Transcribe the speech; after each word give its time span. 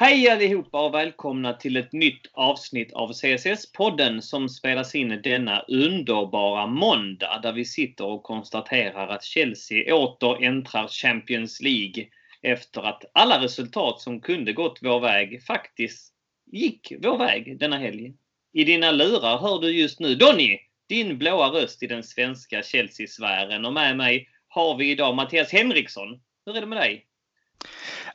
Hej 0.00 0.30
allihopa 0.30 0.86
och 0.86 0.94
välkomna 0.94 1.52
till 1.52 1.76
ett 1.76 1.92
nytt 1.92 2.30
avsnitt 2.32 2.92
av 2.92 3.12
CSS-podden 3.12 4.20
som 4.20 4.48
spelas 4.48 4.94
in 4.94 5.20
denna 5.22 5.60
underbara 5.60 6.66
måndag 6.66 7.40
där 7.42 7.52
vi 7.52 7.64
sitter 7.64 8.04
och 8.04 8.22
konstaterar 8.22 9.08
att 9.08 9.24
Chelsea 9.24 9.94
åter 9.94 10.44
äntrar 10.44 10.88
Champions 10.88 11.60
League 11.60 12.06
efter 12.42 12.82
att 12.82 13.04
alla 13.12 13.42
resultat 13.42 14.00
som 14.00 14.20
kunde 14.20 14.52
gått 14.52 14.78
vår 14.82 15.00
väg 15.00 15.44
faktiskt 15.46 16.12
gick 16.52 16.92
vår 17.02 17.18
väg 17.18 17.58
denna 17.58 17.78
helg. 17.78 18.12
I 18.52 18.64
dina 18.64 18.90
lurar 18.90 19.38
hör 19.38 19.60
du 19.60 19.70
just 19.70 20.00
nu 20.00 20.14
Donny, 20.14 20.58
din 20.88 21.18
blåa 21.18 21.48
röst 21.48 21.82
i 21.82 21.86
den 21.86 22.02
svenska 22.02 22.62
Chelsea-sfären 22.62 23.64
och 23.64 23.72
med 23.72 23.96
mig 23.96 24.28
har 24.48 24.76
vi 24.76 24.90
idag 24.90 25.16
Mattias 25.16 25.52
Henriksson. 25.52 26.20
Hur 26.46 26.56
är 26.56 26.60
det 26.60 26.66
med 26.66 26.78
dig? 26.78 27.04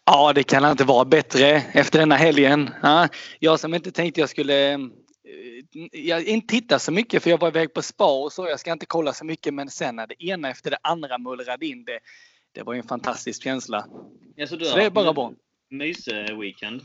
Ja, 0.06 0.34
det 0.34 0.44
kan 0.44 0.72
inte 0.72 0.84
vara 0.84 1.06
bättre 1.06 1.48
efter 1.74 2.00
denna 2.00 2.16
helgen. 2.16 2.70
Ja, 2.82 3.08
jag 3.40 3.60
som 3.60 3.74
inte 3.74 3.92
tänkte 3.92 4.20
jag 4.20 4.30
skulle 4.30 4.74
eh, 4.74 4.80
jag 5.92 6.24
inte 6.24 6.48
titta 6.48 6.80
så 6.80 6.92
mycket 6.92 7.24
för 7.24 7.30
jag 7.30 7.40
var 7.40 7.48
iväg 7.48 7.74
på 7.74 7.82
spa 7.82 8.24
och 8.24 8.34
så. 8.34 8.48
Jag 8.48 8.60
ska 8.60 8.72
inte 8.72 8.86
kolla 8.86 9.14
så 9.14 9.26
mycket 9.26 9.54
men 9.54 9.70
sen 9.70 9.96
när 9.96 10.08
det 10.08 10.24
ena 10.24 10.50
efter 10.50 10.72
det 10.72 10.78
andra 10.82 11.18
mullrade 11.18 11.66
in 11.66 11.86
det. 11.86 12.00
Det 12.52 12.64
var 12.64 12.74
ju 12.74 12.80
en 12.80 12.88
fantastisk 12.88 13.44
känsla. 13.44 13.86
Ja, 14.36 14.48
så, 14.48 14.56
du 14.56 14.66
så 14.66 14.76
det 14.76 14.84
är 14.84 14.90
bara 14.90 15.14
bra. 15.14 15.34
Mys-weekend? 15.70 16.82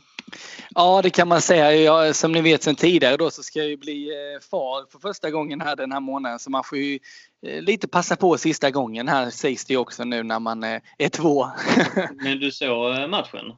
Ja, 0.75 1.03
det 1.03 1.11
kan 1.11 1.29
man 1.29 1.41
säga. 1.41 1.75
Jag, 1.75 2.17
som 2.17 2.33
ni 2.33 2.41
vet 2.41 2.63
sedan 2.63 2.75
tidigare 2.75 3.17
då 3.17 3.31
så 3.31 3.43
ska 3.43 3.59
jag 3.59 3.69
ju 3.69 3.77
bli 3.77 4.11
eh, 4.11 4.41
far 4.51 4.91
för 4.93 4.99
första 4.99 5.31
gången 5.31 5.61
här 5.61 5.77
den 5.77 5.93
här 5.93 6.01
månaden. 6.01 6.39
Så 6.39 6.51
man 6.51 6.65
får 6.65 6.79
ju 6.79 6.99
lite 7.43 7.89
passa 7.89 8.17
på 8.17 8.39
sista 8.39 8.71
gången 8.71 9.09
här 9.09 9.31
sägs 9.31 9.65
det 9.65 9.77
också 9.77 10.05
nu 10.05 10.23
när 10.23 10.39
man 10.39 10.65
eh, 10.65 10.81
är 10.99 11.09
två. 11.09 11.49
Men 12.23 12.39
du 12.39 12.51
såg 12.51 13.11
matchen? 13.11 13.55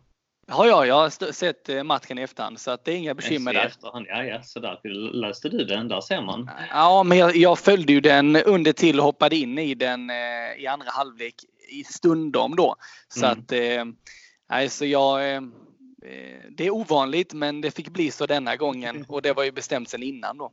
Ja, 0.47 0.67
ja, 0.67 0.87
jag 0.87 0.95
har 0.95 1.33
sett 1.33 1.87
matchen 1.87 2.19
i 2.19 2.23
efterhand 2.23 2.61
så 2.61 2.71
att 2.71 2.85
det 2.85 2.93
är 2.93 2.97
inga 2.97 3.15
bekymmer 3.15 3.55
där. 3.55 3.67
Efterhand. 3.67 4.07
Ja, 4.09 4.25
ja, 4.25 4.43
så 4.43 4.61
där 4.61 4.79
löste 5.13 5.49
du 5.49 5.65
den. 5.65 5.89
Där 5.89 6.01
ser 6.01 6.23
man. 6.23 6.51
Ja, 6.71 7.03
men 7.03 7.19
jag, 7.19 7.37
jag 7.37 7.59
följde 7.59 7.93
ju 7.93 8.01
den 8.01 8.37
under 8.37 8.73
till 8.73 8.99
och 8.99 9.05
hoppade 9.05 9.37
in 9.37 9.59
i 9.59 9.75
den 9.75 10.11
i 10.59 10.67
andra 10.67 10.87
halvlek 10.91 11.35
i 11.71 11.85
stundom 11.85 12.57
då. 12.57 12.77
Så 13.09 13.27
mm. 13.27 13.39
att, 13.39 13.53
eh, 13.53 14.69
så 14.69 14.87
jag 14.87 15.35
eh, 15.35 15.41
Eh, 16.03 16.51
det 16.51 16.67
är 16.67 16.71
ovanligt 16.71 17.33
men 17.33 17.61
det 17.61 17.71
fick 17.71 17.89
bli 17.89 18.11
så 18.11 18.27
denna 18.27 18.57
gången 18.57 19.05
och 19.09 19.23
det 19.23 19.33
var 19.33 19.45
ju 19.45 19.53
bestämt 19.53 19.89
sedan 19.89 20.03
innan 20.03 20.39
då. 20.39 20.53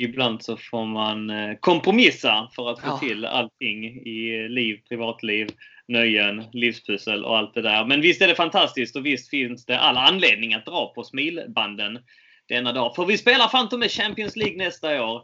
Ibland 0.00 0.42
så 0.42 0.56
får 0.56 0.84
man 0.84 1.30
eh, 1.30 1.54
kompromissa 1.60 2.50
för 2.56 2.70
att 2.70 2.80
få 2.80 2.86
ja. 2.86 2.98
till 2.98 3.24
allting 3.24 3.84
i 3.84 4.48
liv, 4.48 4.80
privatliv, 4.88 5.48
nöjen, 5.88 6.44
livspussel 6.52 7.24
och 7.24 7.38
allt 7.38 7.54
det 7.54 7.62
där. 7.62 7.84
Men 7.84 8.00
visst 8.00 8.22
är 8.22 8.28
det 8.28 8.34
fantastiskt 8.34 8.96
och 8.96 9.06
visst 9.06 9.30
finns 9.30 9.64
det 9.64 9.78
all 9.78 9.96
anledning 9.96 10.54
att 10.54 10.66
dra 10.66 10.92
på 10.94 11.04
smilbanden 11.04 11.98
denna 12.48 12.72
dag. 12.72 12.94
För 12.94 13.04
vi 13.04 13.18
spelar 13.18 13.48
Phantom 13.48 13.80
med 13.80 13.90
Champions 13.90 14.36
League 14.36 14.56
nästa 14.56 15.04
år. 15.04 15.16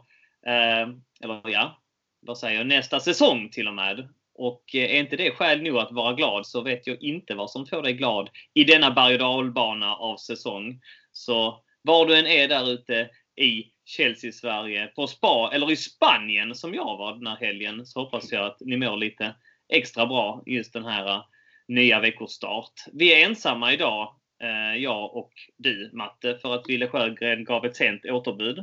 Eh, 0.47 0.89
eller 1.23 1.41
ja, 1.43 1.81
vad 2.21 2.37
säger 2.37 2.57
jag? 2.57 2.67
Nästa 2.67 2.99
säsong 2.99 3.49
till 3.49 3.67
och 3.67 3.73
med. 3.73 4.07
Och 4.35 4.63
eh, 4.73 4.95
är 4.95 4.99
inte 4.99 5.15
det 5.15 5.31
skäl 5.31 5.61
nog 5.61 5.77
att 5.77 5.91
vara 5.91 6.13
glad 6.13 6.47
så 6.47 6.61
vet 6.61 6.87
jag 6.87 7.03
inte 7.03 7.35
vad 7.35 7.51
som 7.51 7.65
får 7.65 7.81
dig 7.81 7.93
glad 7.93 8.29
i 8.53 8.63
denna 8.63 8.91
berg 8.91 9.13
och 9.13 9.19
dalbana 9.19 9.95
av 9.95 10.17
säsong. 10.17 10.81
Så 11.11 11.63
var 11.81 12.05
du 12.05 12.19
än 12.19 12.27
är 12.27 12.47
där 12.47 12.71
ute 12.71 13.09
i 13.35 13.74
Chelsea-Sverige, 13.85 14.87
på 14.87 15.07
spa 15.07 15.51
eller 15.53 15.71
i 15.71 15.75
Spanien 15.75 16.55
som 16.55 16.73
jag 16.73 16.97
var 16.97 17.13
den 17.13 17.27
här 17.27 17.35
helgen 17.35 17.85
så 17.85 17.99
hoppas 17.99 18.31
jag 18.31 18.45
att 18.45 18.57
ni 18.59 18.77
mår 18.77 18.97
lite 18.97 19.35
extra 19.69 20.05
bra 20.05 20.43
just 20.45 20.73
den 20.73 20.85
här 20.85 21.07
eh, 21.07 21.23
nya 21.67 21.99
veckostart. 21.99 22.73
Vi 22.93 23.13
är 23.13 23.25
ensamma 23.25 23.73
idag, 23.73 24.15
eh, 24.41 24.83
jag 24.83 25.15
och 25.15 25.31
du 25.57 25.89
Matte, 25.93 26.37
för 26.41 26.55
att 26.55 26.69
Wille 26.69 26.87
Sjögren 26.87 27.43
gav 27.43 27.65
ett 27.65 27.75
sent 27.75 28.05
återbud. 28.05 28.57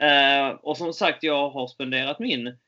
Eh, 0.00 0.48
och 0.48 0.76
som 0.76 0.92
sagt, 0.92 1.22
jag 1.22 1.50
har 1.50 1.66
spenderat 1.66 2.18
min 2.18 2.58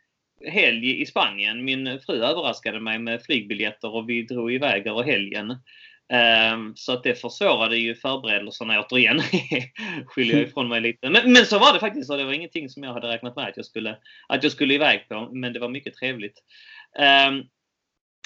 helg 0.46 1.00
i 1.02 1.06
Spanien. 1.06 1.64
Min 1.64 2.00
fru 2.00 2.22
överraskade 2.22 2.80
mig 2.80 2.98
med 2.98 3.22
flygbiljetter 3.22 3.94
och 3.94 4.08
vi 4.08 4.22
drog 4.22 4.52
iväg 4.52 4.86
över 4.86 5.02
helgen. 5.02 5.56
Ehm, 6.08 6.76
så 6.76 6.92
att 6.92 7.02
det 7.02 7.14
försvårade 7.14 7.76
ju 7.76 7.94
förberedelserna 7.94 8.80
återigen. 8.80 9.20
Skyller 10.06 10.34
jag 10.34 10.42
ifrån 10.42 10.68
mig 10.68 10.80
lite. 10.80 11.10
Men, 11.10 11.32
men, 11.32 11.46
så 11.46 11.58
var 11.58 11.72
det 11.72 11.80
faktiskt. 11.80 12.10
Och 12.10 12.16
det 12.16 12.24
var 12.24 12.32
ingenting 12.32 12.68
som 12.68 12.82
jag 12.82 12.92
hade 12.92 13.08
räknat 13.08 13.36
med 13.36 13.48
att 13.48 13.56
jag 13.56 13.66
skulle, 13.66 13.96
att 14.28 14.42
jag 14.42 14.52
skulle 14.52 14.74
iväg 14.74 15.08
på. 15.08 15.28
Men 15.32 15.52
det 15.52 15.60
var 15.60 15.68
mycket 15.68 15.94
trevligt. 15.94 16.42
Ehm, 16.98 17.42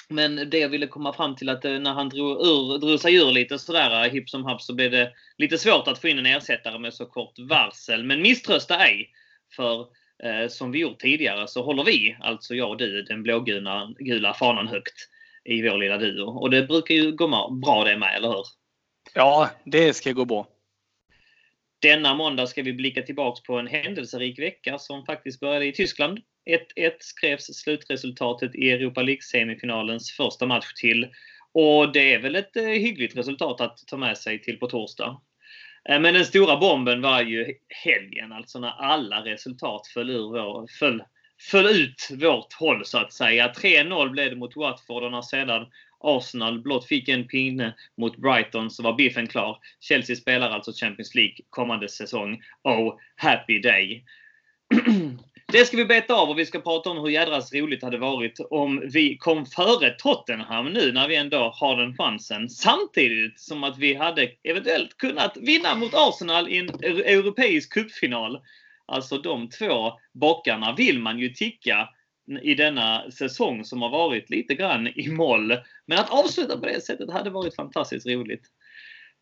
men 0.08 0.50
det 0.50 0.58
jag 0.58 0.68
ville 0.68 0.86
komma 0.86 1.12
fram 1.12 1.36
till 1.36 1.48
att 1.48 1.64
eh, 1.64 1.78
när 1.78 1.92
han 1.92 2.08
drog, 2.08 2.46
ur, 2.46 2.78
drog 2.78 3.00
sig 3.00 3.14
ur 3.14 3.32
lite 3.32 3.58
sådär 3.58 4.04
eh, 4.04 4.12
hipp 4.12 4.30
som 4.30 4.44
happ 4.44 4.62
så 4.62 4.74
blev 4.74 4.90
det 4.90 5.12
lite 5.38 5.58
svårt 5.58 5.88
att 5.88 5.98
få 5.98 6.08
in 6.08 6.18
en 6.18 6.26
ersättare 6.26 6.78
med 6.78 6.94
så 6.94 7.06
kort 7.06 7.38
varsel. 7.38 8.04
Men 8.04 8.22
misströsta 8.22 8.86
ej. 8.86 9.10
För 9.56 9.80
eh, 10.22 10.48
som 10.48 10.72
vi 10.72 10.78
gjort 10.78 10.98
tidigare 10.98 11.48
så 11.48 11.62
håller 11.62 11.84
vi, 11.84 12.16
alltså 12.20 12.54
jag 12.54 12.70
och 12.70 12.76
du, 12.76 13.02
den 13.02 13.22
blågula 13.22 13.94
gula 13.98 14.34
fanan 14.34 14.68
högt 14.68 15.08
i 15.44 15.62
vår 15.62 15.78
lilla 15.78 15.98
duo. 15.98 16.24
Och 16.24 16.50
det 16.50 16.62
brukar 16.62 16.94
ju 16.94 17.12
gå 17.12 17.50
bra 17.64 17.84
det 17.84 17.98
med, 17.98 18.16
eller 18.16 18.28
hur? 18.28 18.44
Ja, 19.14 19.50
det 19.64 19.94
ska 19.94 20.12
gå 20.12 20.24
bra. 20.24 20.48
Denna 21.82 22.14
måndag 22.14 22.46
ska 22.46 22.62
vi 22.62 22.72
blicka 22.72 23.02
tillbaks 23.02 23.42
på 23.42 23.58
en 23.58 23.66
händelserik 23.66 24.38
vecka 24.38 24.78
som 24.78 25.04
faktiskt 25.04 25.40
började 25.40 25.66
i 25.66 25.72
Tyskland. 25.72 26.18
1-1 26.76 26.92
skrevs 26.98 27.44
slutresultatet 27.44 28.54
i 28.54 28.70
Europa 28.70 29.02
League-semifinalens 29.02 30.10
första 30.16 30.46
match 30.46 30.72
till. 30.74 31.08
Och 31.52 31.92
det 31.92 32.14
är 32.14 32.18
väl 32.18 32.36
ett 32.36 32.56
eh, 32.56 32.62
hyggligt 32.62 33.16
resultat 33.16 33.60
att 33.60 33.78
ta 33.86 33.96
med 33.96 34.18
sig 34.18 34.42
till 34.42 34.58
på 34.58 34.66
torsdag. 34.66 35.20
Eh, 35.88 36.00
men 36.00 36.14
den 36.14 36.24
stora 36.24 36.56
bomben 36.56 37.02
var 37.02 37.22
ju 37.22 37.54
helgen, 37.68 38.32
alltså 38.32 38.58
när 38.58 38.70
alla 38.70 39.24
resultat 39.24 39.86
föll, 39.86 40.10
ur 40.10 40.28
vår, 40.28 40.66
föll, 40.78 41.02
föll 41.50 41.66
ut 41.66 42.08
vårt 42.10 42.52
håll 42.52 42.84
så 42.84 42.98
att 42.98 43.12
säga. 43.12 43.52
3-0 43.56 44.10
blev 44.10 44.30
det 44.30 44.36
mot 44.36 44.56
Watford 44.56 45.02
och 45.02 45.10
när 45.10 45.22
sedan 45.22 45.66
Arsenal 46.00 46.62
blott 46.62 46.86
fick 46.86 47.08
en 47.08 47.28
pinne 47.28 47.74
mot 47.96 48.16
Brighton 48.16 48.70
så 48.70 48.82
var 48.82 48.92
biffen 48.92 49.26
klar. 49.26 49.58
Chelsea 49.80 50.16
spelar 50.16 50.50
alltså 50.50 50.72
Champions 50.72 51.14
League 51.14 51.36
kommande 51.50 51.88
säsong. 51.88 52.42
Oh, 52.62 52.94
happy 53.16 53.58
day! 53.58 54.04
Det 55.52 55.64
ska 55.64 55.76
vi 55.76 55.84
beta 55.84 56.14
av 56.14 56.30
och 56.30 56.38
vi 56.38 56.46
ska 56.46 56.60
prata 56.60 56.90
om 56.90 56.98
hur 56.98 57.08
jädras 57.08 57.52
roligt 57.52 57.80
det 57.80 57.86
hade 57.86 57.98
varit 57.98 58.40
om 58.50 58.82
vi 58.92 59.16
kom 59.16 59.46
före 59.46 59.90
Tottenham 59.90 60.72
nu 60.72 60.92
när 60.92 61.08
vi 61.08 61.16
ändå 61.16 61.52
har 61.54 61.76
den 61.76 61.96
chansen. 61.96 62.48
Samtidigt 62.48 63.40
som 63.40 63.64
att 63.64 63.78
vi 63.78 63.94
hade 63.94 64.30
eventuellt 64.42 64.96
kunnat 64.96 65.36
vinna 65.36 65.74
mot 65.74 65.94
Arsenal 65.94 66.48
i 66.48 66.58
en 66.58 66.68
europeisk 66.84 67.72
cupfinal. 67.72 68.40
Alltså 68.86 69.18
de 69.18 69.48
två 69.48 69.92
bockarna 70.12 70.74
vill 70.74 70.98
man 70.98 71.18
ju 71.18 71.28
ticka 71.28 71.88
i 72.42 72.54
denna 72.54 73.10
säsong 73.10 73.64
som 73.64 73.82
har 73.82 73.90
varit 73.90 74.30
lite 74.30 74.54
grann 74.54 74.86
i 74.86 75.08
moll. 75.08 75.58
Men 75.86 75.98
att 75.98 76.10
avsluta 76.10 76.58
på 76.58 76.66
det 76.66 76.80
sättet 76.80 77.12
hade 77.12 77.30
varit 77.30 77.56
fantastiskt 77.56 78.06
roligt. 78.06 78.46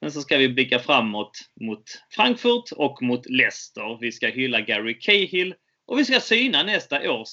Men 0.01 0.13
så 0.13 0.21
ska 0.21 0.37
vi 0.37 0.49
blicka 0.49 0.79
framåt 0.79 1.39
mot 1.61 1.83
Frankfurt 2.11 2.73
och 2.77 3.03
mot 3.03 3.31
Leicester. 3.31 3.99
Vi 4.01 4.13
ska 4.13 4.29
hylla 4.29 4.61
Gary 4.61 4.99
Cahill 4.99 5.55
och 5.87 5.99
vi 5.99 6.05
ska 6.05 6.21
syna 6.21 6.63
nästa 6.63 7.13
års 7.13 7.29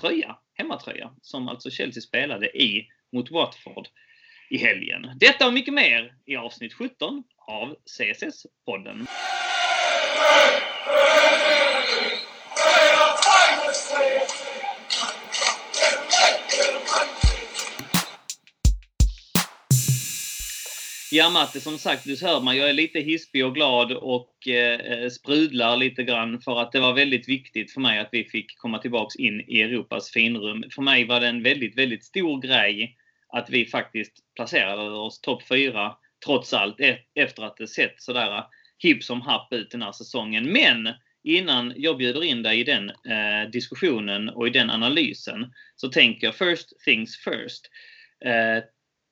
tröja, 0.00 0.36
hemmatröja, 0.54 1.10
som 1.22 1.48
alltså 1.48 1.70
Chelsea 1.70 2.00
spelade 2.00 2.62
i 2.62 2.88
mot 3.12 3.30
Watford 3.30 3.88
i 4.50 4.58
helgen. 4.58 5.10
Detta 5.20 5.46
och 5.46 5.52
mycket 5.52 5.74
mer 5.74 6.14
i 6.26 6.36
avsnitt 6.36 6.72
17 6.72 7.24
av 7.46 7.76
CSS-podden. 7.98 9.06
Ja 21.14 21.30
Matte, 21.30 21.60
som 21.60 21.78
sagt, 21.78 22.04
du 22.04 22.16
hör 22.22 22.40
man, 22.40 22.56
jag 22.56 22.68
är 22.68 22.72
lite 22.72 23.00
hispig 23.00 23.46
och 23.46 23.54
glad 23.54 23.92
och 23.92 24.48
eh, 24.48 25.08
sprudlar 25.08 25.76
lite 25.76 26.02
grann 26.02 26.40
för 26.40 26.60
att 26.60 26.72
det 26.72 26.80
var 26.80 26.92
väldigt 26.92 27.28
viktigt 27.28 27.72
för 27.72 27.80
mig 27.80 27.98
att 27.98 28.08
vi 28.12 28.24
fick 28.24 28.58
komma 28.58 28.78
tillbaks 28.78 29.16
in 29.16 29.40
i 29.40 29.62
Europas 29.62 30.10
finrum. 30.10 30.64
För 30.74 30.82
mig 30.82 31.04
var 31.04 31.20
det 31.20 31.28
en 31.28 31.42
väldigt, 31.42 31.78
väldigt 31.78 32.04
stor 32.04 32.40
grej 32.40 32.96
att 33.28 33.50
vi 33.50 33.66
faktiskt 33.66 34.12
placerade 34.36 34.90
oss 34.90 35.20
topp 35.20 35.42
4 35.48 35.92
trots 36.26 36.52
allt 36.52 36.80
e-, 36.80 36.98
efter 37.14 37.42
att 37.42 37.56
det 37.56 37.68
sett 37.68 38.02
sådär 38.02 38.44
hipp 38.78 39.04
som 39.04 39.20
happ 39.20 39.52
ut 39.52 39.70
den 39.70 39.82
här 39.82 39.92
säsongen. 39.92 40.52
Men 40.52 40.88
innan 41.24 41.72
jag 41.76 41.98
bjuder 41.98 42.24
in 42.24 42.42
dig 42.42 42.60
i 42.60 42.64
den 42.64 42.90
eh, 42.90 43.50
diskussionen 43.52 44.28
och 44.28 44.46
i 44.46 44.50
den 44.50 44.70
analysen 44.70 45.52
så 45.76 45.88
tänker 45.88 46.26
jag 46.26 46.34
first 46.34 46.84
things 46.84 47.16
first. 47.16 47.70
Eh, 48.24 48.64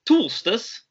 torsdags 0.09 0.83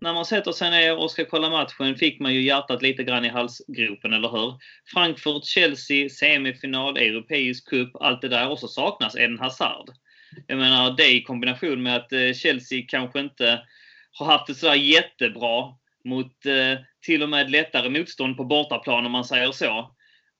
när 0.00 0.14
man 0.14 0.24
sätter 0.24 0.52
sig 0.52 0.70
ner 0.70 0.96
och 0.96 1.10
ska 1.10 1.24
kolla 1.24 1.50
matchen 1.50 1.96
fick 1.96 2.20
man 2.20 2.34
ju 2.34 2.42
hjärtat 2.42 2.82
lite 2.82 3.04
grann 3.04 3.24
i 3.24 3.28
halsgropen, 3.28 4.12
eller 4.12 4.28
hur? 4.28 4.54
Frankfurt, 4.86 5.44
Chelsea, 5.44 6.08
semifinal, 6.08 6.96
europeisk 6.96 7.68
cup, 7.68 7.90
allt 8.00 8.20
det 8.20 8.28
där. 8.28 8.48
Och 8.48 8.58
så 8.58 8.68
saknas 8.68 9.16
Eden 9.16 9.38
Hazard. 9.38 9.90
Jag 10.46 10.58
menar, 10.58 10.90
det 10.96 11.12
i 11.12 11.22
kombination 11.22 11.82
med 11.82 11.96
att 11.96 12.12
eh, 12.12 12.32
Chelsea 12.32 12.84
kanske 12.88 13.20
inte 13.20 13.62
har 14.12 14.26
haft 14.26 14.46
det 14.46 14.54
sådär 14.54 14.74
jättebra 14.74 15.74
mot 16.04 16.46
eh, 16.46 16.78
till 17.00 17.22
och 17.22 17.28
med 17.28 17.50
lättare 17.50 17.88
motstånd 17.88 18.36
på 18.36 18.44
bortaplan 18.44 19.06
om 19.06 19.12
man 19.12 19.24
säger 19.24 19.52
så. 19.52 19.94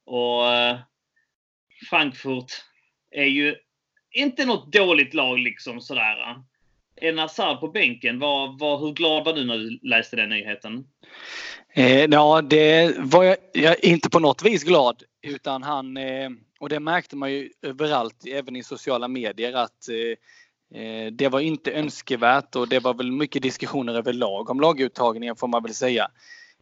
Och 0.07 0.47
eh, 0.47 0.79
Frankfurt 1.91 2.53
är 3.11 3.25
ju 3.25 3.57
inte 4.11 4.45
något 4.45 4.73
dåligt 4.73 5.15
lag 5.15 5.39
liksom 5.39 5.81
sådär. 5.81 6.37
En 6.97 7.19
Hazard 7.19 7.61
på 7.61 7.69
bänken, 7.69 8.19
var, 8.19 8.59
var, 8.59 8.79
hur 8.79 8.93
glad 8.93 9.25
var 9.25 9.33
du 9.33 9.45
när 9.45 9.59
du 9.59 9.79
läste 9.83 10.17
den 10.17 10.29
nyheten? 10.29 10.87
Eh, 11.73 12.05
ja, 12.05 12.43
det 12.43 12.95
var 12.99 13.25
jag, 13.25 13.37
jag 13.53 13.85
inte 13.85 14.11
på 14.11 14.19
något 14.19 14.43
vis 14.43 14.65
glad. 14.65 15.03
Utan 15.23 15.63
han, 15.63 15.97
eh, 15.97 16.31
och 16.61 16.69
det 16.69 16.81
märkte 16.81 17.17
man 17.17 17.33
ju 17.33 17.51
överallt, 17.63 18.27
även 18.27 18.57
i 18.57 18.63
sociala 18.63 19.09
medier, 19.09 19.53
att 19.53 19.89
eh, 19.89 20.81
eh 20.81 21.13
det 21.13 21.29
var 21.29 21.41
inte 21.41 21.73
önskvärt 21.73 22.57
och 22.57 22.69
det 22.69 22.79
var 22.79 22.95
väl 22.95 23.13
mycket 23.13 23.43
diskussioner 23.43 23.95
överlag 23.95 24.51
om 24.51 24.61
laguttagningen 24.61 25.37
får 25.37 25.49
man 25.49 25.63
väl 25.63 25.75
säga. 25.75 26.11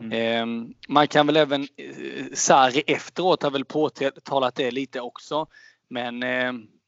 Mm. 0.01 0.13
Ehm, 0.13 0.75
man 0.89 1.09
kan 1.09 1.27
väl 1.27 1.37
även, 1.37 1.63
eh, 1.63 2.25
Sarri 2.35 2.83
efteråt 2.87 3.43
har 3.43 3.51
väl 3.51 3.65
påtalat 3.65 4.55
det 4.55 4.71
lite 4.71 5.01
också. 5.01 5.47
Men 5.89 6.21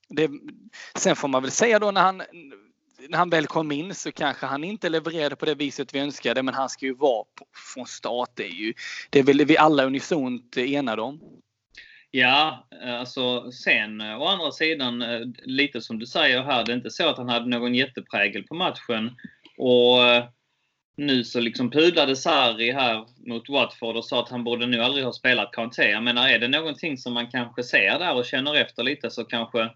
det, 0.08 0.30
sen 0.94 1.16
får 1.16 1.28
man 1.28 1.42
väl 1.42 1.50
säga 1.50 1.78
då 1.78 1.90
när 1.90 2.00
han 2.00 2.22
när 3.08 3.18
han 3.18 3.30
väl 3.30 3.46
kom 3.46 3.72
in 3.72 3.94
så 3.94 4.12
kanske 4.12 4.46
han 4.46 4.64
inte 4.64 4.88
levererade 4.88 5.36
på 5.36 5.46
det 5.46 5.54
viset 5.54 5.94
vi 5.94 5.98
önskade 5.98 6.42
men 6.42 6.54
han 6.54 6.68
ska 6.68 6.86
ju 6.86 6.94
vara 6.94 7.24
på, 7.24 7.46
från 7.74 7.86
start. 7.86 8.30
Det 8.34 8.44
är, 8.44 8.52
ju, 8.52 8.74
det 9.10 9.18
är 9.18 9.22
väl 9.22 9.44
vi 9.44 9.58
alla 9.58 9.84
unisont 9.84 10.56
enade 10.56 11.02
om. 11.02 11.20
Ja, 12.10 12.68
alltså 12.82 13.52
sen 13.52 14.00
å 14.00 14.26
andra 14.26 14.52
sidan, 14.52 15.04
lite 15.36 15.80
som 15.80 15.98
du 15.98 16.06
säger 16.06 16.42
här, 16.42 16.64
det 16.64 16.72
är 16.72 16.76
inte 16.76 16.90
så 16.90 17.08
att 17.08 17.16
han 17.16 17.28
hade 17.28 17.46
någon 17.46 17.74
jätteprägel 17.74 18.42
på 18.42 18.54
matchen. 18.54 19.16
Och 19.58 19.98
nu 20.98 21.24
så 21.24 21.40
liksom 21.40 21.70
pudlade 21.70 22.16
Sarri 22.16 22.72
här 22.72 23.04
mot 23.26 23.48
Watford 23.48 23.96
och 23.96 24.04
sa 24.04 24.20
att 24.20 24.28
han 24.28 24.44
borde 24.44 24.66
nu 24.66 24.82
aldrig 24.82 25.04
ha 25.04 25.12
spelat 25.12 25.52
Kanté. 25.52 25.90
Jag 25.90 26.02
menar, 26.02 26.28
är 26.28 26.38
det 26.38 26.48
någonting 26.48 26.98
som 26.98 27.14
man 27.14 27.30
kanske 27.30 27.62
ser 27.62 27.98
där 27.98 28.14
och 28.14 28.24
känner 28.24 28.54
efter 28.54 28.82
lite 28.82 29.10
så 29.10 29.24
kanske 29.24 29.70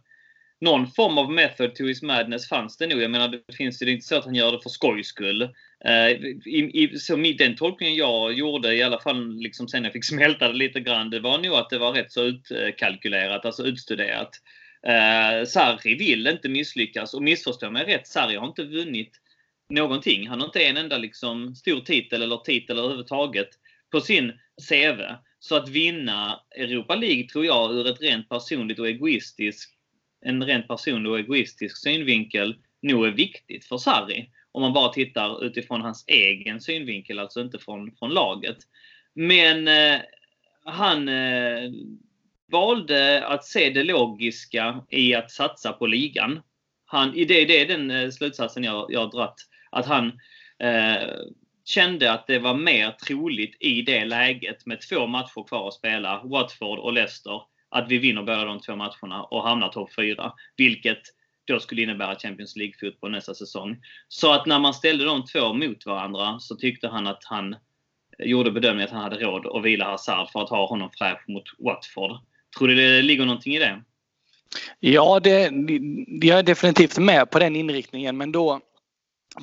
någon 0.60 0.86
form 0.86 1.18
av 1.18 1.32
method 1.32 1.74
to 1.74 1.84
his 1.84 2.02
madness 2.02 2.48
fanns 2.48 2.76
det 2.76 2.86
nog. 2.86 3.02
Jag 3.02 3.10
menar, 3.10 3.28
det 3.28 3.54
finns 3.56 3.82
ju 3.82 3.90
inte 3.90 4.06
så 4.06 4.16
att 4.16 4.24
han 4.24 4.34
gör 4.34 4.52
det 4.52 4.62
för 4.62 4.70
skojs 4.70 5.06
skull. 5.06 5.42
Eh, 5.84 6.10
i, 6.46 6.70
i, 6.74 6.98
så 6.98 7.16
den 7.16 7.56
tolkningen 7.56 7.96
jag 7.96 8.32
gjorde, 8.32 8.74
i 8.74 8.82
alla 8.82 9.00
fall 9.00 9.36
liksom 9.36 9.68
sen 9.68 9.84
jag 9.84 9.92
fick 9.92 10.04
smälta 10.14 10.48
det 10.48 10.54
lite 10.54 10.80
grann, 10.80 11.10
det 11.10 11.20
var 11.20 11.38
nog 11.38 11.54
att 11.54 11.70
det 11.70 11.78
var 11.78 11.92
rätt 11.92 12.12
så 12.12 12.22
utkalkylerat, 12.24 13.44
alltså 13.44 13.62
utstuderat. 13.62 14.30
Eh, 14.86 15.44
Sarri 15.46 15.94
vill 15.94 16.26
inte 16.26 16.48
misslyckas 16.48 17.14
och 17.14 17.22
missförstå 17.22 17.70
mig 17.70 17.84
rätt, 17.84 18.06
Sarri 18.06 18.36
har 18.36 18.46
inte 18.46 18.64
vunnit 18.64 19.21
någonting. 19.72 20.28
Han 20.28 20.40
har 20.40 20.46
inte 20.46 20.64
en 20.64 20.76
enda 20.76 20.98
liksom 20.98 21.54
stor 21.54 21.80
titel 21.80 22.22
eller 22.22 22.36
titel 22.36 22.78
överhuvudtaget 22.78 23.48
på 23.90 24.00
sin 24.00 24.32
CV. 24.68 25.00
Så 25.38 25.56
att 25.56 25.68
vinna 25.68 26.40
Europa 26.56 26.94
League 26.94 27.28
tror 27.28 27.44
jag 27.44 27.74
ur 27.74 27.86
ett 27.86 28.02
rent 28.02 28.28
personligt 28.28 28.78
och 28.78 28.88
egoistiskt 28.88 29.72
en 30.22 30.44
rent 30.44 30.68
personlig 30.68 31.12
och 31.12 31.18
egoistisk 31.18 31.76
synvinkel 31.76 32.56
nog 32.82 33.06
är 33.06 33.10
viktigt 33.10 33.64
för 33.64 33.78
Sarri. 33.78 34.30
Om 34.52 34.62
man 34.62 34.72
bara 34.72 34.92
tittar 34.92 35.44
utifrån 35.44 35.80
hans 35.80 36.04
egen 36.06 36.60
synvinkel, 36.60 37.18
alltså 37.18 37.40
inte 37.40 37.58
från, 37.58 37.92
från 37.98 38.10
laget. 38.10 38.56
Men 39.14 39.68
eh, 39.68 40.00
han 40.64 41.08
eh, 41.08 41.70
valde 42.52 43.26
att 43.26 43.44
se 43.44 43.70
det 43.70 43.84
logiska 43.84 44.84
i 44.90 45.14
att 45.14 45.30
satsa 45.30 45.72
på 45.72 45.86
ligan. 45.86 46.40
Han, 46.84 47.12
det, 47.12 47.24
det 47.24 47.60
är 47.60 47.66
den 47.66 47.90
eh, 47.90 48.10
slutsatsen 48.10 48.64
jag, 48.64 48.86
jag 48.88 49.00
har 49.00 49.10
dratt. 49.10 49.36
Att 49.72 49.86
han 49.86 50.06
eh, 50.58 51.08
kände 51.64 52.12
att 52.12 52.26
det 52.26 52.38
var 52.38 52.54
mer 52.54 52.90
troligt 52.90 53.56
i 53.60 53.82
det 53.82 54.04
läget 54.04 54.66
med 54.66 54.80
två 54.80 55.06
matcher 55.06 55.48
kvar 55.48 55.68
att 55.68 55.74
spela, 55.74 56.22
Watford 56.24 56.78
och 56.78 56.92
Leicester, 56.92 57.42
att 57.68 57.88
vi 57.88 57.98
vinner 57.98 58.22
båda 58.22 58.44
de 58.44 58.60
två 58.60 58.76
matcherna 58.76 59.22
och 59.22 59.42
hamnar 59.42 59.68
topp 59.68 59.94
4. 59.96 60.32
Vilket 60.56 61.02
då 61.44 61.60
skulle 61.60 61.82
innebära 61.82 62.18
Champions 62.18 62.56
League-fotboll 62.56 63.10
nästa 63.10 63.34
säsong. 63.34 63.76
Så 64.08 64.32
att 64.32 64.46
när 64.46 64.58
man 64.58 64.74
ställde 64.74 65.04
de 65.04 65.24
två 65.24 65.52
mot 65.54 65.86
varandra 65.86 66.38
så 66.38 66.56
tyckte 66.56 66.88
han 66.88 67.06
att 67.06 67.24
han 67.24 67.52
eh, 67.52 68.26
gjorde 68.26 68.50
bedömningen 68.50 68.86
att 68.86 68.94
han 68.94 69.02
hade 69.02 69.24
råd 69.24 69.46
att 69.46 69.64
vila 69.64 69.84
Hazard 69.84 70.30
för 70.30 70.42
att 70.42 70.50
ha 70.50 70.66
honom 70.66 70.90
fräsch 70.98 71.28
mot 71.28 71.44
Watford. 71.58 72.18
Tror 72.58 72.68
du 72.68 72.74
det 72.74 73.02
ligger 73.02 73.24
någonting 73.24 73.54
i 73.54 73.58
det? 73.58 73.82
Ja, 74.80 75.20
det, 75.20 75.50
jag 76.26 76.38
är 76.38 76.42
definitivt 76.42 76.98
med 76.98 77.30
på 77.30 77.38
den 77.38 77.56
inriktningen 77.56 78.16
men 78.16 78.32
då 78.32 78.60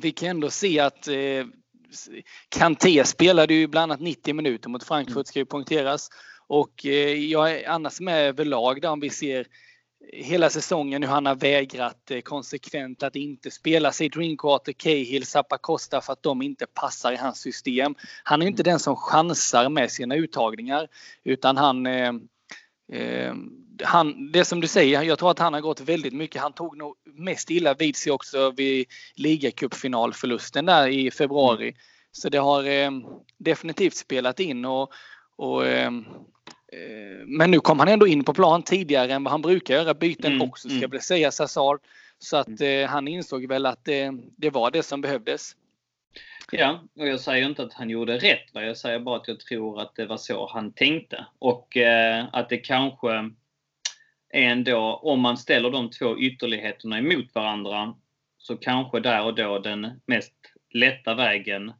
vi 0.02 0.12
kan 0.12 0.28
ändå 0.28 0.50
se 0.50 0.80
att 0.80 1.08
eh, 1.08 1.46
Kanté 2.48 3.04
spelade 3.04 3.54
ju 3.54 3.66
bland 3.66 3.92
annat 3.92 4.00
90 4.00 4.34
minuter 4.34 4.68
mot 4.68 4.84
Frankfurt 4.84 5.26
ska 5.26 5.38
ju 5.38 5.44
poängteras. 5.44 6.08
Och 6.46 6.86
eh, 6.86 7.14
jag 7.14 7.50
är 7.52 7.68
annars 7.68 8.00
med 8.00 8.28
överlag 8.28 8.82
där 8.82 8.90
om 8.90 9.00
vi 9.00 9.10
ser 9.10 9.46
hela 10.12 10.50
säsongen 10.50 11.02
hur 11.02 11.10
han 11.10 11.26
har 11.26 11.34
vägrat 11.34 12.10
eh, 12.10 12.20
konsekvent 12.20 13.02
att 13.02 13.16
inte 13.16 13.50
spela 13.50 13.92
sig 13.92 14.08
Drinkwater, 14.08 14.72
Cahill, 14.72 15.26
Zappacosta 15.26 16.00
för 16.00 16.12
att 16.12 16.22
de 16.22 16.42
inte 16.42 16.66
passar 16.66 17.12
i 17.12 17.16
hans 17.16 17.38
system. 17.38 17.94
Han 18.22 18.42
är 18.42 18.46
inte 18.46 18.62
den 18.62 18.78
som 18.78 18.96
chansar 18.96 19.68
med 19.68 19.90
sina 19.90 20.14
uttagningar 20.16 20.88
utan 21.24 21.56
han 21.56 21.86
eh, 21.86 22.12
eh, 22.92 23.34
han, 23.84 24.32
det 24.32 24.44
som 24.44 24.60
du 24.60 24.66
säger, 24.66 25.02
jag 25.02 25.18
tror 25.18 25.30
att 25.30 25.38
han 25.38 25.54
har 25.54 25.60
gått 25.60 25.80
väldigt 25.80 26.12
mycket. 26.12 26.42
Han 26.42 26.52
tog 26.52 26.76
nog 26.76 26.94
mest 27.04 27.50
illa 27.50 27.74
vid 27.74 27.96
sig 27.96 28.12
också 28.12 28.50
vid 28.50 28.86
ligacupfinalförlusten 29.14 30.66
där 30.66 30.88
i 30.88 31.10
februari. 31.10 31.74
Så 32.12 32.28
det 32.28 32.38
har 32.38 32.64
eh, 32.64 32.90
definitivt 33.38 33.96
spelat 33.96 34.40
in 34.40 34.64
och, 34.64 34.92
och 35.36 35.66
eh, 35.66 35.90
Eh, 36.72 37.26
men 37.26 37.50
nu 37.50 37.60
kom 37.60 37.78
han 37.78 37.88
ändå 37.88 38.06
in 38.06 38.24
på 38.24 38.34
plan 38.34 38.62
tidigare 38.62 39.12
än 39.12 39.24
vad 39.24 39.30
han 39.30 39.42
brukar 39.42 39.74
göra 39.74 39.94
byten 39.94 40.32
mm, 40.32 40.48
också 40.48 40.68
ska 40.68 40.78
mm. 40.78 40.90
väl 40.90 41.00
sägas 41.00 41.38
Hazard. 41.38 41.80
Så 42.18 42.36
att 42.36 42.60
mm. 42.60 42.84
eh, 42.84 42.88
han 42.88 43.08
insåg 43.08 43.48
väl 43.48 43.66
att 43.66 43.84
det, 43.84 44.12
det 44.36 44.50
var 44.50 44.70
det 44.70 44.82
som 44.82 45.00
behövdes. 45.00 45.56
Ja, 46.52 46.80
och 46.98 47.08
jag 47.08 47.20
säger 47.20 47.46
inte 47.46 47.62
att 47.62 47.72
han 47.72 47.90
gjorde 47.90 48.18
rätt. 48.18 48.48
Jag 48.52 48.76
säger 48.76 48.98
bara 48.98 49.16
att 49.16 49.28
jag 49.28 49.40
tror 49.40 49.80
att 49.80 49.94
det 49.94 50.06
var 50.06 50.16
så 50.16 50.50
han 50.52 50.72
tänkte. 50.72 51.26
Och 51.38 51.76
eh, 51.76 52.24
att 52.32 52.48
det 52.48 52.56
kanske 52.56 53.30
är 54.30 54.42
ändå, 54.42 54.78
om 55.02 55.20
man 55.20 55.36
ställer 55.36 55.70
de 55.70 55.90
två 55.90 56.18
ytterligheterna 56.18 56.98
emot 56.98 57.34
varandra, 57.34 57.94
så 58.38 58.56
kanske 58.56 59.00
där 59.00 59.22
och 59.22 59.34
då 59.34 59.58
den 59.58 60.00
mest 60.06 60.34
lätta 60.74 61.14
vägen 61.14 61.72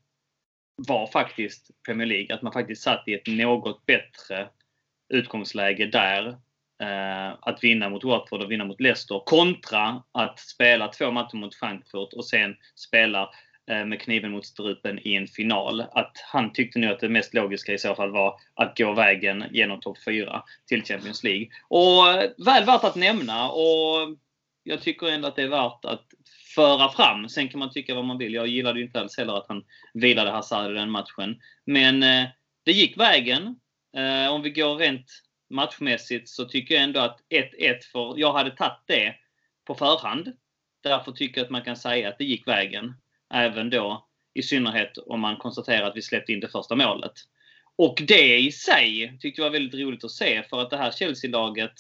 var 0.77 1.07
faktiskt 1.07 1.71
Premier 1.87 2.07
League. 2.07 2.35
Att 2.35 2.43
man 2.43 2.53
faktiskt 2.53 2.83
satt 2.83 3.09
i 3.09 3.15
ett 3.15 3.27
något 3.27 3.87
bättre 3.87 4.49
utgångsläge 5.09 5.87
där. 5.87 6.29
Eh, 6.83 7.37
att 7.41 7.65
vinna 7.65 7.89
mot 7.89 8.05
Watford 8.05 8.43
och 8.43 8.51
vinna 8.51 8.65
mot 8.65 8.81
Leicester 8.81 9.23
kontra 9.27 10.03
att 10.13 10.39
spela 10.39 10.89
två 10.89 11.11
matcher 11.11 11.37
mot 11.37 11.55
Frankfurt 11.55 12.13
och 12.13 12.25
sen 12.25 12.57
spela 12.75 13.23
eh, 13.23 13.29
Eh, 13.71 13.85
med 13.85 14.01
kniven 14.01 14.31
mot 14.31 14.47
strupen 14.47 14.99
i 14.99 15.15
en 15.15 15.27
final. 15.27 15.81
Att 15.81 16.13
han 16.33 16.53
tyckte 16.53 16.79
nu 16.79 16.87
att 16.87 17.01
det 17.01 17.09
mest 17.09 17.35
logiska 17.35 17.73
i 17.73 17.79
så 17.79 17.95
fall 17.95 18.11
var 18.11 18.41
att 18.55 18.79
gå 18.79 18.93
vägen 18.93 19.45
genom 19.51 19.81
topp 19.81 19.99
4 20.05 20.43
till 20.67 20.85
Champions 20.85 21.25
League. 21.25 21.49
Och 21.69 22.09
eh, 22.09 22.31
väl 22.39 22.65
värt 22.65 22.85
att 22.85 22.97
nämna 22.97 23.51
och 23.51 24.17
jag 24.63 24.83
tycker 24.83 25.07
ändå 25.07 25.29
att 25.29 25.37
det 25.37 25.43
är 25.43 25.49
värt 25.49 25.85
att 25.85 26.05
föra 26.55 26.89
fram. 26.89 27.29
Sen 27.29 27.49
kan 27.49 27.59
man 27.59 27.71
tycka 27.71 27.95
vad 27.95 28.05
man 28.05 28.19
vill. 28.19 28.35
Jag 28.35 28.47
gillade 28.47 28.79
ju 28.79 28.85
inte 28.85 29.01
alls 29.01 29.19
heller 29.19 29.37
att 29.37 29.49
han 29.49 29.65
vilade 29.95 30.31
Hazard 30.31 30.71
i 30.71 30.75
den 30.75 30.91
matchen. 30.91 31.41
Men 31.65 32.03
eh, 32.03 32.29
det 32.65 32.73
gick 32.73 32.99
vägen. 32.99 33.57
Om 34.31 34.43
vi 34.43 34.51
går 34.51 34.77
rent 34.77 35.07
matchmässigt 35.51 36.29
så 36.29 36.45
tycker 36.45 36.75
jag 36.75 36.85
ändå 36.85 37.01
att 37.01 37.21
1-1, 37.31 37.81
för 37.93 38.15
jag 38.19 38.33
hade 38.33 38.51
tagit 38.51 38.83
det 38.87 39.15
på 39.67 39.75
förhand. 39.75 40.33
Därför 40.83 41.13
tycker 41.13 41.41
jag 41.41 41.45
att 41.45 41.51
man 41.51 41.63
kan 41.63 41.77
säga 41.77 42.09
att 42.09 42.19
det 42.19 42.25
gick 42.25 42.49
vägen. 42.49 42.95
Även 43.31 43.71
då 43.71 44.07
i 44.35 44.43
synnerhet 44.43 44.99
om 44.99 45.21
man 45.21 45.37
konstaterar 45.37 45.87
att 45.87 45.97
vi 45.97 46.03
släppte 46.03 46.33
in 46.33 46.41
det 46.41 46.49
första 46.49 46.77
målet. 46.77 47.13
Och 47.77 48.03
det 48.09 48.39
i 48.39 48.53
sig 48.53 49.19
tyckte 49.21 49.41
jag 49.41 49.51
var 49.51 49.59
väldigt 49.59 49.81
roligt 49.81 50.05
att 50.05 50.11
se 50.11 50.43
för 50.43 50.61
att 50.61 50.71
det 50.71 50.77
här 50.77 50.91
Chelsea-laget, 50.91 51.73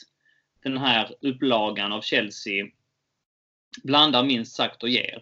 den 0.62 0.78
här 0.78 1.14
upplagan 1.20 1.92
av 1.92 2.00
Chelsea, 2.00 2.66
blandar 3.82 4.22
minst 4.22 4.56
sagt 4.56 4.82
och 4.82 4.88
ger. 4.88 5.20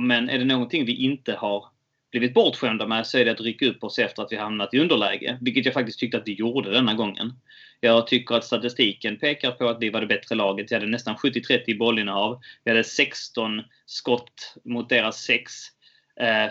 men 0.00 0.28
är 0.28 0.38
det 0.38 0.44
någonting 0.44 0.84
vi 0.84 0.96
inte 0.96 1.34
har 1.34 1.71
blivit 2.12 2.34
bortskämda 2.34 2.86
med 2.86 3.06
så 3.06 3.18
är 3.18 3.24
det 3.24 3.30
att 3.30 3.40
rycka 3.40 3.66
upp 3.66 3.84
oss 3.84 3.98
efter 3.98 4.22
att 4.22 4.32
vi 4.32 4.36
hamnat 4.36 4.74
i 4.74 4.78
underläge. 4.78 5.38
Vilket 5.40 5.64
jag 5.64 5.74
faktiskt 5.74 5.98
tyckte 5.98 6.18
att 6.18 6.28
vi 6.28 6.32
gjorde 6.32 6.70
denna 6.70 6.94
gången. 6.94 7.32
Jag 7.80 8.06
tycker 8.06 8.34
att 8.34 8.44
statistiken 8.44 9.18
pekar 9.18 9.50
på 9.50 9.68
att 9.68 9.82
vi 9.82 9.90
var 9.90 10.00
det 10.00 10.06
bättre 10.06 10.34
laget. 10.34 10.70
Vi 10.70 10.74
hade 10.74 10.86
nästan 10.86 11.16
70-30 11.16 11.62
i 11.66 11.74
bollinnehav. 11.74 12.40
Vi 12.64 12.70
hade 12.70 12.84
16 12.84 13.62
skott 13.86 14.54
mot 14.64 14.88
deras 14.88 15.22
6. 15.22 15.52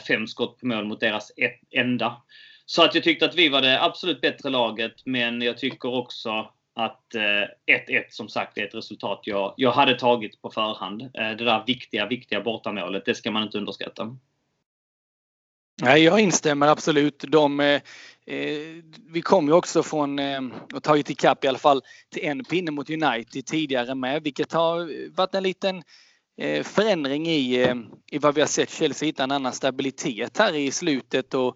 5 0.07 0.21
eh, 0.21 0.25
skott 0.25 0.59
på 0.59 0.67
mål 0.67 0.85
mot 0.85 0.99
deras 0.99 1.31
ett 1.37 1.59
enda. 1.71 2.21
Så 2.65 2.83
att 2.83 2.95
jag 2.95 3.03
tyckte 3.03 3.25
att 3.25 3.35
vi 3.35 3.49
var 3.49 3.61
det 3.61 3.83
absolut 3.83 4.21
bättre 4.21 4.49
laget. 4.49 4.95
Men 5.05 5.41
jag 5.41 5.57
tycker 5.57 5.93
också 5.93 6.51
att 6.75 7.15
eh, 7.15 7.73
1-1 7.75 8.03
som 8.09 8.29
sagt 8.29 8.57
är 8.57 8.67
ett 8.67 8.75
resultat 8.75 9.19
jag, 9.23 9.53
jag 9.57 9.71
hade 9.71 9.99
tagit 9.99 10.41
på 10.41 10.49
förhand. 10.49 11.01
Eh, 11.01 11.09
det 11.13 11.45
där 11.45 11.63
viktiga, 11.67 12.05
viktiga 12.05 12.41
bortamålet, 12.41 13.05
det 13.05 13.15
ska 13.15 13.31
man 13.31 13.43
inte 13.43 13.57
underskatta. 13.57 14.17
Nej, 15.83 16.03
jag 16.03 16.19
instämmer 16.19 16.67
absolut. 16.67 17.25
De, 17.27 17.59
eh, 17.59 17.81
eh, 18.25 18.83
vi 19.09 19.21
kom 19.21 19.47
ju 19.47 19.53
också 19.53 19.83
från 19.83 20.19
eh, 20.19 20.41
och 20.73 20.83
tagit 20.83 21.09
ikapp 21.09 21.45
i 21.45 21.47
alla 21.47 21.57
fall 21.57 21.81
till 22.13 22.25
en 22.25 22.43
pinne 22.43 22.71
mot 22.71 22.89
United 22.89 23.45
tidigare 23.45 23.95
med, 23.95 24.23
vilket 24.23 24.53
har 24.53 25.09
varit 25.15 25.35
en 25.35 25.43
liten 25.43 25.83
eh, 26.37 26.63
förändring 26.63 27.27
i, 27.27 27.61
eh, 27.63 27.75
i 28.11 28.17
vad 28.17 28.35
vi 28.35 28.41
har 28.41 28.47
sett 28.47 28.69
Chelsea 28.69 29.05
hitta 29.05 29.23
en 29.23 29.31
annan 29.31 29.53
stabilitet 29.53 30.37
här 30.37 30.55
i 30.55 30.71
slutet 30.71 31.33
och, 31.33 31.55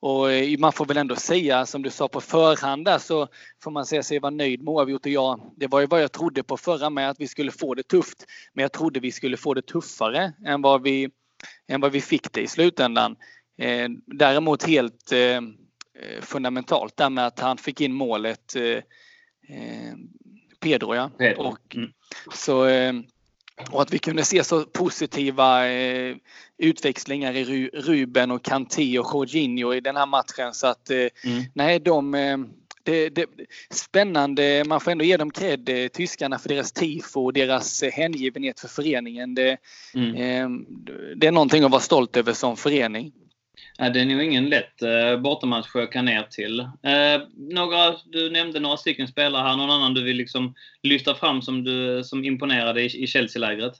och 0.00 0.32
eh, 0.32 0.58
man 0.58 0.72
får 0.72 0.86
väl 0.86 0.96
ändå 0.96 1.16
säga 1.16 1.66
som 1.66 1.82
du 1.82 1.90
sa 1.90 2.08
på 2.08 2.20
förhand 2.20 2.84
där 2.84 2.98
så 2.98 3.28
får 3.62 3.70
man 3.70 3.86
säga 3.86 4.02
sig 4.02 4.18
vara 4.18 4.30
nöjd 4.30 4.62
med 4.62 4.72
oavgjort 4.72 5.06
och 5.06 5.12
jag, 5.12 5.52
det 5.56 5.66
var 5.66 5.80
ju 5.80 5.86
vad 5.86 6.02
jag 6.02 6.12
trodde 6.12 6.42
på 6.42 6.56
förra 6.56 6.90
med 6.90 7.10
att 7.10 7.20
vi 7.20 7.28
skulle 7.28 7.50
få 7.50 7.74
det 7.74 7.82
tufft. 7.82 8.24
Men 8.52 8.62
jag 8.62 8.72
trodde 8.72 9.00
vi 9.00 9.12
skulle 9.12 9.36
få 9.36 9.54
det 9.54 9.62
tuffare 9.62 10.32
än 10.46 10.62
vad 10.62 10.82
vi, 10.82 11.10
än 11.68 11.80
vad 11.80 11.92
vi 11.92 12.00
fick 12.00 12.32
det 12.32 12.40
i 12.40 12.46
slutändan. 12.46 13.16
Eh, 13.58 13.88
däremot 14.06 14.62
helt 14.62 15.12
eh, 15.12 15.40
fundamentalt 16.20 16.96
där 16.96 17.10
med 17.10 17.26
att 17.26 17.40
han 17.40 17.58
fick 17.58 17.80
in 17.80 17.92
målet 17.92 18.56
eh, 18.56 18.62
eh 19.56 19.94
Pedro 20.60 20.94
ja. 20.94 21.10
Pedro. 21.18 21.42
Och, 21.42 21.76
mm. 21.76 21.90
så, 22.34 22.66
eh, 22.66 22.92
och 23.70 23.82
att 23.82 23.94
vi 23.94 23.98
kunde 23.98 24.24
se 24.24 24.44
så 24.44 24.64
positiva 24.64 25.68
eh, 25.68 26.16
utväxlingar 26.58 27.36
i 27.36 27.70
Ruben 27.72 28.30
och 28.30 28.44
Kanté 28.44 28.98
och 28.98 29.10
Jorginho 29.14 29.74
i 29.74 29.80
den 29.80 29.96
här 29.96 30.06
matchen 30.06 30.54
så 30.54 30.66
att 30.66 30.90
mm. 30.90 31.44
nej 31.54 31.80
de 31.80 32.14
det, 32.84 33.08
det, 33.08 33.26
spännande, 33.70 34.64
man 34.66 34.80
får 34.80 34.90
ändå 34.90 35.04
ge 35.04 35.16
dem 35.16 35.30
cred, 35.30 35.92
tyskarna, 35.92 36.38
för 36.38 36.48
deras 36.48 36.72
tifo 36.72 37.24
och 37.24 37.32
deras 37.32 37.82
hängivenhet 37.82 38.60
för 38.60 38.68
föreningen. 38.68 39.34
Det, 39.34 39.56
mm. 39.94 40.14
eh, 40.14 40.48
det 41.16 41.26
är 41.26 41.32
någonting 41.32 41.64
att 41.64 41.70
vara 41.70 41.80
stolt 41.80 42.16
över 42.16 42.32
som 42.32 42.56
förening. 42.56 43.12
Ja, 43.78 43.90
det 43.90 44.00
är 44.00 44.04
nog 44.04 44.22
ingen 44.22 44.48
lätt 44.48 44.82
eh, 44.82 45.16
bortamatch 45.16 45.68
att 45.68 45.82
åka 45.82 46.02
ner 46.02 46.22
till. 46.22 46.60
Eh, 46.60 47.22
några, 47.36 47.96
du 48.04 48.30
nämnde 48.30 48.60
några 48.60 48.76
stycken 48.76 49.08
spelare 49.08 49.42
här. 49.42 49.56
Någon 49.56 49.70
annan 49.70 49.94
du 49.94 50.02
vill 50.04 50.16
liksom 50.16 50.54
lyfta 50.82 51.14
fram 51.14 51.42
som, 51.42 51.64
du, 51.64 52.04
som 52.04 52.24
imponerade 52.24 52.82
i, 52.82 53.02
i 53.02 53.06
Chelsea-lägret? 53.06 53.72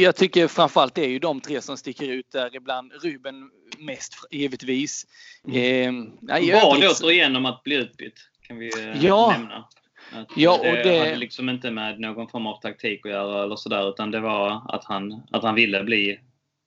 Jag 0.00 0.16
tycker 0.16 0.48
framförallt 0.48 0.94
det 0.94 1.04
är 1.04 1.08
ju 1.08 1.18
de 1.18 1.40
tre 1.40 1.60
som 1.60 1.76
sticker 1.76 2.08
ut 2.08 2.32
där 2.32 2.56
ibland. 2.56 2.92
Ruben 3.02 3.50
mest 3.78 4.14
givetvis. 4.30 5.06
Mm. 5.48 6.12
Eh, 6.30 6.62
Bad 6.62 6.84
återigen 6.84 7.36
om 7.36 7.46
att 7.46 7.62
bli 7.62 7.76
utbytt. 7.76 8.20
Kan 8.40 8.58
vi 8.58 8.66
eh, 8.66 9.04
ja. 9.04 9.34
nämna. 9.38 9.68
Att 10.12 10.36
ja, 10.36 10.58
och 10.58 10.64
det, 10.64 10.82
det 10.82 10.98
hade 10.98 11.16
liksom 11.16 11.48
inte 11.48 11.70
med 11.70 12.00
någon 12.00 12.28
form 12.28 12.46
av 12.46 12.60
taktik 12.60 13.06
att 13.06 13.12
göra 13.12 13.42
eller 13.42 13.56
sådär 13.56 13.88
utan 13.88 14.10
det 14.10 14.20
var 14.20 14.74
att 14.74 14.84
han, 14.84 15.22
att 15.30 15.42
han 15.42 15.54
ville 15.54 15.84
bli 15.84 16.10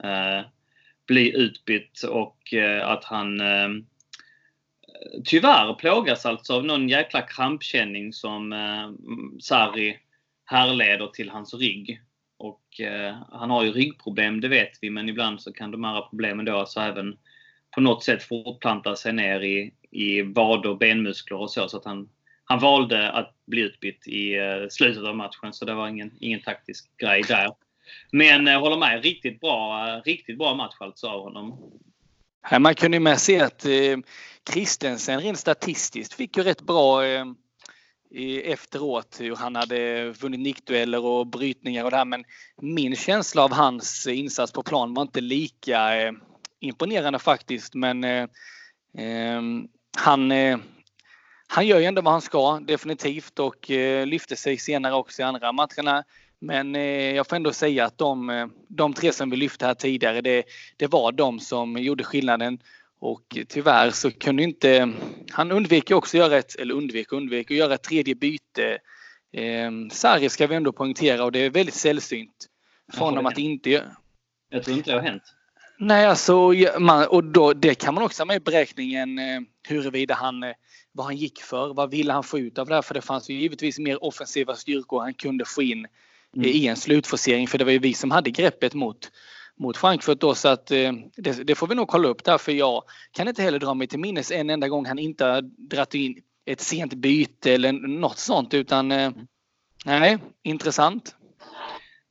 eh, 0.04 0.46
bli 1.10 1.38
utbytt 1.38 2.04
och 2.04 2.54
eh, 2.54 2.88
att 2.88 3.04
han 3.04 3.42
eh, 3.42 3.70
tyvärr 5.26 5.74
plågas 5.74 6.26
alltså 6.26 6.54
av 6.54 6.66
någon 6.66 6.90
jäkla 6.90 7.22
krampkänning 7.22 8.14
som 8.14 8.54
eh, 8.54 8.92
Sarri 9.40 10.00
härleder 10.46 11.08
till 11.08 11.30
hans 11.30 11.54
rygg. 11.54 12.02
Och 12.38 12.82
eh, 12.82 13.16
han 13.32 13.50
har 13.50 13.64
ju 13.64 13.72
ryggproblem, 13.72 14.42
det 14.42 14.48
vet 14.48 14.72
vi, 14.82 14.90
men 14.90 15.10
ibland 15.10 15.42
så 15.42 15.54
kan 15.54 15.72
de 15.72 15.84
här 15.84 16.02
problemen 16.10 16.46
då 16.46 16.58
alltså 16.58 16.80
även 16.80 17.18
på 17.76 17.82
något 17.82 18.04
sätt 18.04 18.24
fortplanta 18.24 18.96
sig 18.96 19.14
ner 19.14 19.42
i, 19.42 19.74
i 19.92 20.22
vader, 20.22 20.76
benmuskler 20.76 21.38
och 21.38 21.52
så. 21.52 21.70
Så 21.70 21.78
att 21.78 21.86
han, 21.86 22.10
han 22.44 22.60
valde 22.60 23.12
att 23.12 23.36
bli 23.46 23.62
utbytt 23.62 24.08
i 24.08 24.38
eh, 24.38 24.68
slutet 24.70 25.04
av 25.04 25.16
matchen, 25.16 25.54
så 25.54 25.66
det 25.66 25.74
var 25.74 25.88
ingen, 25.88 26.12
ingen 26.20 26.42
taktisk 26.42 26.98
grej 26.98 27.22
där. 27.28 27.52
Men 28.12 28.46
jag 28.46 28.60
håller 28.60 28.78
med, 28.78 29.04
riktigt 29.04 29.40
bra, 29.40 29.88
eh, 29.88 30.02
riktigt 30.02 30.38
bra 30.38 30.54
match 30.54 30.76
alltså 30.80 31.08
av 31.08 31.24
honom. 31.24 31.72
man 32.60 32.76
kunde 32.76 32.98
ju 32.98 33.02
med 33.02 33.20
se 33.20 33.40
att 33.40 33.62
Kristensen 33.62 34.04
Christensen 34.54 35.20
rent 35.20 35.40
statistiskt 35.40 36.14
fick 36.14 36.38
ju 36.38 36.44
rätt 36.44 36.62
bra 36.62 37.04
efteråt 38.44 39.18
hur 39.20 39.36
han 39.36 39.56
hade 39.56 40.10
vunnit 40.10 40.40
nickdueller 40.40 41.06
och 41.06 41.28
brytningar 41.28 41.84
och 41.84 41.92
det 41.92 41.98
här. 41.98 42.06
Men 42.06 42.24
min 42.62 42.96
känsla 42.96 43.44
av 43.44 43.54
hans 43.54 44.08
insats 44.08 44.52
på 44.52 44.64
plan 44.64 44.94
var 44.94 45.02
inte 45.02 45.22
lika 45.22 45.92
imponerande 46.60 47.20
faktiskt. 47.20 47.76
Men 47.76 48.04
han, 49.98 50.32
han 51.48 51.68
gör 51.68 51.80
ju 51.80 51.86
ändå 51.86 52.02
vad 52.02 52.14
han 52.14 52.22
ska 52.22 52.60
definitivt 52.60 53.40
och 53.40 53.70
lyfte 54.06 54.36
sig 54.36 54.58
senare 54.58 54.94
också 54.94 55.22
i 55.22 55.26
andra 55.26 55.52
matcherna. 55.52 56.04
Men 56.42 56.76
eh, 56.76 57.16
jag 57.16 57.28
får 57.28 57.36
ändå 57.36 57.54
säga 57.54 57.86
att 57.86 57.98
de, 57.98 58.30
eh, 58.30 58.48
de 58.68 58.94
tre 58.94 59.12
som 59.12 59.30
vi 59.30 59.38
lyfte 59.38 59.66
här 59.66 59.74
tidigare, 59.74 60.22
det, 60.22 60.44
det 60.78 60.88
var 60.88 61.12
de 61.12 61.40
som 61.40 61.78
gjorde 61.78 62.04
skillnaden. 62.04 62.60
Och 63.00 63.38
tyvärr 63.48 63.92
så 63.92 64.12
kunde 64.12 64.44
inte... 64.44 64.94
Han 65.32 65.52
undvek 65.52 65.92
också 65.92 66.18
göra 66.18 66.38
ett, 66.38 66.56
eller 66.56 66.74
undvek 66.74 67.12
undvek, 67.12 67.52
att 67.52 67.58
göra 67.58 67.74
ett 67.74 67.84
tredje 67.84 68.16
byte. 68.16 68.78
Eh, 69.34 69.72
Sarri 69.92 70.30
ska 70.30 70.48
vi 70.48 70.56
ändå 70.56 70.72
poängtera 70.72 71.24
och 71.24 71.32
det 71.32 71.40
är 71.40 71.50
väldigt 71.50 71.76
sällsynt 71.76 72.48
för 72.94 73.06
honom 73.06 73.26
att 73.26 73.38
inte 73.38 73.70
göra. 73.70 73.96
Jag 74.50 74.64
tror 74.64 74.78
inte 74.78 74.92
det 74.92 74.98
har 74.98 75.04
hänt. 75.04 75.24
Nej, 75.82 76.06
alltså, 76.06 76.54
man, 76.80 77.08
och 77.08 77.24
då, 77.24 77.54
det 77.54 77.76
kan 77.76 77.94
man 77.94 78.04
också 78.04 78.22
ha 78.22 78.26
med 78.26 78.36
i 78.36 78.40
beräkningen 78.40 79.20
eh, 79.20 79.42
huruvida 79.68 80.14
han, 80.14 80.44
eh, 80.44 80.54
vad 80.92 81.06
han 81.06 81.16
gick 81.16 81.42
för, 81.42 81.74
vad 81.74 81.92
ville 81.92 82.14
han 82.14 82.24
få 82.24 82.40
ut 82.40 82.58
av 82.58 82.68
det 82.68 82.76
här? 82.76 82.82
För 82.82 82.94
det 82.94 83.02
fanns 83.02 83.30
ju 83.30 83.34
givetvis 83.34 83.80
mer 83.80 84.04
offensiva 84.04 84.56
styrkor 84.56 85.02
han 85.02 85.14
kunde 85.14 85.46
få 85.46 85.62
in 85.62 85.88
mm. 86.36 86.50
i 86.50 86.68
en 86.68 86.76
slutforcering 86.76 87.48
för 87.48 87.58
det 87.58 87.66
var 87.66 87.72
ju 87.72 87.80
vi 87.80 87.94
som 87.94 88.12
hade 88.12 88.30
greppet 88.30 88.74
mot, 88.74 89.12
mot 89.60 89.78
Frankfurt 89.78 90.20
då 90.20 90.36
så 90.36 90.48
att 90.48 90.72
eh, 90.72 90.92
det, 91.18 91.48
det, 91.48 91.56
får 91.56 91.68
vi 91.68 91.76
nog 91.76 91.88
kolla 91.88 92.08
upp 92.08 92.24
där 92.24 92.38
för 92.38 92.52
jag 92.52 92.84
kan 93.12 93.28
inte 93.28 93.42
heller 93.42 93.60
dra 93.60 93.74
mig 93.74 93.88
till 93.88 94.00
minnes 94.00 94.32
en 94.32 94.50
enda 94.50 94.68
gång 94.68 94.86
han 94.86 95.00
inte 95.00 95.26
har 95.26 95.42
dragit 95.42 95.94
in 95.94 96.22
ett 96.46 96.62
sent 96.62 96.94
byte 96.94 97.54
eller 97.54 97.72
något 97.72 98.18
sånt 98.18 98.54
utan 98.54 98.92
eh, 98.92 99.12
nej, 99.86 100.18
intressant. 100.44 101.16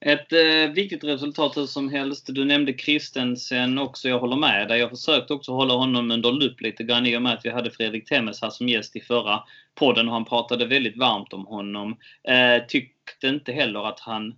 Ett 0.00 0.32
eh, 0.32 0.72
viktigt 0.74 1.04
resultat 1.04 1.56
hur 1.56 1.66
som 1.66 1.88
helst. 1.88 2.26
Du 2.28 2.44
nämnde 2.44 2.72
Kristensen 2.72 3.78
också. 3.78 4.08
Jag 4.08 4.18
håller 4.18 4.36
med 4.36 4.68
dig. 4.68 4.80
Jag 4.80 4.90
försökte 4.90 5.32
också 5.34 5.52
hålla 5.52 5.74
honom 5.74 6.10
under 6.10 6.32
lupp 6.32 6.60
lite 6.60 6.84
grann 6.84 7.06
i 7.06 7.16
och 7.16 7.22
med 7.22 7.32
att 7.32 7.44
vi 7.44 7.50
hade 7.50 7.70
Fredrik 7.70 8.08
Temmes 8.08 8.42
här 8.42 8.50
som 8.50 8.68
gäst 8.68 8.96
i 8.96 9.00
förra 9.00 9.42
podden 9.74 10.08
och 10.08 10.14
han 10.14 10.24
pratade 10.24 10.66
väldigt 10.66 10.96
varmt 10.96 11.32
om 11.32 11.46
honom. 11.46 11.96
Eh, 12.28 12.66
tyckte 12.68 13.28
inte 13.28 13.52
heller 13.52 13.88
att 13.88 14.00
han 14.00 14.34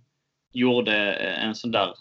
gjorde 0.53 1.15
eh, 1.15 1.43
en 1.43 1.55
sån 1.55 1.71
där 1.71 1.93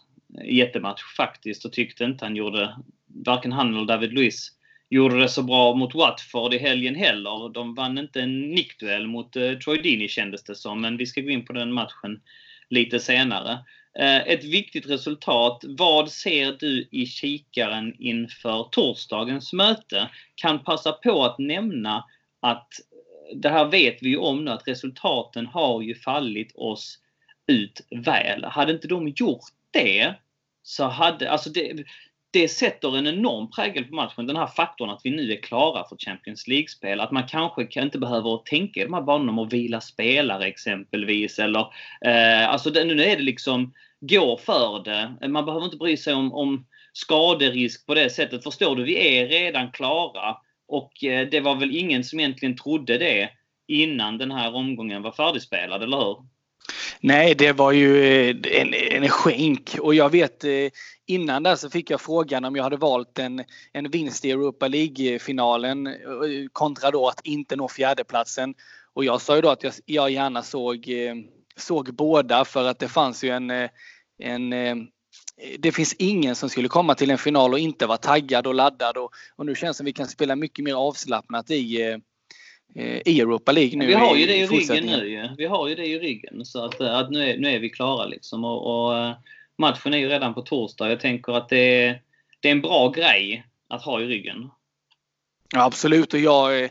jättematch 0.45 1.02
faktiskt 1.17 1.64
och 1.64 1.73
tyckte 1.73 2.05
inte 2.05 2.25
han 2.25 2.37
gjorde, 2.37 2.76
varken 3.25 3.52
han 3.52 3.76
eller 3.76 3.87
David 3.87 4.12
Luiz 4.12 4.49
gjorde 4.90 5.21
det 5.21 5.29
så 5.29 5.43
bra 5.43 5.75
mot 5.75 5.95
Watford 5.95 6.55
i 6.55 6.59
helgen 6.59 6.95
heller. 6.95 7.52
De 7.52 7.75
vann 7.75 7.99
inte 7.99 8.21
en 8.21 8.50
nickduell 8.50 9.07
mot 9.07 9.37
eh, 9.37 9.52
Troy 9.52 9.83
Dini 9.83 10.09
kändes 10.09 10.45
det 10.45 10.55
som, 10.55 10.81
men 10.81 10.97
vi 10.97 11.07
ska 11.07 11.21
gå 11.21 11.31
in 11.31 11.45
på 11.45 11.52
den 11.52 11.73
matchen 11.73 12.21
lite 12.70 13.00
senare. 13.00 13.58
Eh, 13.98 14.28
ett 14.28 14.44
viktigt 14.44 14.90
resultat. 14.90 15.64
Vad 15.68 16.10
ser 16.10 16.52
du 16.52 16.88
i 16.90 17.06
kikaren 17.06 17.94
inför 17.98 18.68
torsdagens 18.70 19.52
möte? 19.52 20.10
Kan 20.34 20.64
passa 20.64 20.92
på 20.92 21.24
att 21.24 21.38
nämna 21.38 22.04
att 22.40 22.72
eh, 22.80 23.36
det 23.36 23.48
här 23.48 23.64
vet 23.64 23.98
vi 24.02 24.08
ju 24.08 24.16
om 24.16 24.44
nu 24.44 24.50
att 24.50 24.68
resultaten 24.68 25.46
har 25.46 25.82
ju 25.82 25.94
fallit 25.94 26.52
oss 26.54 26.98
ut 27.46 27.80
väl. 28.04 28.44
Hade 28.44 28.72
inte 28.72 28.88
de 28.88 29.08
gjort 29.08 29.44
det 29.70 30.14
så 30.62 30.84
hade, 30.84 31.30
alltså 31.30 31.50
det, 31.50 31.84
det 32.32 32.49
sätter 32.49 32.96
en 32.96 33.06
enorm 33.06 33.50
prägel 33.50 33.84
på 33.84 33.94
matchen. 33.94 34.26
Den 34.26 34.37
här 34.37 34.46
faktorn 34.46 34.90
att 34.90 35.00
vi 35.04 35.10
nu 35.10 35.32
är 35.32 35.42
klara 35.42 35.88
för 35.88 35.96
Champions 35.96 36.49
League-spel. 36.49 37.00
Att 37.00 37.10
man 37.10 37.28
kanske 37.28 37.82
inte 37.82 37.99
behöver 37.99 38.37
tänka 38.37 38.80
i 38.80 38.84
de 38.84 38.94
här 38.94 39.02
banorna 39.02 39.32
om 39.32 39.38
att 39.38 39.52
vila 39.52 39.80
spelare 39.80 40.46
exempelvis. 40.46 41.38
Eller, 41.38 41.60
eh, 42.06 42.49
alltså 42.49 42.70
det, 42.70 42.84
nu 42.84 43.02
är 43.02 43.16
det 43.16 43.22
liksom, 43.22 43.72
gå 44.00 44.37
för 44.37 44.84
det. 44.84 45.28
Man 45.28 45.44
behöver 45.44 45.64
inte 45.64 45.76
bry 45.76 45.96
sig 45.96 46.14
om, 46.14 46.32
om 46.32 46.66
skaderisk 46.92 47.87
på 47.87 47.94
det 47.94 48.10
sättet. 48.10 48.42
Förstår 48.42 48.76
du? 48.76 48.82
Vi 48.82 49.18
är 49.18 49.28
redan 49.28 49.72
klara. 49.72 50.37
Och 50.68 51.04
eh, 51.04 51.28
det 51.28 51.40
var 51.40 51.54
väl 51.54 51.76
ingen 51.76 52.04
som 52.04 52.20
egentligen 52.20 52.56
trodde 52.56 52.99
det 52.99 53.30
innan 53.68 54.18
den 54.18 54.30
här 54.30 54.54
omgången 54.54 55.02
var 55.02 55.12
färdigspelad, 55.12 55.82
eller 55.82 55.96
hur? 55.96 56.16
Nej, 57.00 57.35
det 57.35 57.52
var 57.52 57.73
ju 57.73 58.05
eh, 58.05 58.37
en, 58.61 58.75
en 58.75 59.09
skänk 59.09 59.76
och 59.81 59.95
jag 59.95 60.11
vet 60.11 60.45
eh, 60.45 60.50
innan 61.07 61.43
där 61.43 61.57
så 61.57 61.71
fick 61.71 61.90
jag 61.90 62.00
frågan 62.00 62.45
om 62.45 62.57
jag 62.57 62.64
hade 62.64 62.76
valt 62.76 63.19
en, 63.19 63.45
en 63.73 63.90
vinst 63.90 64.25
i 64.25 64.31
Europa 64.31 64.69
League-finalen 64.69 65.87
eh, 65.87 65.93
kontra 66.52 66.90
då 66.90 67.09
att 67.09 67.21
inte 67.26 67.57
nå 67.57 67.69
fjärdeplatsen. 67.69 68.55
Och 68.95 69.05
jag 69.05 69.21
sa 69.21 69.37
ju 69.37 69.43
då 69.43 69.49
att 69.49 69.62
jag, 69.62 69.73
jag 69.85 70.11
gärna 70.11 70.43
såg, 70.43 70.90
såg 71.57 71.95
båda 71.95 72.45
för 72.45 72.64
att 72.64 72.79
det 72.79 72.88
fanns 72.88 73.25
ju 73.25 73.31
en, 73.31 73.50
en 74.19 74.50
det 75.59 75.73
finns 75.73 75.95
ingen 75.99 76.37
som 76.37 76.49
skulle 76.49 76.69
komma 76.69 76.95
till 76.95 77.11
en 77.11 77.19
final 77.19 77.52
och 77.52 77.59
inte 77.59 77.87
vara 77.87 77.99
taggad 77.99 78.47
och 78.47 78.55
laddad 78.55 78.97
och, 78.97 79.11
och 79.37 79.47
nu 79.47 79.55
känns 79.55 79.76
det 79.76 79.79
som 79.79 79.87
vi 79.87 79.93
kan 79.93 80.09
spela 80.09 80.37
mycket 80.37 80.64
mer 80.64 80.75
avslappnat 80.75 81.50
i, 81.50 81.97
i 82.74 83.20
Europa 83.20 83.52
League 83.52 83.78
nu. 83.78 83.86
Vi 83.86 83.94
har 83.94 84.16
ju 84.16 84.26
det 84.26 84.36
i 84.36 84.46
ryggen 84.46 84.86
nu 84.86 85.08
ju. 85.08 85.28
Vi 85.38 85.46
har 85.46 85.68
ju 85.68 85.74
det 85.74 85.86
i 85.86 85.98
ryggen. 85.98 86.44
Så 86.44 86.64
att, 86.64 86.80
att 86.80 87.10
nu, 87.10 87.30
är, 87.30 87.38
nu 87.38 87.48
är 87.48 87.58
vi 87.58 87.70
klara 87.70 88.06
liksom. 88.06 88.44
Och, 88.44 88.86
och, 88.86 88.98
eh, 88.98 89.12
matchen 89.58 89.94
är 89.94 89.98
ju 89.98 90.08
redan 90.08 90.34
på 90.34 90.42
torsdag. 90.42 90.88
Jag 90.88 91.00
tänker 91.00 91.32
att 91.32 91.48
det 91.48 91.84
är 91.84 92.02
det 92.40 92.48
är 92.48 92.52
en 92.52 92.60
bra 92.60 92.88
grej 92.88 93.46
att 93.68 93.82
ha 93.82 94.00
i 94.00 94.06
ryggen. 94.06 94.50
Ja, 95.52 95.64
absolut. 95.64 96.14
Och 96.14 96.20
jag 96.20 96.70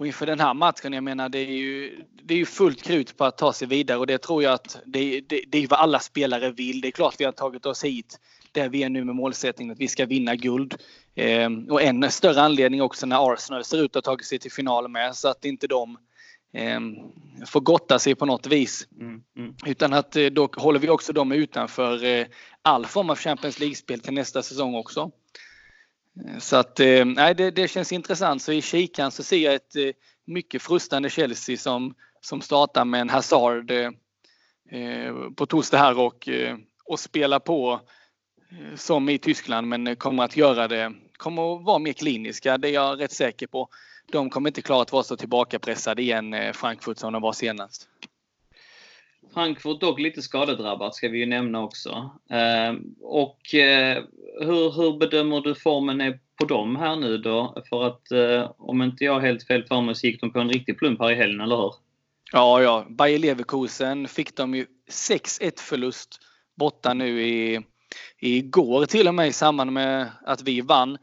och 0.00 0.06
inför 0.06 0.26
den 0.26 0.40
här 0.40 0.54
matchen, 0.54 0.92
jag 0.92 1.04
menar 1.04 1.28
det 1.28 1.38
är 1.38 1.52
ju, 1.52 2.04
det 2.22 2.34
är 2.34 2.38
ju 2.38 2.46
fullt 2.46 2.82
krut 2.82 3.16
på 3.16 3.24
att 3.24 3.38
ta 3.38 3.52
sig 3.52 3.68
vidare 3.68 3.98
och 3.98 4.06
det 4.06 4.18
tror 4.18 4.42
jag 4.42 4.52
att 4.52 4.80
det, 4.86 5.20
det, 5.20 5.44
det 5.48 5.58
är 5.58 5.68
vad 5.68 5.78
alla 5.78 5.98
spelare 5.98 6.50
vill. 6.50 6.80
Det 6.80 6.88
är 6.88 6.92
klart 6.92 7.14
vi 7.18 7.24
har 7.24 7.32
tagit 7.32 7.66
oss 7.66 7.84
hit 7.84 8.18
där 8.52 8.68
vi 8.68 8.82
är 8.82 8.88
nu 8.88 9.04
med 9.04 9.14
målsättningen 9.14 9.72
att 9.72 9.80
vi 9.80 9.88
ska 9.88 10.06
vinna 10.06 10.36
guld. 10.36 10.74
Eh, 11.14 11.50
och 11.70 11.82
en 11.82 12.10
större 12.10 12.40
anledning 12.40 12.82
också 12.82 13.06
när 13.06 13.32
Arsenal 13.32 13.64
ser 13.64 13.84
ut 13.84 13.96
att 13.96 14.06
ha 14.06 14.12
tagit 14.12 14.26
sig 14.26 14.38
till 14.38 14.52
final 14.52 14.88
med 14.88 15.16
så 15.16 15.28
att 15.28 15.44
inte 15.44 15.66
de 15.66 15.98
eh, 16.52 16.80
får 17.46 17.60
gotta 17.60 17.98
sig 17.98 18.14
på 18.14 18.26
något 18.26 18.46
vis. 18.46 18.88
Mm, 19.00 19.22
mm. 19.36 19.54
Utan 19.66 19.92
att 19.92 20.16
eh, 20.16 20.26
då 20.26 20.48
håller 20.56 20.78
vi 20.78 20.88
också 20.88 21.12
dem 21.12 21.32
utanför 21.32 22.04
eh, 22.04 22.26
all 22.62 22.86
form 22.86 23.10
av 23.10 23.16
Champions 23.16 23.60
League-spel 23.60 24.00
till 24.00 24.14
nästa 24.14 24.42
säsong 24.42 24.74
också. 24.74 25.10
Eh, 26.26 26.38
så 26.38 26.56
att 26.56 26.80
eh, 26.80 27.04
nej, 27.04 27.34
det, 27.34 27.50
det, 27.50 27.68
känns 27.68 27.92
intressant. 27.92 28.42
Så 28.42 28.52
i 28.52 28.62
kikan 28.62 29.10
så 29.10 29.22
ser 29.22 29.38
jag 29.38 29.54
ett 29.54 29.76
eh, 29.76 29.90
mycket 30.26 30.62
frustande 30.62 31.10
Chelsea 31.10 31.56
som, 31.56 31.94
som 32.20 32.40
startar 32.40 32.84
med 32.84 33.00
en 33.00 33.10
Hazard 33.10 33.72
på 35.36 35.46
torsdag 35.46 35.78
här 35.78 35.98
och, 35.98 36.28
och 36.84 37.00
spelar 37.00 37.38
på 37.38 37.80
som 38.74 39.08
i 39.08 39.18
Tyskland 39.18 39.68
men 39.68 39.96
kommer 39.96 40.24
att 40.24 40.36
göra 40.36 40.68
det, 40.68 40.92
kommer 41.16 41.56
att 41.56 41.64
vara 41.64 41.78
mer 41.78 41.92
kliniska. 41.92 42.58
Det 42.58 42.68
är 42.68 42.72
jag 42.72 43.00
rätt 43.00 43.12
säker 43.12 43.46
på. 43.46 43.68
De 44.12 44.30
kommer 44.30 44.50
inte 44.50 44.62
klara 44.62 44.82
att 44.82 44.92
vara 44.92 45.02
så 45.02 45.16
tillbakapressade 45.16 46.02
igen 46.02 46.34
Frankfurt 46.54 46.98
som 46.98 47.12
de 47.12 47.22
var 47.22 47.32
senast. 47.32 47.88
Frankfurt 49.34 49.80
dock 49.80 50.00
lite 50.00 50.22
skadedrabbat 50.22 50.94
ska 50.94 51.08
vi 51.08 51.18
ju 51.18 51.26
nämna 51.26 51.62
också. 51.62 52.10
Eh, 52.30 52.74
och 53.00 53.54
eh, 53.54 54.04
hur, 54.40 54.72
hur 54.72 54.98
bedömer 54.98 55.40
du 55.40 55.54
formen 55.54 56.00
är 56.00 56.18
på 56.36 56.44
dem 56.46 56.76
här 56.76 56.96
nu 56.96 57.18
då? 57.18 57.62
För 57.68 57.86
att 57.86 58.10
eh, 58.12 58.50
om 58.58 58.82
inte 58.82 59.04
jag 59.04 59.20
helt 59.20 59.46
fel 59.46 59.64
för 59.64 59.80
mig 59.80 59.94
så 59.94 60.06
gick 60.06 60.20
de 60.20 60.32
på 60.32 60.38
en 60.38 60.50
riktig 60.50 60.78
plump 60.78 61.00
här 61.00 61.10
i 61.10 61.14
helgen, 61.14 61.40
eller 61.40 61.56
hur? 61.56 61.74
Ja, 62.32 62.62
ja. 62.62 62.86
Bayer 62.88 63.18
Leverkusen 63.18 64.08
fick 64.08 64.36
de 64.36 64.54
ju 64.54 64.66
6-1 64.90 65.60
förlust 65.60 66.20
borta 66.54 66.94
nu 66.94 67.22
i 67.22 67.60
igår 68.18 68.86
till 68.86 69.08
och 69.08 69.14
med 69.14 69.28
i 69.28 69.32
samband 69.32 69.72
med 69.72 70.10
att 70.24 70.42
vi 70.42 70.60
vann. 70.60 70.98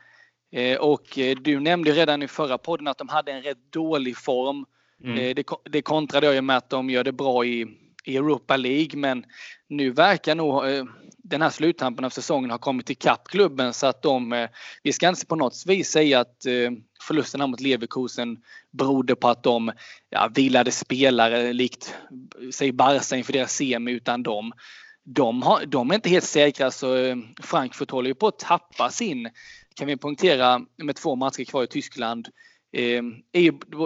Och 0.80 1.20
du 1.42 1.60
nämnde 1.60 1.92
redan 1.92 2.24
i 2.24 2.28
förra 2.28 2.58
podden 2.58 2.88
att 2.88 2.98
de 2.98 3.10
hade 3.10 3.32
en 3.32 3.42
rätt 3.42 3.72
dålig 3.72 4.18
form. 4.18 4.66
Mm. 5.04 5.36
Det, 5.36 5.46
det 5.70 5.82
kontrade 5.82 6.34
jag 6.34 6.44
med 6.44 6.58
att 6.58 6.70
de 6.70 6.90
gör 6.90 7.04
det 7.04 7.12
bra 7.12 7.46
i 7.46 7.68
i 8.08 8.18
Europa 8.18 8.58
League 8.58 9.00
men 9.00 9.26
nu 9.68 9.92
verkar 9.92 10.36
nog 10.36 10.70
eh, 10.70 10.84
den 11.18 11.42
här 11.42 11.50
sluttampen 11.50 12.06
av 12.06 12.10
säsongen 12.10 12.52
ha 12.52 12.58
kommit 12.58 12.90
ikapp 12.90 13.28
klubben 13.28 13.74
så 13.74 13.88
att 13.88 14.02
de, 14.02 14.34
eh, 14.34 14.50
vi 14.84 14.94
ska 14.94 15.10
inte 15.10 15.26
på 15.26 15.36
något 15.36 15.64
vis 15.66 15.90
säga 15.90 16.20
att 16.20 16.46
eh, 16.46 16.72
förlusten 17.02 17.50
mot 17.50 17.60
Leverkusen 17.60 18.38
berodde 18.72 19.16
på 19.16 19.28
att 19.28 19.44
de 19.44 19.72
ja, 20.10 20.32
vilade 20.36 20.72
spelare 20.72 21.54
likt 21.54 21.96
säg 22.54 22.72
Barca 22.72 23.16
inför 23.16 23.34
deras 23.34 23.54
semi 23.54 23.92
utan 23.92 24.24
de 24.24 24.52
de, 25.10 25.42
har, 25.42 25.66
de 25.66 25.92
är 25.92 25.96
inte 25.96 26.10
helt 26.10 26.26
säkra 26.26 26.72
så 26.72 26.88
Frankfurt 27.42 27.92
håller 27.92 28.08
ju 28.08 28.16
på 28.16 28.28
att 28.28 28.40
tappa 28.40 28.90
sin, 28.90 29.30
kan 29.76 29.88
vi 29.88 29.98
poängtera, 29.98 30.62
med 30.78 30.96
två 30.96 31.16
matcher 31.16 31.44
kvar 31.44 31.64
i 31.64 31.68
Tyskland, 31.68 32.28
Eh, 32.72 33.04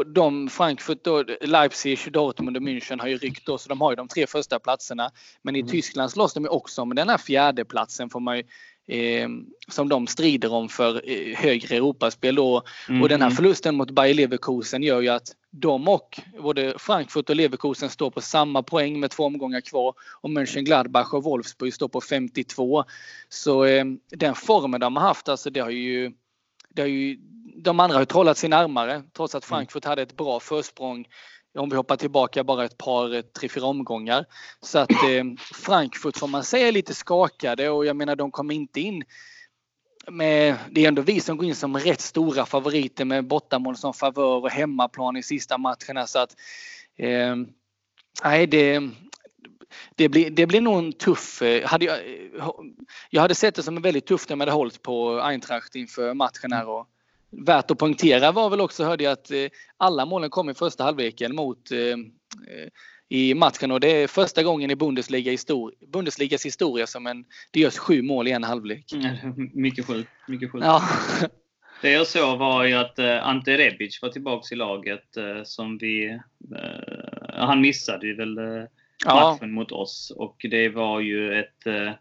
de 0.06 0.50
Frankfurt, 0.50 1.04
då, 1.04 1.24
Leipzig, 1.42 2.00
Dortmund 2.12 2.58
och 2.58 2.64
München 2.64 3.00
har 3.00 3.08
ju 3.08 3.18
ryckt 3.18 3.46
då, 3.46 3.58
så 3.58 3.70
de 3.70 3.82
har 3.82 3.92
ju 3.92 3.96
de 3.96 4.08
tre 4.08 4.28
första 4.28 4.60
platserna. 4.60 5.12
Men 5.42 5.56
i 5.56 5.60
mm. 5.60 5.72
Tyskland 5.72 6.12
slåss 6.12 6.34
de 6.34 6.44
ju 6.44 6.50
också 6.50 6.86
med 6.86 6.98
den 6.98 7.10
här 7.10 7.18
fjärde 7.18 7.66
platsen 7.66 8.10
får 8.10 8.20
man 8.20 8.38
ju, 8.38 8.44
eh, 8.88 9.30
som 9.68 9.90
de 9.90 10.08
strider 10.08 10.54
om 10.54 10.70
för 10.70 11.10
eh, 11.10 11.38
högre 11.38 11.76
Europaspel. 11.76 12.36
Då. 12.36 12.64
Mm. 12.90 13.02
Och 13.02 13.10
den 13.10 13.22
här 13.22 13.28
mm. 13.28 13.36
förlusten 13.36 13.76
mot 13.76 13.92
Bayer 13.92 14.14
Leverkusen 14.14 14.84
gör 14.84 15.02
ju 15.02 15.10
att 15.10 15.28
de 15.52 15.88
och 15.88 16.20
både 16.40 16.80
Frankfurt 16.80 17.30
och 17.30 17.36
Leverkusen 17.36 17.90
står 17.90 18.12
på 18.12 18.22
samma 18.22 18.64
poäng 18.64 19.00
med 19.00 19.12
två 19.12 19.24
omgångar 19.24 19.62
kvar 19.62 19.94
och 20.22 20.30
Mönchengladbach 20.30 21.14
och 21.14 21.24
Wolfsburg 21.24 21.74
står 21.74 21.88
på 21.88 22.02
52. 22.02 22.84
Så 23.30 23.66
eh, 23.66 23.86
den 24.10 24.36
formen 24.36 24.80
de 24.80 24.96
har 24.96 25.04
haft, 25.04 25.30
alltså 25.30 25.50
det 25.50 25.60
har 25.60 25.70
ju 25.70 26.14
det 26.70 26.82
har 26.82 26.90
ju, 26.90 27.18
de 27.56 27.80
andra 27.80 27.98
har 27.98 28.06
trollat 28.06 28.38
sig 28.38 28.50
närmare 28.50 29.04
trots 29.14 29.36
att 29.36 29.44
mm. 29.44 29.58
Frankfurt 29.58 29.86
hade 29.86 30.02
ett 30.02 30.18
bra 30.18 30.40
försprång 30.40 31.06
om 31.58 31.70
vi 31.70 31.76
hoppar 31.76 31.96
tillbaka 31.96 32.44
bara 32.44 32.66
ett 32.66 32.78
par, 32.78 33.22
tre, 33.22 33.50
fyra 33.50 33.66
omgångar. 33.66 34.26
Så 34.62 34.80
att 34.80 34.92
eh, 34.92 35.24
Frankfurt 35.54 36.18
får 36.18 36.28
man 36.28 36.44
säga 36.44 36.68
är 36.68 36.72
lite 36.72 36.94
skakade 36.94 37.70
och 37.70 37.86
jag 37.86 37.96
menar 37.96 38.16
de 38.16 38.32
kom 38.32 38.52
inte 38.52 38.80
in 38.80 39.04
med, 40.08 40.58
det 40.72 40.84
är 40.84 40.88
ändå 40.88 41.02
vi 41.02 41.20
som 41.20 41.38
går 41.38 41.48
in 41.48 41.56
som 41.56 41.78
rätt 41.78 42.02
stora 42.02 42.46
favoriter 42.46 43.06
med 43.06 43.28
bortamål 43.28 43.78
som 43.78 43.94
favör 43.94 44.44
och 44.44 44.50
hemmaplan 44.50 45.18
i 45.18 45.24
sista 45.24 45.58
matcherna. 45.58 46.08
Så 46.08 46.20
att, 46.20 46.36
eh, 46.98 47.36
nej, 48.24 48.48
det, 48.48 48.82
det 49.96 50.10
blir, 50.10 50.30
det 50.30 50.48
blir 50.48 50.62
nog 50.62 50.78
en 50.78 50.94
tuff... 50.94 51.42
Eh, 51.42 51.68
hade 51.68 51.86
jag, 51.86 51.98
eh, 51.98 52.50
jag 53.10 53.22
hade 53.22 53.36
sett 53.36 53.56
det 53.56 53.64
som 53.64 53.78
en 53.78 53.84
väldigt 53.84 54.06
tufft 54.06 54.30
när 54.30 54.36
man 54.36 54.48
hade 54.48 54.58
hållit 54.58 54.82
på 54.82 55.20
Eintracht 55.22 55.76
inför 55.76 56.14
matchen 56.14 56.54
här. 56.54 56.68
Och 56.70 56.88
värt 57.30 57.72
att 57.72 57.78
poängtera 57.78 58.32
var 58.32 58.50
väl 58.50 58.62
också, 58.62 58.84
hörde 58.84 59.04
jag, 59.04 59.12
att 59.12 59.32
eh, 59.32 59.48
alla 59.78 60.06
målen 60.06 60.30
kom 60.30 60.50
i 60.50 60.54
första 60.54 60.84
halvleken 60.84 61.36
mot 61.36 61.72
i 63.12 63.34
matchen 63.34 63.72
och 63.72 63.80
det 63.80 64.04
är 64.04 64.08
första 64.08 64.44
gången 64.44 64.72
i 64.72 64.76
Bundesliga 64.76 65.32
histori 65.32 65.76
Bundesligas 65.88 66.46
historia 66.46 66.88
som 66.88 67.08
en, 67.08 67.26
det 67.52 67.60
görs 67.60 67.78
sju 67.78 68.02
mål 68.02 68.28
i 68.28 68.32
en 68.32 68.44
halvlek. 68.44 68.86
mycket 69.54 69.86
sjukt. 69.86 70.10
Mycket 70.28 70.52
sjukt. 70.52 70.66
Ja. 70.66 70.84
Det 71.82 71.92
jag 71.92 72.08
såg 72.08 72.40
var 72.40 72.64
ju 72.64 72.74
att 72.74 73.00
Ante 73.00 73.58
Rebic 73.58 74.02
var 74.02 74.10
tillbaks 74.10 74.52
i 74.52 74.56
laget 74.56 75.18
som 75.44 75.78
vi... 75.78 76.20
han 77.34 77.62
missade 77.62 78.08
ju 78.08 78.16
väl 78.16 78.68
ja. 79.06 79.32
matchen 79.32 79.52
mot 79.52 79.72
oss. 79.72 80.14
Och 80.16 80.46
det 80.50 80.70
var 80.70 81.00
ju 81.00 81.40
ett... 81.40 81.68
Eh, 81.68 81.92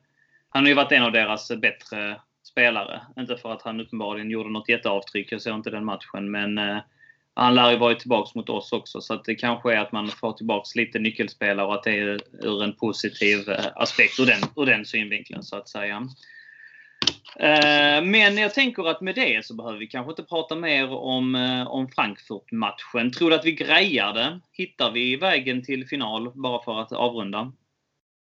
han 0.48 0.62
har 0.62 0.68
ju 0.68 0.74
varit 0.74 0.92
en 0.92 1.02
av 1.02 1.12
deras 1.12 1.48
bättre 1.48 2.20
spelare. 2.42 3.00
Inte 3.18 3.36
för 3.36 3.52
att 3.52 3.62
han 3.62 3.80
uppenbarligen 3.80 4.30
gjorde 4.30 4.50
något 4.50 4.68
jätteavtryck. 4.68 5.32
Jag 5.32 5.42
såg 5.42 5.54
inte 5.54 5.70
den 5.70 5.84
matchen. 5.84 6.30
Men 6.30 6.58
eh, 6.58 6.78
han 7.34 7.54
lär 7.54 7.70
ju 7.70 7.78
vara 7.78 7.94
tillbaka 7.94 8.30
mot 8.34 8.48
oss 8.48 8.72
också. 8.72 9.00
Så 9.00 9.14
att 9.14 9.24
det 9.24 9.34
kanske 9.34 9.74
är 9.74 9.78
att 9.78 9.92
man 9.92 10.08
får 10.08 10.32
tillbaka 10.32 10.66
lite 10.74 10.98
nyckelspelare 10.98 11.66
och 11.66 11.74
att 11.74 11.82
det 11.82 11.98
är 11.98 12.20
ur 12.32 12.62
en 12.62 12.76
positiv 12.76 13.48
eh, 13.48 13.66
aspekt 13.74 14.20
ur 14.20 14.26
den, 14.26 14.40
ur 14.56 14.66
den 14.66 14.84
synvinkeln 14.84 15.42
så 15.42 15.56
att 15.56 15.68
säga. 15.68 16.08
Eh, 17.36 18.04
men 18.04 18.38
jag 18.38 18.54
tänker 18.54 18.88
att 18.88 19.00
med 19.00 19.14
det 19.14 19.46
så 19.46 19.54
behöver 19.54 19.78
vi 19.78 19.86
kanske 19.86 20.10
inte 20.10 20.22
prata 20.22 20.54
mer 20.54 20.90
om, 20.90 21.34
eh, 21.34 21.66
om 21.66 21.88
Frankfurt-matchen. 21.88 23.12
Tror 23.12 23.30
du 23.30 23.36
att 23.36 23.44
vi 23.44 23.52
grejar 23.52 24.12
det? 24.12 24.40
Hittar 24.52 24.90
vi 24.90 25.16
vägen 25.16 25.64
till 25.64 25.86
final 25.86 26.32
bara 26.34 26.64
för 26.64 26.80
att 26.80 26.92
avrunda? 26.92 27.52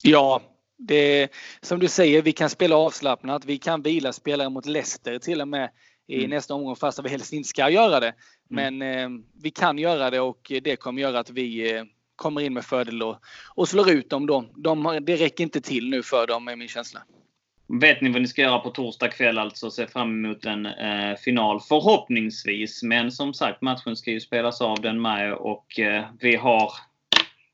Ja, 0.04 0.42
det, 0.78 1.32
som 1.62 1.80
du 1.80 1.88
säger, 1.88 2.22
vi 2.22 2.32
kan 2.32 2.50
spela 2.50 2.76
avslappnat. 2.76 3.46
Vi 3.46 3.58
kan 3.58 3.82
vila 3.82 4.14
spelare 4.14 4.50
mot 4.50 4.66
Leicester 4.66 5.20
till 5.20 5.42
och 5.42 5.48
med 5.48 5.70
i 6.12 6.18
mm. 6.18 6.30
nästa 6.30 6.54
omgång 6.54 6.76
fast 6.76 7.04
vi 7.04 7.10
helst 7.10 7.34
inte 7.34 7.50
ska 7.50 7.70
göra 7.70 8.00
det. 8.00 8.14
Mm. 8.52 8.78
Men 8.78 8.82
eh, 8.82 9.24
vi 9.42 9.52
kan 9.52 9.78
göra 9.78 10.10
det 10.10 10.20
och 10.20 10.52
det 10.62 10.76
kommer 10.76 11.02
göra 11.02 11.20
att 11.20 11.30
vi 11.30 11.76
eh, 11.76 11.84
kommer 12.16 12.42
in 12.42 12.54
med 12.54 12.66
fördel 12.66 13.04
och, 13.04 13.18
och 13.56 13.70
slår 13.70 13.92
ut 13.92 14.10
dem 14.10 14.28
då. 14.28 14.46
De, 14.56 15.00
det 15.02 15.16
räcker 15.16 15.44
inte 15.44 15.62
till 15.62 15.90
nu 15.90 16.04
för 16.04 16.28
dem 16.28 16.48
är 16.48 16.56
min 16.56 16.68
känsla. 16.68 17.02
Vet 17.82 18.02
ni 18.02 18.10
vad 18.10 18.22
ni 18.22 18.28
ska 18.28 18.42
göra 18.42 18.60
på 18.60 18.70
torsdag 18.70 19.08
kväll 19.08 19.38
alltså? 19.38 19.72
Se 19.72 19.88
fram 19.88 20.26
emot 20.26 20.46
en 20.46 20.66
eh, 20.66 21.16
final 21.16 21.60
förhoppningsvis. 21.60 22.84
Men 22.84 23.12
som 23.12 23.34
sagt, 23.34 23.62
matchen 23.62 23.96
ska 23.96 24.12
ju 24.12 24.20
spelas 24.20 24.62
av 24.62 24.82
den 24.82 25.02
med 25.02 25.34
och 25.34 25.80
eh, 25.80 26.06
vi 26.20 26.36
har 26.36 26.72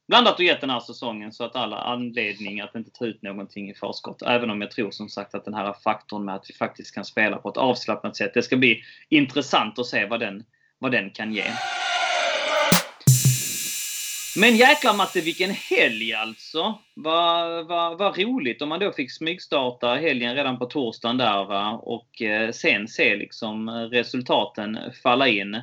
blandat 0.08 0.40
och 0.40 0.46
gett 0.46 0.62
den 0.62 0.70
här 0.70 0.80
säsongen 0.80 1.34
så 1.34 1.44
att 1.44 1.56
alla 1.56 1.78
anledning 1.78 2.62
att 2.62 2.76
inte 2.76 2.92
ta 2.92 3.06
ut 3.06 3.22
någonting 3.22 3.70
i 3.70 3.74
förskott. 3.74 4.22
Även 4.22 4.50
om 4.50 4.62
jag 4.62 4.72
tror 4.72 4.92
som 4.92 5.10
sagt 5.10 5.36
att 5.36 5.46
den 5.46 5.54
här 5.54 5.76
faktorn 5.84 6.26
med 6.26 6.36
att 6.36 6.50
vi 6.50 6.54
faktiskt 6.54 6.96
kan 6.96 7.06
spela 7.06 7.38
på 7.38 7.50
ett 7.50 7.58
avslappnat 7.58 8.18
sätt. 8.18 8.34
Det 8.34 8.44
ska 8.44 8.58
bli 8.58 8.82
intressant 9.10 9.80
att 9.80 9.86
se 9.86 10.06
vad 10.06 10.20
den, 10.20 10.44
vad 10.80 10.92
den 10.92 11.10
kan 11.10 11.34
ge. 11.34 11.44
Men 14.40 14.56
jäklar 14.56 14.94
Matte, 14.94 15.22
vilken 15.22 15.52
helg 15.52 16.14
alltså! 16.14 16.80
Vad 16.94 17.68
va, 17.68 17.96
va 17.96 18.14
roligt 18.18 18.62
om 18.62 18.70
man 18.70 18.80
då 18.80 18.92
fick 18.92 19.12
smygstarta 19.12 19.96
helgen 19.96 20.36
redan 20.36 20.60
på 20.60 20.66
torsdagen 20.66 21.18
där 21.18 21.46
va? 21.46 21.72
och 21.72 22.22
eh, 22.22 22.52
sen 22.52 22.88
se 22.88 23.16
liksom 23.16 23.70
resultaten 23.70 24.80
falla 25.04 25.28
in 25.28 25.56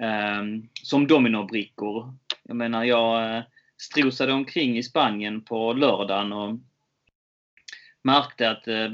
eh, 0.00 0.42
som 0.82 1.06
dominobrickor. 1.06 2.14
Jag 2.42 2.56
menar, 2.56 2.84
jag 2.84 3.36
eh, 3.36 3.42
strosade 3.82 4.32
omkring 4.32 4.78
i 4.78 4.82
Spanien 4.82 5.40
på 5.40 5.72
lördagen 5.72 6.32
och 6.32 6.58
märkte 8.02 8.50
att, 8.50 8.68
eh, 8.68 8.88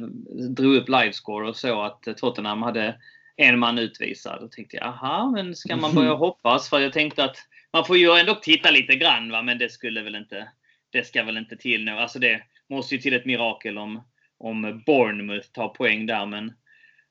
drog 0.51 0.74
upp 0.74 0.88
livescore 0.88 1.48
och 1.48 1.57
såg 1.57 1.87
att 1.87 2.16
Tottenham 2.16 2.62
hade 2.62 3.01
en 3.37 3.59
man 3.59 3.79
utvisad. 3.79 4.40
Då 4.40 4.48
tänkte 4.48 4.77
jag, 4.77 4.87
aha, 4.87 5.31
men 5.31 5.55
ska 5.55 5.77
man 5.77 5.94
börja 5.94 6.12
hoppas? 6.14 6.68
För 6.70 6.81
jag 6.81 6.92
tänkte 6.92 7.24
att 7.24 7.37
man 7.72 7.85
får 7.85 7.96
ju 7.96 8.11
ändå 8.11 8.35
titta 8.35 8.70
lite 8.70 8.96
grann, 8.96 9.31
va? 9.31 9.42
men 9.42 9.59
det 9.59 9.72
skulle 9.72 10.03
väl 10.03 10.14
inte, 10.14 10.48
det 10.90 11.07
ska 11.07 11.22
väl 11.22 11.37
inte 11.37 11.57
till 11.57 11.85
nu. 11.85 11.92
Alltså 11.92 12.18
det 12.18 12.42
måste 12.68 12.94
ju 12.94 13.01
till 13.01 13.14
ett 13.14 13.27
mirakel 13.27 13.79
om, 13.79 14.03
om 14.38 14.83
Bournemouth 14.87 15.48
tar 15.48 15.68
poäng 15.68 16.07
där. 16.07 16.27
Men 16.27 16.53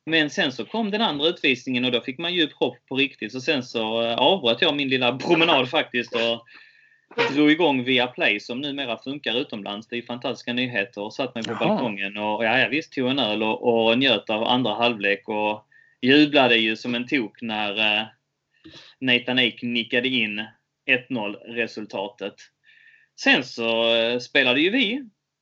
Men 0.06 0.30
sen 0.30 0.52
så 0.52 0.66
kom 0.66 0.92
den 0.92 1.02
andra 1.02 1.28
utvisningen 1.28 1.86
och 1.86 1.92
då 1.92 2.02
fick 2.02 2.18
man 2.18 2.34
djup 2.34 2.54
hopp 2.54 2.78
på 2.90 2.96
riktigt. 2.96 3.32
Så 3.32 3.42
sen 3.42 3.64
så 3.64 4.02
eh, 4.02 4.16
avbröt 4.16 4.62
jag 4.62 4.76
min 4.76 4.90
lilla 4.90 5.18
promenad 5.18 5.70
faktiskt 5.70 6.16
och 6.16 6.46
drog 7.34 7.52
igång 7.52 7.84
via 7.84 8.08
Play 8.08 8.40
som 8.40 8.62
numera 8.62 8.98
funkar 8.98 9.34
utomlands. 9.34 9.88
Det 9.88 9.98
är 9.98 10.02
fantastiska 10.02 10.54
nyheter. 10.54 11.02
Och 11.02 11.14
satt 11.14 11.36
mig 11.36 11.44
på 11.44 11.52
Jaha. 11.52 11.68
balkongen 11.68 12.18
och 12.18 12.46
ja, 12.46 12.60
jag 12.60 12.70
visst 12.70 12.94
tog 12.94 13.10
en 13.10 13.20
öl 13.20 13.44
och, 13.44 13.88
och 13.90 14.00
njöt 14.00 14.30
av 14.30 14.44
andra 14.44 14.74
halvlek 14.74 15.30
och 15.30 15.68
jublade 16.02 16.56
ju 16.56 16.76
som 16.76 16.96
en 16.96 17.08
tok 17.08 17.42
när 17.42 18.00
eh, 18.00 18.06
Nathan 19.00 19.40
Ake 19.40 19.66
nickade 19.66 20.08
in 20.08 20.46
1-0 21.10 21.34
resultatet. 21.34 22.36
Sen 23.20 23.44
så 23.44 23.96
eh, 23.96 24.20
spelade 24.20 24.62
ju 24.62 24.70
vi 24.70 25.02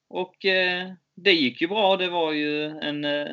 och 0.10 0.46
eh, 0.46 0.92
det 1.16 1.32
gick 1.32 1.62
ju 1.62 1.68
bra. 1.68 1.98
Det 1.98 2.10
var 2.10 2.32
ju 2.32 2.66
en 2.66 3.06
eh, 3.06 3.28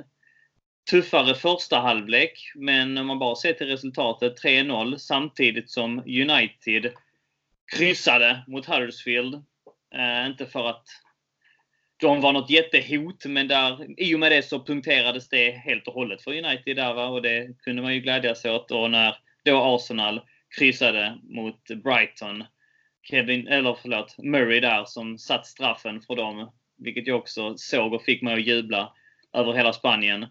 tuffare 0.91 1.35
första 1.35 1.81
halvlek. 1.81 2.53
Men 2.55 2.99
om 2.99 3.07
man 3.07 3.19
bara 3.19 3.37
ser 3.37 3.53
till 3.53 3.67
resultatet 3.67 4.43
3-0 4.43 4.97
samtidigt 4.97 5.71
som 5.71 5.99
United 5.99 6.93
kryssade 7.77 8.45
mot 8.47 8.67
Huddersfield. 8.67 9.35
Eh, 9.95 10.27
inte 10.27 10.47
för 10.47 10.69
att 10.69 10.87
de 12.01 12.21
var 12.21 12.33
något 12.33 12.51
jättehot, 12.51 13.25
men 13.27 13.49
där, 13.49 14.01
i 14.01 14.15
och 14.15 14.21
med 14.21 14.33
det 14.33 14.43
så 14.43 14.65
punkterades 14.65 15.29
det 15.29 15.51
helt 15.51 15.89
och 15.89 15.95
hållet 15.95 16.23
för 16.23 16.31
United 16.31 16.77
där 16.77 16.95
va? 16.95 17.07
och 17.07 17.23
det 17.23 17.59
kunde 17.59 17.83
man 17.83 17.95
ju 17.95 18.01
glädja 18.01 18.35
sig 18.35 18.51
åt. 18.51 18.71
Och 18.71 18.91
när 18.91 19.17
då 19.45 19.57
Arsenal 19.57 20.21
kryssade 20.59 21.19
mot 21.23 21.65
Brighton, 21.85 22.45
Kevin, 23.03 23.49
eller 23.49 23.77
förlåt, 23.83 24.19
Murray 24.19 24.61
där 24.61 24.85
som 24.85 25.19
satt 25.19 25.47
straffen 25.47 26.01
för 26.01 26.17
dem, 26.17 26.53
vilket 26.79 27.07
jag 27.07 27.19
också 27.19 27.55
såg 27.57 27.93
och 27.93 28.05
fick 28.05 28.23
mig 28.23 28.35
att 28.35 28.47
jubla 28.47 28.93
över 29.33 29.53
hela 29.53 29.73
Spanien. 29.73 30.23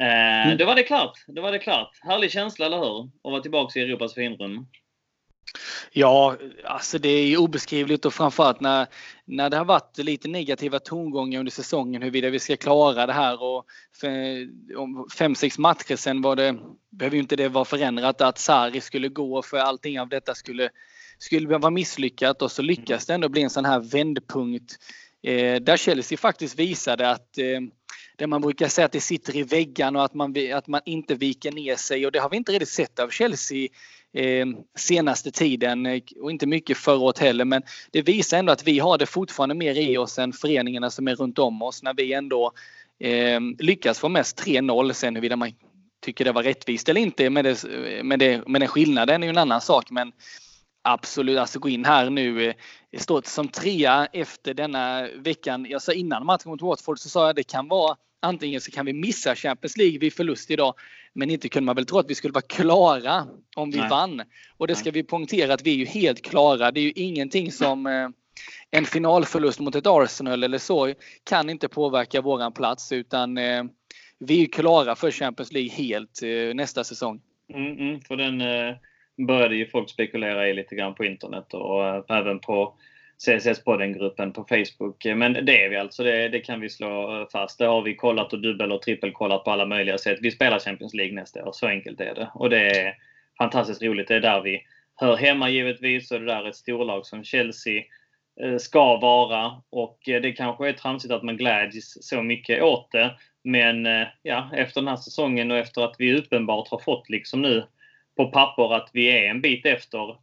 Eh, 0.00 0.46
mm. 0.46 0.58
Då 0.58 0.64
var 0.64 0.74
det 0.74 0.82
klart. 0.82 1.24
Då 1.26 1.42
var 1.42 1.52
det 1.52 1.58
klart. 1.58 1.98
Härlig 2.00 2.30
känsla, 2.30 2.66
eller 2.66 2.78
hur? 2.78 3.04
Att 3.04 3.32
vara 3.32 3.40
tillbaka 3.40 3.80
i 3.80 3.82
Europas 3.82 4.14
finrum. 4.14 4.66
Ja, 5.92 6.36
alltså 6.64 6.98
det 6.98 7.08
är 7.08 7.36
obeskrivligt 7.36 8.04
och 8.04 8.14
framförallt 8.14 8.60
när, 8.60 8.86
när 9.24 9.50
det 9.50 9.56
har 9.56 9.64
varit 9.64 9.98
lite 9.98 10.28
negativa 10.28 10.78
tongångar 10.78 11.38
under 11.38 11.52
säsongen 11.52 12.02
huruvida 12.02 12.30
vi 12.30 12.38
ska 12.38 12.56
klara 12.56 13.06
det 13.06 13.12
här 13.12 13.42
och 13.42 13.64
för, 14.00 14.08
om 14.76 15.08
fem, 15.18 15.34
sex 15.34 15.58
matcher 15.58 15.96
sen 15.96 16.22
var 16.22 16.36
det, 16.36 16.58
behöver 16.90 17.16
ju 17.16 17.22
inte 17.22 17.36
det 17.36 17.48
vara 17.48 17.64
förändrat 17.64 18.20
att 18.20 18.38
Sarri 18.38 18.80
skulle 18.80 19.08
gå 19.08 19.42
för 19.42 19.56
allting 19.56 20.00
av 20.00 20.08
detta 20.08 20.34
skulle, 20.34 20.70
skulle 21.18 21.58
vara 21.58 21.70
misslyckat 21.70 22.42
och 22.42 22.52
så 22.52 22.62
lyckas 22.62 23.06
det 23.06 23.14
ändå 23.14 23.28
bli 23.28 23.42
en 23.42 23.50
sån 23.50 23.64
här 23.64 23.80
vändpunkt 23.80 24.78
eh, 25.22 25.60
där 25.60 25.76
Chelsea 25.76 26.18
faktiskt 26.18 26.58
visade 26.58 27.10
att 27.10 27.38
eh, 27.38 27.60
det 28.16 28.26
man 28.26 28.40
brukar 28.40 28.68
säga 28.68 28.84
att 28.84 28.92
det 28.92 29.00
sitter 29.00 29.36
i 29.36 29.42
väggarna 29.42 29.98
och 29.98 30.04
att 30.04 30.14
man, 30.14 30.34
att 30.54 30.66
man 30.66 30.80
inte 30.84 31.14
viker 31.14 31.52
ner 31.52 31.76
sig 31.76 32.06
och 32.06 32.12
det 32.12 32.18
har 32.18 32.30
vi 32.30 32.36
inte 32.36 32.52
riktigt 32.52 32.68
sett 32.68 32.98
av 32.98 33.10
Chelsea 33.10 33.68
eh, 34.12 34.46
senaste 34.76 35.30
tiden 35.30 35.86
eh, 35.86 36.02
och 36.20 36.30
inte 36.30 36.46
mycket 36.46 36.76
förra 36.76 36.98
året 36.98 37.18
heller. 37.18 37.44
Men 37.44 37.62
det 37.90 38.02
visar 38.02 38.38
ändå 38.38 38.52
att 38.52 38.66
vi 38.66 38.78
har 38.78 38.98
det 38.98 39.06
fortfarande 39.06 39.54
mer 39.54 39.74
i 39.74 39.98
oss 39.98 40.18
än 40.18 40.32
föreningarna 40.32 40.90
som 40.90 41.08
är 41.08 41.14
runt 41.14 41.38
om 41.38 41.62
oss 41.62 41.82
när 41.82 41.94
vi 41.94 42.12
ändå 42.12 42.52
eh, 43.00 43.40
lyckas 43.58 43.98
få 43.98 44.08
mest 44.08 44.46
3-0. 44.46 44.92
Sen 44.92 45.14
huruvida 45.14 45.36
man 45.36 45.52
tycker 46.04 46.24
det 46.24 46.32
var 46.32 46.42
rättvist 46.42 46.88
eller 46.88 47.00
inte 47.00 47.30
med, 47.30 47.44
det, 47.44 47.64
med, 48.02 48.18
det, 48.18 48.48
med 48.48 48.60
den 48.60 48.68
skillnaden 48.68 49.22
är 49.22 49.26
ju 49.26 49.30
en 49.30 49.38
annan 49.38 49.60
sak. 49.60 49.90
Men 49.90 50.12
absolut, 50.82 51.38
alltså 51.38 51.58
gå 51.58 51.68
in 51.68 51.84
här 51.84 52.10
nu, 52.10 52.48
eh, 52.48 52.54
stå 52.98 53.22
som 53.22 53.48
trea 53.48 54.06
efter 54.12 54.54
denna 54.54 55.08
veckan. 55.16 55.66
Jag 55.68 55.82
sa 55.82 55.92
innan 55.92 56.26
matchen 56.26 56.50
mot 56.50 56.62
Watford 56.62 56.98
så 56.98 57.08
sa 57.08 57.20
jag 57.20 57.30
att 57.30 57.36
det 57.36 57.42
kan 57.42 57.68
vara 57.68 57.96
antingen 58.22 58.60
så 58.60 58.70
kan 58.70 58.86
vi 58.86 58.92
missa 58.92 59.34
Champions 59.34 59.76
League 59.76 59.98
vid 59.98 60.12
förlust 60.12 60.50
idag. 60.50 60.74
Men 61.12 61.30
inte 61.30 61.48
kunde 61.48 61.64
man 61.64 61.76
väl 61.76 61.86
tro 61.86 61.98
att 61.98 62.10
vi 62.10 62.14
skulle 62.14 62.32
vara 62.32 62.44
klara 62.48 63.26
om 63.56 63.70
vi 63.70 63.78
Nej. 63.78 63.88
vann. 63.88 64.22
Och 64.56 64.66
det 64.66 64.74
ska 64.74 64.90
vi 64.90 65.02
poängtera 65.02 65.54
att 65.54 65.62
vi 65.62 65.70
är 65.70 65.76
ju 65.76 65.84
helt 65.84 66.22
klara. 66.22 66.70
Det 66.70 66.80
är 66.80 66.84
ju 66.84 66.92
ingenting 66.92 67.52
som 67.52 67.86
eh, 67.86 68.08
en 68.70 68.84
finalförlust 68.84 69.60
mot 69.60 69.74
ett 69.74 69.86
Arsenal 69.86 70.44
eller 70.44 70.58
så 70.58 70.94
kan 71.24 71.50
inte 71.50 71.68
påverka 71.68 72.20
våran 72.20 72.52
plats 72.52 72.92
utan 72.92 73.38
eh, 73.38 73.64
vi 74.18 74.42
är 74.42 74.46
klara 74.46 74.94
för 74.94 75.10
Champions 75.10 75.52
League 75.52 75.70
helt 75.70 76.20
nästa 76.54 76.84
säsong. 76.84 77.20
Mm, 77.54 77.78
mm, 77.78 78.00
för 78.00 78.16
den 78.16 78.40
började 79.16 79.56
ju 79.56 79.66
folk 79.66 79.90
spekulera 79.90 80.48
i 80.48 80.54
lite 80.54 80.74
grann 80.74 80.94
på 80.94 81.04
internet 81.04 81.54
och 81.54 81.86
eh, 81.86 82.02
även 82.08 82.38
på 82.38 82.74
CSS-podden-gruppen 83.26 84.32
på 84.32 84.44
Facebook. 84.44 85.04
Men 85.04 85.32
det 85.32 85.64
är 85.64 85.70
vi 85.70 85.76
alltså, 85.76 86.02
det, 86.02 86.28
det, 86.28 86.40
kan 86.40 86.60
vi 86.60 86.68
slå 86.68 87.20
eh, 87.20 87.28
fast. 87.32 87.58
Det 87.58 87.66
har 87.66 87.82
vi 87.82 87.94
kollat 87.94 88.32
och 88.32 88.40
dubbel 88.40 88.72
och 88.72 88.82
trippelkollat 88.82 89.44
på 89.44 89.50
alla 89.50 89.66
möjliga 89.66 89.98
sätt. 89.98 90.18
Vi 90.22 90.30
spelar 90.30 90.58
Champions 90.58 90.94
League 90.94 91.14
nästa 91.14 91.44
år, 91.44 91.52
så 91.52 91.66
enkelt 91.66 92.00
är 92.00 92.14
det. 92.14 92.30
Och 92.34 92.50
det 92.50 92.80
är 92.80 92.94
fantastiskt 93.38 93.82
roligt. 93.82 94.08
Det 94.08 94.16
är 94.16 94.20
där 94.20 94.40
vi 94.40 94.62
hör 94.94 95.16
hemma 95.16 95.50
givetvis 95.50 96.10
och 96.10 96.20
det 96.20 96.26
där 96.26 96.44
är 96.44 96.48
ett 96.48 96.56
storlag 96.56 97.06
som 97.06 97.24
Chelsea 97.24 97.82
eh, 98.42 98.56
ska 98.56 98.96
vara. 98.96 99.62
Och 99.70 99.98
det 100.04 100.32
kanske 100.32 100.68
är 100.68 100.72
tramsigt 100.72 101.12
att 101.12 101.22
man 101.22 101.36
gläds 101.36 101.98
så 102.00 102.22
mycket 102.22 102.62
åt 102.62 102.92
det. 102.92 103.10
Men 103.44 103.86
ja, 104.22 104.50
efter 104.54 104.80
den 104.80 104.88
här 104.88 104.96
säsongen 104.96 105.50
och 105.50 105.58
efter 105.58 105.84
att 105.84 105.94
vi 105.98 106.18
uppenbart 106.18 106.68
har 106.68 106.78
fått 106.78 107.08
liksom 107.08 107.42
nu 107.42 107.64
på 108.16 108.26
papper 108.26 108.74
att 108.74 108.90
vi 108.92 109.06
är 109.06 109.30
en 109.30 109.40
bit 109.40 109.66
efter 109.66 110.16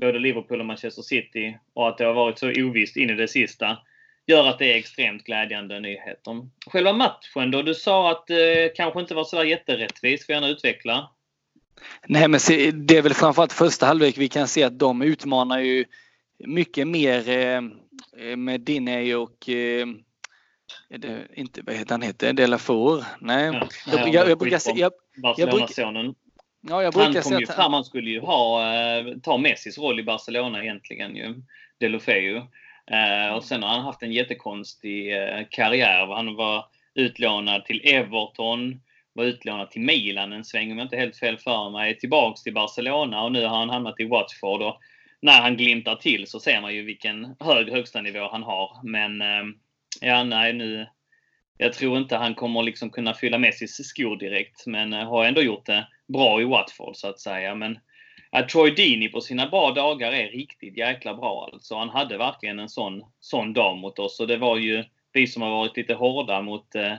både 0.00 0.18
Liverpool 0.18 0.60
och 0.60 0.66
Manchester 0.66 1.02
City 1.02 1.58
och 1.74 1.88
att 1.88 1.98
det 1.98 2.04
har 2.04 2.14
varit 2.14 2.38
så 2.38 2.50
ovisst 2.50 2.96
in 2.96 3.10
i 3.10 3.14
det 3.14 3.28
sista 3.28 3.78
gör 4.26 4.48
att 4.48 4.58
det 4.58 4.72
är 4.72 4.76
extremt 4.76 5.24
glädjande 5.24 5.80
nyheter. 5.80 6.48
Själva 6.66 6.92
matchen 6.92 7.50
då? 7.50 7.62
Du 7.62 7.74
sa 7.74 8.10
att 8.10 8.26
det 8.26 8.76
kanske 8.76 9.00
inte 9.00 9.14
var 9.14 9.24
sådär 9.24 9.44
jätterättvist. 9.44 10.26
Får 10.26 10.34
gärna 10.34 10.48
utveckla. 10.48 11.10
Nej, 12.06 12.28
men 12.28 12.40
det 12.74 12.96
är 12.96 13.02
väl 13.02 13.14
framförallt 13.14 13.52
första 13.52 13.86
halvlek 13.86 14.18
vi 14.18 14.28
kan 14.28 14.48
se 14.48 14.62
att 14.62 14.78
de 14.78 15.02
utmanar 15.02 15.58
ju 15.58 15.84
mycket 16.38 16.88
mer 16.88 17.28
eh, 17.28 17.60
med 18.36 18.60
Diney 18.60 19.14
och 19.14 19.48
eh, 19.48 19.86
det 20.88 21.26
inte, 21.34 21.62
vad 21.62 21.74
heter 21.74 21.90
han 21.90 22.02
heter? 22.02 22.32
Delafour? 22.32 23.04
Nej. 23.20 23.44
Ja, 23.44 23.68
jag, 23.86 24.14
jag, 24.14 24.30
jag, 24.30 24.38
brukar 24.38 24.58
säga... 24.58 24.90
Barcelona-sonen. 25.22 26.14
Ja, 26.60 26.82
jag 26.82 26.94
han 26.94 27.14
kom 27.14 27.40
ju 27.40 27.46
fram, 27.46 27.72
han 27.72 27.84
skulle 27.84 28.10
ju 28.10 28.20
ha, 28.20 28.74
eh, 28.74 29.06
ta 29.22 29.38
Messis 29.38 29.78
roll 29.78 30.00
i 30.00 30.02
Barcelona 30.02 30.62
egentligen 30.62 31.16
ju. 31.16 31.34
Delofeu. 31.80 32.36
Eh, 32.90 33.34
och 33.34 33.44
sen 33.44 33.62
har 33.62 33.70
han 33.70 33.84
haft 33.84 34.02
en 34.02 34.12
jättekonstig 34.12 35.16
eh, 35.16 35.46
karriär. 35.50 36.06
Han 36.06 36.34
var 36.34 36.64
utlånad 36.94 37.64
till 37.64 37.80
Everton, 37.84 38.80
var 39.12 39.24
utlånad 39.24 39.70
till 39.70 39.80
Milan 39.80 40.32
en 40.32 40.44
sväng 40.44 40.72
om 40.72 40.78
jag 40.78 40.84
inte 40.84 40.96
helt 40.96 41.16
fel 41.16 41.38
för 41.38 41.70
mig. 41.70 41.98
Tillbaks 41.98 42.42
till 42.42 42.54
Barcelona 42.54 43.22
och 43.22 43.32
nu 43.32 43.46
har 43.46 43.58
han 43.58 43.70
hamnat 43.70 44.00
i 44.00 44.04
Watford. 44.04 44.62
Och 44.62 44.80
när 45.20 45.40
han 45.40 45.56
glimtar 45.56 45.96
till 45.96 46.26
så 46.26 46.40
ser 46.40 46.60
man 46.60 46.74
ju 46.74 46.82
vilken 46.82 47.36
hög 47.40 47.70
högsta 47.70 48.02
nivå 48.02 48.28
han 48.32 48.42
har. 48.42 48.80
Men 48.82 49.22
ja, 50.00 50.24
nej 50.24 50.52
nu. 50.52 50.86
Jag 51.58 51.72
tror 51.72 51.98
inte 51.98 52.16
han 52.16 52.34
kommer 52.34 52.62
liksom 52.62 52.90
kunna 52.90 53.14
fylla 53.14 53.38
Messis 53.38 53.76
skor 53.76 54.16
direkt, 54.16 54.66
men 54.66 54.92
har 54.92 55.24
ändå 55.24 55.42
gjort 55.42 55.66
det 55.66 55.86
bra 56.08 56.40
i 56.40 56.44
Watford 56.44 56.96
så 56.96 57.08
att 57.08 57.20
säga. 57.20 57.54
Men 57.54 57.78
att 58.30 58.48
Troy 58.48 58.70
Deeney 58.70 59.08
på 59.08 59.20
sina 59.20 59.46
bra 59.46 59.72
dagar 59.72 60.12
är 60.12 60.28
riktigt 60.28 60.76
jäkla 60.76 61.14
bra 61.14 61.50
alltså. 61.52 61.74
Han 61.74 61.88
hade 61.88 62.18
verkligen 62.18 62.58
en 62.58 62.68
sån, 62.68 63.04
sån 63.20 63.52
dag 63.52 63.76
mot 63.76 63.98
oss 63.98 64.20
och 64.20 64.26
det 64.26 64.36
var 64.36 64.56
ju 64.56 64.84
vi 65.12 65.26
som 65.26 65.42
har 65.42 65.50
varit 65.50 65.76
lite 65.76 65.94
hårda 65.94 66.42
mot 66.42 66.74
eh, 66.74 66.92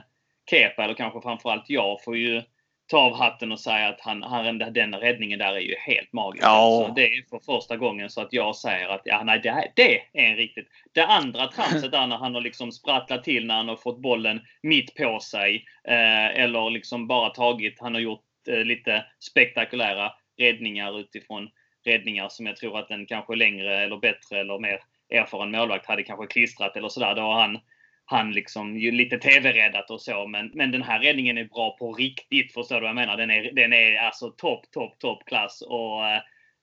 Kepa, 0.50 0.84
eller 0.84 0.94
kanske 0.94 1.20
framförallt 1.20 1.70
jag, 1.70 2.04
får 2.04 2.16
ju 2.16 2.42
ta 2.86 2.98
av 2.98 3.14
hatten 3.14 3.52
och 3.52 3.60
säga 3.60 3.88
att 3.88 4.00
han, 4.00 4.22
han, 4.22 4.58
den 4.58 4.94
räddningen 4.94 5.38
där 5.38 5.52
är 5.52 5.60
ju 5.60 5.74
helt 5.78 6.12
magisk. 6.12 6.44
Ja. 6.44 6.48
Alltså, 6.48 6.94
det 6.94 7.04
är 7.04 7.28
för 7.30 7.52
första 7.52 7.76
gången 7.76 8.10
så 8.10 8.20
att 8.20 8.32
jag 8.32 8.56
säger 8.56 8.88
att 8.88 9.02
ja, 9.04 9.22
nej, 9.24 9.40
det, 9.42 9.50
här, 9.50 9.72
det 9.76 10.00
är 10.12 10.30
en 10.30 10.36
riktigt... 10.36 10.68
Det 10.92 11.06
andra 11.06 11.46
tramset 11.46 11.92
där 11.92 12.06
när 12.06 12.16
han 12.16 12.34
har 12.34 12.40
liksom 12.40 12.72
sprattlat 12.72 13.24
till 13.24 13.46
när 13.46 13.54
han 13.54 13.68
har 13.68 13.76
fått 13.76 14.02
bollen 14.02 14.40
mitt 14.62 14.94
på 14.94 15.20
sig. 15.20 15.64
Eh, 15.88 16.40
eller 16.42 16.70
liksom 16.70 17.06
bara 17.06 17.30
tagit, 17.30 17.80
han 17.80 17.94
har 17.94 18.00
gjort 18.00 18.24
Eh, 18.48 18.64
lite 18.64 19.04
spektakulära 19.18 20.12
räddningar 20.38 21.00
utifrån 21.00 21.50
räddningar 21.84 22.28
som 22.28 22.46
jag 22.46 22.56
tror 22.56 22.78
att 22.78 22.90
en 22.90 23.06
kanske 23.06 23.34
längre 23.34 23.78
eller 23.78 23.96
bättre 23.96 24.40
eller 24.40 24.58
mer 24.58 24.80
erfaren 25.10 25.50
målvakt 25.50 25.86
hade 25.86 26.02
kanske 26.02 26.26
klistrat 26.26 26.76
eller 26.76 26.88
sådär. 26.88 27.14
Då 27.14 27.22
har 27.22 27.40
han, 27.40 27.58
han 28.04 28.32
liksom 28.32 28.78
ju 28.78 28.90
lite 28.90 29.18
TV-räddat 29.18 29.90
och 29.90 30.00
så. 30.00 30.26
Men, 30.26 30.50
men 30.54 30.70
den 30.70 30.82
här 30.82 31.00
räddningen 31.00 31.38
är 31.38 31.44
bra 31.44 31.76
på 31.76 31.92
riktigt. 31.92 32.52
Förstår 32.52 32.74
du 32.74 32.80
vad 32.80 32.88
jag 32.88 32.94
menar? 32.94 33.16
Den 33.16 33.30
är, 33.30 33.52
den 33.52 33.72
är 33.72 33.96
alltså 33.96 34.30
topp, 34.30 34.70
topp, 34.70 34.98
toppklass. 34.98 35.62
Och 35.62 36.06
eh, 36.06 36.20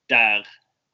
där 0.09 0.47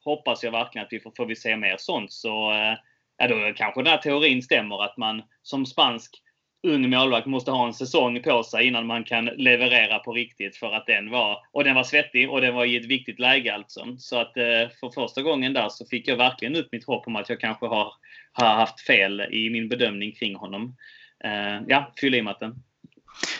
hoppas 0.04 0.44
jag 0.44 0.52
verkligen 0.52 0.84
att 0.84 0.92
vi 0.92 1.00
får, 1.00 1.12
får 1.16 1.26
vi 1.26 1.36
se 1.36 1.56
mer 1.56 1.76
sånt. 1.78 2.12
Så 2.12 2.52
eh, 2.52 2.74
ja, 3.16 3.28
då 3.28 3.52
kanske 3.56 3.82
den 3.82 3.92
här 3.92 3.98
teorin 3.98 4.42
stämmer 4.42 4.84
att 4.84 4.96
man 4.96 5.22
som 5.42 5.66
spansk 5.66 6.22
ung 6.62 6.90
målvakt 6.90 7.26
måste 7.26 7.50
ha 7.50 7.66
en 7.66 7.74
säsong 7.74 8.22
på 8.22 8.42
sig 8.42 8.66
innan 8.66 8.86
man 8.86 9.04
kan 9.04 9.24
leverera 9.24 9.98
på 9.98 10.12
riktigt 10.12 10.56
för 10.56 10.72
att 10.72 10.86
den 10.86 11.10
var, 11.10 11.38
och 11.52 11.64
den 11.64 11.74
var 11.74 11.84
svettig 11.84 12.30
och 12.30 12.40
den 12.40 12.54
var 12.54 12.64
i 12.64 12.76
ett 12.76 12.84
viktigt 12.84 13.18
läge 13.18 13.54
alltså. 13.54 13.96
Så 13.98 14.16
att 14.16 14.36
eh, 14.36 14.68
för 14.80 14.90
första 14.94 15.22
gången 15.22 15.52
där 15.52 15.68
så 15.68 15.86
fick 15.86 16.08
jag 16.08 16.16
verkligen 16.16 16.56
ut 16.56 16.68
mitt 16.72 16.86
hopp 16.86 17.06
om 17.06 17.16
att 17.16 17.28
jag 17.28 17.40
kanske 17.40 17.66
har, 17.66 17.92
har 18.32 18.54
haft 18.54 18.80
fel 18.80 19.20
i 19.20 19.50
min 19.50 19.68
bedömning 19.68 20.12
kring 20.12 20.36
honom. 20.36 20.76
Eh, 21.24 21.62
ja, 21.68 21.92
fyll 22.00 22.14
i 22.14 22.22
matten. 22.22 22.54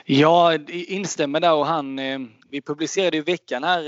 Ja, 0.04 0.58
instämmer 0.68 1.40
där 1.40 1.54
och 1.54 1.66
han, 1.66 1.98
eh, 1.98 2.18
vi 2.50 2.62
publicerade 2.62 3.16
i 3.16 3.20
veckan 3.20 3.64
här 3.64 3.84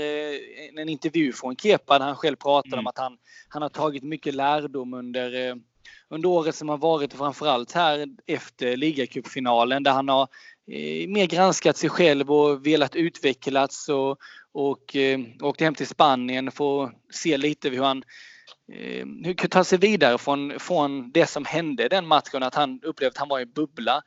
en 0.79 0.89
intervju 0.89 1.33
från 1.33 1.55
Kepa 1.55 1.99
där 1.99 2.05
han 2.05 2.15
själv 2.15 2.35
pratade 2.35 2.75
mm. 2.75 2.79
om 2.79 2.87
att 2.87 2.97
han, 2.97 3.17
han 3.49 3.61
har 3.61 3.69
tagit 3.69 4.03
mycket 4.03 4.35
lärdom 4.35 4.93
under, 4.93 5.55
under 6.09 6.29
året 6.29 6.55
som 6.55 6.69
har 6.69 6.77
varit 6.77 7.13
framförallt 7.13 7.71
här 7.71 8.07
efter 8.27 8.77
ligacupfinalen 8.77 9.83
där 9.83 9.91
han 9.91 10.09
har 10.09 10.27
mer 11.07 11.25
granskat 11.25 11.77
sig 11.77 11.89
själv 11.89 12.31
och 12.31 12.67
velat 12.67 12.95
utvecklas 12.95 13.89
och, 13.89 14.17
och 14.51 14.95
åkt 15.41 15.61
hem 15.61 15.75
till 15.75 15.87
Spanien 15.87 16.51
för 16.51 16.83
att 16.83 16.93
se 17.11 17.37
lite 17.37 17.69
hur 17.69 17.83
han 17.83 18.03
hur 19.23 19.33
kan 19.33 19.49
ta 19.49 19.63
sig 19.63 19.79
vidare 19.79 20.17
från, 20.17 20.59
från 20.59 21.11
det 21.11 21.29
som 21.29 21.45
hände 21.45 21.87
den 21.87 22.07
matchen, 22.07 22.43
att 22.43 22.55
han 22.55 22.79
upplevde 22.83 23.11
att 23.11 23.17
han 23.17 23.29
var 23.29 23.39
i 23.39 23.45
bubbla. 23.45 24.01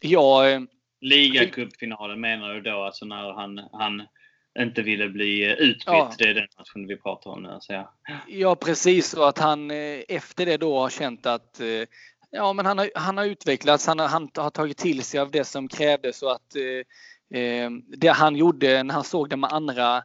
Jag 0.00 0.66
Ligacupfinalen 1.00 2.20
menar 2.20 2.54
du 2.54 2.60
då, 2.60 2.82
alltså 2.82 3.04
när 3.04 3.32
han, 3.32 3.58
han 3.72 4.02
inte 4.58 4.82
ville 4.82 5.08
bli 5.08 5.56
utbytt. 5.58 5.82
Ja. 5.86 6.12
Det 6.18 6.24
är 6.24 6.34
den 6.34 6.46
matchen 6.58 6.86
vi 6.86 6.96
pratar 6.96 7.30
om 7.30 7.42
nu. 7.42 7.56
Så 7.60 7.72
ja. 7.72 7.92
ja, 8.28 8.56
precis. 8.56 9.14
Och 9.14 9.28
att 9.28 9.38
han 9.38 9.70
eh, 9.70 10.00
efter 10.08 10.46
det 10.46 10.56
då 10.56 10.78
har 10.78 10.90
känt 10.90 11.26
att 11.26 11.60
eh, 11.60 11.66
ja, 12.30 12.52
men 12.52 12.66
han, 12.66 12.78
har, 12.78 12.90
han 12.94 13.16
har 13.16 13.24
utvecklats. 13.24 13.86
Han 13.86 13.98
har, 13.98 14.08
han 14.08 14.30
har 14.34 14.50
tagit 14.50 14.78
till 14.78 15.02
sig 15.02 15.20
av 15.20 15.30
det 15.30 15.44
som 15.44 15.68
krävdes 15.68 16.22
och 16.22 16.32
att 16.32 16.56
eh, 16.56 17.70
det 17.96 18.08
han 18.08 18.36
gjorde 18.36 18.82
när 18.82 18.94
han 18.94 19.04
såg 19.04 19.28
det 19.28 19.36
med 19.36 19.52
andra 19.52 20.02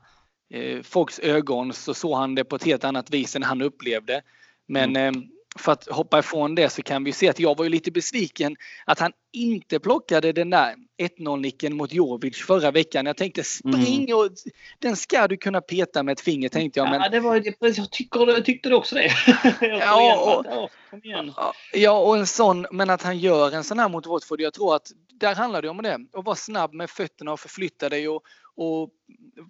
eh, 0.53 0.81
folks 0.81 1.19
ögon 1.19 1.73
så 1.73 1.93
såg 1.93 2.17
han 2.17 2.35
det 2.35 2.43
på 2.43 2.55
ett 2.55 2.63
helt 2.63 2.83
annat 2.83 3.09
vis 3.09 3.35
än 3.35 3.43
han 3.43 3.61
upplevde. 3.61 4.21
Men 4.67 4.95
mm 4.95 5.29
för 5.59 5.71
att 5.71 5.87
hoppa 5.87 6.19
ifrån 6.19 6.55
det 6.55 6.69
så 6.69 6.81
kan 6.81 7.03
vi 7.03 7.11
se 7.11 7.29
att 7.29 7.39
jag 7.39 7.57
var 7.57 7.63
ju 7.65 7.69
lite 7.69 7.91
besviken 7.91 8.55
att 8.85 8.99
han 8.99 9.11
inte 9.31 9.79
plockade 9.79 10.31
den 10.31 10.49
där 10.49 10.75
1-0-nicken 10.99 11.73
mot 11.73 11.93
Jovic 11.93 12.37
förra 12.37 12.71
veckan. 12.71 13.05
Jag 13.05 13.17
tänkte 13.17 13.43
spring 13.43 14.03
mm. 14.03 14.17
och 14.17 14.29
den 14.79 14.95
ska 14.95 15.27
du 15.27 15.37
kunna 15.37 15.61
peta 15.61 16.03
med 16.03 16.11
ett 16.11 16.21
finger 16.21 16.49
tänkte 16.49 16.79
jag. 16.79 16.89
Men... 16.89 17.01
Ja, 17.01 17.09
det 17.09 17.19
var, 17.19 17.35
jag, 17.59 17.91
tycker, 17.91 18.27
jag 18.27 18.45
tyckte 18.45 18.73
också 18.73 18.95
det. 18.95 19.11
ja, 19.61 20.35
och, 20.37 20.69
ja, 21.73 21.99
och 21.99 22.17
en 22.17 22.27
sån, 22.27 22.65
men 22.71 22.89
att 22.89 23.03
han 23.03 23.17
gör 23.17 23.51
en 23.51 23.63
sån 23.63 23.79
här 23.79 23.89
mot 23.89 24.07
Watford. 24.07 24.41
Jag 24.41 24.53
tror 24.53 24.75
att 24.75 24.91
där 25.19 25.35
handlar 25.35 25.61
det 25.61 25.69
om 25.69 25.81
det. 25.81 25.99
Att 26.13 26.25
vara 26.25 26.35
snabb 26.35 26.73
med 26.73 26.89
fötterna 26.89 27.33
och 27.33 27.39
förflytta 27.39 27.89
dig 27.89 28.09
och, 28.09 28.23
och 28.55 28.89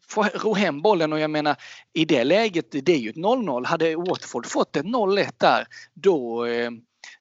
få 0.07 0.23
ro 0.23 0.53
hem 0.53 0.81
bollen 0.81 1.13
och 1.13 1.19
jag 1.19 1.29
menar 1.29 1.55
i 1.93 2.05
det 2.05 2.23
läget, 2.23 2.65
det 2.71 2.93
är 2.93 2.97
ju 2.97 3.09
ett 3.09 3.15
0-0. 3.15 3.65
Hade 3.65 3.95
Watford 3.95 4.45
fått 4.45 4.75
ett 4.75 4.85
0-1 4.85 5.31
där 5.37 5.67
då 5.93 6.45
eh, 6.45 6.71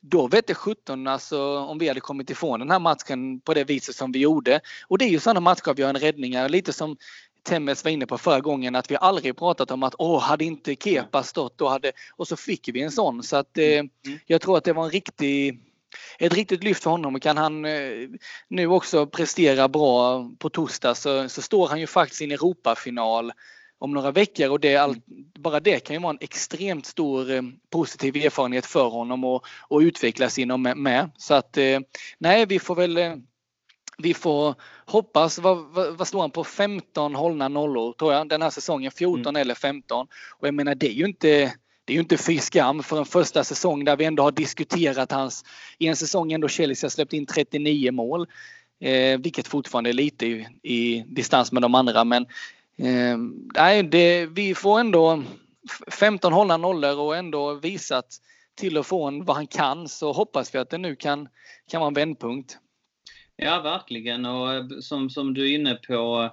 då 0.01 0.27
vette 0.27 0.55
17 0.55 1.07
alltså 1.07 1.59
om 1.59 1.79
vi 1.79 1.89
hade 1.89 2.01
kommit 2.01 2.31
ifrån 2.31 2.61
den 2.61 2.71
här 2.71 2.79
matchen 2.79 3.41
på 3.41 3.55
det 3.55 3.65
viset 3.65 3.97
som 3.97 4.13
vi 4.13 4.19
gjorde. 4.19 4.61
Och 4.89 4.99
det 4.99 5.05
är 5.05 5.09
ju 5.09 5.21
sådana 5.21 5.41
matchavgörande 5.41 6.01
räddningar, 6.01 6.49
lite 6.49 6.73
som 6.73 6.97
Temmes 7.43 7.85
var 7.85 7.91
inne 7.91 8.07
på 8.07 8.19
förra 8.19 8.41
gången 8.41 8.75
att 8.75 8.91
vi 8.91 8.97
aldrig 9.01 9.37
pratat 9.37 9.71
om 9.71 9.83
att 9.83 9.95
åh, 9.99 10.21
hade 10.21 10.45
inte 10.45 10.77
Kepa 10.77 11.23
stått 11.23 11.59
då 11.59 11.69
hade... 11.69 11.93
Och 12.17 12.29
så 12.29 12.37
fick 12.37 12.69
vi 12.69 12.83
en 12.83 12.91
sån 12.91 13.23
så 13.23 13.37
att 13.37 13.59
eh, 13.59 13.65
mm. 13.65 13.91
jag 14.27 14.41
tror 14.41 14.59
att 14.59 14.65
det 14.65 14.73
var 14.73 14.85
en 14.85 14.91
riktig 14.91 15.61
ett 16.19 16.33
riktigt 16.33 16.65
lyft 16.65 16.83
för 16.83 16.91
honom. 16.91 17.21
Kan 17.21 17.37
han 17.37 17.65
eh, 17.65 18.09
nu 18.49 18.67
också 18.67 19.07
prestera 19.07 19.69
bra 19.69 20.31
på 20.39 20.51
torsdag 20.51 20.95
så, 20.95 21.29
så 21.29 21.43
står 21.43 21.69
han 21.69 21.81
ju 21.81 21.87
faktiskt 21.87 22.23
i 22.23 22.25
en 22.25 22.31
Europafinal 22.31 23.33
om 23.79 23.93
några 23.93 24.11
veckor 24.11 24.51
och 24.51 24.61
det, 24.61 24.77
all, 24.77 24.97
bara 25.39 25.61
det 25.61 25.81
kan 25.81 25.97
ju 25.97 26.03
vara 26.03 26.11
en 26.11 26.19
extremt 26.21 26.87
stor 26.87 27.31
eh, 27.31 27.43
positiv 27.71 28.17
erfarenhet 28.17 28.67
för 28.67 28.89
honom 28.89 29.25
och, 29.25 29.47
och 29.69 29.81
utvecklas 29.81 30.39
inom 30.39 30.63
med. 30.63 31.11
Så 31.17 31.35
att 31.35 31.57
eh, 31.57 31.81
nej, 32.19 32.47
vi 32.47 32.59
får 32.59 32.75
väl 32.75 32.97
eh, 32.97 33.15
vi 33.99 34.15
får 34.15 34.55
hoppas, 34.87 35.39
vad, 35.39 35.59
vad, 35.59 35.97
vad 35.97 36.09
står 36.09 36.21
han 36.21 36.31
på? 36.31 36.45
15 36.45 37.15
hållna 37.15 37.49
nollor 37.49 37.93
tror 37.93 38.13
jag 38.13 38.29
den 38.29 38.43
här 38.43 38.51
säsongen, 38.51 38.91
14 38.91 39.27
mm. 39.27 39.41
eller 39.41 39.55
15. 39.55 40.07
Och 40.39 40.47
jag 40.47 40.55
menar 40.55 40.75
det 40.75 40.89
är 40.89 40.93
ju 40.93 41.05
inte 41.05 41.53
det 41.85 41.93
är 41.93 41.95
ju 41.95 42.01
inte 42.01 42.17
fy 42.17 42.39
skam 42.39 42.83
för 42.83 42.99
en 42.99 43.05
första 43.05 43.45
säsong 43.45 43.85
där 43.85 43.97
vi 43.97 44.05
ändå 44.05 44.23
har 44.23 44.33
diskuterat 44.33 45.13
hans... 45.13 45.45
I 45.79 45.87
en 45.87 45.97
säsong 45.97 46.33
ändå 46.33 46.49
Chelsea 46.49 46.87
har 46.87 46.91
släppt 46.91 47.13
in 47.13 47.27
39 47.27 47.93
mål. 47.93 48.27
Eh, 48.81 49.19
vilket 49.19 49.49
fortfarande 49.49 49.91
är 49.91 49.95
lite 49.95 50.27
i, 50.27 50.47
i 50.63 51.05
distans 51.07 51.53
med 51.53 51.63
de 51.63 51.75
andra 51.75 52.05
men 52.05 52.27
eh, 52.79 53.19
nej, 53.55 53.83
det, 53.83 54.27
vi 54.27 54.55
får 54.55 54.81
ändå 54.81 55.23
15 55.91 56.33
hållna 56.33 56.57
nollor 56.57 56.99
och 56.99 57.17
ändå 57.17 57.55
visat 57.55 58.07
till 58.55 58.79
och 58.79 58.87
från 58.87 59.25
vad 59.25 59.37
han 59.37 59.47
kan 59.47 59.89
så 59.89 60.13
hoppas 60.13 60.55
vi 60.55 60.59
att 60.59 60.71
det 60.71 60.79
nu 60.79 60.97
kan, 60.97 61.29
kan 61.71 61.81
vara 61.81 61.89
en 61.89 61.95
vändpunkt. 61.95 62.59
Ja, 63.37 63.61
verkligen. 63.61 64.25
Och 64.25 64.55
eh, 64.55 64.65
som, 64.81 65.11
som 65.11 65.35
du 65.35 65.51
är 65.51 65.55
inne 65.55 65.75
på, 65.75 66.31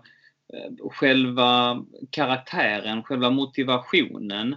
eh, 0.53 0.89
själva 0.89 1.83
karaktären, 2.09 3.03
själva 3.03 3.29
motivationen 3.29 4.55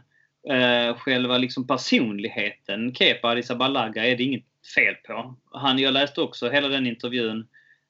eh, 0.48 0.96
själva 0.96 1.38
liksom 1.38 1.66
personligheten 1.66 2.94
Kepa 2.94 3.28
Arrizabalaga 3.28 4.06
är 4.06 4.16
det 4.16 4.22
inget 4.22 4.44
fel 4.74 4.94
på. 4.94 5.34
Han, 5.52 5.78
jag 5.78 5.94
läste 5.94 6.20
också 6.20 6.50
hela 6.50 6.68
den 6.68 6.86
intervjun 6.86 7.48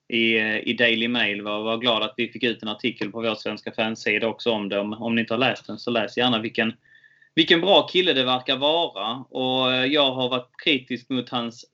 i, 0.09 0.39
eh, 0.39 0.57
i 0.57 0.73
Daily 0.73 1.09
Mail. 1.09 1.43
Var, 1.43 1.63
var 1.63 1.79
glad 1.79 2.03
att 2.03 2.15
vi 2.17 2.29
fick 2.29 2.43
ut 2.43 2.63
en 2.63 2.69
artikel 2.69 3.13
på 3.13 3.21
vår 3.21 3.35
svenska 3.35 3.73
fansida 3.73 4.27
också 4.27 4.51
om 4.51 4.69
det. 4.69 4.79
Om, 4.79 4.93
om 4.93 5.15
ni 5.15 5.21
inte 5.21 5.35
har 5.35 5.39
läst 5.39 5.67
den 5.67 5.79
så 5.79 5.91
läs 5.91 6.17
gärna 6.17 6.41
vilken, 6.41 6.73
vilken 7.35 7.61
bra 7.61 7.87
kille 7.87 8.13
det 8.13 8.25
verkar 8.25 8.57
vara. 8.57 9.25
Och 9.31 9.73
eh, 9.73 9.85
jag 9.85 10.13
har 10.13 10.29
varit 10.29 10.51
kritisk 10.65 11.09
mot 11.09 11.29
hans 11.29 11.65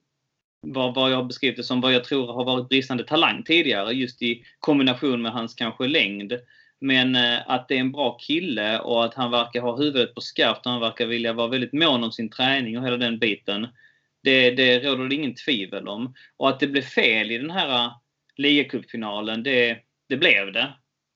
vad, 0.66 0.94
vad 0.94 1.12
jag 1.12 1.16
har 1.16 1.25
beskrivit 1.25 1.57
det 1.57 1.62
som 1.62 1.81
vad 1.81 1.92
jag 1.92 2.05
tror 2.05 2.33
har 2.33 2.44
varit 2.44 2.68
bristande 2.68 3.05
talang 3.05 3.42
tidigare 3.42 3.92
just 3.92 4.23
i 4.23 4.44
kombination 4.61 5.23
med 5.23 5.33
hans 5.33 5.55
kanske 5.55 5.87
längd. 5.87 6.33
Men 6.81 7.16
eh, 7.16 7.38
att 7.47 7.68
det 7.68 7.77
är 7.77 7.81
en 7.81 7.92
bra 7.92 8.18
kille 8.20 8.79
och 8.79 9.05
att 9.05 9.14
han 9.14 9.31
verkar 9.31 9.61
ha 9.61 9.77
huvudet 9.77 10.14
på 10.14 10.20
skarpt, 10.20 10.66
och 10.66 10.73
han 10.73 10.81
verkar 10.81 11.07
vilja 11.07 11.33
vara 11.33 11.49
väldigt 11.49 11.73
mån 11.73 12.05
om 12.05 12.12
sin 12.12 12.31
träning 12.31 12.79
och 12.79 12.85
hela 12.85 12.97
den 12.97 13.18
biten. 13.18 13.68
Det, 14.23 14.51
det 14.51 14.79
råder 14.79 15.09
det 15.09 15.14
ingen 15.14 15.35
tvivel 15.35 15.88
om. 15.88 16.14
Och 16.37 16.49
att 16.49 16.61
det 16.61 16.66
blev 16.66 16.83
fel 16.83 17.31
i 17.31 17.38
den 17.38 17.51
här 17.51 17.90
ligacupfinalen, 18.37 19.42
det, 19.42 19.79
det 20.09 20.16
blev 20.16 20.53
det. 20.53 20.73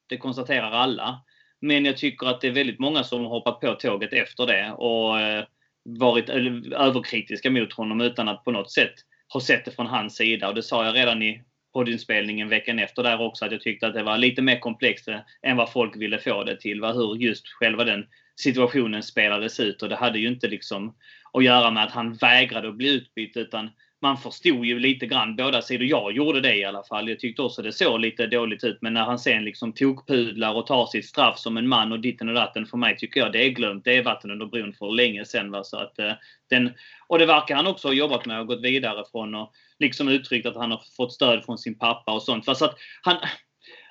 Det 0.09 0.17
konstaterar 0.17 0.71
alla. 0.71 1.25
Men 1.61 1.85
jag 1.85 1.97
tycker 1.97 2.27
att 2.27 2.41
det 2.41 2.47
är 2.47 2.53
väldigt 2.53 2.79
många 2.79 3.05
som 3.05 3.25
hoppat 3.25 3.61
på 3.61 3.75
tåget 3.75 4.13
efter 4.13 4.47
det 4.47 4.73
och 4.73 5.21
eh, 5.21 5.45
varit 5.85 6.29
överkritiska 6.29 7.51
mot 7.51 7.73
honom 7.73 8.01
utan 8.01 8.29
att 8.29 8.45
på 8.45 8.51
något 8.51 8.73
sätt 8.73 8.95
ha 9.33 9.41
sett 9.41 9.65
det 9.65 9.71
från 9.71 9.87
hans 9.87 10.17
sida. 10.17 10.49
Och 10.49 10.55
det 10.55 10.63
sa 10.63 10.85
jag 10.85 10.95
redan 10.95 11.23
i 11.23 11.43
poddinspelningen 11.73 12.49
veckan 12.49 12.79
efter 12.79 13.03
där 13.03 13.21
också 13.21 13.45
att 13.45 13.53
jag 13.53 13.61
tyckte 13.61 13.87
att 13.87 13.95
det 13.95 14.03
var 14.03 14.19
lite 14.19 14.43
mer 14.43 14.59
komplext 14.59 15.09
än 15.43 15.57
vad 15.57 15.73
folk 15.73 15.97
ville 15.97 16.19
få 16.19 16.45
det 16.45 16.61
till. 16.61 16.85
Hur 16.85 17.17
just 17.17 17.49
själva 17.49 17.85
den 17.85 18.07
situationen 18.37 19.03
spelades 19.03 19.61
ut 19.61 19.83
och 19.83 19.89
det 19.89 19.97
hade 19.97 20.19
ju 20.19 20.29
inte 20.29 20.49
liksom 20.49 20.95
att 21.33 21.45
göra 21.45 21.71
med 21.71 21.85
att 21.85 21.93
han 21.93 22.15
vägrade 22.15 22.69
att 22.69 22.77
bli 22.77 22.95
utbytt 22.95 23.37
utan 23.37 23.71
man 24.01 24.17
förstod 24.17 24.65
ju 24.65 24.79
lite 24.79 25.07
grann 25.07 25.37
båda 25.37 25.63
sidor. 25.63 25.87
Jag 25.87 26.13
gjorde 26.13 26.41
det 26.41 26.55
i 26.55 26.65
alla 26.65 26.83
fall. 26.83 27.09
Jag 27.09 27.19
tyckte 27.19 27.43
också 27.43 27.63
det 27.63 27.73
såg 27.73 28.01
lite 28.01 28.27
dåligt 28.27 28.65
ut. 28.65 28.79
Men 28.81 28.95
när 28.95 29.05
han 29.05 29.19
sen 29.19 29.45
liksom 29.45 29.73
tokpudlar 29.73 30.55
och 30.55 30.67
tar 30.67 30.87
sitt 30.87 31.07
straff 31.07 31.39
som 31.39 31.57
en 31.57 31.69
man 31.69 31.93
och 31.93 32.01
ditten 32.01 32.29
och 32.29 32.35
datten. 32.35 32.67
För 32.67 32.77
mig 32.77 32.97
tycker 32.97 33.21
jag 33.21 33.33
det 33.33 33.47
är 33.47 33.51
glömt. 33.51 33.85
Det 33.85 33.97
är 33.97 34.03
vatten 34.03 34.31
under 34.31 34.47
bron 34.47 34.73
för 34.73 34.91
länge 34.91 35.25
sen. 35.25 35.51
Va? 35.51 35.65
Så 35.65 35.77
att, 35.77 35.99
eh, 35.99 36.13
den, 36.51 36.73
och 37.07 37.19
det 37.19 37.27
verkar 37.27 37.57
han 37.57 37.67
också 37.67 37.89
ha 37.89 37.93
jobbat 37.93 38.27
med 38.27 38.41
och 38.41 38.47
gått 38.47 38.63
vidare 38.63 39.05
från. 39.13 39.35
Och 39.35 39.53
liksom 39.79 40.09
uttryckt 40.09 40.47
att 40.47 40.57
han 40.57 40.71
har 40.71 40.83
fått 40.97 41.13
stöd 41.13 41.45
från 41.45 41.59
sin 41.59 41.79
pappa 41.79 42.13
och 42.13 42.23
sånt. 42.23 42.45
Fast 42.45 42.63
att 42.63 42.77
han, 43.03 43.17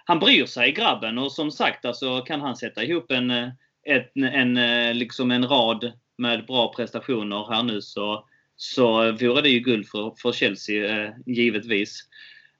han 0.06 0.20
bryr 0.20 0.46
sig 0.46 0.72
grabben 0.72 1.18
och 1.18 1.32
som 1.32 1.52
sagt 1.52 1.86
alltså 1.86 2.22
kan 2.22 2.42
han 2.42 2.56
sätta 2.56 2.84
ihop 2.84 3.12
en, 3.12 3.32
eh, 3.32 3.50
en, 3.86 4.24
en, 4.24 4.98
liksom 4.98 5.32
en 5.32 5.48
rad 5.48 5.92
med 6.18 6.46
bra 6.46 6.74
prestationer 6.74 7.54
här 7.54 7.64
nu 7.64 7.82
så, 7.82 8.26
så 8.58 9.12
vore 9.12 9.42
det 9.42 9.50
ju 9.50 9.60
guld 9.60 9.88
för, 9.88 10.14
för 10.22 10.32
Chelsea 10.32 11.06
eh, 11.06 11.14
givetvis. 11.26 12.04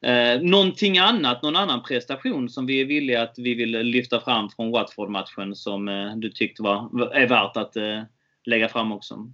Eh, 0.02 0.42
någonting 0.42 0.98
annat, 0.98 1.44
någon 1.44 1.56
annan 1.56 1.84
prestation 1.84 2.50
som 2.50 2.66
vi 2.66 2.82
är 2.82 2.86
villiga 2.86 3.22
att 3.22 3.34
vi 3.38 3.56
vill 3.56 3.72
lyfta 3.72 4.20
fram 4.20 4.50
från 4.50 4.72
Watford-matchen 4.72 5.56
som 5.56 5.88
eh, 5.88 6.16
du 6.16 6.30
tyckte 6.30 6.64
var, 6.64 7.12
är 7.16 7.28
värt 7.28 7.58
att 7.58 7.76
eh, 7.76 8.02
lägga 8.46 8.70
fram 8.70 8.92
också? 8.92 9.32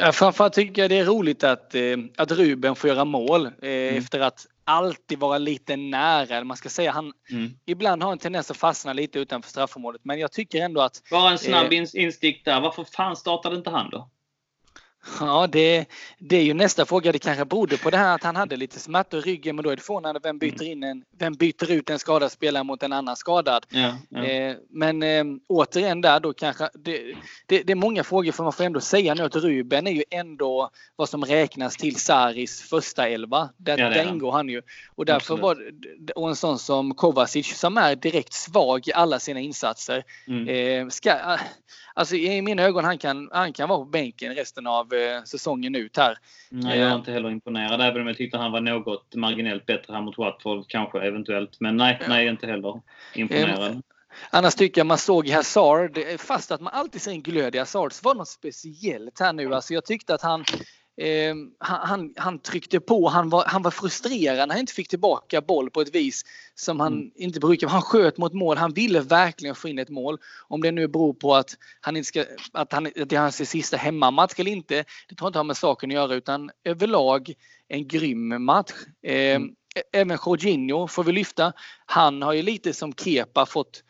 Ja, 0.00 0.12
framförallt 0.12 0.52
tycker 0.52 0.82
jag 0.82 0.90
det 0.90 0.98
är 0.98 1.04
roligt 1.04 1.44
att, 1.44 1.74
eh, 1.74 1.96
att 2.16 2.30
Ruben 2.30 2.76
får 2.76 2.90
göra 2.90 3.04
mål 3.04 3.46
eh, 3.46 3.52
mm. 3.62 3.98
efter 3.98 4.20
att 4.20 4.46
alltid 4.64 5.18
vara 5.18 5.38
lite 5.38 5.76
nära. 5.76 6.44
Man 6.44 6.56
ska 6.56 6.68
säga 6.68 6.90
han 6.90 7.12
mm. 7.30 7.50
ibland 7.66 8.02
har 8.02 8.12
en 8.12 8.18
tendens 8.18 8.50
att 8.50 8.56
fastna 8.56 8.92
lite 8.92 9.18
utanför 9.18 9.50
straffområdet. 9.50 10.00
Men 10.04 10.18
jag 10.18 10.32
tycker 10.32 10.62
ändå 10.62 10.80
att... 10.80 11.02
Bara 11.10 11.30
en 11.30 11.38
snabb 11.38 11.72
eh, 11.72 11.84
instick 11.94 12.44
där. 12.44 12.60
Varför 12.60 12.84
fan 12.84 13.16
startade 13.16 13.56
inte 13.56 13.70
han 13.70 13.90
då? 13.90 14.10
Ja, 15.20 15.46
det, 15.46 15.86
det 16.18 16.36
är 16.36 16.42
ju 16.42 16.54
nästa 16.54 16.86
fråga. 16.86 17.12
Det 17.12 17.18
kanske 17.18 17.44
berodde 17.44 17.76
på 17.76 17.90
det 17.90 17.96
här 17.96 18.14
att 18.14 18.22
han 18.22 18.36
hade 18.36 18.56
lite 18.56 18.80
smärtor 18.80 19.20
i 19.20 19.22
ryggen, 19.22 19.56
men 19.56 19.62
då 19.62 19.70
är 19.70 19.76
det 19.76 19.82
förvånande 19.82 20.20
vem 20.22 20.38
byter, 20.38 20.62
in 20.62 20.82
en, 20.82 21.04
vem 21.18 21.34
byter 21.34 21.70
ut 21.70 21.90
en 21.90 21.98
skadad 21.98 22.32
spelare 22.32 22.64
mot 22.64 22.82
en 22.82 22.92
annan 22.92 23.16
skadad. 23.16 23.66
Ja, 23.68 23.94
ja. 24.08 24.24
Eh, 24.24 24.56
men 24.70 25.02
eh, 25.02 25.24
återigen 25.48 26.00
där 26.00 26.20
då 26.20 26.32
kanske, 26.32 26.68
det, 26.74 27.14
det, 27.46 27.62
det, 27.62 27.72
är 27.72 27.74
många 27.74 28.04
frågor 28.04 28.32
för 28.32 28.42
man 28.42 28.52
får 28.52 28.64
ändå 28.64 28.80
säga 28.80 29.14
nu 29.14 29.22
att 29.22 29.36
Ruben 29.36 29.86
är 29.86 29.90
ju 29.90 30.04
ändå 30.10 30.70
vad 30.96 31.08
som 31.08 31.24
räknas 31.24 31.76
till 31.76 31.96
Saris 31.96 32.62
första 32.62 33.08
elva. 33.08 33.48
Där, 33.56 33.78
ja, 33.78 33.88
där 33.88 34.08
ingår 34.08 34.32
han 34.32 34.48
ju. 34.48 34.62
Och 34.94 35.04
därför 35.04 35.34
Absolut. 35.34 35.42
var 35.42 36.22
och 36.22 36.28
en 36.28 36.36
sån 36.36 36.58
som 36.58 36.94
Kovacic 36.94 37.58
som 37.58 37.76
är 37.76 37.96
direkt 37.96 38.32
svag 38.32 38.88
i 38.88 38.92
alla 38.92 39.18
sina 39.18 39.40
insatser. 39.40 40.04
Mm. 40.26 40.48
Eh, 40.48 40.88
ska, 40.88 41.38
alltså 41.94 42.16
i 42.16 42.42
mina 42.42 42.62
ögon 42.62 42.84
han 42.84 42.98
kan, 42.98 43.28
han 43.32 43.52
kan 43.52 43.68
vara 43.68 43.78
på 43.78 43.84
bänken 43.84 44.34
resten 44.34 44.66
av 44.66 44.94
säsongen 45.24 45.74
ut 45.74 45.96
här. 45.96 46.18
Nej, 46.50 46.78
jag 46.78 46.86
är 46.86 46.90
eh. 46.90 46.96
inte 46.96 47.12
heller 47.12 47.30
imponerad 47.30 47.80
även 47.80 48.00
om 48.00 48.06
jag 48.06 48.16
tyckte 48.16 48.38
han 48.38 48.52
var 48.52 48.60
något 48.60 49.14
marginellt 49.14 49.66
bättre 49.66 49.94
här 49.94 50.02
mot 50.02 50.18
Watford 50.18 50.64
kanske 50.68 51.00
eventuellt. 51.00 51.60
Men 51.60 51.76
nej, 51.76 52.00
nej 52.08 52.26
inte 52.26 52.46
heller 52.46 52.80
imponerad. 53.14 53.72
Eh, 53.72 53.78
annars 54.30 54.54
tycker 54.54 54.80
jag 54.80 54.86
man 54.86 54.98
såg 54.98 55.28
Hazard, 55.28 55.98
fast 56.18 56.50
att 56.50 56.60
man 56.60 56.72
alltid 56.72 57.02
ser 57.02 57.10
en 57.10 57.22
glöd 57.22 57.54
i 57.54 57.58
Hazard, 57.58 57.92
så 57.92 58.00
var 58.04 58.14
det 58.14 58.18
något 58.18 58.28
speciellt 58.28 59.20
här 59.20 59.32
nu. 59.32 59.54
Alltså 59.54 59.74
jag 59.74 59.84
tyckte 59.84 60.14
att 60.14 60.22
han 60.22 60.44
Eh, 60.98 61.34
han, 61.58 62.14
han, 62.16 62.38
tryckte 62.38 62.80
på, 62.80 63.08
han 63.08 63.28
var, 63.28 63.44
han 63.46 63.62
var 63.62 63.70
frustrerad 63.70 64.48
när 64.48 64.54
han 64.54 64.60
inte 64.60 64.72
fick 64.72 64.88
tillbaka 64.88 65.40
boll 65.40 65.70
på 65.70 65.80
ett 65.80 65.94
vis 65.94 66.24
som 66.54 66.80
han 66.80 66.92
mm. 66.92 67.10
inte 67.14 67.40
brukar. 67.40 67.68
Han 67.68 67.82
sköt 67.82 68.18
mot 68.18 68.32
mål, 68.32 68.56
han 68.56 68.72
ville 68.72 69.00
verkligen 69.00 69.54
få 69.54 69.68
in 69.68 69.78
ett 69.78 69.88
mål. 69.88 70.18
Om 70.48 70.62
det 70.62 70.70
nu 70.70 70.88
beror 70.88 71.14
på 71.14 71.34
att, 71.34 71.56
han 71.80 71.96
inte 71.96 72.06
ska, 72.06 72.24
att, 72.52 72.72
han, 72.72 72.86
att 72.86 72.92
det 73.08 73.12
är 73.16 73.20
hans 73.20 73.50
sista 73.50 73.76
hemmamatch 73.76 74.40
eller 74.40 74.50
inte, 74.50 74.74
det 75.08 75.14
tror 75.14 75.26
jag 75.26 75.28
inte 75.28 75.38
har 75.38 75.44
med 75.44 75.56
saken 75.56 75.90
att 75.90 75.94
göra 75.94 76.14
utan 76.14 76.50
överlag 76.64 77.32
en 77.68 77.88
grym 77.88 78.44
match. 78.44 78.72
Eh, 79.02 79.36
mm. 79.36 79.54
Även 79.92 80.18
Jorginho 80.26 80.88
får 80.88 81.04
vi 81.04 81.12
lyfta. 81.12 81.52
Han 81.86 82.22
har 82.22 82.32
ju 82.32 82.42
lite 82.42 82.72
som 82.72 82.92
Kepa 82.92 83.46
fått 83.46 83.82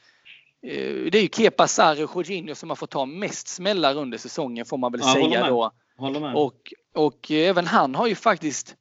eh, 0.67 1.11
det 1.13 1.19
är 1.19 1.23
ju 1.23 1.29
Kepa, 1.29 1.69
Sarri 1.69 2.05
och 2.05 2.11
Jorginho 2.15 2.55
som 2.55 2.69
har 2.69 2.77
fått 2.77 2.91
ta 2.91 3.07
mest 3.07 3.49
smällar 3.49 3.97
under 3.97 4.19
säsongen 4.19 4.67
får 4.67 4.79
man 4.79 4.93
väl 4.93 5.01
ja, 5.05 5.13
säga 5.13 5.49
då. 5.49 5.73
Håller 5.97 6.21
med. 6.21 6.35
Och, 6.35 6.73
och 6.95 7.31
även 7.31 7.67
han 7.67 7.95
har 7.95 8.07
ju 8.07 8.15
faktiskt, 8.15 8.77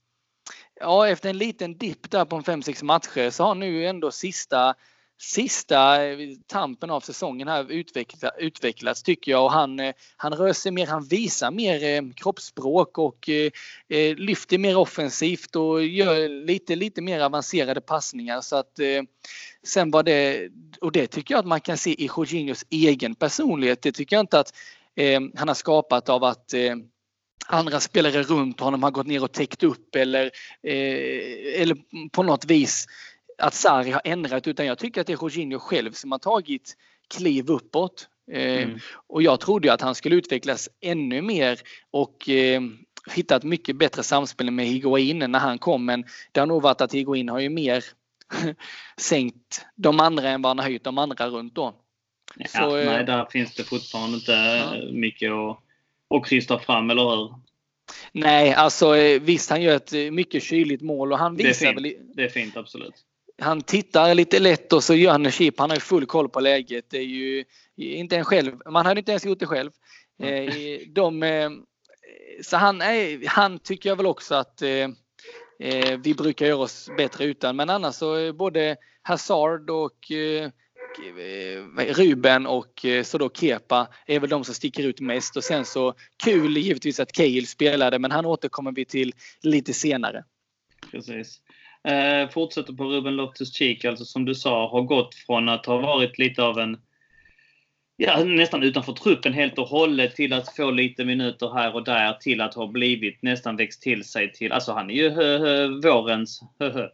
ja 0.79 1.07
efter 1.07 1.29
en 1.29 1.37
liten 1.37 1.77
dipp 1.77 2.11
där 2.11 2.25
på 2.25 2.41
5-6 2.41 2.83
matcher 2.83 3.29
så 3.29 3.43
har 3.43 3.55
nu 3.55 3.85
ändå 3.87 4.11
sista 4.11 4.75
sista 5.17 6.05
eh, 6.05 6.17
tampen 6.47 6.89
av 6.89 7.01
säsongen 7.01 7.47
här 7.47 7.71
utveckla, 7.71 8.29
utvecklats 8.29 9.03
tycker 9.03 9.31
jag. 9.31 9.43
Och 9.43 9.51
han, 9.51 9.79
eh, 9.79 9.93
han 10.17 10.33
rör 10.33 10.53
sig 10.53 10.71
mer, 10.71 10.87
han 10.87 11.03
visar 11.03 11.51
mer 11.51 11.83
eh, 11.83 12.01
kroppsspråk 12.15 12.97
och 12.97 13.29
eh, 13.29 13.51
eh, 13.89 14.15
lyfter 14.15 14.57
mer 14.57 14.77
offensivt 14.77 15.55
och 15.55 15.85
gör 15.85 16.45
lite, 16.45 16.75
lite 16.75 17.01
mer 17.01 17.19
avancerade 17.19 17.81
passningar. 17.81 18.41
Så 18.41 18.55
att 18.55 18.79
eh, 18.79 19.03
sen 19.63 19.91
var 19.91 20.03
det, 20.03 20.49
och 20.81 20.91
det 20.91 21.07
tycker 21.07 21.33
jag 21.33 21.39
att 21.39 21.47
man 21.47 21.61
kan 21.61 21.77
se 21.77 22.03
i 22.03 22.09
Jorginhos 22.17 22.65
egen 22.69 23.15
personlighet, 23.15 23.81
det 23.81 23.91
tycker 23.91 24.15
jag 24.15 24.23
inte 24.23 24.39
att 24.39 24.53
eh, 24.95 25.21
han 25.35 25.47
har 25.47 25.55
skapat 25.55 26.09
av 26.09 26.23
att 26.23 26.53
eh, 26.53 26.75
andra 27.47 27.79
spelare 27.79 28.23
runt 28.23 28.59
honom 28.59 28.83
har 28.83 28.91
gått 28.91 29.07
ner 29.07 29.23
och 29.23 29.31
täckt 29.31 29.63
upp 29.63 29.95
eller, 29.95 30.23
eh, 30.63 31.61
eller 31.61 31.77
på 32.09 32.23
något 32.23 32.45
vis 32.45 32.87
att 33.37 33.53
Sarri 33.53 33.91
har 33.91 34.01
ändrat 34.05 34.47
utan 34.47 34.65
jag 34.65 34.77
tycker 34.77 35.01
att 35.01 35.07
det 35.07 35.13
är 35.13 35.17
Jorginho 35.21 35.59
själv 35.59 35.91
som 35.91 36.11
har 36.11 36.19
tagit 36.19 36.77
kliv 37.17 37.49
uppåt. 37.49 38.07
Eh, 38.31 38.63
mm. 38.63 38.79
Och 39.07 39.23
jag 39.23 39.39
trodde 39.39 39.73
att 39.73 39.81
han 39.81 39.95
skulle 39.95 40.15
utvecklas 40.15 40.69
ännu 40.81 41.21
mer 41.21 41.59
och 41.91 42.29
eh, 42.29 42.61
hitta 43.11 43.35
ett 43.35 43.43
mycket 43.43 43.75
bättre 43.75 44.03
samspel 44.03 44.51
med 44.51 44.65
Higuain 44.65 45.19
när 45.19 45.39
han 45.39 45.57
kom 45.57 45.85
men 45.85 46.05
det 46.31 46.39
har 46.39 46.47
nog 46.47 46.61
varit 46.61 46.81
att 46.81 46.93
Higuain 46.93 47.29
har 47.29 47.39
ju 47.39 47.49
mer 47.49 47.83
sänkt 48.97 49.65
de 49.75 49.99
andra 49.99 50.29
än 50.29 50.41
vad 50.41 50.49
han 50.49 50.59
har 50.59 50.65
höjt 50.65 50.83
de 50.83 50.97
andra 50.97 51.27
runt 51.27 51.55
då. 51.55 51.75
Ja, 52.35 52.47
Så, 52.47 52.75
nej, 52.75 52.85
eh, 52.85 53.05
där 53.05 53.25
finns 53.25 53.55
det 53.55 53.63
fortfarande 53.63 54.17
inte 54.17 54.31
ja. 54.31 54.91
mycket 54.91 55.31
att 55.31 55.64
och 56.15 56.25
krysta 56.25 56.59
fram, 56.59 56.89
eller 56.89 57.03
hur? 57.03 57.33
Nej, 58.11 58.53
alltså 58.53 58.97
eh, 58.97 59.21
visst 59.21 59.49
han 59.49 59.61
gör 59.61 59.75
ett 59.75 59.93
eh, 59.93 60.11
mycket 60.11 60.43
kyligt 60.43 60.81
mål 60.81 61.11
och 61.11 61.19
han 61.19 61.35
visar 61.35 61.67
det 61.67 61.73
väl... 61.73 61.93
Det 62.15 62.23
är 62.23 62.29
fint, 62.29 62.57
absolut. 62.57 62.93
Han 63.41 63.61
tittar 63.61 64.13
lite 64.13 64.39
lätt 64.39 64.73
och 64.73 64.83
så 64.83 64.95
gör 64.95 65.11
han 65.11 65.25
en 65.25 65.31
chip. 65.31 65.59
Han 65.59 65.69
har 65.69 65.77
ju 65.77 65.81
full 65.81 66.05
koll 66.05 66.29
på 66.29 66.39
läget. 66.39 66.85
Det 66.89 66.97
är 66.97 67.03
ju 67.03 67.45
inte 67.75 68.17
en 68.17 68.25
själv. 68.25 68.55
Man 68.65 68.85
hade 68.85 68.99
inte 68.99 69.11
ens 69.11 69.25
gjort 69.25 69.39
det 69.39 69.45
själv. 69.45 69.71
Mm. 70.23 70.93
De, 70.93 71.65
så 72.43 72.57
han, 72.57 72.81
är, 72.81 73.27
han 73.27 73.59
tycker 73.59 73.89
jag 73.89 73.95
väl 73.95 74.05
också 74.05 74.35
att 74.35 74.61
vi 76.03 76.13
brukar 76.17 76.45
göra 76.45 76.57
oss 76.57 76.89
bättre 76.97 77.25
utan. 77.25 77.55
Men 77.55 77.69
annars 77.69 77.95
så 77.95 78.33
både 78.33 78.75
Hazard 79.01 79.69
och 79.69 80.11
Eh, 80.11 80.49
Eh, 80.99 81.85
eh, 81.85 81.93
Ruben 81.93 82.45
och 82.45 82.85
eh, 82.85 83.03
så 83.03 83.17
då 83.17 83.29
Kepa 83.29 83.87
är 84.07 84.19
väl 84.19 84.29
de 84.29 84.43
som 84.43 84.53
sticker 84.53 84.83
ut 84.83 84.99
mest 84.99 85.37
och 85.37 85.43
sen 85.43 85.65
så 85.65 85.93
kul 86.23 86.57
givetvis 86.57 86.99
att 86.99 87.11
Cahill 87.11 87.47
spelade 87.47 87.99
men 87.99 88.11
han 88.11 88.25
återkommer 88.25 88.71
vi 88.71 88.85
till 88.85 89.13
lite 89.41 89.73
senare. 89.73 90.23
Precis. 90.91 91.41
Eh, 91.87 92.29
fortsätter 92.29 92.73
på 92.73 92.83
Ruben 92.83 93.15
Loftus-Cheek, 93.15 93.85
alltså 93.85 94.05
som 94.05 94.25
du 94.25 94.35
sa, 94.35 94.69
har 94.69 94.81
gått 94.81 95.15
från 95.15 95.49
att 95.49 95.65
ha 95.65 95.77
varit 95.77 96.17
lite 96.17 96.43
av 96.43 96.59
en 96.59 96.77
ja, 97.97 98.23
nästan 98.23 98.63
utanför 98.63 98.93
truppen 98.93 99.33
helt 99.33 99.57
och 99.57 99.67
hållet 99.67 100.15
till 100.15 100.33
att 100.33 100.55
få 100.55 100.71
lite 100.71 101.05
minuter 101.05 101.53
här 101.53 101.75
och 101.75 101.83
där 101.83 102.13
till 102.13 102.41
att 102.41 102.53
ha 102.53 102.67
blivit 102.67 103.21
nästan 103.21 103.57
växt 103.57 103.81
till 103.81 104.03
sig 104.03 104.31
till, 104.31 104.51
alltså 104.51 104.71
han 104.71 104.89
är 104.89 104.93
ju 104.93 105.09
hö, 105.09 105.37
hö, 105.37 105.67
vårens, 105.67 106.41
hö, 106.59 106.71
hö, 106.71 106.89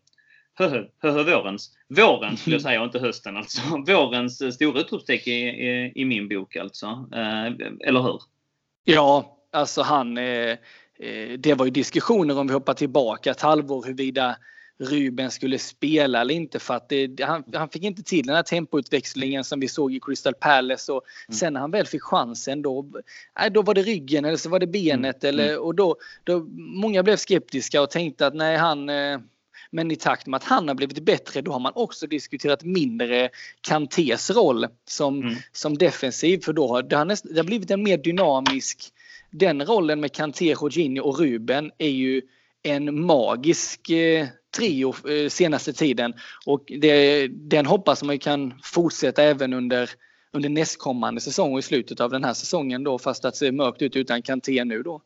hö, 0.54 0.86
vårens, 1.02 1.78
våren 1.88 2.38
skulle 2.38 2.56
jag 2.56 2.62
säga 2.70 2.80
och 2.80 2.86
inte 2.86 3.00
hösten 3.00 3.38
alltså. 3.38 3.62
Vårens 3.88 4.56
stora 4.56 4.80
utropstecken 4.80 5.34
i, 5.34 5.48
i, 5.48 5.92
i, 5.96 6.06
min 6.06 6.30
bok 6.30 6.56
alltså. 6.56 6.86
Eh, 7.14 7.46
eller 7.88 8.02
hur? 8.02 8.22
Ja, 8.84 9.38
alltså 9.52 9.82
han, 9.82 10.18
eh, 10.18 10.58
eh, 11.00 11.38
det 11.38 11.54
var 11.54 11.66
ju 11.66 11.72
diskussioner 11.72 12.40
om 12.40 12.48
vi 12.48 12.54
hoppar 12.54 12.74
tillbaka 12.74 13.32
ett 13.32 13.42
halvår 13.42 13.84
huruvida 13.84 14.36
Ruben 14.82 15.32
skulle 15.32 15.60
spela 15.60 16.22
eller 16.22 16.34
inte 16.34 16.60
för 16.60 16.74
att 16.74 16.90
det, 16.90 17.24
han, 17.24 17.44
han, 17.54 17.70
fick 17.70 17.84
inte 17.84 18.04
till 18.04 18.26
den 18.26 18.36
här 18.36 18.44
tempoutväxlingen 18.44 19.44
som 19.44 19.60
vi 19.60 19.68
såg 19.68 19.94
i 19.94 20.00
Crystal 20.00 20.34
Palace 20.34 20.92
och 20.92 21.04
mm. 21.28 21.36
sen 21.36 21.54
när 21.54 21.60
han 21.60 21.72
väl 21.72 21.86
fick 21.86 22.02
chansen 22.02 22.62
då, 22.62 22.86
nej, 23.40 23.50
då 23.50 23.62
var 23.62 23.74
det 23.74 23.82
ryggen 23.82 24.26
eller 24.26 24.38
så 24.38 24.50
var 24.50 24.60
det 24.60 24.68
benet 24.68 25.24
mm. 25.24 25.36
eller 25.36 25.50
mm. 25.50 25.62
och 25.62 25.76
då, 25.76 25.96
då 26.24 26.40
många 26.58 27.04
blev 27.04 27.18
skeptiska 27.18 27.82
och 27.82 27.90
tänkte 27.90 28.28
att 28.28 28.36
nej 28.36 28.58
han 28.58 28.90
eh, 28.90 29.20
men 29.72 29.92
i 29.92 29.96
takt 29.96 30.28
med 30.28 30.38
att 30.38 30.44
han 30.44 30.68
har 30.68 30.76
blivit 30.76 31.04
bättre 31.06 31.42
då 31.42 31.52
har 31.52 31.60
man 31.60 31.72
också 31.76 32.08
diskuterat 32.08 32.64
mindre 32.64 33.30
Kantés 33.62 34.30
roll 34.30 34.68
som, 34.86 35.22
mm. 35.22 35.36
som 35.52 35.78
defensiv 35.78 36.40
för 36.40 36.54
då 36.54 36.68
har 36.68 36.84
det, 36.84 36.96
har 36.96 37.06
näst, 37.06 37.26
det 37.30 37.38
har 37.38 37.44
blivit 37.44 37.72
en 37.72 37.84
mer 37.84 37.98
dynamisk 37.98 38.94
den 39.32 39.66
rollen 39.66 40.00
med 40.00 40.12
Kanté, 40.12 40.46
Jorginho 40.46 41.04
och 41.04 41.20
Ruben 41.20 41.72
är 41.78 41.90
ju 41.90 42.22
en 42.64 43.06
magisk 43.06 43.90
eh, 43.90 44.28
trio 44.56 45.10
eh, 45.10 45.30
senaste 45.30 45.74
tiden 45.74 46.14
och 46.46 46.64
det, 46.68 47.28
den 47.28 47.66
hoppas 47.66 48.04
man 48.04 48.20
kan 48.20 48.54
fortsätta 48.64 49.24
även 49.24 49.54
under 49.54 49.90
under 50.34 50.50
nästkommande 50.50 51.22
säsong 51.22 51.54
och 51.54 51.60
i 51.60 51.62
slutet 51.62 52.00
av 52.00 52.10
den 52.10 52.24
här 52.24 52.34
säsongen 52.34 52.84
då 52.84 53.00
fast 53.00 53.26
att 53.26 53.34
det 53.34 53.38
ser 53.38 53.52
mörkt 53.52 53.82
ut 53.82 53.96
utan 53.96 54.22
Kanté 54.22 54.64
nu 54.64 54.84
då. 54.84 55.02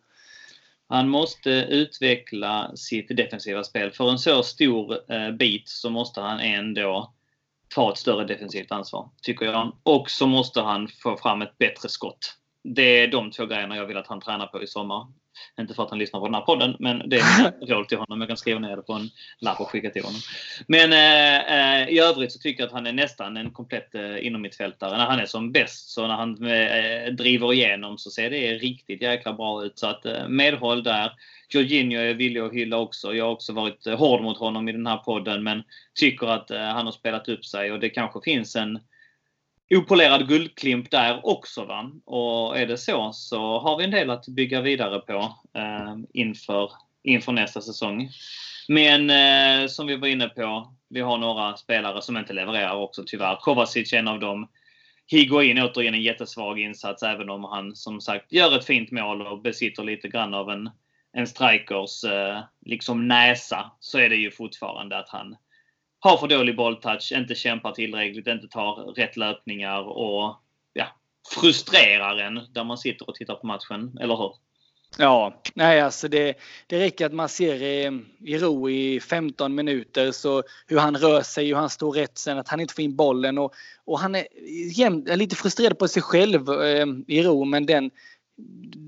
Han 0.88 1.10
måste 1.10 1.50
utveckla 1.50 2.72
sitt 2.76 3.18
defensiva 3.18 3.64
spel. 3.64 3.92
För 3.92 4.10
en 4.12 4.20
så 4.20 4.44
stor 4.44 5.12
eh, 5.12 5.32
bit 5.32 5.70
så 5.70 5.90
måste 5.90 6.22
han 6.22 6.40
ändå 6.40 7.14
ta 7.68 7.92
ett 7.92 7.98
större 7.98 8.26
defensivt 8.26 8.72
ansvar, 8.72 9.10
tycker 9.22 9.46
jag. 9.46 9.76
Och 9.84 10.10
så 10.10 10.28
måste 10.28 10.62
han 10.62 10.88
få 11.04 11.18
fram 11.18 11.42
ett 11.42 11.58
bättre 11.58 11.90
skott. 11.90 12.38
Det 12.64 13.04
är 13.04 13.08
de 13.08 13.32
två 13.32 13.46
grejerna 13.46 13.76
jag 13.76 13.86
vill 13.86 13.98
att 13.98 14.08
han 14.08 14.22
tränar 14.22 14.48
på 14.48 14.64
i 14.64 14.68
sommar. 14.68 15.08
Inte 15.60 15.74
för 15.74 15.84
att 15.84 15.90
han 15.90 16.00
lyssnar 16.00 16.20
på 16.20 16.26
den 16.26 16.36
här 16.36 16.42
podden, 16.42 16.76
men 16.80 17.10
det 17.10 17.18
är 17.18 17.68
råd 17.68 17.88
till 17.88 17.98
honom. 17.98 18.22
Jag 18.22 18.28
kan 18.28 18.38
skriva 18.38 18.60
ner 18.60 18.76
det 18.76 18.82
på 18.82 18.94
en 18.94 19.10
lapp 19.40 19.62
och 19.62 19.70
skicka 19.70 19.90
till 19.90 20.04
honom. 20.04 20.22
Men 20.68 20.94
eh, 20.94 21.82
eh, 21.82 21.90
i 21.90 22.00
övrigt 22.00 22.32
så 22.32 22.40
tycker 22.40 22.64
jag 22.64 22.68
att 22.68 22.74
han 22.74 22.88
är 22.88 22.94
nästan 22.94 23.38
en 23.38 23.52
komplett 23.52 23.96
eh, 23.96 24.26
inomhittfältare. 24.26 24.98
När 24.98 25.06
han 25.06 25.20
är 25.20 25.26
som 25.26 25.52
bäst, 25.52 25.90
så 25.90 26.08
när 26.08 26.16
han 26.16 26.46
eh, 26.46 27.14
driver 27.14 27.54
igenom 27.54 27.98
så 27.98 28.10
ser 28.10 28.30
det 28.30 28.54
riktigt 28.54 29.02
jäkla 29.02 29.34
bra 29.34 29.64
ut. 29.64 29.80
Så 29.80 29.88
att 29.88 30.06
eh, 30.06 30.28
medhåll 30.28 30.84
där. 30.84 31.12
Jorginho 31.50 32.00
är 32.00 32.14
villig 32.14 32.40
att 32.40 32.54
hylla 32.54 32.78
också. 32.78 33.14
Jag 33.14 33.26
har 33.26 33.32
också 33.32 33.54
varit 33.54 33.88
eh, 33.88 33.98
hård 33.98 34.22
mot 34.22 34.38
honom 34.38 34.70
i 34.70 34.72
den 34.72 34.88
här 34.88 34.98
podden, 34.98 35.44
men 35.44 35.64
tycker 36.00 36.28
att 36.28 36.52
eh, 36.52 36.60
han 36.60 36.86
har 36.86 36.92
spelat 36.92 37.28
upp 37.28 37.46
sig 37.46 37.72
och 37.72 37.80
det 37.80 37.90
kanske 37.90 38.22
finns 38.24 38.56
en 38.56 38.80
opolerad 39.70 40.28
guldklimp 40.28 40.92
där 40.92 41.26
också. 41.26 41.66
Va? 41.66 41.92
Och 42.06 42.60
är 42.60 42.68
det 42.68 42.78
så 42.78 43.12
så 43.14 43.60
har 43.60 43.78
vi 43.78 43.84
en 43.84 43.92
del 43.92 44.10
att 44.10 44.28
bygga 44.28 44.62
vidare 44.62 45.00
på 45.00 45.36
eh, 45.54 45.96
inför, 46.14 46.72
inför 47.04 47.32
nästa 47.32 47.62
säsong. 47.62 48.10
Men 48.68 49.10
eh, 49.10 49.68
som 49.68 49.88
vi 49.88 49.96
var 49.96 50.08
inne 50.08 50.30
på, 50.30 50.74
vi 50.90 51.02
har 51.02 51.18
några 51.18 51.58
spelare 51.58 52.02
som 52.02 52.18
inte 52.18 52.34
levererar 52.34 52.76
också 52.76 53.04
tyvärr. 53.08 53.36
Kovacic 53.36 53.94
är 53.94 53.98
en 53.98 54.08
av 54.08 54.20
dem. 54.20 54.48
Higuain 55.08 55.62
återigen 55.62 55.94
en 55.94 56.02
jättesvag 56.02 56.60
insats 56.60 57.04
även 57.04 57.30
om 57.30 57.44
han 57.44 57.76
som 57.76 58.02
sagt 58.02 58.34
gör 58.34 58.58
ett 58.58 58.66
fint 58.66 58.92
mål 58.92 59.22
och 59.22 59.42
besitter 59.42 59.84
lite 59.84 60.08
grann 60.08 60.34
av 60.34 60.50
en, 60.50 60.70
en 61.14 61.28
strikers 61.28 62.04
eh, 62.04 62.40
liksom 62.66 63.08
näsa. 63.08 63.72
Så 63.80 64.00
är 64.00 64.10
det 64.10 64.16
ju 64.16 64.32
fortfarande 64.32 64.98
att 64.98 65.10
han 65.10 65.36
har 66.10 66.18
för 66.18 66.28
dålig 66.28 66.56
bolltouch, 66.56 67.12
inte 67.12 67.36
kämpar 67.36 67.72
tillräckligt, 67.72 68.28
inte 68.28 68.48
tar 68.48 68.76
rätt 68.76 69.18
löpningar 69.18 69.82
och 69.82 70.36
ja, 70.74 70.88
frustrerar 71.34 72.18
en 72.18 72.42
där 72.54 72.64
man 72.64 72.78
sitter 72.78 73.10
och 73.10 73.16
tittar 73.16 73.36
på 73.36 73.48
matchen. 73.48 73.98
Eller 74.02 74.16
hur? 74.16 74.34
Ja, 74.98 75.42
nej 75.54 75.82
alltså 75.82 76.08
det, 76.08 76.34
det 76.68 76.80
räcker 76.80 77.06
att 77.06 77.14
man 77.14 77.30
ser 77.30 77.64
i, 77.64 78.02
i 78.20 78.38
ro 78.38 78.70
i 78.70 79.00
15 79.00 79.56
minuter 79.56 80.12
så 80.12 80.44
hur 80.68 80.80
han 80.80 80.98
rör 80.98 81.22
sig, 81.22 81.48
hur 81.48 81.56
han 81.56 81.70
står 81.70 81.92
rätt 81.92 82.18
sen, 82.18 82.38
att 82.38 82.48
han 82.48 82.60
inte 82.60 82.74
får 82.74 82.84
in 82.84 82.96
bollen 82.96 83.38
och, 83.38 83.54
och 83.86 84.00
han 84.00 84.16
är, 84.16 84.28
jäm, 84.78 85.06
är 85.10 85.18
lite 85.18 85.36
frustrerad 85.36 85.80
på 85.80 85.88
sig 85.88 86.02
själv 86.02 86.50
eh, 86.50 86.86
i 87.08 87.24
ro 87.24 87.46
men 87.46 87.66
den, 87.66 87.92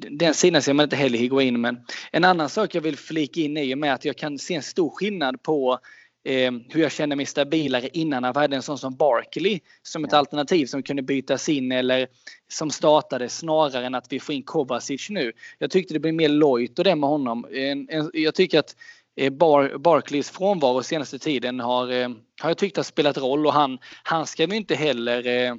den 0.10 0.34
sidan 0.34 0.62
ser 0.62 0.74
man 0.74 0.84
inte 0.84 0.96
heller 0.96 1.28
gå 1.28 1.42
in 1.42 1.62
men 1.62 1.78
en 2.12 2.24
annan 2.24 2.50
sak 2.50 2.76
jag 2.76 2.82
vill 2.82 2.98
flika 2.98 3.42
in 3.42 3.58
är 3.58 3.64
ju 3.64 3.76
med 3.76 3.94
att 3.94 4.06
jag 4.06 4.18
kan 4.18 4.40
se 4.40 4.56
en 4.56 4.64
stor 4.64 4.90
skillnad 4.90 5.44
på 5.44 5.80
eh, 6.28 6.52
hur 6.70 6.82
jag 6.82 6.92
kände 6.92 7.16
mig 7.16 7.26
stabilare 7.26 7.90
innan 7.94 8.24
jag 8.24 8.34
hade 8.34 8.56
en 8.56 8.62
sån 8.62 8.78
som 8.78 8.96
Barkley 8.96 9.60
som 9.82 10.06
ett 10.06 10.12
ja. 10.12 10.18
alternativ 10.18 10.66
som 10.66 10.84
kunde 10.84 11.02
bytas 11.02 11.50
in 11.50 11.72
eller 11.72 12.08
som 12.48 12.72
startade 12.72 13.30
snarare 13.30 13.86
än 13.86 13.96
att 13.96 14.12
vi 14.12 14.20
får 14.20 14.36
in 14.36 14.44
Kovacic 14.44 15.10
nu. 15.10 15.32
Jag 15.58 15.72
tyckte 15.72 15.94
det 15.94 16.00
blev 16.00 16.14
mer 16.14 16.30
lojt 16.30 16.80
och 16.80 16.86
det 16.86 16.96
med 16.96 17.10
honom. 17.10 17.46
En, 17.52 17.90
en, 17.90 18.12
jag 18.14 18.36
tycker 18.36 18.60
att 18.60 18.76
eh, 19.16 19.34
Bar, 19.34 19.78
Barclays 19.78 20.30
frånvaro 20.30 20.84
senaste 20.84 21.20
tiden 21.20 21.60
har, 21.60 21.92
eh, 21.92 22.10
har 22.42 22.50
jag 22.50 22.58
tyckt 22.58 22.78
har 22.78 22.84
spelat 22.84 23.18
roll 23.18 23.46
och 23.46 23.54
han, 23.54 23.80
han 24.04 24.28
ska 24.28 24.46
vi 24.46 24.56
inte 24.56 24.76
heller 24.76 25.28
eh, 25.28 25.56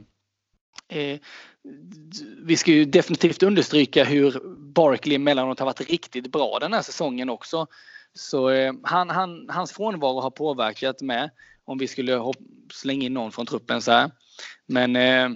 eh, 0.99 1.19
vi 2.43 2.57
ska 2.57 2.71
ju 2.71 2.85
definitivt 2.85 3.43
understryka 3.43 4.05
hur 4.05 4.41
Barkley 4.57 5.17
emellanåt 5.17 5.59
har 5.59 5.67
varit 5.67 5.91
riktigt 5.91 6.33
bra 6.33 6.59
den 6.59 6.73
här 6.73 6.83
säsongen 6.83 7.31
också. 7.31 7.67
Så 8.19 8.51
eh, 8.51 8.73
han, 8.83 9.11
han, 9.11 9.47
hans 9.51 9.73
frånvaro 9.73 10.21
har 10.21 10.31
påverkat 10.31 11.03
med 11.03 11.31
om 11.65 11.79
vi 11.79 11.87
skulle 11.89 12.15
hopp, 12.15 12.37
slänga 12.73 13.07
in 13.07 13.15
någon 13.15 13.33
från 13.33 13.47
truppen 13.47 13.83
så 13.83 13.93
här. 13.93 14.11
Men, 14.67 14.97
eh, 14.97 15.29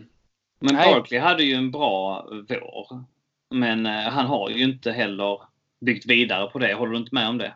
men 0.61 0.75
Barkley 0.75 1.21
hade 1.21 1.45
ju 1.45 1.55
en 1.55 1.71
bra 1.71 2.27
vår. 2.49 3.05
Men 3.51 3.87
eh, 3.87 3.93
han 3.93 4.27
har 4.27 4.51
ju 4.51 4.65
inte 4.65 4.93
heller 4.93 5.41
byggt 5.81 6.07
vidare 6.07 6.51
på 6.51 6.59
det. 6.59 6.75
Håller 6.75 6.93
du 6.93 6.99
inte 6.99 7.15
med 7.15 7.29
om 7.29 7.39
det? 7.39 7.55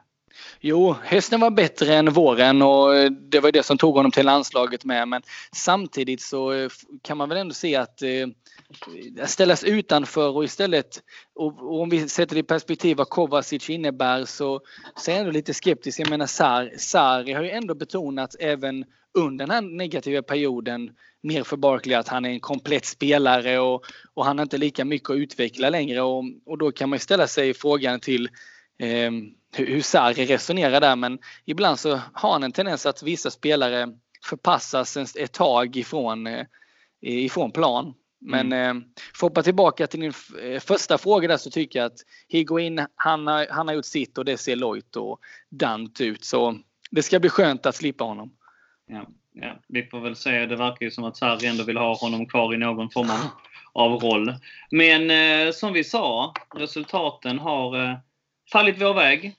Jo, 0.60 0.96
hösten 1.04 1.40
var 1.40 1.50
bättre 1.50 1.94
än 1.94 2.12
våren 2.12 2.62
och 2.62 2.96
eh, 2.96 3.10
det 3.10 3.40
var 3.40 3.52
det 3.52 3.62
som 3.62 3.78
tog 3.78 3.94
honom 3.94 4.10
till 4.10 4.26
landslaget 4.26 4.84
med. 4.84 5.08
Men 5.08 5.22
samtidigt 5.52 6.20
så 6.20 6.52
eh, 6.52 6.68
kan 7.02 7.16
man 7.16 7.28
väl 7.28 7.38
ändå 7.38 7.54
se 7.54 7.76
att 7.76 8.02
eh, 8.02 9.26
ställas 9.26 9.64
utanför 9.64 10.36
och 10.36 10.44
istället, 10.44 11.02
och, 11.34 11.80
om 11.80 11.88
vi 11.88 12.08
sätter 12.08 12.34
det 12.34 12.40
i 12.40 12.42
perspektiv 12.42 12.96
vad 12.96 13.08
Kovacic 13.08 13.70
innebär 13.70 14.24
så, 14.24 14.60
så 14.96 15.10
är 15.10 15.14
jag 15.14 15.20
ändå 15.20 15.32
lite 15.32 15.54
skeptisk. 15.54 16.00
Jag 16.00 16.10
menar 16.10 16.78
Sarri 16.78 17.32
har 17.32 17.42
ju 17.42 17.50
ändå 17.50 17.74
betonat 17.74 18.36
även 18.40 18.84
under 19.14 19.46
den 19.46 19.54
här 19.54 19.76
negativa 19.76 20.22
perioden 20.22 20.90
mer 21.22 21.42
för 21.42 21.56
Barkley 21.56 21.94
att 21.94 22.08
han 22.08 22.24
är 22.24 22.30
en 22.30 22.40
komplett 22.40 22.84
spelare 22.84 23.58
och, 23.58 23.84
och 24.14 24.24
han 24.24 24.38
har 24.38 24.42
inte 24.42 24.58
lika 24.58 24.84
mycket 24.84 25.10
att 25.10 25.16
utveckla 25.16 25.70
längre 25.70 26.02
och, 26.02 26.24
och 26.46 26.58
då 26.58 26.72
kan 26.72 26.88
man 26.88 26.98
ställa 26.98 27.26
sig 27.26 27.54
frågan 27.54 28.00
till 28.00 28.28
eh, 28.78 29.10
hur 29.58 29.80
Sarri 29.80 30.26
resonerar 30.26 30.80
där 30.80 30.96
men 30.96 31.18
ibland 31.44 31.78
så 31.78 32.00
har 32.12 32.32
han 32.32 32.42
en 32.42 32.52
tendens 32.52 32.86
att 32.86 33.02
vissa 33.02 33.30
spelare 33.30 33.88
förpassas 34.24 35.16
ett 35.16 35.32
tag 35.32 35.76
ifrån, 35.76 36.26
eh, 36.26 36.46
ifrån 37.00 37.52
plan. 37.52 37.94
Men 38.20 38.52
mm. 38.52 38.76
eh, 38.76 38.82
för 38.96 39.26
att 39.26 39.30
hoppa 39.30 39.42
tillbaka 39.42 39.86
till 39.86 40.00
din 40.00 40.12
eh, 40.42 40.60
första 40.60 40.98
fråga 40.98 41.28
där 41.28 41.36
så 41.36 41.50
tycker 41.50 41.78
jag 41.78 41.86
att 41.86 41.98
Higuain 42.28 42.86
han 42.94 43.26
har, 43.26 43.46
han 43.50 43.68
har 43.68 43.74
gjort 43.74 43.84
sitt 43.84 44.18
och 44.18 44.24
det 44.24 44.36
ser 44.36 44.56
lojt 44.56 44.96
och 44.96 45.20
dant 45.50 46.00
ut. 46.00 46.24
Så 46.24 46.58
det 46.90 47.02
ska 47.02 47.20
bli 47.20 47.30
skönt 47.30 47.66
att 47.66 47.74
slippa 47.74 48.04
honom. 48.04 48.32
Ja, 48.86 49.06
ja. 49.32 49.60
Vi 49.68 49.82
får 49.82 50.00
väl 50.00 50.16
se. 50.16 50.46
Det 50.46 50.56
verkar 50.56 50.86
ju 50.86 50.90
som 50.90 51.04
att 51.04 51.16
Sarri 51.16 51.46
ändå 51.46 51.64
vill 51.64 51.76
ha 51.76 51.94
honom 51.94 52.26
kvar 52.26 52.54
i 52.54 52.56
någon 52.56 52.90
form 52.90 53.10
av, 53.10 53.18
av 53.72 54.00
roll. 54.00 54.34
Men 54.70 55.10
eh, 55.10 55.52
som 55.52 55.72
vi 55.72 55.84
sa, 55.84 56.34
resultaten 56.54 57.38
har 57.38 57.84
eh, 57.84 57.96
fallit 58.52 58.80
vår 58.80 58.94
väg. 58.94 59.34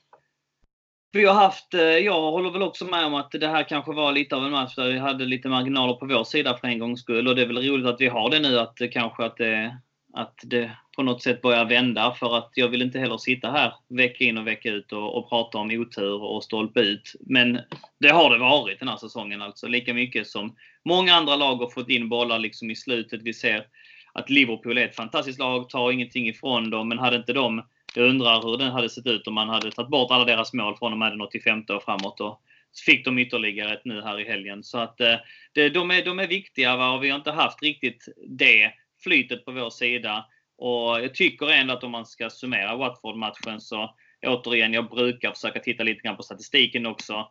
Vi 1.12 1.24
har 1.24 1.34
haft, 1.34 1.74
eh, 1.74 1.80
jag 1.80 2.30
håller 2.30 2.50
väl 2.50 2.62
också 2.62 2.84
med 2.84 3.06
om 3.06 3.14
att 3.14 3.30
det 3.30 3.48
här 3.48 3.62
kanske 3.68 3.92
var 3.92 4.12
lite 4.12 4.36
av 4.36 4.44
en 4.44 4.50
match 4.50 4.74
där 4.74 4.88
vi 4.88 4.98
hade 4.98 5.24
lite 5.24 5.48
marginaler 5.48 5.94
på 5.94 6.06
vår 6.06 6.24
sida 6.24 6.58
för 6.60 6.68
en 6.68 6.78
gångs 6.78 7.00
skull. 7.00 7.28
Och 7.28 7.36
det 7.36 7.42
är 7.42 7.46
väl 7.46 7.68
roligt 7.68 7.86
att 7.86 8.00
vi 8.00 8.08
har 8.08 8.30
det 8.30 8.40
nu, 8.40 8.58
att 8.58 8.76
det 8.76 8.88
kanske 8.88 9.24
att 9.24 9.36
det, 9.36 9.78
att 10.14 10.34
det 10.44 10.70
på 10.96 11.02
något 11.02 11.22
sätt 11.22 11.42
börjar 11.42 11.64
vända. 11.64 12.12
För 12.12 12.38
att 12.38 12.50
jag 12.54 12.68
vill 12.68 12.82
inte 12.82 12.98
heller 12.98 13.18
sitta 13.18 13.50
här 13.50 13.72
vecka 13.88 14.24
in 14.24 14.38
och 14.38 14.46
vecka 14.46 14.70
ut 14.70 14.92
och, 14.92 15.18
och 15.18 15.28
prata 15.28 15.58
om 15.58 15.70
otur 15.70 16.22
och 16.22 16.44
stolpe 16.44 16.80
ut. 16.80 17.14
Men 17.20 17.60
det 18.00 18.08
har 18.08 18.30
det 18.30 18.38
varit 18.38 18.78
den 18.78 18.88
här 18.88 18.96
säsongen 18.96 19.42
alltså. 19.42 19.66
Lika 19.66 19.94
mycket 19.94 20.26
som 20.26 20.56
många 20.84 21.14
andra 21.14 21.36
lag 21.36 21.56
har 21.56 21.70
fått 21.70 21.90
in 21.90 22.08
bollar 22.08 22.38
liksom 22.38 22.70
i 22.70 22.76
slutet. 22.76 23.22
Vi 23.22 23.34
ser 23.34 23.66
att 24.12 24.30
Liverpool 24.30 24.78
är 24.78 24.84
ett 24.84 24.96
fantastiskt 24.96 25.38
lag, 25.38 25.68
tar 25.68 25.92
ingenting 25.92 26.28
ifrån 26.28 26.70
dem. 26.70 26.88
Men 26.88 26.98
hade 26.98 27.16
inte 27.16 27.32
de 27.32 27.62
jag 27.94 28.08
undrar 28.08 28.42
hur 28.42 28.56
den 28.56 28.72
hade 28.72 28.90
sett 28.90 29.06
ut 29.06 29.26
om 29.26 29.34
man 29.34 29.48
hade 29.48 29.70
tagit 29.70 29.90
bort 29.90 30.10
alla 30.10 30.24
deras 30.24 30.52
mål 30.52 30.76
från 30.76 30.92
och 30.92 30.98
med 30.98 31.12
den 31.12 31.20
85 31.20 31.64
och 31.68 31.82
framåt. 31.82 32.20
Och 32.20 32.42
så 32.72 32.84
fick 32.84 33.04
de 33.04 33.18
ytterligare 33.18 33.74
ett 33.74 33.84
nu 33.84 34.02
här 34.02 34.20
i 34.20 34.24
helgen. 34.24 34.64
Så 34.64 34.78
att 34.78 35.00
eh, 35.00 35.16
det, 35.52 35.68
de, 35.68 35.90
är, 35.90 36.04
de 36.04 36.18
är 36.18 36.26
viktiga 36.26 36.76
va? 36.76 36.90
och 36.90 37.04
vi 37.04 37.10
har 37.10 37.18
inte 37.18 37.30
haft 37.30 37.62
riktigt 37.62 38.08
det 38.28 38.72
flytet 39.02 39.44
på 39.44 39.52
vår 39.52 39.70
sida. 39.70 40.26
Och 40.58 41.02
jag 41.02 41.14
tycker 41.14 41.50
ändå 41.50 41.74
att 41.74 41.84
om 41.84 41.90
man 41.90 42.06
ska 42.06 42.30
summera 42.30 42.76
Watford-matchen 42.76 43.60
så 43.60 43.94
återigen, 44.26 44.72
jag 44.72 44.88
brukar 44.88 45.32
försöka 45.32 45.60
titta 45.60 45.82
lite 45.82 46.00
grann 46.00 46.16
på 46.16 46.22
statistiken 46.22 46.86
också. 46.86 47.28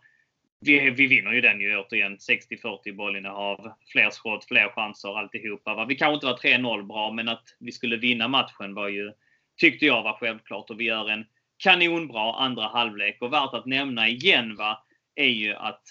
Vi, 0.60 0.90
vi 0.90 1.08
vinner 1.08 1.32
ju 1.32 1.42
den 1.42 1.62
ju 1.62 1.78
återigen. 1.78 2.18
60-40 2.18 2.96
bollinnehav, 2.96 3.72
fler 3.92 4.10
skott, 4.10 4.46
fler 4.46 4.70
chanser 4.70 5.20
alltihopa. 5.20 5.76
Va? 5.76 5.86
Vi 5.86 5.96
kanske 5.96 6.14
inte 6.14 6.26
var 6.26 6.38
3-0 6.38 6.84
bra, 6.84 7.12
men 7.12 7.30
att 7.30 7.44
vi 7.60 7.72
skulle 7.72 7.98
vinna 7.98 8.28
matchen 8.28 8.74
var 8.74 8.88
ju 8.88 9.12
tyckte 9.58 9.86
jag 9.86 10.04
var 10.04 10.14
självklart 10.14 10.70
och 10.70 10.80
vi 10.80 10.84
gör 10.84 11.10
en 11.10 11.26
kanonbra 11.58 12.34
andra 12.34 12.68
halvlek. 12.68 13.18
Och 13.22 13.34
värt 13.34 13.54
att 13.54 13.66
nämna 13.66 14.08
igen 14.08 14.56
va, 14.56 14.84
är 15.16 15.30
ju 15.30 15.54
att 15.54 15.82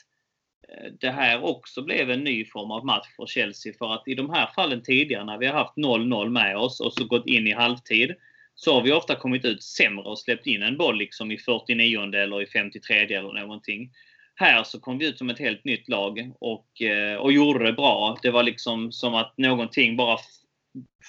eh, 0.69 0.93
det 1.01 1.11
här 1.11 1.45
också 1.45 1.83
blev 1.83 2.11
en 2.11 2.25
ny 2.25 2.45
form 2.45 2.71
av 2.71 2.87
match 2.87 3.07
för 3.17 3.27
Chelsea. 3.27 3.73
För 3.79 3.95
att 3.95 4.09
i 4.09 4.15
de 4.15 4.31
här 4.31 4.51
fallen 4.55 4.83
tidigare 4.83 5.25
när 5.25 5.39
vi 5.39 5.47
har 5.47 5.55
haft 5.55 5.77
0-0 5.77 6.29
med 6.29 6.57
oss 6.57 6.81
och 6.81 6.93
så 6.93 7.05
gått 7.05 7.27
in 7.27 7.47
i 7.47 7.53
halvtid 7.53 8.15
så 8.55 8.75
har 8.75 8.83
vi 8.83 8.93
ofta 8.93 9.17
kommit 9.17 9.45
ut 9.45 9.63
sämre 9.63 10.05
och 10.05 10.19
släppt 10.19 10.47
in 10.47 10.63
en 10.63 10.77
boll 10.77 10.99
liksom 10.99 11.31
i 11.31 11.39
49 11.39 12.15
eller 12.15 12.43
i 12.43 12.47
53 12.47 12.97
eller 12.97 13.41
någonting. 13.41 13.91
Här 14.35 14.63
så 14.63 14.81
kom 14.81 14.99
vi 14.99 15.09
ut 15.09 15.19
som 15.19 15.31
ett 15.31 15.39
helt 15.39 15.65
nytt 15.65 15.89
lag 15.89 16.33
och, 16.41 16.83
eh, 16.83 17.17
och 17.17 17.33
gjorde 17.33 17.65
det 17.65 17.73
bra. 17.73 18.19
Det 18.23 18.31
var 18.31 18.43
liksom 18.43 18.93
som 18.93 19.15
att 19.15 19.39
någonting 19.39 19.97
bara 19.97 20.19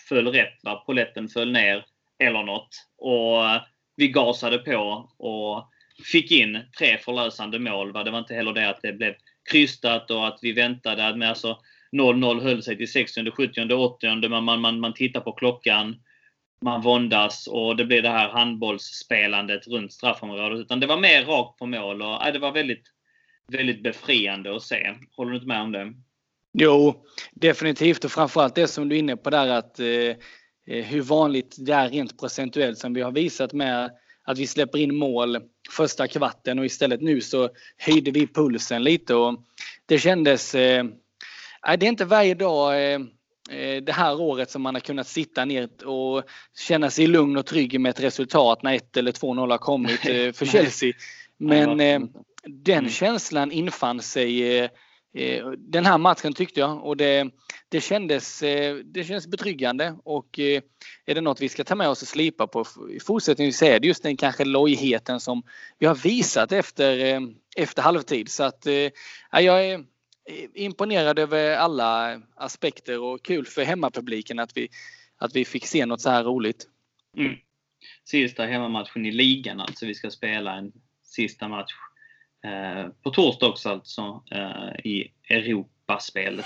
föll 0.09 0.27
rätt. 0.27 0.63
Va? 0.63 0.83
Poletten 0.85 1.27
föll 1.27 1.51
ner 1.51 1.85
eller 2.19 2.43
något. 2.43 2.69
Och 2.97 3.45
eh, 3.45 3.61
vi 3.95 4.07
gasade 4.07 4.57
på 4.57 5.09
och 5.17 5.69
fick 6.03 6.31
in 6.31 6.59
tre 6.77 6.97
förlösande 6.97 7.59
mål. 7.59 7.93
Det 7.93 8.11
var 8.11 8.19
inte 8.19 8.33
heller 8.33 8.53
det 8.53 8.69
att 8.69 8.81
det 8.81 8.93
blev 8.93 9.13
krystat 9.51 10.11
och 10.11 10.27
att 10.27 10.39
vi 10.41 10.51
väntade. 10.51 11.15
Men 11.15 11.29
alltså 11.29 11.57
0-0 11.91 12.41
höll 12.41 12.63
sig 12.63 12.77
till 12.77 12.91
60, 12.91 13.31
70, 13.31 13.73
80. 13.73 14.29
Man, 14.29 14.43
man, 14.43 14.61
man, 14.61 14.79
man 14.79 14.93
tittar 14.93 15.21
på 15.21 15.31
klockan. 15.31 15.95
Man 16.61 16.81
våndas 16.81 17.47
och 17.47 17.75
det 17.75 17.85
blev 17.85 18.03
det 18.03 18.09
här 18.09 18.29
handbollsspelandet 18.29 19.67
runt 19.67 19.93
straffområdet. 19.93 20.59
Utan 20.59 20.79
det 20.79 20.87
var 20.87 20.97
mer 20.97 21.25
rakt 21.25 21.59
på 21.59 21.65
mål 21.65 22.01
och 22.01 22.27
äh, 22.27 22.33
det 22.33 22.39
var 22.39 22.51
väldigt, 22.51 22.83
väldigt 23.47 23.83
befriande 23.83 24.55
att 24.55 24.63
se. 24.63 24.93
Håller 25.17 25.31
du 25.31 25.37
inte 25.37 25.47
med 25.47 25.61
om 25.61 25.71
det? 25.71 25.93
Jo, 26.53 27.05
definitivt 27.31 28.05
och 28.05 28.11
framförallt 28.11 28.55
det 28.55 28.67
som 28.67 28.89
du 28.89 28.95
är 28.95 28.99
inne 28.99 29.17
på 29.17 29.29
där 29.29 29.47
att 29.47 29.79
Eh, 29.79 30.15
hur 30.67 31.01
vanligt 31.01 31.55
det 31.59 31.73
är 31.73 31.89
rent 31.89 32.19
procentuellt 32.19 32.77
som 32.77 32.93
vi 32.93 33.01
har 33.01 33.11
visat 33.11 33.53
med 33.53 33.91
att 34.23 34.37
vi 34.37 34.47
släpper 34.47 34.79
in 34.79 34.95
mål 34.95 35.37
första 35.71 36.07
kvarten 36.07 36.59
och 36.59 36.65
istället 36.65 37.01
nu 37.01 37.21
så 37.21 37.49
höjde 37.77 38.11
vi 38.11 38.27
pulsen 38.27 38.83
lite 38.83 39.15
och 39.15 39.43
det 39.85 39.99
kändes... 39.99 40.55
Eh, 40.55 40.85
det 41.77 41.85
är 41.85 41.89
inte 41.89 42.05
varje 42.05 42.33
dag 42.33 42.73
eh, 42.73 42.99
eh, 43.49 43.83
det 43.83 43.91
här 43.91 44.21
året 44.21 44.51
som 44.51 44.61
man 44.61 44.75
har 44.75 44.79
kunnat 44.79 45.07
sitta 45.07 45.45
ner 45.45 45.87
och 45.87 46.23
känna 46.57 46.89
sig 46.89 47.07
lugn 47.07 47.37
och 47.37 47.45
trygg 47.45 47.79
med 47.79 47.89
ett 47.89 47.99
resultat 47.99 48.63
när 48.63 48.73
1 48.73 48.97
eller 48.97 49.11
2-0 49.11 49.51
har 49.51 49.57
kommit 49.57 50.05
eh, 50.05 50.31
för 50.31 50.45
Chelsea. 50.45 50.93
Men 51.37 51.79
eh, 51.79 51.99
den 52.43 52.77
mm. 52.77 52.89
känslan 52.89 53.51
infann 53.51 54.01
sig 54.01 54.59
Eh, 54.59 54.69
Eh, 55.17 55.51
den 55.57 55.85
här 55.85 55.97
matchen 55.97 56.33
tyckte 56.33 56.59
jag 56.59 56.85
och 56.85 56.97
det, 56.97 57.31
det, 57.69 57.81
kändes, 57.81 58.43
eh, 58.43 58.75
det 58.75 59.03
kändes 59.03 59.27
betryggande 59.27 59.95
och 60.03 60.39
eh, 60.39 60.61
är 61.05 61.15
det 61.15 61.21
något 61.21 61.41
vi 61.41 61.49
ska 61.49 61.63
ta 61.63 61.75
med 61.75 61.89
oss 61.89 62.01
och 62.01 62.07
slipa 62.07 62.47
på 62.47 62.65
i 62.91 62.99
fortsättningen 62.99 63.53
så 63.53 63.65
är 63.65 63.79
det 63.79 63.87
just 63.87 64.03
den 64.03 64.17
kanske 64.17 64.45
lojheten 64.45 65.19
som 65.19 65.43
vi 65.79 65.85
har 65.85 65.95
visat 65.95 66.51
efter, 66.51 67.21
efter 67.55 67.81
halvtid. 67.81 68.29
Så 68.29 68.43
att 68.43 68.65
jag 69.31 69.65
är, 69.65 69.85
imponerad 70.53 71.19
över 71.19 71.55
alla 71.55 72.21
aspekter 72.35 72.99
och 72.99 73.25
kul 73.25 73.45
för 73.45 73.63
hemmapubliken 73.63 74.39
att 74.39 74.57
vi, 74.57 74.69
att 75.17 75.35
vi 75.35 75.45
fick 75.45 75.65
se 75.65 75.85
något 75.85 76.01
så 76.01 76.09
här 76.09 76.23
roligt. 76.23 76.67
Mm. 77.17 77.35
Sista 78.05 78.45
hemmamatchen 78.45 79.05
i 79.05 79.11
ligan 79.11 79.59
alltså. 79.59 79.85
Vi 79.85 79.95
ska 79.95 80.09
spela 80.09 80.53
en 80.55 80.71
sista 81.03 81.47
match 81.47 81.73
Eh, 82.47 82.87
på 83.03 83.09
torsdag 83.09 83.47
också 83.47 83.69
alltså 83.69 84.23
eh, 84.31 84.85
i 84.85 85.11
Europaspelet. 85.29 86.45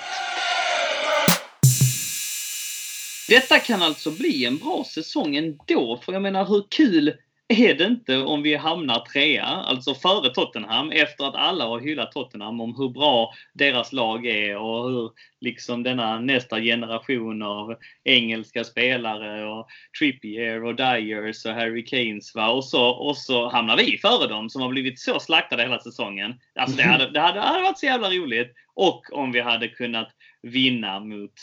Detta 3.30 3.60
kan 3.60 3.82
alltså 3.82 4.12
bli 4.12 4.45
en 4.45 4.58
bra 4.58 4.86
säsong 4.93 5.36
ändå, 5.36 6.02
för 6.06 6.14
jag 6.14 6.22
menar 6.22 6.45
hur 6.45 6.66
kul 6.70 7.14
är 7.52 7.74
det 7.74 7.84
inte 7.84 8.18
om 8.18 8.41
vi 8.41 8.56
hamnar 8.56 8.99
trea, 8.99 9.45
alltså 9.45 9.93
före 9.93 10.30
Tottenham, 10.30 10.91
efter 10.91 11.26
att 11.26 11.36
alla 11.36 11.66
har 11.66 11.80
hyllat 11.80 12.12
Tottenham 12.12 12.62
om 12.62 12.76
hur 12.76 12.89
bra 12.89 13.34
deras 13.54 13.93
lag 13.93 14.26
är 14.26 14.58
och 14.58 14.89
hur 14.89 15.12
liksom 15.41 15.84
denna 15.84 16.20
nästa 16.20 16.62
generation 16.62 17.41
av 17.41 17.76
engelska 18.04 18.64
spelare 18.64 19.45
och 19.45 19.68
Trippier 19.99 20.64
och 20.64 20.76
Dyers 20.76 21.45
och 21.45 21.54
Harry 21.54 21.86
Kanes 21.86 22.36
va? 22.36 22.49
Och 22.49 22.66
så, 22.66 22.89
och 22.89 23.18
så 23.18 23.49
hamnar 23.49 23.78
vi 23.78 23.97
före 23.97 24.28
dem 24.28 24.49
som 24.49 24.62
har 24.62 24.70
blivit 24.70 24.99
så 24.99 25.20
slaktade 25.20 25.64
hela 25.64 25.80
säsongen. 25.80 26.34
Alltså 26.56 26.78
det 26.78 26.84
hade, 26.84 27.12
det 27.12 27.20
hade, 27.20 27.39
det 27.39 27.45
hade 27.45 27.64
varit 27.64 27.80
så 27.80 27.86
jävla 27.86 28.10
roligt. 28.10 28.54
Och 28.74 29.14
om 29.14 29.32
vi 29.32 29.41
hade 29.41 29.68
kunnat 29.68 30.10
vinna 30.41 30.99
mot 30.99 31.34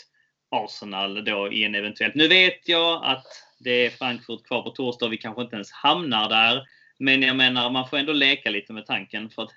Arsenal 0.51 1.25
då 1.25 1.51
i 1.51 1.63
en 1.63 1.75
eventuellt. 1.75 2.15
Nu 2.15 2.27
vet 2.27 2.67
jag 2.67 3.03
att 3.03 3.25
det 3.59 3.85
är 3.85 3.89
Frankfurt 3.89 4.43
kvar 4.43 4.61
på 4.61 4.69
torsdag 4.69 5.05
och 5.05 5.13
vi 5.13 5.17
kanske 5.17 5.41
inte 5.41 5.55
ens 5.55 5.71
hamnar 5.71 6.29
där. 6.29 6.63
Men 6.99 7.21
jag 7.21 7.35
menar, 7.35 7.69
man 7.69 7.89
får 7.89 7.97
ändå 7.97 8.13
leka 8.13 8.49
lite 8.49 8.73
med 8.73 8.85
tanken 8.85 9.29
för 9.29 9.43
att 9.43 9.51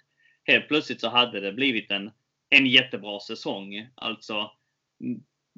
helt 0.44 0.68
plötsligt 0.68 1.00
så 1.00 1.09
hade 1.09 1.40
det 1.40 1.53
blivit 1.53 1.90
en, 1.90 2.11
en 2.50 2.66
jättebra 2.66 3.20
säsong. 3.20 3.88
Alltså, 3.94 4.50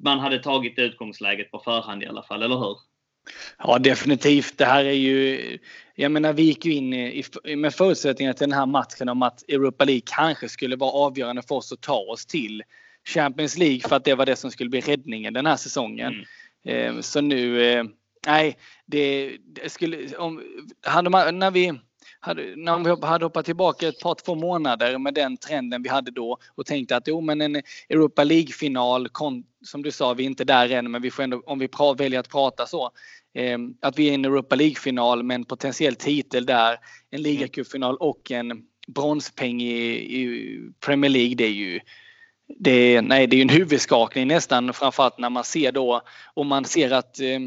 man 0.03 0.19
hade 0.19 0.39
tagit 0.39 0.79
utgångsläget 0.79 1.51
på 1.51 1.59
förhand 1.59 2.03
i 2.03 2.07
alla 2.07 2.23
fall, 2.23 2.43
eller 2.43 2.57
hur? 2.57 2.77
Ja, 3.59 3.79
definitivt. 3.79 4.59
Det 4.59 4.65
här 4.65 4.85
är 4.85 4.93
ju... 4.93 5.59
Jag 5.95 6.13
menar, 6.13 6.33
vi 6.33 6.43
gick 6.43 6.65
ju 6.65 6.73
in 6.73 6.95
i, 6.95 7.25
med 7.57 7.75
förutsättningar 7.75 8.33
till 8.33 8.49
den 8.49 8.59
här 8.59 8.67
matchen 8.67 9.09
om 9.09 9.23
att 9.23 9.51
Europa 9.51 9.85
League 9.85 10.03
kanske 10.05 10.49
skulle 10.49 10.77
vara 10.77 10.91
avgörande 10.91 11.43
för 11.43 11.55
oss 11.55 11.73
att 11.73 11.81
ta 11.81 11.99
oss 11.99 12.27
till 12.27 12.63
Champions 13.09 13.59
League 13.59 13.81
för 13.81 13.97
att 13.97 14.05
det 14.05 14.15
var 14.15 14.27
det 14.27 14.37
som 14.37 14.51
skulle 14.51 14.71
bli 14.71 14.81
räddningen 14.81 15.35
den 15.35 15.47
här 15.47 15.57
säsongen. 15.57 16.25
Mm. 16.65 17.03
Så 17.03 17.21
nu, 17.21 17.63
eh, 17.63 17.85
nej, 18.27 18.57
det, 18.87 19.37
det 19.45 19.73
skulle, 19.73 20.17
om, 20.17 20.43
hade 20.87 21.11
man, 21.11 21.39
när 21.39 21.51
vi 21.51 21.73
hade, 22.21 22.57
när 22.57 22.79
vi 22.79 23.07
hade 23.07 23.25
hoppat 23.25 23.45
tillbaka 23.45 23.89
ett 23.89 24.01
par, 24.01 24.15
två 24.15 24.35
månader 24.35 24.99
med 24.99 25.15
den 25.15 25.37
trenden 25.37 25.83
vi 25.83 25.89
hade 25.89 26.11
då 26.11 26.39
och 26.55 26.67
tänkte 26.67 26.97
att 26.97 27.09
jo 27.09 27.21
men 27.21 27.41
en 27.41 27.63
Europa 27.89 28.25
League-final, 28.25 29.09
som 29.65 29.83
du 29.83 29.91
sa, 29.91 30.15
vi 30.15 30.23
är 30.23 30.27
inte 30.27 30.45
där 30.45 30.71
än 30.71 30.91
men 30.91 31.03
vi 31.03 31.11
får 31.11 31.23
ändå, 31.23 31.43
om 31.47 31.59
vi 31.59 31.69
pra, 31.69 31.93
väljer 31.93 32.21
att 32.21 32.31
prata 32.31 32.67
så, 32.67 32.91
eh, 33.35 33.59
att 33.81 33.99
vi 33.99 34.09
är 34.09 34.13
i 34.13 34.15
en 34.15 34.25
Europa 34.25 34.57
League-final 34.57 35.23
med 35.23 35.35
en 35.35 35.45
potentiell 35.45 35.95
titel 35.95 36.47
där, 36.47 36.77
en 37.11 37.23
ligacupfinal 37.23 37.97
och 37.97 38.31
en 38.31 38.63
bronspeng 38.87 39.63
i, 39.63 39.87
i 40.21 40.59
Premier 40.81 41.11
League, 41.11 41.35
det 41.35 41.45
är 41.45 41.49
ju 41.49 41.81
det 42.49 43.01
nej, 43.01 43.27
det 43.27 43.37
är 43.37 43.43
en 43.43 43.49
huvudskakning 43.49 44.29
nästan 44.29 44.73
framförallt 44.73 45.19
när 45.19 45.31
man 45.31 45.45
ser 45.45 45.73
då 45.73 46.03
och 46.35 46.47
man 46.47 46.65
ser 46.65 46.91
att 46.91 47.21
eh, 47.21 47.41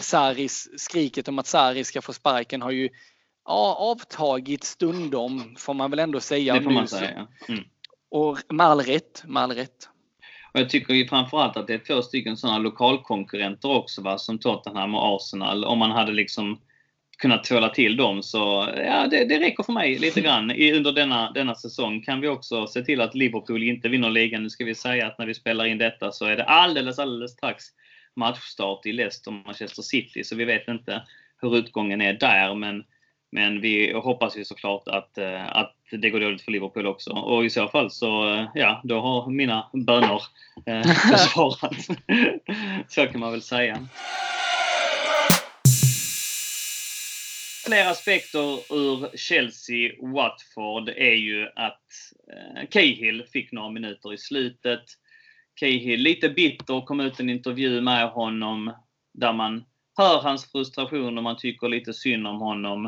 Saris, 0.00 0.68
skriket 0.76 1.28
om 1.28 1.38
att 1.38 1.46
Sarri 1.46 1.84
ska 1.84 2.02
få 2.02 2.12
sparken 2.12 2.62
har 2.62 2.70
ju 2.70 2.88
ja, 3.44 3.76
avtagit 3.78 4.64
stundom 4.64 5.54
får 5.58 5.74
man 5.74 5.90
väl 5.90 5.98
ändå 5.98 6.20
säga. 6.20 6.54
Det 6.54 6.62
får 6.62 6.70
man 6.70 6.88
säga. 6.88 7.26
Mm. 7.48 7.64
Och 8.10 8.38
med 8.48 8.66
all 8.66 8.80
rätt. 8.80 9.22
Med 9.26 9.42
all 9.42 9.52
rätt. 9.52 9.88
Och 10.54 10.60
jag 10.60 10.70
tycker 10.70 10.94
ju 10.94 11.08
framförallt 11.08 11.56
att 11.56 11.66
det 11.66 11.74
är 11.74 11.78
två 11.78 12.02
stycken 12.02 12.36
sådana 12.36 12.58
lokalkonkurrenter 12.58 13.70
också 13.70 14.02
va, 14.02 14.18
som 14.18 14.38
Tottenham 14.38 14.94
och 14.94 15.16
Arsenal. 15.16 15.64
Om 15.64 15.78
man 15.78 15.90
hade 15.90 16.12
liksom 16.12 16.60
kunnat 17.18 17.44
tvåla 17.44 17.68
till 17.68 17.96
dem 17.96 18.22
så 18.22 18.68
ja, 18.76 19.06
det, 19.06 19.24
det 19.24 19.40
räcker 19.40 19.62
för 19.62 19.72
mig 19.72 19.98
lite 19.98 20.20
grann. 20.26 20.50
I, 20.50 20.72
under 20.72 20.92
denna, 20.92 21.30
denna 21.32 21.54
säsong 21.54 22.02
kan 22.02 22.20
vi 22.20 22.28
också 22.28 22.66
se 22.66 22.82
till 22.82 23.00
att 23.00 23.14
Liverpool 23.14 23.62
inte 23.62 23.88
vinner 23.88 24.10
ligan. 24.10 24.42
Nu 24.42 24.50
ska 24.50 24.64
vi 24.64 24.74
säga 24.74 25.06
att 25.06 25.18
när 25.18 25.26
vi 25.26 25.34
spelar 25.34 25.64
in 25.64 25.78
detta 25.78 26.12
så 26.12 26.24
är 26.24 26.36
det 26.36 26.44
alldeles, 26.44 26.98
alldeles 26.98 27.32
strax 27.32 27.64
matchstart 28.16 28.86
i 28.86 28.92
Leicester 28.92 29.30
och 29.30 29.46
Manchester 29.46 29.82
City. 29.82 30.24
Så 30.24 30.36
vi 30.36 30.44
vet 30.44 30.68
inte 30.68 31.02
hur 31.40 31.56
utgången 31.56 32.00
är 32.00 32.12
där. 32.12 32.54
Men, 32.54 32.84
men 33.32 33.60
vi 33.60 33.92
hoppas 33.92 34.36
ju 34.36 34.44
såklart 34.44 34.88
att, 34.88 35.18
eh, 35.18 35.56
att 35.56 35.76
det 35.90 36.10
går 36.10 36.20
dåligt 36.20 36.42
för 36.42 36.52
Liverpool 36.52 36.86
också. 36.86 37.10
Och 37.10 37.44
i 37.44 37.50
så 37.50 37.68
fall 37.68 37.90
så, 37.90 38.34
eh, 38.34 38.48
ja, 38.54 38.80
då 38.84 39.00
har 39.00 39.30
mina 39.30 39.70
bönor 39.72 40.22
eh, 40.66 40.82
besvarats. 41.10 41.86
så 42.88 43.06
kan 43.06 43.20
man 43.20 43.32
väl 43.32 43.42
säga. 43.42 43.88
Fler 47.66 47.90
aspekter 47.90 48.74
ur 48.74 49.16
Chelsea-Watford 49.16 50.88
är 50.88 51.14
ju 51.14 51.48
att 51.56 51.86
eh, 52.32 52.68
Cahill 52.70 53.24
fick 53.32 53.52
några 53.52 53.70
minuter 53.70 54.14
i 54.14 54.18
slutet. 54.18 54.82
Cahill 55.54 56.00
lite 56.00 56.28
bitter, 56.28 56.86
kom 56.86 57.00
ut 57.00 57.20
en 57.20 57.30
intervju 57.30 57.80
med 57.80 58.08
honom 58.08 58.72
där 59.14 59.32
man 59.32 59.64
hör 59.98 60.22
hans 60.22 60.52
frustration 60.52 61.18
och 61.18 61.24
man 61.24 61.36
tycker 61.36 61.68
lite 61.68 61.92
synd 61.92 62.26
om 62.26 62.40
honom. 62.40 62.86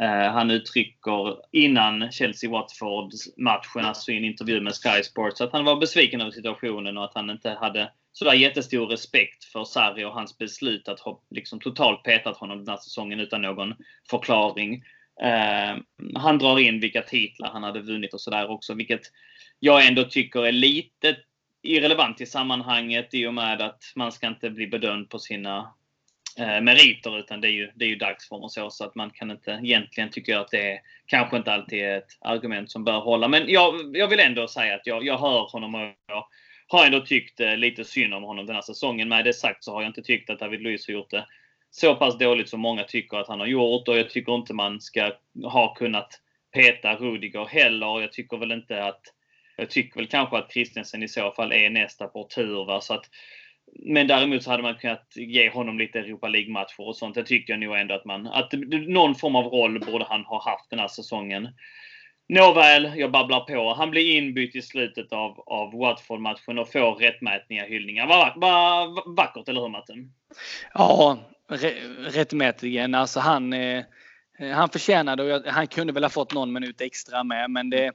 Eh, 0.00 0.32
han 0.32 0.50
uttrycker 0.50 1.36
innan 1.52 2.10
Chelsea-Watford-matchen, 2.10 3.84
alltså 3.84 4.12
i 4.12 4.16
en 4.16 4.24
intervju 4.24 4.60
med 4.60 4.74
Sky 4.74 5.02
Sports, 5.02 5.40
att 5.40 5.52
han 5.52 5.64
var 5.64 5.76
besviken 5.76 6.20
över 6.20 6.30
situationen 6.30 6.98
och 6.98 7.04
att 7.04 7.14
han 7.14 7.30
inte 7.30 7.50
hade 7.50 7.92
sådär 8.12 8.32
jättestor 8.32 8.86
respekt 8.86 9.44
för 9.44 9.64
Sarri 9.64 10.04
och 10.04 10.14
hans 10.14 10.38
beslut 10.38 10.88
att 10.88 11.00
ha 11.00 11.22
liksom 11.30 11.60
totalt 11.60 12.02
petat 12.02 12.36
honom 12.36 12.58
den 12.58 12.68
här 12.68 12.76
säsongen 12.76 13.20
utan 13.20 13.42
någon 13.42 13.74
förklaring. 14.10 14.84
Eh, 15.22 15.76
han 16.14 16.38
drar 16.38 16.58
in 16.58 16.80
vilka 16.80 17.02
titlar 17.02 17.50
han 17.50 17.62
hade 17.62 17.80
vunnit 17.80 18.14
och 18.14 18.20
sådär 18.20 18.50
också, 18.50 18.74
vilket 18.74 19.02
jag 19.58 19.86
ändå 19.86 20.04
tycker 20.04 20.46
är 20.46 20.52
lite 20.52 21.16
irrelevant 21.62 22.20
i 22.20 22.26
sammanhanget 22.26 23.14
i 23.14 23.26
och 23.26 23.34
med 23.34 23.62
att 23.62 23.92
man 23.94 24.12
ska 24.12 24.26
inte 24.26 24.50
bli 24.50 24.66
bedömd 24.66 25.10
på 25.10 25.18
sina 25.18 25.74
eh, 26.38 26.60
meriter 26.60 27.18
utan 27.18 27.40
det 27.40 27.48
är 27.48 27.52
ju, 27.52 27.70
det 27.74 27.84
är 27.84 27.88
ju 27.88 27.96
dagsform 27.96 28.42
och 28.42 28.52
så. 28.52 28.70
Så 28.70 28.84
att 28.84 28.94
man 28.94 29.10
kan 29.10 29.30
inte, 29.30 29.60
egentligen 29.62 30.10
tycker 30.10 30.32
jag 30.32 30.40
att 30.40 30.50
det 30.50 30.72
är, 30.72 30.80
kanske 31.06 31.36
inte 31.36 31.52
alltid 31.52 31.82
är 31.82 31.98
ett 31.98 32.18
argument 32.20 32.70
som 32.70 32.84
bör 32.84 33.00
hålla. 33.00 33.28
Men 33.28 33.44
jag, 33.48 33.96
jag 33.96 34.08
vill 34.08 34.20
ändå 34.20 34.48
säga 34.48 34.74
att 34.74 34.86
jag, 34.86 35.04
jag 35.04 35.18
hör 35.18 35.50
honom 35.52 35.74
och 35.74 35.80
jag 36.06 36.26
har 36.68 36.86
ändå 36.86 37.00
tyckt 37.00 37.40
eh, 37.40 37.56
lite 37.56 37.84
synd 37.84 38.14
om 38.14 38.22
honom 38.22 38.46
den 38.46 38.54
här 38.54 38.62
säsongen. 38.62 39.08
Med 39.08 39.24
det 39.24 39.32
sagt 39.32 39.64
så 39.64 39.72
har 39.72 39.82
jag 39.82 39.88
inte 39.88 40.02
tyckt 40.02 40.30
att 40.30 40.38
David 40.38 40.62
Luiz 40.62 40.86
har 40.86 40.92
gjort 40.94 41.10
det 41.10 41.26
så 41.70 41.94
pass 41.94 42.18
dåligt 42.18 42.48
som 42.48 42.60
många 42.60 42.84
tycker 42.84 43.16
att 43.16 43.28
han 43.28 43.40
har 43.40 43.46
gjort 43.46 43.88
och 43.88 43.98
jag 43.98 44.10
tycker 44.10 44.34
inte 44.34 44.54
man 44.54 44.80
ska 44.80 45.12
ha 45.44 45.74
kunnat 45.74 46.20
peta 46.54 46.94
Rudiger 46.94 47.44
heller. 47.44 48.00
Jag 48.00 48.12
tycker 48.12 48.36
väl 48.36 48.52
inte 48.52 48.84
att 48.84 49.02
jag 49.62 49.70
tycker 49.70 50.00
väl 50.00 50.06
kanske 50.06 50.36
att 50.36 50.52
Kristensen 50.52 51.02
i 51.02 51.08
så 51.08 51.30
fall 51.30 51.52
är 51.52 51.70
nästa 51.70 52.06
på 52.06 52.24
tur. 52.24 52.64
Va? 52.64 52.80
Så 52.80 52.94
att, 52.94 53.04
men 53.84 54.06
däremot 54.06 54.42
så 54.42 54.50
hade 54.50 54.62
man 54.62 54.74
kunnat 54.74 55.12
ge 55.16 55.50
honom 55.50 55.78
lite 55.78 55.98
Europa 55.98 56.28
League-matcher 56.28 56.80
och 56.80 56.96
sånt. 56.96 57.14
Det 57.14 57.24
tycker 57.24 57.52
jag 57.52 57.60
nog 57.60 57.76
ändå 57.76 57.94
att 57.94 58.04
man... 58.04 58.26
Att 58.26 58.52
någon 58.88 59.14
form 59.14 59.36
av 59.36 59.44
roll 59.44 59.80
borde 59.80 60.04
han 60.04 60.24
ha 60.24 60.50
haft 60.50 60.70
den 60.70 60.78
här 60.78 60.88
säsongen. 60.88 61.48
Nåväl, 62.28 62.92
jag 62.96 63.10
babblar 63.10 63.40
på. 63.40 63.74
Han 63.74 63.90
blir 63.90 64.16
inbytt 64.16 64.56
i 64.56 64.62
slutet 64.62 65.12
av, 65.12 65.40
av 65.46 65.72
Watford-matchen 65.72 66.58
och 66.58 66.72
får 66.72 66.94
rättmätiga 66.94 67.64
hyllningar. 67.64 68.06
Vad 68.06 68.18
va, 68.18 68.34
va, 68.36 69.02
vackert, 69.06 69.48
eller 69.48 69.60
hur 69.60 69.68
Matten? 69.68 70.12
Ja, 70.74 71.18
rättmätigen. 71.98 72.94
Alltså 72.94 73.20
han, 73.20 73.52
eh, 73.52 73.84
han 74.54 74.68
förtjänade 74.68 75.34
och 75.34 75.46
han 75.46 75.66
kunde 75.66 75.92
väl 75.92 76.04
ha 76.04 76.10
fått 76.10 76.34
någon 76.34 76.52
minut 76.52 76.80
extra 76.80 77.24
med. 77.24 77.50
Men 77.50 77.70
det, 77.70 77.92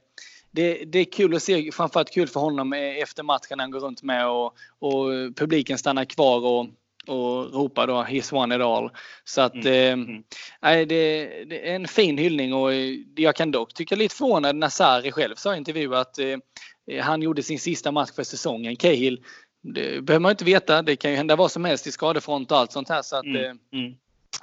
det, 0.58 0.84
det, 0.84 0.98
är 0.98 1.04
kul 1.04 1.34
att 1.34 1.42
se, 1.42 1.72
framförallt 1.72 2.10
kul 2.10 2.28
för 2.28 2.40
honom 2.40 2.72
efter 2.72 3.22
matchen 3.22 3.60
han 3.60 3.70
går 3.70 3.80
runt 3.80 4.02
med 4.02 4.28
och, 4.28 4.54
och 4.78 5.06
publiken 5.36 5.78
stannar 5.78 6.04
kvar 6.04 6.44
och, 6.44 6.66
och 7.06 7.54
ropar 7.54 7.86
då 7.86 8.02
“He's 8.02 8.32
won 8.32 8.52
it 8.52 8.60
all”. 8.60 8.90
Så 9.24 9.40
att 9.40 9.54
mm. 9.54 9.66
eh, 9.66 10.72
mm. 10.72 10.88
det, 10.88 11.24
det, 11.44 11.70
är 11.70 11.74
en 11.74 11.88
fin 11.88 12.18
hyllning 12.18 12.54
och 12.54 12.70
jag 13.16 13.36
kan 13.36 13.50
dock 13.50 13.74
tycka 13.74 13.96
lite 13.96 14.14
förvånad 14.14 14.56
när 14.56 14.68
Sarri 14.68 15.12
själv 15.12 15.34
sa 15.34 15.54
i 15.54 15.58
intervju 15.58 15.94
att 15.94 16.18
eh, 16.18 17.00
han 17.02 17.22
gjorde 17.22 17.42
sin 17.42 17.58
sista 17.58 17.92
match 17.92 18.10
för 18.16 18.22
säsongen. 18.22 18.76
Cahill, 18.76 19.24
det 19.62 20.04
behöver 20.04 20.20
man 20.20 20.30
inte 20.30 20.44
veta. 20.44 20.82
Det 20.82 20.96
kan 20.96 21.10
ju 21.10 21.16
hända 21.16 21.36
vad 21.36 21.50
som 21.50 21.64
helst 21.64 21.86
i 21.86 21.92
skadefront 21.92 22.52
och 22.52 22.58
allt 22.58 22.72
sånt 22.72 22.88
här. 22.88 23.02
Så 23.02 23.16
att, 23.16 23.24
mm. 23.24 23.44
Eh, 23.44 23.80
mm. 23.80 23.94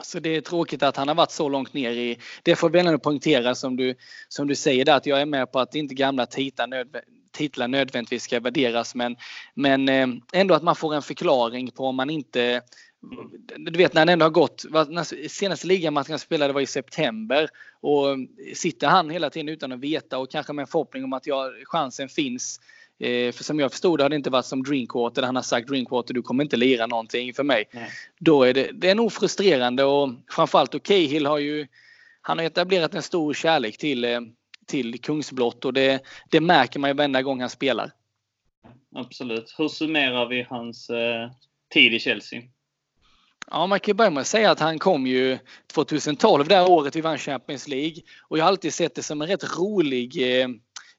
Så 0.04 0.20
det 0.20 0.30
är 0.30 0.42
tråkigt 0.42 0.84
att 0.84 0.98
han 0.98 1.08
har 1.08 1.16
varit 1.16 1.32
så 1.32 1.50
långt 1.50 1.74
ner 1.74 1.92
i... 1.92 2.20
Det 2.44 2.56
får 2.56 2.70
vi 2.70 2.80
ändå 2.80 3.00
poängtera 3.00 3.56
som 3.56 3.76
du, 3.76 3.96
som 4.28 4.48
du 4.48 4.56
säger 4.56 4.86
där 4.86 4.96
att 4.96 5.06
jag 5.06 5.22
är 5.22 5.26
med 5.26 5.52
på 5.52 5.60
att 5.60 5.76
inte 5.76 5.96
gamla 5.96 6.26
titlar, 6.26 6.68
nödv 6.68 6.98
titlar 7.32 7.68
nödvändigtvis 7.68 8.24
ska 8.24 8.40
värderas 8.40 8.96
men, 8.96 9.16
men 9.54 9.90
eh, 9.90 10.08
ändå 10.34 10.54
att 10.54 10.64
man 10.64 10.76
får 10.76 10.96
en 10.96 11.02
förklaring 11.02 11.72
på 11.72 11.86
om 11.86 11.96
man 11.96 12.10
inte 12.10 12.62
du 13.58 13.78
vet 13.78 13.94
när 13.94 14.02
han 14.02 14.10
ändå 14.10 14.26
har 14.26 14.30
gått, 14.30 14.66
senaste 15.30 15.68
ligamatchen 15.68 16.12
han 16.12 16.20
spelade 16.20 16.54
var 16.54 16.62
i 16.62 16.66
september 16.66 17.50
och 17.82 18.18
sitter 18.54 18.88
han 18.88 19.10
hela 19.10 19.30
tiden 19.30 19.50
utan 19.50 19.72
att 19.72 19.80
veta 19.80 20.18
och 20.18 20.32
kanske 20.32 20.54
med 20.54 20.64
en 20.64 20.68
förhoppning 20.68 21.04
om 21.04 21.14
att 21.14 21.28
ja, 21.28 21.52
chansen 21.64 22.10
finns 22.10 22.60
Eh, 23.00 23.32
för 23.32 23.44
som 23.44 23.60
jag 23.60 23.72
förstod 23.72 24.00
det 24.00 24.04
har 24.04 24.10
det 24.10 24.16
inte 24.16 24.30
varit 24.30 24.46
som 24.46 24.64
Drinkwater 24.64 25.24
han 25.24 25.36
har 25.36 25.44
sagt 25.44 25.68
Drinkwater 25.68 26.14
du 26.14 26.22
kommer 26.22 26.44
inte 26.44 26.58
lira 26.58 26.88
någonting 26.88 27.34
för 27.34 27.44
mig. 27.44 27.70
Nej. 27.72 27.90
Då 28.20 28.44
är 28.44 28.54
det, 28.54 28.72
det 28.74 28.90
är 28.90 28.96
nog 28.96 29.14
frustrerande 29.14 29.84
och 29.84 30.10
framförallt 30.30 30.76
och 30.76 30.84
Cahill 30.84 31.26
har 31.26 31.38
ju 31.38 31.68
han 32.22 32.38
har 32.38 32.46
etablerat 32.46 32.94
en 32.94 33.02
stor 33.02 33.34
kärlek 33.34 33.78
till, 33.78 34.04
eh, 34.06 34.22
till 34.66 35.02
Kungsblott 35.02 35.66
och 35.66 35.74
det, 35.74 36.04
det 36.30 36.42
märker 36.42 36.80
man 36.80 36.90
ju 36.90 36.94
varenda 36.94 37.22
gång 37.22 37.42
han 37.42 37.50
spelar. 37.50 37.92
Absolut. 38.96 39.56
Hur 39.58 39.68
summerar 39.68 40.26
vi 40.26 40.44
hans 40.50 40.90
eh, 40.90 41.32
tid 41.74 41.94
i 41.94 42.00
Chelsea? 42.00 42.42
Ja, 43.52 43.68
man 43.68 43.80
kan 43.80 43.92
ju 43.92 43.96
börja 43.96 44.10
med 44.10 44.22
att 44.22 44.28
säga 44.28 44.52
att 44.52 44.60
han 44.60 44.80
kom 44.80 45.08
ju 45.08 45.38
2012, 45.74 46.48
det 46.48 46.56
här 46.56 46.70
året 46.70 46.96
vi 46.96 47.02
vann 47.02 47.18
Champions 47.18 47.68
League. 47.68 48.02
Och 48.22 48.38
jag 48.38 48.44
har 48.44 48.50
alltid 48.50 48.74
sett 48.74 48.96
det 48.96 49.04
som 49.04 49.22
en 49.22 49.28
rätt 49.28 49.58
rolig 49.58 50.42
eh, 50.42 50.48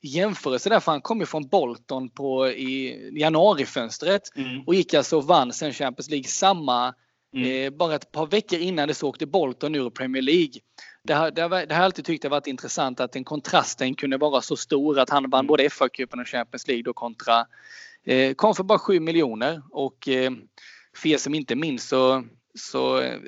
jämförelse 0.07 0.69
där, 0.69 0.81
för 0.81 0.93
han 0.93 1.01
kom 1.01 1.21
ju 1.21 1.27
från 1.27 1.49
Bolton 1.49 2.09
på, 2.09 2.49
i 2.49 3.11
januarifönstret 3.19 4.23
mm. 4.37 4.63
och 4.67 4.75
gick 4.75 4.95
alltså 4.95 5.17
och 5.17 5.27
vann 5.27 5.53
sen 5.53 5.73
Champions 5.73 6.11
League 6.11 6.29
samma 6.29 6.95
Mm. 7.37 7.65
Eh, 7.65 7.71
bara 7.71 7.95
ett 7.95 8.13
par 8.13 8.27
veckor 8.27 8.59
innan 8.59 8.89
det 8.89 8.95
så 8.95 9.09
åkte 9.09 9.27
Bolton 9.27 9.75
ur 9.75 9.91
Premier 9.91 10.23
League. 10.23 10.53
Det 11.03 11.15
har, 11.15 11.31
det, 11.31 11.43
har, 11.43 11.49
det 11.49 11.57
har 11.57 11.67
jag 11.67 11.85
alltid 11.85 12.05
tyckt 12.05 12.23
det 12.23 12.29
varit 12.29 12.47
intressant 12.47 13.01
att 13.01 13.13
den 13.13 13.25
kontrasten 13.25 13.95
kunde 13.95 14.17
vara 14.17 14.41
så 14.41 14.57
stor 14.57 14.99
att 14.99 15.11
han 15.11 15.31
vann 15.31 15.41
mm. 15.41 15.47
både 15.47 15.69
FA-cupen 15.69 16.21
och 16.21 16.29
Champions 16.29 16.69
League 16.69 16.83
då 16.83 16.93
kontra 16.93 17.47
eh, 18.05 18.35
kom 18.35 18.55
för 18.55 18.65
bara 18.65 18.79
7 18.79 19.01
miljoner 19.01 19.63
och 19.71 20.09
eh, 20.09 20.31
för 20.97 21.09
er 21.09 21.17
som 21.17 21.35
inte 21.35 21.57
minns 21.57 21.89
så 21.89 22.25
så 22.55 23.01
eh, 23.01 23.19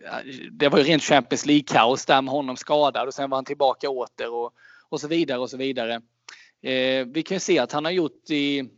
det 0.50 0.68
var 0.68 0.78
ju 0.78 0.84
rent 0.84 1.02
Champions 1.02 1.46
League-kaos 1.46 2.06
där 2.06 2.22
med 2.22 2.32
honom 2.32 2.56
skadad 2.56 3.08
och 3.08 3.14
sen 3.14 3.30
var 3.30 3.36
han 3.36 3.44
tillbaka 3.44 3.88
åter 3.88 4.34
och, 4.34 4.52
och 4.88 5.00
så 5.00 5.08
vidare 5.08 5.38
och 5.38 5.50
så 5.50 5.56
vidare. 5.56 6.00
Eh, 6.62 7.06
vi 7.06 7.22
kan 7.22 7.40
se 7.40 7.58
att 7.58 7.72
han 7.72 7.84
har 7.84 7.92
gjort 7.92 8.30
i 8.30 8.68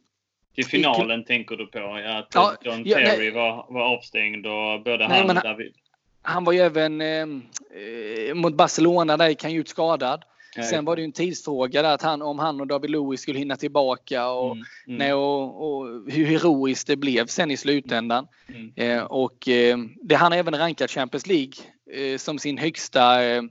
till 0.54 0.66
finalen 0.66 1.20
I, 1.20 1.24
tänker 1.24 1.56
du 1.56 1.66
på? 1.66 1.78
Att 1.78 2.28
ja, 2.34 2.54
John 2.62 2.84
Terry 2.84 3.28
ja, 3.28 3.34
var, 3.34 3.74
var 3.74 3.82
avstängd 3.96 4.46
och 4.46 4.82
både 4.84 5.08
nej, 5.08 5.20
han 5.20 5.36
och 5.36 5.42
David. 5.42 5.74
Han 6.22 6.44
var 6.44 6.52
ju 6.52 6.58
även 6.58 7.00
eh, 7.00 7.08
eh 7.08 8.34
mot 8.34 8.54
Barcelona 8.54 9.16
där 9.16 9.28
gick 9.28 9.42
han 9.42 9.52
ut 9.52 9.68
skadad. 9.68 10.24
Nej. 10.56 10.66
Sen 10.66 10.84
var 10.84 10.96
det 10.96 11.02
ju 11.02 11.04
en 11.04 11.12
tidsfråga 11.12 11.82
där 11.82 11.94
att 11.94 12.02
han, 12.02 12.22
om 12.22 12.38
han 12.38 12.60
och 12.60 12.66
David 12.66 12.90
Lewis 12.90 13.20
skulle 13.20 13.38
hinna 13.38 13.56
tillbaka 13.56 14.28
och, 14.28 14.52
mm, 14.52 14.64
mm. 14.86 14.98
Nej, 14.98 15.12
och, 15.12 15.72
och, 15.72 15.86
hur 16.12 16.26
heroiskt 16.26 16.86
det 16.86 16.96
blev 16.96 17.26
sen 17.26 17.50
i 17.50 17.56
slutändan. 17.56 18.26
Mm. 18.48 18.72
Eh, 18.76 19.02
och 19.02 19.48
eh, 19.48 19.78
det 20.02 20.14
han 20.14 20.32
har 20.32 20.38
även 20.38 20.58
rankat 20.58 20.90
Champions 20.90 21.26
League 21.26 21.52
eh, 21.92 22.18
som 22.18 22.38
sin 22.38 22.58
högsta 22.58 23.24
eh, 23.24 23.42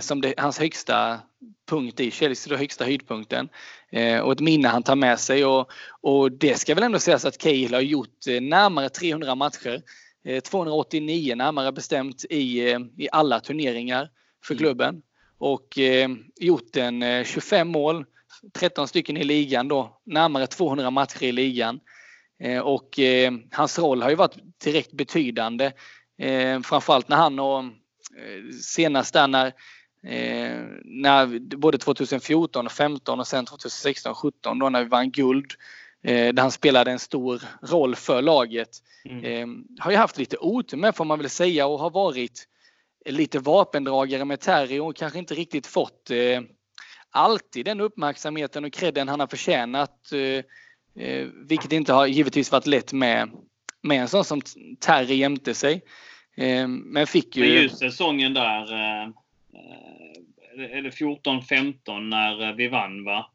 som 0.00 0.20
det, 0.20 0.34
hans 0.36 0.58
högsta 0.58 1.20
punkt 1.68 2.00
i 2.00 2.10
Chelsea, 2.10 2.50
då 2.50 2.58
högsta 2.58 2.84
höjdpunkten. 2.84 3.48
Eh, 3.90 4.20
och 4.20 4.32
ett 4.32 4.40
minne 4.40 4.68
han 4.68 4.82
tar 4.82 4.96
med 4.96 5.20
sig 5.20 5.44
och, 5.44 5.70
och 6.00 6.32
det 6.32 6.58
ska 6.58 6.74
väl 6.74 6.84
ändå 6.84 6.98
sägas 6.98 7.24
att 7.24 7.38
Cahill 7.38 7.74
har 7.74 7.80
gjort 7.80 8.26
eh, 8.28 8.40
närmare 8.40 8.88
300 8.88 9.34
matcher. 9.34 9.82
289 10.42 11.32
eh, 11.32 11.36
närmare 11.36 11.72
bestämt 11.72 12.24
i, 12.30 12.60
i 12.96 13.08
alla 13.12 13.40
turneringar 13.40 14.08
för 14.44 14.54
mm. 14.54 14.58
klubben. 14.58 15.02
Och 15.38 15.78
gjort 16.36 16.76
en 16.76 17.24
25 17.24 17.68
mål, 17.68 18.04
13 18.52 18.88
stycken 18.88 19.16
i 19.16 19.24
ligan 19.24 19.68
då, 19.68 20.00
närmare 20.06 20.46
200 20.46 20.90
matcher 20.90 21.22
i 21.22 21.32
ligan. 21.32 21.80
och 22.62 22.98
hans 23.52 23.78
roll 23.78 24.02
har 24.02 24.10
ju 24.10 24.16
varit 24.16 24.36
direkt 24.64 24.92
betydande. 24.92 25.72
framförallt 26.64 27.08
när 27.08 27.16
han 27.16 27.38
och 27.38 27.64
senast 28.62 29.12
där 29.12 29.28
när 29.28 29.52
Eh, 30.06 30.62
när, 30.84 31.56
både 31.56 31.78
2014 31.78 32.66
och 32.66 32.72
15 32.72 33.20
och 33.20 33.26
sen 33.26 33.46
2016 33.46 34.10
och 34.10 34.18
17 34.18 34.58
då 34.58 34.68
när 34.68 34.82
vi 34.82 34.88
vann 34.88 35.10
guld. 35.10 35.52
Eh, 36.02 36.34
där 36.34 36.42
han 36.42 36.50
spelade 36.50 36.90
en 36.90 36.98
stor 36.98 37.42
roll 37.62 37.96
för 37.96 38.22
laget. 38.22 38.68
Mm. 39.04 39.24
Eh, 39.24 39.46
har 39.84 39.90
ju 39.90 39.96
haft 39.96 40.18
lite 40.18 40.36
otur 40.36 40.76
med 40.76 40.96
får 40.96 41.04
man 41.04 41.18
väl 41.18 41.30
säga 41.30 41.66
och 41.66 41.78
har 41.78 41.90
varit 41.90 42.48
lite 43.06 43.38
vapendragare 43.38 44.24
med 44.24 44.40
Terry 44.40 44.78
och 44.78 44.96
kanske 44.96 45.18
inte 45.18 45.34
riktigt 45.34 45.66
fått 45.66 46.10
eh, 46.10 46.40
alltid 47.10 47.64
den 47.64 47.80
uppmärksamheten 47.80 48.64
och 48.64 48.72
credden 48.72 49.08
han 49.08 49.20
har 49.20 49.26
förtjänat. 49.26 50.12
Eh, 50.12 51.04
eh, 51.04 51.26
vilket 51.48 51.72
inte 51.72 51.92
har 51.92 52.06
givetvis 52.06 52.52
varit 52.52 52.66
lätt 52.66 52.92
med, 52.92 53.30
med 53.82 54.00
en 54.00 54.08
sån 54.08 54.24
som 54.24 54.40
Terry 54.80 55.14
jämte 55.14 55.54
sig. 55.54 55.82
Eh, 56.36 56.68
men 56.68 57.06
fick 57.06 57.36
ju... 57.36 57.42
Men 57.42 57.62
just 57.62 57.78
säsongen 57.78 58.34
där 58.34 58.72
eller 60.58 60.90
14-15 60.90 62.00
när 62.00 62.52
vi 62.52 62.68
vann 62.68 63.04
va? 63.04 63.30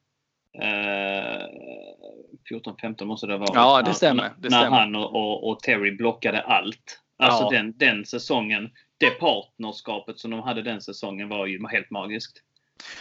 14-15 2.49 3.05
måste 3.05 3.27
det 3.27 3.37
vara. 3.37 3.49
Ja, 3.53 3.81
det 3.81 3.93
stämmer. 3.93 4.23
Det 4.23 4.49
när 4.49 4.59
stämmer. 4.59 4.77
han 4.77 4.95
och, 4.95 5.15
och, 5.15 5.49
och, 5.49 5.59
Terry 5.59 5.91
blockade 5.91 6.41
allt. 6.41 6.99
Alltså 7.17 7.43
ja. 7.43 7.49
den, 7.49 7.77
den 7.77 8.05
säsongen. 8.05 8.69
Det 8.97 9.09
partnerskapet 9.09 10.19
som 10.19 10.31
de 10.31 10.39
hade 10.39 10.61
den 10.61 10.81
säsongen 10.81 11.29
var 11.29 11.45
ju 11.45 11.67
helt 11.67 11.89
magiskt. 11.89 12.43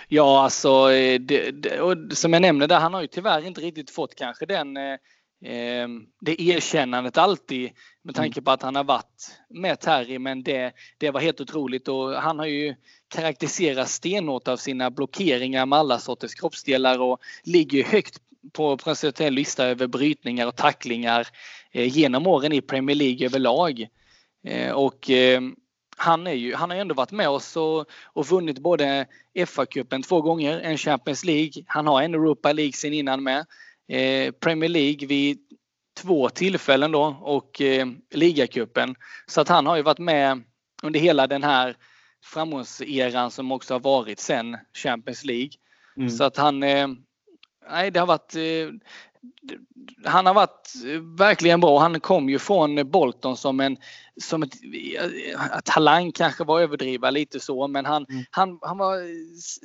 Ja, 0.08 0.42
alltså 0.42 0.92
eh, 0.92 1.20
det, 1.20 1.50
det, 1.50 1.80
och 1.80 1.96
som 2.10 2.32
jag 2.32 2.42
nämnde 2.42 2.66
där, 2.66 2.80
han 2.80 2.94
har 2.94 3.00
ju 3.00 3.06
tyvärr 3.06 3.46
inte 3.46 3.60
riktigt 3.60 3.90
fått 3.90 4.14
kanske 4.14 4.46
den 4.46 4.76
eh, 5.44 5.70
Ehm, 5.80 6.06
det 6.20 6.42
erkännandet 6.42 7.18
alltid 7.18 7.70
med 8.02 8.14
tanke 8.14 8.38
mm. 8.38 8.44
på 8.44 8.50
att 8.50 8.62
han 8.62 8.76
har 8.76 8.84
varit 8.84 9.38
med 9.48 9.80
Terry 9.80 10.18
men 10.18 10.42
det, 10.42 10.72
det 10.98 11.10
var 11.10 11.20
helt 11.20 11.40
otroligt 11.40 11.88
och 11.88 12.12
han 12.12 12.38
har 12.38 12.46
ju 12.46 12.74
karaktäriserat 13.08 13.88
stenhårt 13.88 14.48
av 14.48 14.56
sina 14.56 14.90
blockeringar 14.90 15.66
med 15.66 15.78
alla 15.78 15.98
sorters 15.98 16.34
kroppsdelar 16.34 16.98
och 16.98 17.20
ligger 17.44 17.84
högt 17.84 18.18
på 18.52 18.76
procentuell 18.76 19.34
lista 19.34 19.66
över 19.66 19.86
brytningar 19.86 20.46
och 20.46 20.56
tacklingar 20.56 21.28
eh, 21.72 21.96
genom 21.96 22.26
åren 22.26 22.52
i 22.52 22.60
Premier 22.60 22.96
League 22.96 23.26
överlag. 23.26 23.86
Eh, 24.44 24.72
och 24.72 25.10
ehm, 25.10 25.56
han, 25.96 26.26
är 26.26 26.32
ju, 26.32 26.54
han 26.54 26.70
har 26.70 26.76
ändå 26.76 26.94
varit 26.94 27.12
med 27.12 27.28
oss 27.28 27.56
och, 27.56 27.86
och 28.04 28.26
vunnit 28.26 28.58
både 28.58 29.06
FA-cupen 29.34 30.02
två 30.02 30.20
gånger, 30.22 30.60
en 30.60 30.78
Champions 30.78 31.24
League. 31.24 31.52
Han 31.66 31.86
har 31.86 32.02
en 32.02 32.14
Europa 32.14 32.52
League 32.52 32.72
sen 32.72 32.92
innan 32.92 33.22
med. 33.22 33.46
Eh, 33.90 34.32
Premier 34.32 34.70
League 34.70 35.06
vid 35.06 35.38
två 36.02 36.28
tillfällen 36.28 36.92
då 36.92 37.18
och 37.20 37.60
eh, 37.60 37.86
ligacupen. 38.10 38.94
Så 39.26 39.40
att 39.40 39.48
han 39.48 39.66
har 39.66 39.76
ju 39.76 39.82
varit 39.82 39.98
med 39.98 40.42
under 40.82 41.00
hela 41.00 41.26
den 41.26 41.42
här 41.42 41.76
framgångseran 42.24 43.30
som 43.30 43.52
också 43.52 43.74
har 43.74 43.80
varit 43.80 44.20
sen 44.20 44.58
Champions 44.82 45.24
League. 45.24 45.50
Mm. 45.96 46.10
Så 46.10 46.24
att 46.24 46.36
han, 46.36 46.62
eh, 46.62 46.88
nej 47.70 47.90
det 47.90 48.00
har 48.00 48.06
varit 48.06 48.34
han 50.04 50.26
har 50.26 50.34
varit 50.34 50.72
verkligen 51.18 51.60
bra. 51.60 51.78
Han 51.78 52.00
kom 52.00 52.28
ju 52.28 52.38
från 52.38 52.90
Bolton 52.90 53.36
som 53.36 53.60
en 53.60 53.76
som 54.20 54.42
ett, 54.42 54.54
talang 55.64 56.12
kanske 56.12 56.44
var 56.44 56.60
överdriva 56.60 57.10
lite 57.10 57.40
så, 57.40 57.68
men 57.68 57.84
han, 57.84 58.06
mm. 58.08 58.24
han, 58.30 58.58
han 58.62 58.78
var 58.78 58.96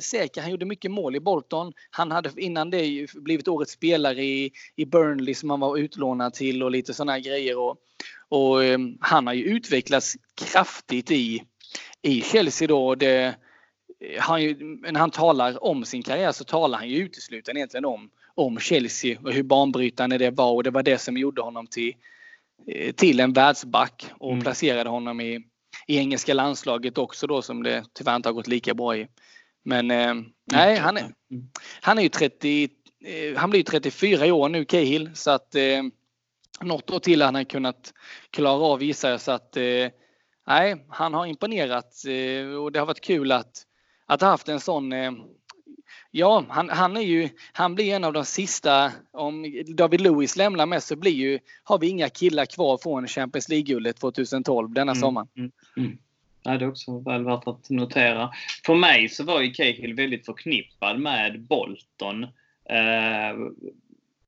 säker. 0.01 0.41
Han 0.41 0.51
gjorde 0.51 0.65
mycket 0.65 0.91
mål 0.91 1.15
i 1.15 1.19
Bolton. 1.19 1.73
Han 1.89 2.11
hade 2.11 2.31
innan 2.37 2.69
det 2.69 3.07
blivit 3.15 3.47
årets 3.47 3.71
spelare 3.71 4.23
i, 4.23 4.51
i 4.75 4.85
Burnley 4.85 5.33
som 5.33 5.49
han 5.49 5.59
var 5.59 5.77
utlånad 5.77 6.33
till 6.33 6.63
och 6.63 6.71
lite 6.71 6.93
sådana 6.93 7.19
grejer. 7.19 7.57
Och, 7.57 7.77
och 8.29 8.59
um, 8.59 8.97
han 9.01 9.27
har 9.27 9.33
ju 9.33 9.43
utvecklats 9.43 10.15
kraftigt 10.35 11.11
i, 11.11 11.43
i 12.01 12.21
Chelsea 12.21 12.67
då. 12.67 12.95
Det, 12.95 13.35
han, 14.19 14.41
när 14.81 14.99
han 14.99 15.11
talar 15.11 15.63
om 15.63 15.85
sin 15.85 16.03
karriär 16.03 16.31
så 16.31 16.43
talar 16.43 16.77
han 16.77 16.89
ju 16.89 16.97
uteslutande 16.97 17.59
egentligen 17.59 17.85
om 17.85 18.09
om 18.35 18.59
Chelsea 18.59 19.19
och 19.23 19.31
hur 19.31 19.43
banbrytande 19.43 20.17
det 20.17 20.31
var 20.31 20.51
och 20.51 20.63
det 20.63 20.71
var 20.71 20.83
det 20.83 20.97
som 20.97 21.17
gjorde 21.17 21.41
honom 21.41 21.67
till, 21.67 21.93
eh, 22.67 22.91
till 22.91 23.19
en 23.19 23.33
världsback 23.33 24.05
och 24.19 24.31
mm. 24.31 24.43
placerade 24.43 24.89
honom 24.89 25.21
i, 25.21 25.41
i 25.87 25.97
engelska 25.97 26.33
landslaget 26.33 26.97
också 26.97 27.27
då 27.27 27.41
som 27.41 27.63
det 27.63 27.83
tyvärr 27.93 28.15
inte 28.15 28.29
har 28.29 28.33
gått 28.33 28.47
lika 28.47 28.73
bra 28.73 28.97
i. 28.97 29.07
Men 29.63 29.91
eh, 29.91 30.13
nej, 30.51 30.77
han 30.77 30.97
är, 30.97 31.01
mm. 31.01 31.49
han 31.81 31.97
är 31.97 32.03
ju 32.03 32.09
30, 32.09 32.69
eh, 33.05 33.37
han 33.37 33.49
blir 33.49 33.63
34 33.63 34.25
i 34.25 34.31
år 34.31 34.49
nu 34.49 34.65
Cahill 34.65 35.11
så 35.13 35.31
att 35.31 35.55
eh, 35.55 35.83
något 36.61 36.91
år 36.91 36.99
till 36.99 37.21
han 37.21 37.35
har 37.35 37.43
kunnat 37.43 37.93
klara 38.29 38.65
av 38.65 38.83
gissar 38.83 39.09
jag 39.09 39.21
så 39.21 39.31
att 39.31 39.57
eh, 39.57 39.87
nej, 40.47 40.85
han 40.89 41.13
har 41.13 41.25
imponerat 41.25 42.05
eh, 42.05 42.47
och 42.47 42.71
det 42.71 42.79
har 42.79 42.85
varit 42.85 43.01
kul 43.01 43.31
att, 43.31 43.63
att 44.05 44.21
ha 44.21 44.27
haft 44.27 44.49
en 44.49 44.59
sån 44.59 44.93
eh, 44.93 45.11
Ja, 46.17 46.43
han, 46.49 46.69
han, 46.69 46.97
är 46.97 47.01
ju, 47.01 47.29
han 47.53 47.75
blir 47.75 47.95
en 47.95 48.03
av 48.03 48.13
de 48.13 48.25
sista. 48.25 48.91
Om 49.11 49.63
David 49.67 50.01
Lewis 50.01 50.35
lämnar 50.35 50.65
med 50.65 50.83
så 50.83 50.95
blir 50.95 51.11
ju, 51.11 51.39
har 51.63 51.79
vi 51.79 51.87
inga 51.87 52.09
killar 52.09 52.45
kvar 52.45 52.77
från 52.77 53.07
Champions 53.07 53.49
League-guldet 53.49 53.97
2012 53.97 54.73
denna 54.73 54.91
mm, 54.91 55.01
sommaren. 55.01 55.27
Mm, 55.37 55.51
mm. 55.77 55.97
Ja, 56.43 56.57
det 56.57 56.65
är 56.65 56.69
också 56.69 56.99
väl 56.99 57.23
värt 57.23 57.47
att 57.47 57.69
notera. 57.69 58.31
För 58.65 58.75
mig 58.75 59.09
så 59.09 59.23
var 59.23 59.41
ju 59.41 59.51
Cahill 59.51 59.93
väldigt 59.93 60.25
förknippad 60.25 60.99
med 60.99 61.41
Bolton. 61.41 62.23
Eh, 62.69 63.37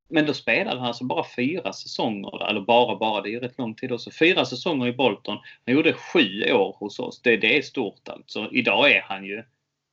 men 0.07 0.25
då 0.25 0.33
spelade 0.33 0.79
han 0.79 0.87
alltså 0.87 1.03
bara 1.03 1.25
fyra 1.35 1.73
säsonger, 1.73 2.49
eller 2.49 2.61
bara 2.61 2.95
bara, 2.95 3.21
det 3.21 3.29
är 3.29 3.31
ju 3.31 3.39
rätt 3.39 3.57
lång 3.57 3.75
tid 3.75 3.91
också. 3.91 4.11
Fyra 4.11 4.45
säsonger 4.45 4.87
i 4.87 4.93
Bolton. 4.93 5.37
Han 5.65 5.75
gjorde 5.75 5.93
sju 5.93 6.51
år 6.51 6.75
hos 6.79 6.99
oss. 6.99 7.21
Det, 7.21 7.37
det 7.37 7.57
är 7.57 7.61
stort 7.61 8.09
alltså. 8.09 8.49
Idag 8.51 8.91
är 8.91 9.01
han 9.01 9.25
ju 9.25 9.43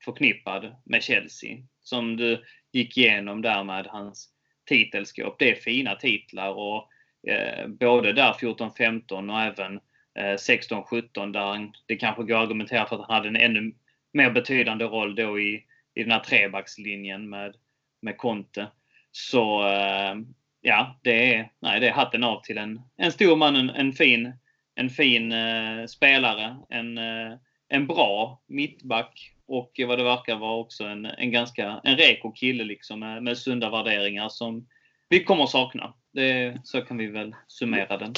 förknippad 0.04 0.76
med 0.84 1.02
Chelsea 1.02 1.56
som 1.84 2.16
du 2.16 2.44
gick 2.72 2.96
igenom 2.96 3.42
där 3.42 3.64
med 3.64 3.86
hans 3.86 4.28
titelskåp. 4.68 5.38
Det 5.38 5.50
är 5.50 5.54
fina 5.54 5.94
titlar 5.94 6.50
och 6.50 6.88
eh, 7.28 7.68
både 7.68 8.12
där 8.12 8.32
14-15 8.32 9.32
och 9.32 9.40
även 9.40 9.80
eh, 10.18 10.34
16-17 10.34 11.32
där 11.32 11.72
det 11.86 11.96
kanske 11.96 12.22
går 12.22 12.36
att 12.36 12.42
argumentera 12.42 12.86
för 12.86 12.96
att 12.96 13.08
han 13.08 13.16
hade 13.16 13.28
en 13.28 13.36
ännu 13.36 13.74
mer 14.12 14.30
betydande 14.30 14.84
roll 14.84 15.14
då 15.14 15.40
i, 15.40 15.64
i 15.94 16.02
den 16.02 16.12
här 16.12 16.20
trebackslinjen 16.20 17.28
med, 17.28 17.56
med 18.02 18.16
Conte. 18.16 18.66
Så 19.12 19.66
eh, 19.68 20.14
ja, 20.60 21.00
det 21.02 21.34
är, 21.34 21.50
nej, 21.60 21.80
det 21.80 21.88
är 21.88 21.92
hatten 21.92 22.24
av 22.24 22.42
till 22.42 22.58
en, 22.58 22.80
en 22.96 23.12
stor 23.12 23.36
man, 23.36 23.56
en, 23.56 23.70
en 23.70 23.92
fin, 23.92 24.32
en 24.74 24.90
fin 24.90 25.32
eh, 25.32 25.86
spelare, 25.86 26.56
en, 26.68 26.98
eh, 26.98 27.32
en 27.68 27.86
bra 27.86 28.42
mittback 28.46 29.33
och 29.48 29.80
vad 29.86 29.98
det 29.98 30.04
verkar 30.04 30.36
vara 30.36 30.56
också 30.56 30.84
en, 30.84 31.04
en 31.04 31.32
ganska 31.32 31.80
en 31.84 31.96
reko 31.96 32.32
kille 32.32 32.64
liksom 32.64 33.00
med, 33.00 33.22
med 33.22 33.38
sunda 33.38 33.70
värderingar 33.70 34.28
som 34.28 34.66
vi 35.08 35.24
kommer 35.24 35.44
att 35.44 35.50
sakna. 35.50 35.94
Det, 36.12 36.60
så 36.64 36.80
kan 36.80 36.96
vi 36.96 37.06
väl 37.06 37.34
summera 37.48 37.96
den. 37.96 38.14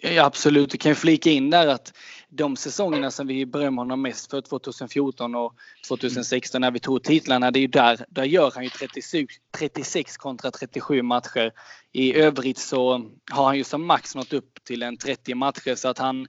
Ja, 0.00 0.24
absolut, 0.24 0.74
vi 0.74 0.78
kan 0.78 0.94
flika 0.94 1.30
in 1.30 1.50
där 1.50 1.66
att 1.66 1.92
de 2.28 2.56
säsongerna 2.56 3.10
som 3.10 3.26
vi 3.26 3.46
berömmer 3.46 3.82
honom 3.82 4.02
mest 4.02 4.30
för 4.30 4.40
2014 4.40 5.34
och 5.34 5.54
2016 5.88 6.60
när 6.60 6.70
vi 6.70 6.78
tog 6.78 7.02
titlarna, 7.02 7.50
det 7.50 7.58
är 7.58 7.60
ju 7.60 7.66
där, 7.66 8.04
där 8.08 8.24
gör 8.24 8.52
han 8.54 8.64
ju 8.64 8.70
36, 8.70 9.34
36 9.58 10.16
kontra 10.16 10.50
37 10.50 11.02
matcher. 11.02 11.52
I 11.92 12.14
övrigt 12.14 12.58
så 12.58 13.10
har 13.30 13.44
han 13.44 13.56
ju 13.56 13.64
som 13.64 13.86
max 13.86 14.14
nått 14.14 14.32
upp 14.32 14.64
till 14.64 14.82
en 14.82 14.96
30 14.96 15.34
matcher 15.34 15.74
så 15.74 15.88
att 15.88 15.98
han 15.98 16.26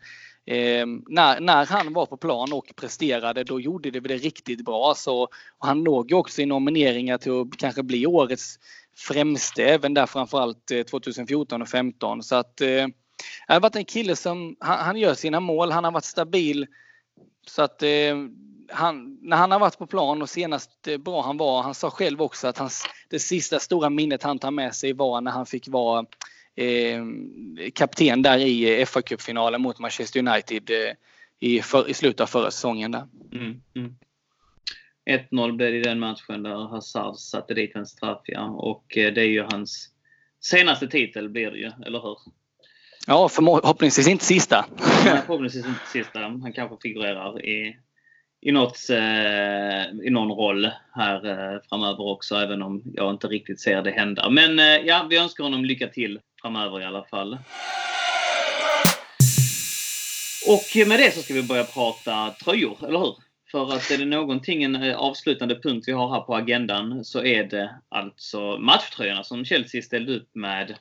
Eh, 0.49 0.85
när, 1.07 1.39
när 1.39 1.65
han 1.65 1.93
var 1.93 2.05
på 2.05 2.17
plan 2.17 2.53
och 2.53 2.73
presterade 2.75 3.43
då 3.43 3.59
gjorde 3.59 3.91
det 3.91 3.99
det 3.99 4.17
riktigt 4.17 4.65
bra. 4.65 4.93
Så, 4.97 5.27
han 5.57 5.83
låg 5.83 6.11
ju 6.11 6.17
också 6.17 6.41
i 6.41 6.45
nomineringar 6.45 7.17
till 7.17 7.41
att 7.41 7.57
kanske 7.57 7.83
bli 7.83 8.05
årets 8.05 8.55
främste 8.97 9.63
även 9.63 9.93
där 9.93 10.05
framförallt 10.05 10.71
eh, 10.71 10.83
2014 10.83 11.61
och 11.61 11.67
2015. 11.67 12.23
Så 12.23 12.35
att 12.35 12.61
eh, 12.61 12.67
det 13.47 13.53
har 13.53 13.59
varit 13.59 13.75
en 13.75 13.85
kille 13.85 14.15
som 14.15 14.55
han, 14.59 14.79
han, 14.79 14.97
gör 14.97 15.13
sina 15.13 15.39
mål. 15.39 15.71
Han 15.71 15.83
har 15.83 15.91
varit 15.91 16.05
stabil. 16.05 16.67
Så 17.47 17.61
att 17.61 17.83
eh, 17.83 18.15
han, 18.71 19.17
när 19.21 19.37
han 19.37 19.51
har 19.51 19.59
varit 19.59 19.77
på 19.77 19.87
plan 19.87 20.21
och 20.21 20.29
senast 20.29 20.87
eh, 20.87 20.97
bra 20.97 21.21
han 21.21 21.37
var, 21.37 21.61
han 21.61 21.75
sa 21.75 21.89
själv 21.89 22.21
också 22.21 22.47
att 22.47 22.57
hans, 22.57 22.85
det 23.09 23.19
sista 23.19 23.59
stora 23.59 23.89
minnet 23.89 24.23
han 24.23 24.39
tar 24.39 24.51
med 24.51 24.75
sig 24.75 24.93
var 24.93 25.21
när 25.21 25.31
han 25.31 25.45
fick 25.45 25.67
vara 25.67 26.05
eh, 26.59 27.03
kapten 27.73 28.21
där 28.21 28.37
i 28.37 28.85
fa 28.85 29.01
Cup-finalen 29.01 29.61
mot 29.61 29.79
Manchester 29.79 30.19
United 30.19 30.69
eh, 30.69 30.93
i, 31.39 31.61
för, 31.61 31.89
i 31.89 31.93
slutet 31.93 32.21
av 32.21 32.25
förra 32.25 32.51
säsongen. 32.51 32.91
Där. 32.91 33.07
Mm, 33.31 33.61
mm. 33.75 33.95
1-0 35.09 35.51
blev 35.51 35.71
det 35.71 35.77
i 35.77 35.81
den 35.81 35.99
matchen 35.99 36.43
där 36.43 36.67
Hazard 36.67 37.15
satte 37.15 37.53
dit 37.53 37.75
en 37.75 37.85
straff. 37.85 38.21
Ja. 38.25 38.49
Och 38.49 38.97
eh, 38.97 39.13
det 39.13 39.21
är 39.21 39.25
ju 39.25 39.41
hans 39.51 39.89
senaste 40.39 40.87
titel 40.87 41.29
blir 41.29 41.51
det 41.51 41.57
ju, 41.57 41.71
eller 41.85 41.99
hur? 41.99 42.17
Ja, 43.07 43.29
förhoppningsvis 43.29 44.07
inte 44.07 44.25
sista. 44.25 44.65
Nej, 45.05 45.21
förhoppningsvis 45.25 45.65
inte 45.65 45.87
sista. 45.87 46.19
Han 46.19 46.53
kanske 46.53 46.77
figurerar 46.81 47.45
i, 47.45 47.77
i, 48.41 48.51
något, 48.51 48.77
eh, 48.89 50.07
i 50.07 50.09
någon 50.09 50.31
roll 50.31 50.71
här 50.95 51.25
eh, 51.25 51.61
framöver 51.69 52.01
också, 52.01 52.35
även 52.35 52.61
om 52.61 52.81
jag 52.93 53.13
inte 53.13 53.27
riktigt 53.27 53.61
ser 53.61 53.81
det 53.81 53.91
hända. 53.91 54.29
Men 54.29 54.59
eh, 54.59 54.65
ja, 54.65 55.07
vi 55.09 55.17
önskar 55.17 55.43
honom 55.43 55.65
lycka 55.65 55.87
till 55.87 56.19
framöver 56.41 56.81
i 56.81 56.85
alla 56.85 57.03
fall. 57.03 57.37
Och 60.47 60.87
med 60.87 60.99
det 60.99 61.11
så 61.11 61.21
ska 61.21 61.33
vi 61.33 61.43
börja 61.43 61.63
prata 61.63 62.29
tröjor, 62.43 62.77
eller 62.87 62.99
hur? 62.99 63.15
För 63.51 63.73
att 63.73 63.91
är 63.91 63.97
det 63.97 64.05
någonting, 64.05 64.63
en 64.63 64.75
eh, 64.75 64.97
avslutande 64.97 65.55
punkt 65.55 65.83
vi 65.87 65.91
har 65.91 66.09
här 66.09 66.21
på 66.21 66.35
agendan, 66.35 67.05
så 67.05 67.23
är 67.23 67.43
det 67.43 67.75
alltså 67.89 68.57
matchtröjorna 68.57 69.23
som 69.23 69.45
Chelsea 69.45 69.81
ställde 69.81 70.15
upp 70.15 70.29
med 70.35 70.75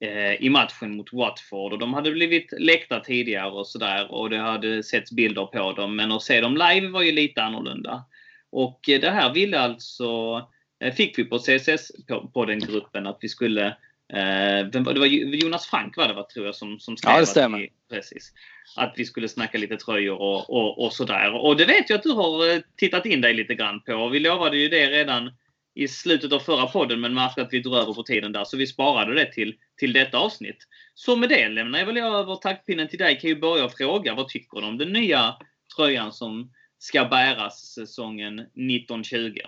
eh, 0.00 0.34
i 0.34 0.50
matchen 0.50 0.96
mot 0.96 1.12
Watford. 1.12 1.72
Och 1.72 1.78
de 1.78 1.94
hade 1.94 2.10
blivit 2.10 2.52
läckta 2.58 3.00
tidigare 3.00 3.50
och 3.50 3.66
sådär 3.66 4.12
och 4.12 4.30
det 4.30 4.38
hade 4.38 4.82
setts 4.82 5.12
bilder 5.12 5.46
på 5.46 5.72
dem. 5.72 5.96
Men 5.96 6.12
att 6.12 6.22
se 6.22 6.40
dem 6.40 6.54
live 6.54 6.88
var 6.88 7.02
ju 7.02 7.12
lite 7.12 7.42
annorlunda. 7.42 8.04
Och 8.50 8.88
eh, 8.88 9.00
det 9.00 9.10
här 9.10 9.32
ville 9.32 9.60
alltså, 9.60 10.42
eh, 10.80 10.94
fick 10.94 11.18
vi 11.18 11.24
på 11.24 11.38
CSS 11.38 11.92
på, 12.08 12.28
på 12.28 12.44
den 12.44 12.58
gruppen 12.58 13.06
att 13.06 13.18
vi 13.20 13.28
skulle 13.28 13.76
Eh, 14.12 14.66
det 14.66 14.80
var 14.80 15.06
Jonas 15.06 15.66
Frank 15.66 15.96
var 15.96 16.08
det, 16.08 16.28
tror 16.34 16.46
jag, 16.46 16.54
som, 16.54 16.78
som 16.78 16.96
skrev 16.96 17.12
ja, 17.12 17.20
det 17.20 17.26
stämmer. 17.26 17.58
Att 17.58 17.62
vi, 17.62 17.70
precis, 17.90 18.32
att 18.76 18.94
vi 18.96 19.04
skulle 19.04 19.28
snacka 19.28 19.58
lite 19.58 19.76
tröjor 19.76 20.20
och, 20.20 20.50
och, 20.50 20.84
och 20.84 20.92
sådär. 20.92 21.32
Och 21.32 21.56
det 21.56 21.64
vet 21.64 21.90
jag 21.90 21.96
att 21.96 22.02
du 22.02 22.12
har 22.12 22.54
eh, 22.54 22.60
tittat 22.76 23.06
in 23.06 23.20
dig 23.20 23.34
lite 23.34 23.54
grann 23.54 23.80
på. 23.80 24.08
Vi 24.08 24.20
lovade 24.20 24.56
ju 24.56 24.68
det 24.68 24.90
redan 24.90 25.30
i 25.74 25.88
slutet 25.88 26.32
av 26.32 26.38
förra 26.38 26.66
podden 26.66 27.00
men 27.00 27.14
märkte 27.14 27.42
att 27.42 27.52
vi 27.52 27.60
drog 27.60 27.74
över 27.74 27.92
på 27.92 28.02
tiden 28.02 28.32
där 28.32 28.44
så 28.44 28.56
vi 28.56 28.66
sparade 28.66 29.14
det 29.14 29.32
till, 29.32 29.54
till 29.76 29.92
detta 29.92 30.18
avsnitt. 30.18 30.68
Så 30.94 31.16
med 31.16 31.28
det 31.28 31.48
lämnar 31.48 31.78
jag 31.78 31.86
väl 31.86 31.96
över 31.96 32.36
taktpinnen 32.36 32.88
till 32.88 32.98
dig. 32.98 33.20
Kan 33.20 33.30
ju 33.30 33.40
börja 33.40 33.68
fråga 33.68 34.14
vad 34.14 34.28
tycker 34.28 34.60
du 34.60 34.66
om 34.66 34.78
den 34.78 34.92
nya 34.92 35.34
tröjan 35.76 36.12
som 36.12 36.52
ska 36.78 37.04
bäras 37.04 37.74
säsongen 37.74 38.38
1920? 38.38 39.38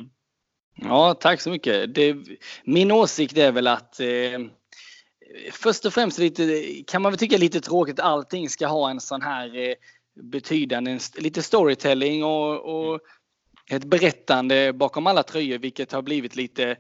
Ja, 0.82 1.14
tack 1.14 1.40
så 1.40 1.50
mycket. 1.50 1.94
Det, 1.94 2.16
min 2.64 2.92
åsikt 2.92 3.38
är 3.38 3.52
väl 3.52 3.66
att 3.66 4.00
eh, 4.00 4.40
först 5.52 5.84
och 5.84 5.92
främst 5.92 6.18
lite, 6.18 6.64
kan 6.86 7.02
man 7.02 7.12
väl 7.12 7.18
tycka 7.18 7.38
lite 7.38 7.60
tråkigt 7.60 8.00
att 8.00 8.06
allting 8.06 8.48
ska 8.48 8.66
ha 8.66 8.90
en 8.90 9.00
sån 9.00 9.22
här 9.22 9.56
eh, 9.56 9.74
betydande, 10.22 10.98
lite 11.16 11.42
storytelling 11.42 12.24
och, 12.24 12.60
och 12.60 13.00
ett 13.70 13.84
berättande 13.84 14.72
bakom 14.72 15.06
alla 15.06 15.22
tröjor, 15.22 15.58
vilket 15.58 15.92
har 15.92 16.02
blivit 16.02 16.36
lite, 16.36 16.76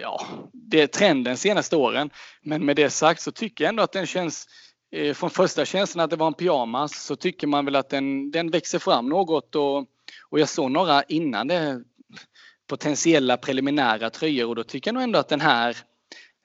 ja, 0.00 0.26
det 0.52 0.80
är 0.80 0.86
trenden 0.86 1.36
senaste 1.36 1.76
åren. 1.76 2.10
Men 2.42 2.66
med 2.66 2.76
det 2.76 2.90
sagt 2.90 3.22
så 3.22 3.32
tycker 3.32 3.64
jag 3.64 3.68
ändå 3.68 3.82
att 3.82 3.92
den 3.92 4.06
känns, 4.06 4.46
eh, 4.92 5.14
från 5.14 5.30
första 5.30 5.64
känslan 5.64 6.04
att 6.04 6.10
det 6.10 6.16
var 6.16 6.26
en 6.26 6.34
pyjamas, 6.34 7.04
så 7.04 7.16
tycker 7.16 7.46
man 7.46 7.64
väl 7.64 7.76
att 7.76 7.90
den, 7.90 8.30
den 8.30 8.50
växer 8.50 8.78
fram 8.78 9.08
något 9.08 9.54
och, 9.54 9.78
och 10.28 10.40
jag 10.40 10.48
såg 10.48 10.70
några 10.70 11.02
innan 11.02 11.48
det 11.48 11.82
potentiella 12.68 13.36
preliminära 13.36 14.10
tröjor 14.10 14.48
och 14.48 14.54
då 14.54 14.64
tycker 14.64 14.88
jag 14.88 14.94
nog 14.94 15.02
ändå 15.02 15.18
att 15.18 15.28
den 15.28 15.40
här, 15.40 15.76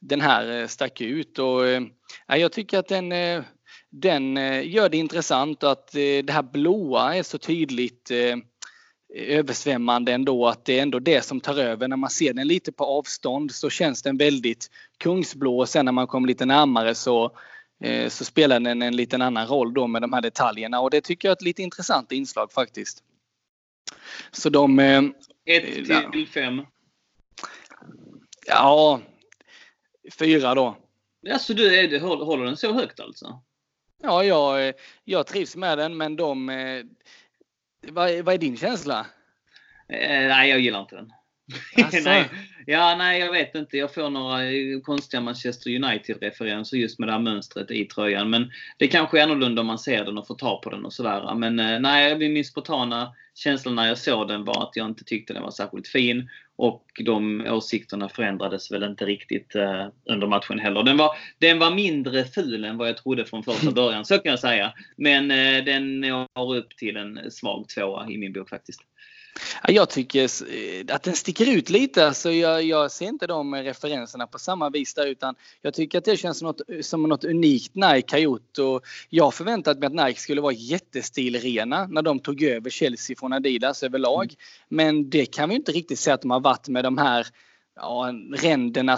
den 0.01 0.21
här 0.21 0.61
eh, 0.61 0.67
stack 0.67 1.01
ut. 1.01 1.39
Och, 1.39 1.67
eh, 1.67 1.81
ja, 2.27 2.37
jag 2.37 2.51
tycker 2.51 2.79
att 2.79 2.87
den, 2.87 3.11
eh, 3.11 3.43
den 3.89 4.35
gör 4.63 4.89
det 4.89 4.97
intressant 4.97 5.63
och 5.63 5.71
att 5.71 5.91
det 5.91 6.29
här 6.29 6.43
blåa 6.43 7.15
är 7.15 7.23
så 7.23 7.37
tydligt 7.37 8.11
översvämmande 9.15 10.11
ändå 10.11 10.47
att 10.47 10.65
det 10.65 10.79
är 10.79 10.81
ändå 10.81 10.99
det 10.99 11.25
som 11.25 11.39
tar 11.39 11.57
över. 11.57 11.87
När 11.87 11.97
man 11.97 12.09
ser 12.09 12.33
den 12.33 12.47
lite 12.47 12.71
på 12.71 12.85
avstånd 12.85 13.51
så 13.51 13.69
känns 13.69 14.01
den 14.01 14.17
väldigt 14.17 14.67
kungsblå 14.97 15.59
och 15.59 15.69
sen 15.69 15.85
när 15.85 15.91
man 15.91 16.07
kommer 16.07 16.27
lite 16.27 16.45
närmare 16.45 16.95
så, 16.95 17.31
så 18.07 18.25
spelar 18.25 18.59
den 18.59 18.81
en 18.81 18.95
liten 18.95 19.21
annan 19.21 19.47
roll 19.47 19.73
då 19.73 19.87
med 19.87 20.01
de 20.01 20.13
här 20.13 20.21
detaljerna 20.21 20.79
och 20.79 20.89
det 20.89 21.01
tycker 21.01 21.27
jag 21.27 21.31
är 21.31 21.35
ett 21.35 21.41
lite 21.41 21.63
intressant 21.63 22.11
inslag 22.11 22.51
faktiskt. 22.51 23.03
Så 24.31 24.49
de, 24.49 24.79
1 25.45 26.11
till 26.11 26.27
5? 26.27 26.65
Ja, 28.47 29.01
4 30.19 30.55
då. 30.55 30.77
Alltså 31.31 31.53
du, 31.53 31.79
är 31.79 31.99
håller 31.99 32.45
den 32.45 32.57
så 32.57 32.73
högt 32.73 32.99
alltså? 32.99 33.41
Ja, 34.01 34.23
jag, 34.23 34.73
jag 35.03 35.27
trivs 35.27 35.55
med 35.55 35.77
den 35.77 35.97
men 35.97 36.15
de... 36.15 36.49
Eh, 36.49 36.83
vad, 37.87 38.21
vad 38.21 38.33
är 38.33 38.37
din 38.37 38.57
känsla? 38.57 39.05
Eh, 39.89 40.27
nej, 40.27 40.49
jag 40.49 40.59
gillar 40.59 40.81
inte 40.81 40.95
den. 40.95 41.13
Nej. 42.05 42.29
Ja, 42.65 42.95
nej, 42.97 43.19
jag 43.19 43.31
vet 43.31 43.55
inte. 43.55 43.77
Jag 43.77 43.93
får 43.93 44.09
några 44.09 44.39
konstiga 44.83 45.21
Manchester 45.21 45.75
United-referenser 45.75 46.77
just 46.77 46.99
med 46.99 47.07
det 47.07 47.11
här 47.11 47.19
mönstret 47.19 47.71
i 47.71 47.85
tröjan. 47.85 48.29
Men 48.29 48.51
det 48.77 48.87
kanske 48.87 49.19
är 49.19 49.23
annorlunda 49.23 49.61
om 49.61 49.67
man 49.67 49.79
ser 49.79 50.05
den 50.05 50.17
och 50.17 50.27
får 50.27 50.35
ta 50.35 50.61
på 50.61 50.69
den 50.69 50.85
och 50.85 50.93
sådär. 50.93 51.35
Men 51.35 51.59
eh, 51.59 51.79
nej, 51.79 52.29
min 52.29 52.45
spontana 52.45 53.13
känsla 53.35 53.71
när 53.71 53.87
jag 53.87 53.97
såg 53.97 54.27
den 54.27 54.45
var 54.45 54.63
att 54.63 54.75
jag 54.75 54.87
inte 54.87 55.03
tyckte 55.03 55.33
den 55.33 55.43
var 55.43 55.51
särskilt 55.51 55.87
fin. 55.87 56.29
Och 56.55 56.85
de 57.05 57.47
åsikterna 57.49 58.09
förändrades 58.09 58.71
väl 58.71 58.83
inte 58.83 59.05
riktigt 59.05 59.55
eh, 59.55 59.87
under 60.05 60.27
matchen 60.27 60.59
heller. 60.59 60.83
Den 60.83 60.97
var, 60.97 61.09
den 61.37 61.59
var 61.59 61.71
mindre 61.71 62.25
ful 62.25 62.65
än 62.65 62.77
vad 62.77 62.87
jag 62.87 62.97
trodde 62.97 63.25
från 63.25 63.43
första 63.43 63.71
början, 63.81 64.05
så 64.05 64.19
kan 64.19 64.29
jag 64.29 64.39
säga. 64.39 64.73
Men 64.97 65.31
eh, 65.31 65.63
den 65.63 66.01
når 66.01 66.55
upp 66.55 66.77
till 66.77 66.97
en 66.97 67.31
svag 67.31 67.69
tvåa 67.69 68.09
i 68.09 68.17
min 68.17 68.33
bok 68.33 68.49
faktiskt. 68.49 68.81
Jag 69.67 69.89
tycker 69.89 70.23
eh, 70.23 70.95
att 70.95 71.03
den 71.03 71.13
sticker 71.13 71.57
ut 71.57 71.69
lite. 71.69 72.07
Alltså 72.07 72.31
jag, 72.31 72.63
jag 72.63 72.91
ser 72.91 73.05
inte 73.05 73.27
de 73.27 73.55
referenserna 73.55 74.27
på 74.27 74.39
samma 74.39 74.69
vis 74.69 74.93
där 74.93 75.07
utan 75.07 75.35
jag 75.61 75.73
tycker 75.73 75.97
att 75.97 76.05
det 76.05 76.17
känns 76.17 76.39
som 76.39 76.47
något, 76.47 76.61
som 76.81 77.03
något 77.03 77.23
unikt 77.23 77.75
Nike 77.75 78.15
har 78.15 78.19
gjort. 78.19 78.57
Och 78.57 78.81
jag 79.09 79.33
förväntat 79.33 79.79
mig 79.79 79.87
att 79.87 80.07
Nike 80.07 80.19
skulle 80.19 80.41
vara 80.41 80.53
jättestilrena 80.53 81.87
när 81.87 82.01
de 82.01 82.19
tog 82.19 82.43
över 82.43 82.69
Chelsea 82.69 83.15
från 83.19 83.33
Adidas 83.33 83.83
överlag. 83.83 84.23
Mm. 84.23 84.35
Men 84.69 85.09
det 85.09 85.25
kan 85.25 85.49
vi 85.49 85.55
inte 85.55 85.71
riktigt 85.71 85.99
säga 85.99 86.13
att 86.13 86.21
de 86.21 86.31
har 86.31 86.39
varit 86.39 86.67
med 86.67 86.83
de 86.83 86.97
här 86.97 87.27
ja, 87.75 88.13
ränderna, 88.35 88.97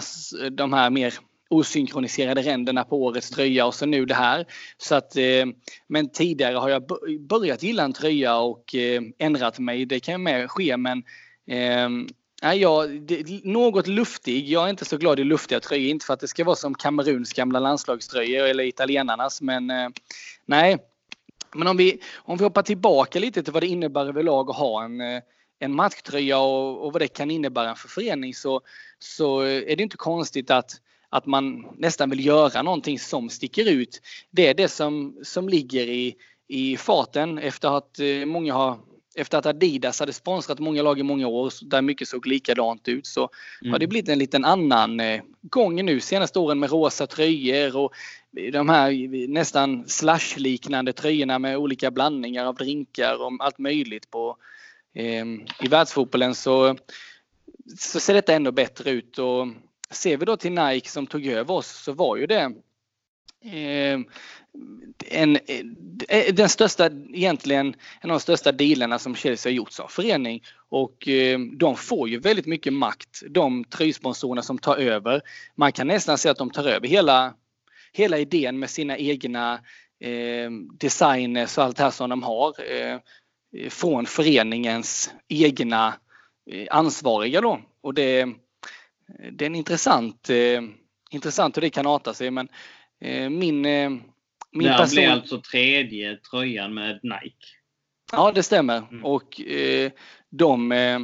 de 0.50 0.72
här 0.72 0.90
mer 0.90 1.14
osynkroniserade 1.48 2.42
ränderna 2.42 2.84
på 2.84 3.02
årets 3.02 3.30
tröja 3.30 3.66
och 3.66 3.74
så 3.74 3.86
nu 3.86 4.04
det 4.04 4.14
här. 4.14 4.46
Så 4.78 4.94
att, 4.94 5.16
eh, 5.16 5.46
men 5.86 6.08
tidigare 6.08 6.56
har 6.56 6.68
jag 6.68 6.82
börjat 7.20 7.62
gilla 7.62 7.84
en 7.84 7.92
tröja 7.92 8.38
och 8.38 8.74
eh, 8.74 9.02
ändrat 9.18 9.58
mig. 9.58 9.86
Det 9.86 10.00
kan 10.00 10.22
med 10.22 10.50
ske 10.50 10.76
men 10.76 10.98
eh, 11.48 11.88
Nej, 12.42 12.58
ja, 12.58 12.86
det, 12.86 13.44
något 13.44 13.86
luftig. 13.86 14.48
Jag 14.48 14.64
är 14.64 14.70
inte 14.70 14.84
så 14.84 14.96
glad 14.96 15.20
i 15.20 15.24
luftiga 15.24 15.60
tröjor. 15.60 15.90
Inte 15.90 16.06
för 16.06 16.14
att 16.14 16.20
det 16.20 16.28
ska 16.28 16.44
vara 16.44 16.56
som 16.56 16.74
Kameruns 16.74 17.32
gamla 17.32 17.60
landslagströjor 17.60 18.46
eller 18.46 18.64
italienarnas. 18.64 19.42
Men 19.42 19.70
eh, 19.70 19.88
nej. 20.46 20.78
Men 21.54 21.68
om 21.68 21.76
vi, 21.76 22.00
om 22.16 22.38
vi 22.38 22.44
hoppar 22.44 22.62
tillbaka 22.62 23.18
lite 23.18 23.42
till 23.42 23.52
vad 23.52 23.62
det 23.62 23.66
innebär 23.66 24.06
överlag 24.06 24.50
att 24.50 24.56
ha 24.56 24.84
en, 24.84 25.00
eh, 25.00 25.22
en 25.58 25.74
matchtröja 25.74 26.38
och, 26.38 26.86
och 26.86 26.92
vad 26.92 27.02
det 27.02 27.08
kan 27.08 27.30
innebära 27.30 27.74
för 27.74 27.88
förening 27.88 28.34
så, 28.34 28.60
så 28.98 29.42
eh, 29.42 29.72
är 29.72 29.76
det 29.76 29.82
inte 29.82 29.96
konstigt 29.96 30.50
att, 30.50 30.80
att 31.10 31.26
man 31.26 31.66
nästan 31.78 32.10
vill 32.10 32.26
göra 32.26 32.62
någonting 32.62 32.98
som 32.98 33.30
sticker 33.30 33.68
ut. 33.68 34.00
Det 34.30 34.46
är 34.46 34.54
det 34.54 34.68
som, 34.68 35.16
som 35.22 35.48
ligger 35.48 35.86
i, 35.86 36.14
i 36.48 36.76
farten 36.76 37.38
efter 37.38 37.76
att 37.76 37.98
eh, 37.98 38.26
många 38.26 38.54
har 38.54 38.78
efter 39.16 39.38
att 39.38 39.46
Adidas 39.46 40.00
hade 40.00 40.12
sponsrat 40.12 40.58
många 40.58 40.82
lag 40.82 40.98
i 40.98 41.02
många 41.02 41.26
år 41.26 41.52
där 41.62 41.82
mycket 41.82 42.08
såg 42.08 42.26
likadant 42.26 42.88
ut 42.88 43.06
så 43.06 43.28
mm. 43.62 43.72
har 43.72 43.78
det 43.78 43.86
blivit 43.86 44.08
en 44.08 44.18
liten 44.18 44.44
annan 44.44 45.00
eh, 45.00 45.22
gång 45.42 45.84
nu 45.84 46.00
senaste 46.00 46.38
åren 46.38 46.58
med 46.58 46.70
rosa 46.70 47.06
tröjor 47.06 47.76
och 47.76 47.92
de 48.52 48.68
här 48.68 49.08
nästan 49.28 49.84
slash-liknande 49.88 50.92
tröjorna 50.92 51.38
med 51.38 51.56
olika 51.56 51.90
blandningar 51.90 52.44
av 52.44 52.54
drinkar 52.54 53.22
och 53.22 53.32
allt 53.38 53.58
möjligt 53.58 54.10
på 54.10 54.36
eh, 54.94 55.24
i 55.60 55.68
världsfotbollen 55.70 56.34
så, 56.34 56.76
så 57.78 58.00
ser 58.00 58.14
detta 58.14 58.34
ändå 58.34 58.52
bättre 58.52 58.90
ut 58.90 59.18
och 59.18 59.46
ser 59.92 60.16
vi 60.16 60.24
då 60.24 60.36
till 60.36 60.52
Nike 60.52 60.88
som 60.88 61.06
tog 61.06 61.26
över 61.26 61.54
oss 61.54 61.68
så 61.68 61.92
var 61.92 62.16
ju 62.16 62.26
det 62.26 62.52
eh, 63.44 64.00
en, 65.06 65.36
eh, 66.08 66.34
den 66.34 66.48
största, 66.48 66.90
egentligen 67.14 67.74
en 68.00 68.10
av 68.10 68.14
de 68.16 68.20
största 68.20 68.52
dealerna 68.52 68.98
som 68.98 69.14
Chelsea 69.14 69.50
har 69.50 69.54
gjort 69.54 69.72
som 69.72 69.88
förening. 69.88 70.42
Och 70.68 71.08
eh, 71.08 71.38
de 71.38 71.76
får 71.76 72.08
ju 72.08 72.18
väldigt 72.18 72.46
mycket 72.46 72.72
makt, 72.72 73.22
de 73.28 73.64
tröjsponsorerna 73.64 74.42
som 74.42 74.58
tar 74.58 74.76
över. 74.76 75.20
Man 75.54 75.72
kan 75.72 75.86
nästan 75.86 76.18
säga 76.18 76.32
att 76.32 76.38
de 76.38 76.50
tar 76.50 76.64
över 76.64 76.88
hela, 76.88 77.34
hela 77.92 78.18
idén 78.18 78.58
med 78.58 78.70
sina 78.70 78.98
egna 78.98 79.60
eh, 80.00 80.50
designers 80.80 81.58
och 81.58 81.64
allt 81.64 81.76
det 81.76 81.82
här 81.82 81.90
som 81.90 82.10
de 82.10 82.22
har. 82.22 82.54
Eh, 82.72 82.98
från 83.68 84.06
föreningens 84.06 85.10
egna 85.28 85.94
eh, 86.50 86.66
ansvariga 86.70 87.40
då. 87.40 87.60
Och 87.80 87.94
det, 87.94 88.28
det 89.32 89.44
är 89.44 89.46
en 89.46 89.54
intressant, 89.54 90.30
eh, 90.30 90.62
intressant 91.10 91.56
hur 91.56 91.62
det 91.62 91.70
kan 91.70 91.86
arta 91.86 92.14
sig. 92.14 92.30
Men 92.30 92.48
min 93.30 93.66
min 94.56 94.68
det 94.68 94.76
person... 94.76 94.94
blir 94.94 95.08
alltså 95.08 95.40
tredje 95.40 96.16
tröjan 96.16 96.74
med 96.74 97.00
Nike. 97.02 97.46
Ja, 98.12 98.32
det 98.32 98.42
stämmer. 98.42 98.76
Mm. 98.76 99.04
Och 99.04 99.40
eh, 99.40 99.90
de... 100.30 100.72
Eh, 100.72 101.00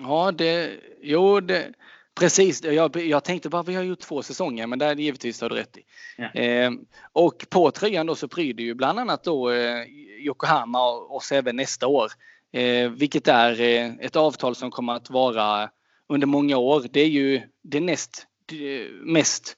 ja, 0.00 0.32
det... 0.32 0.80
Jo, 1.02 1.40
det... 1.40 1.72
Precis, 2.14 2.64
jag, 2.64 2.96
jag 2.96 3.24
tänkte 3.24 3.48
bara 3.48 3.62
vi 3.62 3.74
har 3.74 3.82
gjort 3.82 4.00
två 4.00 4.22
säsonger 4.22 4.66
men 4.66 4.78
det 4.78 4.86
är 4.86 4.96
givetvis 4.96 5.40
har 5.40 5.48
du 5.48 5.56
rätt 5.56 5.76
i. 5.76 5.82
Ja. 6.16 6.40
Eh, 6.40 6.70
och 7.12 7.46
på 7.50 7.70
tröjan 7.70 8.06
då 8.06 8.14
så 8.14 8.28
pryder 8.28 8.64
ju 8.64 8.74
bland 8.74 8.98
annat 8.98 9.24
då 9.24 9.50
eh, 9.50 9.86
Yokohama 10.18 10.90
oss 10.90 11.32
även 11.32 11.56
nästa 11.56 11.86
år. 11.86 12.12
Eh, 12.52 12.90
vilket 12.90 13.28
är 13.28 13.60
eh, 13.60 13.92
ett 14.00 14.16
avtal 14.16 14.54
som 14.54 14.70
kommer 14.70 14.92
att 14.92 15.10
vara 15.10 15.70
under 16.08 16.26
många 16.26 16.56
år. 16.56 16.86
Det 16.92 17.00
är 17.00 17.08
ju 17.08 17.42
det 17.62 17.80
näst 17.80 18.26
det 18.46 18.88
mest 19.02 19.56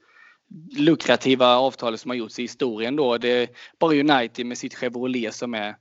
lukrativa 0.77 1.57
avtalet 1.57 2.01
som 2.01 2.11
har 2.11 2.17
gjorts 2.17 2.39
i 2.39 2.43
historien 2.43 2.97
då. 2.97 3.19
Det 3.19 3.29
är 3.29 3.49
bara 3.79 3.95
United 3.95 4.47
med 4.47 4.59
sitt 4.59 4.75
Chevrolet 4.75 5.35
som 5.35 5.55
är 5.55 5.77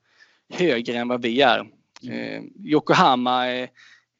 högre 0.50 0.98
än 0.98 1.08
vad 1.08 1.22
vi 1.22 1.42
är. 1.42 1.68
Mm. 2.04 2.20
Eh, 2.20 2.44
Yokohama 2.66 3.48
eh, 3.48 3.70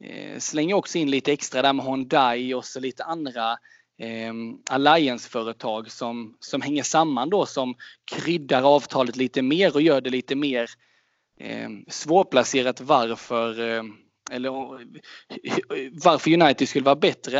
eh, 0.04 0.40
slänger 0.40 0.76
också 0.76 0.98
in 0.98 1.12
lite 1.12 1.32
extra 1.34 1.62
där 1.62 1.74
med 1.74 1.86
Hyundai 1.86 2.54
och 2.54 2.66
så 2.66 2.80
lite 2.80 3.04
andra 3.04 3.52
eh, 4.00 4.34
allianceföretag 4.70 5.92
som, 5.92 6.38
som 6.40 6.62
hänger 6.62 6.84
samman 6.84 7.30
då 7.30 7.46
som 7.46 7.76
kryddar 8.12 8.76
avtalet 8.76 9.16
lite 9.16 9.42
mer 9.42 9.76
och 9.76 9.82
gör 9.82 10.02
det 10.02 10.10
lite 10.10 10.36
mer 10.36 10.70
eh, 11.40 11.70
svårplacerat 11.88 12.82
varför 12.82 13.78
eh, 13.78 13.84
eller 14.32 14.50
varför 16.04 16.34
United 16.34 16.70
skulle 16.70 16.86
vara 16.86 16.96
bättre 16.96 17.40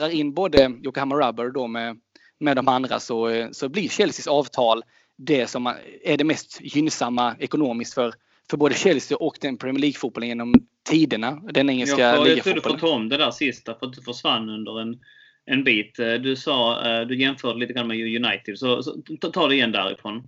är 0.00 0.10
in 0.10 0.34
både 0.34 0.72
Yokohama 0.84 1.14
Rubber 1.14 1.50
då 1.50 1.66
med, 1.66 2.00
med 2.38 2.56
de 2.56 2.68
andra 2.68 3.00
så, 3.00 3.48
så 3.52 3.68
blir 3.68 3.88
Chelseas 3.88 4.26
avtal 4.26 4.82
det 5.16 5.46
som 5.46 5.66
är 6.04 6.16
det 6.16 6.24
mest 6.24 6.60
gynnsamma 6.60 7.36
ekonomiskt 7.38 7.94
för, 7.94 8.14
för 8.50 8.56
både 8.56 8.74
Chelsea 8.74 9.18
och 9.18 9.38
den 9.40 9.56
Premier 9.56 9.80
League-fotbollen 9.80 10.28
genom 10.28 10.54
tiderna. 10.88 11.30
Den 11.30 11.70
engelska 11.70 11.96
ligafotbollen. 11.96 12.36
Jag 12.36 12.44
tror 12.44 12.54
du 12.54 12.60
får 12.60 12.78
ta 12.78 12.94
om 12.94 13.08
det 13.08 13.16
där 13.16 13.30
sista 13.30 13.74
för 13.74 13.86
att 13.86 13.92
du 13.92 14.02
försvann 14.02 14.48
under 14.48 14.80
en, 14.80 15.00
en 15.46 15.64
bit. 15.64 15.96
Du 15.96 16.36
sa, 16.36 16.86
eh, 16.86 17.06
du 17.06 17.20
jämförde 17.20 17.58
lite 17.58 17.72
grann 17.72 17.88
med 17.88 18.24
United. 18.24 18.58
Så, 18.58 18.82
så 18.82 18.92
ta 19.32 19.48
det 19.48 19.54
igen 19.54 19.72
därifrån. 19.72 20.22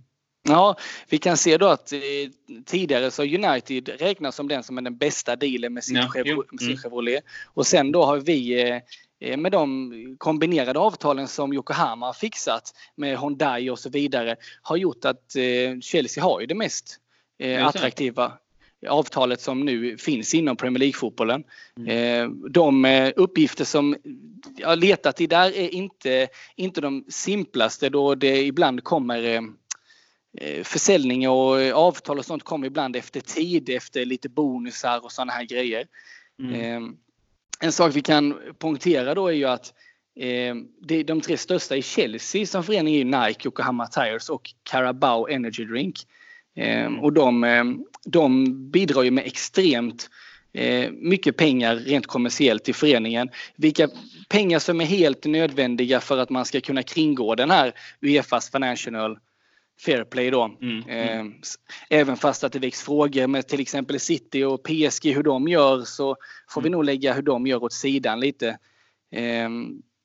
Ja, 0.47 0.77
vi 1.09 1.17
kan 1.17 1.37
se 1.37 1.57
då 1.57 1.67
att 1.67 1.93
eh, 1.93 1.99
tidigare 2.65 3.11
så 3.11 3.23
United 3.23 3.89
räknas 3.99 4.35
som 4.35 4.47
den 4.47 4.63
som 4.63 4.77
är 4.77 4.81
den 4.81 4.97
bästa 4.97 5.35
dealen 5.35 5.73
med 5.73 5.83
sin, 5.83 5.95
ja, 5.95 6.11
sin 6.11 6.67
mm. 6.67 6.77
Chevrolet. 6.77 7.23
Och 7.45 7.67
sen 7.67 7.91
då 7.91 8.03
har 8.03 8.17
vi 8.17 8.61
eh, 8.61 8.79
Eh, 9.23 9.37
med 9.37 9.51
de 9.51 10.15
kombinerade 10.17 10.79
avtalen 10.79 11.27
som 11.27 11.53
Yokohama 11.53 12.05
har 12.05 12.13
fixat 12.13 12.73
med 12.95 13.19
Hyundai 13.19 13.69
och 13.69 13.79
så 13.79 13.89
vidare 13.89 14.35
har 14.61 14.77
gjort 14.77 15.05
att 15.05 15.35
eh, 15.35 15.79
Chelsea 15.81 16.23
har 16.23 16.41
ju 16.41 16.45
det 16.45 16.55
mest 16.55 16.99
eh, 17.39 17.67
attraktiva 17.67 18.31
avtalet 18.87 19.41
som 19.41 19.65
nu 19.65 19.97
finns 19.97 20.33
inom 20.33 20.55
Premier 20.55 20.79
League-fotbollen. 20.79 21.43
Mm. 21.77 22.51
De 22.51 22.85
uppgifter 23.15 23.65
som 23.65 23.95
jag 24.55 24.79
letat 24.79 25.21
i 25.21 25.27
där 25.27 25.55
är 25.55 25.73
inte, 25.73 26.27
inte 26.55 26.81
de 26.81 27.05
simplaste 27.09 27.89
då 27.89 28.15
det 28.15 28.45
ibland 28.45 28.83
kommer 28.83 29.41
försäljning 30.63 31.29
och 31.29 31.57
avtal 31.73 32.19
och 32.19 32.25
sånt 32.25 32.43
kommer 32.43 32.67
ibland 32.67 32.95
efter 32.95 33.21
tid, 33.21 33.69
efter 33.69 34.05
lite 34.05 34.29
bonusar 34.29 35.05
och 35.05 35.11
sådana 35.11 35.31
här 35.31 35.43
grejer. 35.43 35.87
Mm 36.39 36.97
en 37.63 37.71
sak 37.71 37.95
vi 37.95 38.01
kan 38.01 38.39
poängtera 38.57 39.15
då 39.15 39.27
är 39.27 39.33
ju 39.33 39.45
att 39.45 39.73
eh, 40.19 40.55
det, 40.81 41.03
de 41.03 41.21
tre 41.21 41.37
största 41.37 41.75
i 41.75 41.81
Chelsea 41.81 42.45
som 42.45 42.63
förening 42.63 42.95
är 42.95 43.27
Nike, 43.27 43.47
Yokohama 43.47 43.87
Tires 43.87 44.29
och 44.29 44.53
Carabao 44.63 45.27
Energy 45.27 45.65
Drink. 45.65 45.95
Eh, 46.55 46.93
och 46.93 47.13
de, 47.13 47.43
eh, 47.43 47.63
de 48.05 48.45
bidrar 48.71 49.03
ju 49.03 49.11
med 49.11 49.25
extremt 49.25 50.03
eh, 50.03 50.09
mycket 50.91 51.37
pengar 51.37 51.75
rent 51.75 52.07
kommersiellt 52.07 52.63
till 52.63 52.75
föreningen. 52.75 53.29
Vilka 53.55 53.89
pengar 54.29 54.59
som 54.59 54.81
är 54.81 54.85
helt 54.85 55.25
nödvändiga 55.25 55.99
för 55.99 56.17
att 56.17 56.29
man 56.29 56.45
ska 56.45 56.61
kunna 56.61 56.83
kringgå 56.83 57.35
den 57.35 57.51
här 57.51 57.73
Uefas 58.01 58.51
Financial 58.51 59.17
fair 59.81 60.03
play 60.03 60.29
då. 60.29 60.43
Mm, 60.61 60.83
mm. 60.87 61.27
Eh, 61.27 61.33
även 61.89 62.17
fast 62.17 62.43
att 62.43 62.51
det 62.51 62.59
väcks 62.59 62.81
frågor 62.81 63.27
med 63.27 63.47
till 63.47 63.59
exempel 63.59 63.99
City 63.99 64.43
och 64.43 64.63
PSG 64.63 65.13
hur 65.13 65.23
de 65.23 65.47
gör 65.47 65.81
så 65.81 66.15
får 66.49 66.61
mm. 66.61 66.63
vi 66.63 66.69
nog 66.69 66.83
lägga 66.83 67.13
hur 67.13 67.21
de 67.21 67.47
gör 67.47 67.63
åt 67.63 67.73
sidan 67.73 68.19
lite. 68.19 68.57
Eh, 69.11 69.49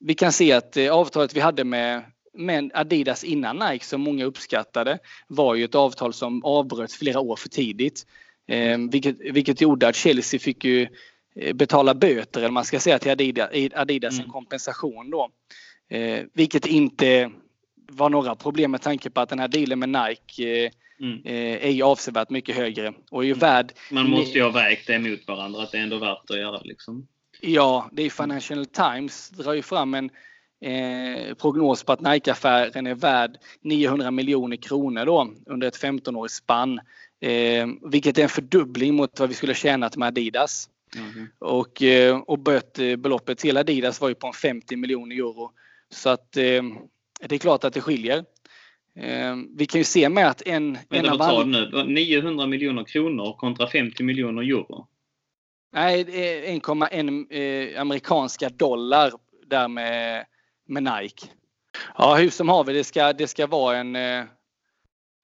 vi 0.00 0.14
kan 0.14 0.32
se 0.32 0.52
att 0.52 0.76
eh, 0.76 0.92
avtalet 0.92 1.36
vi 1.36 1.40
hade 1.40 1.64
med, 1.64 2.02
med 2.34 2.70
Adidas 2.74 3.24
innan 3.24 3.56
Nike 3.56 3.84
som 3.84 4.00
många 4.00 4.24
uppskattade 4.24 4.98
var 5.28 5.54
ju 5.54 5.64
ett 5.64 5.74
avtal 5.74 6.12
som 6.12 6.44
avbröts 6.44 6.96
flera 6.96 7.20
år 7.20 7.36
för 7.36 7.48
tidigt. 7.48 8.06
Vilket, 8.90 9.16
vilket 9.20 9.60
gjorde 9.60 9.88
att 9.88 9.96
Chelsea 9.96 10.40
fick 10.40 10.64
ju 10.64 10.88
betala 11.54 11.94
böter 11.94 12.40
eller 12.40 12.50
man 12.50 12.64
ska 12.64 12.80
säga 12.80 12.98
till 12.98 13.10
Adidas, 13.10 13.50
Adidas 13.74 14.14
en 14.14 14.20
mm. 14.20 14.30
kompensation 14.30 15.10
då. 15.10 15.30
vilket 16.34 16.66
inte 16.66 17.30
var 17.88 18.10
några 18.10 18.34
problem 18.34 18.70
med 18.70 18.82
tanke 18.82 19.10
på 19.10 19.20
att 19.20 19.28
den 19.28 19.38
här 19.38 19.48
dealen 19.48 19.78
med 19.78 19.88
Nike 19.88 20.64
eh, 20.64 20.70
mm. 21.00 21.22
Eh, 21.24 21.66
är 21.66 21.70
ju 21.70 21.82
avsevärt 21.82 22.30
mycket 22.30 22.56
högre 22.56 22.92
och 23.10 23.22
är 23.22 23.26
ju 23.26 23.32
mm. 23.32 23.40
värd... 23.40 23.72
Man 23.90 24.10
måste 24.10 24.38
ju 24.38 24.42
ha 24.42 24.50
vägt 24.50 24.86
det 24.86 24.98
mot 24.98 25.28
varandra, 25.28 25.62
att 25.62 25.72
det 25.72 25.78
är 25.78 25.82
ändå 25.82 25.98
värt 25.98 26.30
att 26.30 26.38
göra 26.38 26.60
liksom. 26.60 27.06
Ja, 27.40 27.90
det 27.92 28.02
är 28.02 28.10
Financial 28.10 28.66
Times 28.66 29.30
drar 29.30 29.52
ju 29.52 29.62
fram 29.62 29.94
en 29.94 30.10
eh, 30.60 31.34
prognos 31.34 31.82
på 31.82 31.92
att 31.92 32.00
Nike-affären 32.00 32.86
är 32.86 32.94
värd 32.94 33.36
900 33.60 34.10
miljoner 34.10 34.56
kronor 34.56 35.06
då 35.06 35.32
under 35.46 35.68
ett 35.68 35.82
15-årigt 35.82 36.28
spann. 36.28 36.80
Eh, 37.20 37.66
vilket 37.90 38.18
är 38.18 38.22
en 38.22 38.28
fördubbling 38.28 38.94
mot 38.94 39.20
vad 39.20 39.28
vi 39.28 39.34
skulle 39.34 39.54
tjänat 39.54 39.96
med 39.96 40.06
Adidas. 40.08 40.68
Mm. 40.96 41.28
Och, 41.38 41.82
eh, 41.82 42.18
och 42.18 42.38
bötbeloppet 42.38 43.38
till 43.38 43.56
Adidas 43.56 44.00
var 44.00 44.08
ju 44.08 44.14
på 44.14 44.32
50 44.32 44.76
miljoner 44.76 45.16
euro. 45.16 45.50
Så 45.90 46.08
att 46.08 46.36
eh, 46.36 46.62
det 47.20 47.34
är 47.34 47.38
klart 47.38 47.64
att 47.64 47.74
det 47.74 47.80
skiljer. 47.80 48.24
Eh, 48.96 49.36
vi 49.56 49.66
kan 49.66 49.80
ju 49.80 49.84
se 49.84 50.08
med 50.08 50.28
att 50.28 50.42
en... 50.46 50.78
Men 50.88 51.04
en 51.04 51.08
av 51.08 51.22
alla... 51.22 51.44
nu? 51.44 51.84
900 51.84 52.46
miljoner 52.46 52.84
kronor 52.84 53.32
kontra 53.38 53.68
50 53.68 54.02
miljoner 54.02 54.42
euro? 54.42 54.86
Nej, 55.72 56.04
1,1 56.04 57.74
eh, 57.74 57.80
amerikanska 57.80 58.48
dollar 58.48 59.12
där 59.46 59.68
med, 59.68 60.26
med 60.66 60.82
Nike. 60.82 61.26
Ja, 61.98 62.14
hur 62.14 62.30
som 62.30 62.48
haver, 62.48 62.74
det 62.74 62.84
ska, 62.84 63.12
det 63.12 63.26
ska 63.26 63.46
vara 63.46 63.76
en, 63.76 63.96
eh, 63.96 64.24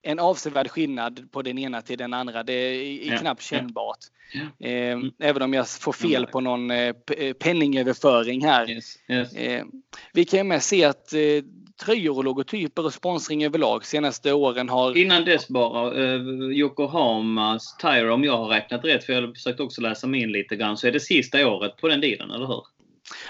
en 0.04 0.18
avsevärd 0.18 0.70
skillnad 0.70 1.28
på 1.32 1.42
den 1.42 1.58
ena 1.58 1.82
till 1.82 1.98
den 1.98 2.14
andra. 2.14 2.42
Det 2.42 2.52
är 2.52 3.12
ja, 3.12 3.18
knappt 3.18 3.42
kännbart. 3.42 3.98
Ja. 4.32 4.66
Eh, 4.66 4.92
mm. 4.92 5.12
Även 5.18 5.42
om 5.42 5.54
jag 5.54 5.68
får 5.68 5.92
fel 5.92 6.26
på 6.26 6.40
någon 6.40 6.70
eh, 6.70 6.94
penningöverföring 7.38 8.44
här. 8.44 8.70
Yes, 8.70 8.98
yes. 9.08 9.34
Eh, 9.34 9.64
vi 10.12 10.24
kan 10.24 10.38
ju 10.38 10.44
med 10.44 10.62
se 10.62 10.84
att 10.84 11.12
eh, 11.12 11.20
tröjor 11.84 12.16
och 12.16 12.24
logotyper 12.24 12.84
och 12.84 12.94
sponsring 12.94 13.44
överlag 13.44 13.86
senaste 13.86 14.32
åren 14.32 14.68
har... 14.68 14.96
Innan 14.96 15.24
dess 15.24 15.48
bara, 15.48 16.04
eh, 16.04 16.20
Yokohamas 16.52 17.76
Tire, 17.76 18.12
om 18.12 18.24
jag 18.24 18.36
har 18.36 18.48
räknat 18.48 18.84
rätt, 18.84 19.04
för 19.04 19.12
jag 19.12 19.22
har 19.22 19.34
försökt 19.34 19.60
också 19.60 19.80
läsa 19.80 20.06
mig 20.06 20.22
in 20.22 20.32
lite 20.32 20.56
grann, 20.56 20.76
så 20.76 20.86
är 20.86 20.92
det 20.92 21.00
sista 21.00 21.48
året 21.48 21.76
på 21.76 21.88
den 21.88 22.00
dealen, 22.00 22.30
eller 22.30 22.46
hur? 22.46 22.62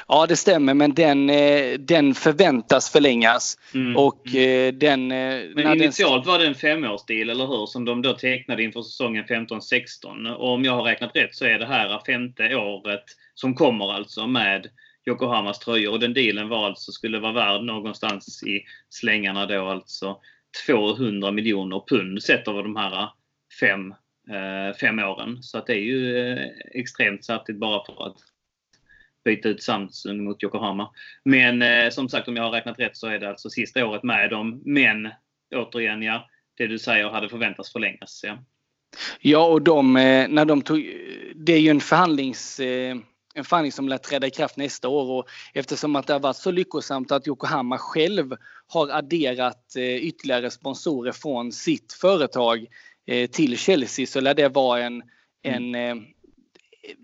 Ja, 0.08 0.26
det 0.26 0.36
stämmer, 0.36 0.74
men 0.74 0.94
den, 0.94 1.30
eh, 1.30 1.78
den 1.78 2.14
förväntas 2.14 2.90
förlängas. 2.90 3.58
Mm. 3.74 3.96
Och 3.96 4.26
mm. 4.26 4.68
Eh, 4.68 4.74
den... 4.74 5.12
Eh, 5.12 5.42
men 5.54 5.76
initialt 5.76 6.24
den... 6.24 6.32
var 6.32 6.38
det 6.38 6.46
en 6.46 6.54
femårsdeal, 6.54 7.30
eller 7.30 7.46
hur? 7.46 7.66
Som 7.66 7.84
de 7.84 8.02
då 8.02 8.12
tecknade 8.12 8.62
inför 8.62 8.82
säsongen 8.82 9.24
15-16. 9.24 10.34
Och 10.34 10.52
om 10.52 10.64
jag 10.64 10.72
har 10.72 10.82
räknat 10.82 11.16
rätt 11.16 11.34
så 11.34 11.44
är 11.44 11.58
det 11.58 11.66
här 11.66 12.00
femte 12.06 12.56
året 12.56 13.04
som 13.34 13.54
kommer 13.54 13.92
alltså 13.92 14.26
med 14.26 14.66
Yokohamas 15.06 15.58
tröjor. 15.58 15.92
Och 15.92 16.00
den 16.00 16.14
dealen 16.14 16.48
var 16.48 16.66
alltså, 16.66 16.92
skulle 16.92 17.18
vara 17.18 17.32
värd 17.32 17.62
någonstans 17.62 18.42
i 18.42 18.64
slängarna 18.88 19.46
då 19.46 19.68
alltså 19.68 20.16
200 20.66 21.30
miljoner 21.30 21.82
pund 21.88 22.22
sett 22.22 22.48
över 22.48 22.62
de 22.62 22.76
här 22.76 23.08
fem, 23.60 23.94
fem 24.80 24.98
åren. 24.98 25.42
Så 25.42 25.58
att 25.58 25.66
det 25.66 25.72
är 25.72 25.82
ju 25.82 26.36
extremt 26.74 27.24
saftigt 27.24 27.58
bara 27.58 27.84
för 27.84 28.06
att 28.06 28.16
byta 29.24 29.48
ut 29.48 29.62
Samsung 29.62 30.24
mot 30.24 30.42
Yokohama. 30.42 30.90
Men 31.24 31.62
eh, 31.62 31.90
som 31.90 32.08
sagt, 32.08 32.28
om 32.28 32.36
jag 32.36 32.42
har 32.42 32.50
räknat 32.50 32.78
rätt 32.78 32.96
så 32.96 33.06
är 33.06 33.18
det 33.18 33.28
alltså 33.28 33.50
sista 33.50 33.86
året 33.86 34.02
med 34.02 34.30
dem. 34.30 34.62
Men 34.64 35.08
återigen, 35.54 36.02
ja, 36.02 36.28
det 36.56 36.66
du 36.66 36.78
säger 36.78 37.08
hade 37.08 37.28
förväntats 37.28 37.72
förlängas. 37.72 38.20
Ja, 38.24 38.38
ja 39.20 39.46
och 39.46 39.62
de, 39.62 39.96
eh, 39.96 40.28
när 40.28 40.44
de 40.44 40.62
tog, 40.62 40.78
det 41.34 41.52
är 41.52 41.60
ju 41.60 41.70
en 41.70 41.80
förhandlings 41.80 42.60
eh, 42.60 42.96
en 43.36 43.44
förhandling 43.44 43.72
som 43.72 43.88
lär 43.88 43.98
träda 43.98 44.26
i 44.26 44.30
kraft 44.30 44.56
nästa 44.56 44.88
år 44.88 45.10
och 45.10 45.28
eftersom 45.54 45.96
att 45.96 46.06
det 46.06 46.12
har 46.12 46.20
varit 46.20 46.36
så 46.36 46.50
lyckosamt 46.50 47.12
att 47.12 47.28
Yokohama 47.28 47.78
själv 47.78 48.36
har 48.66 48.88
adderat 48.90 49.76
eh, 49.76 49.96
ytterligare 49.96 50.50
sponsorer 50.50 51.12
från 51.12 51.52
sitt 51.52 51.92
företag 51.92 52.66
till 53.30 53.58
Chelsea 53.58 54.06
så 54.06 54.20
lär 54.20 54.34
det 54.34 54.48
vara 54.48 54.80
en, 54.80 55.02
mm. 55.42 56.04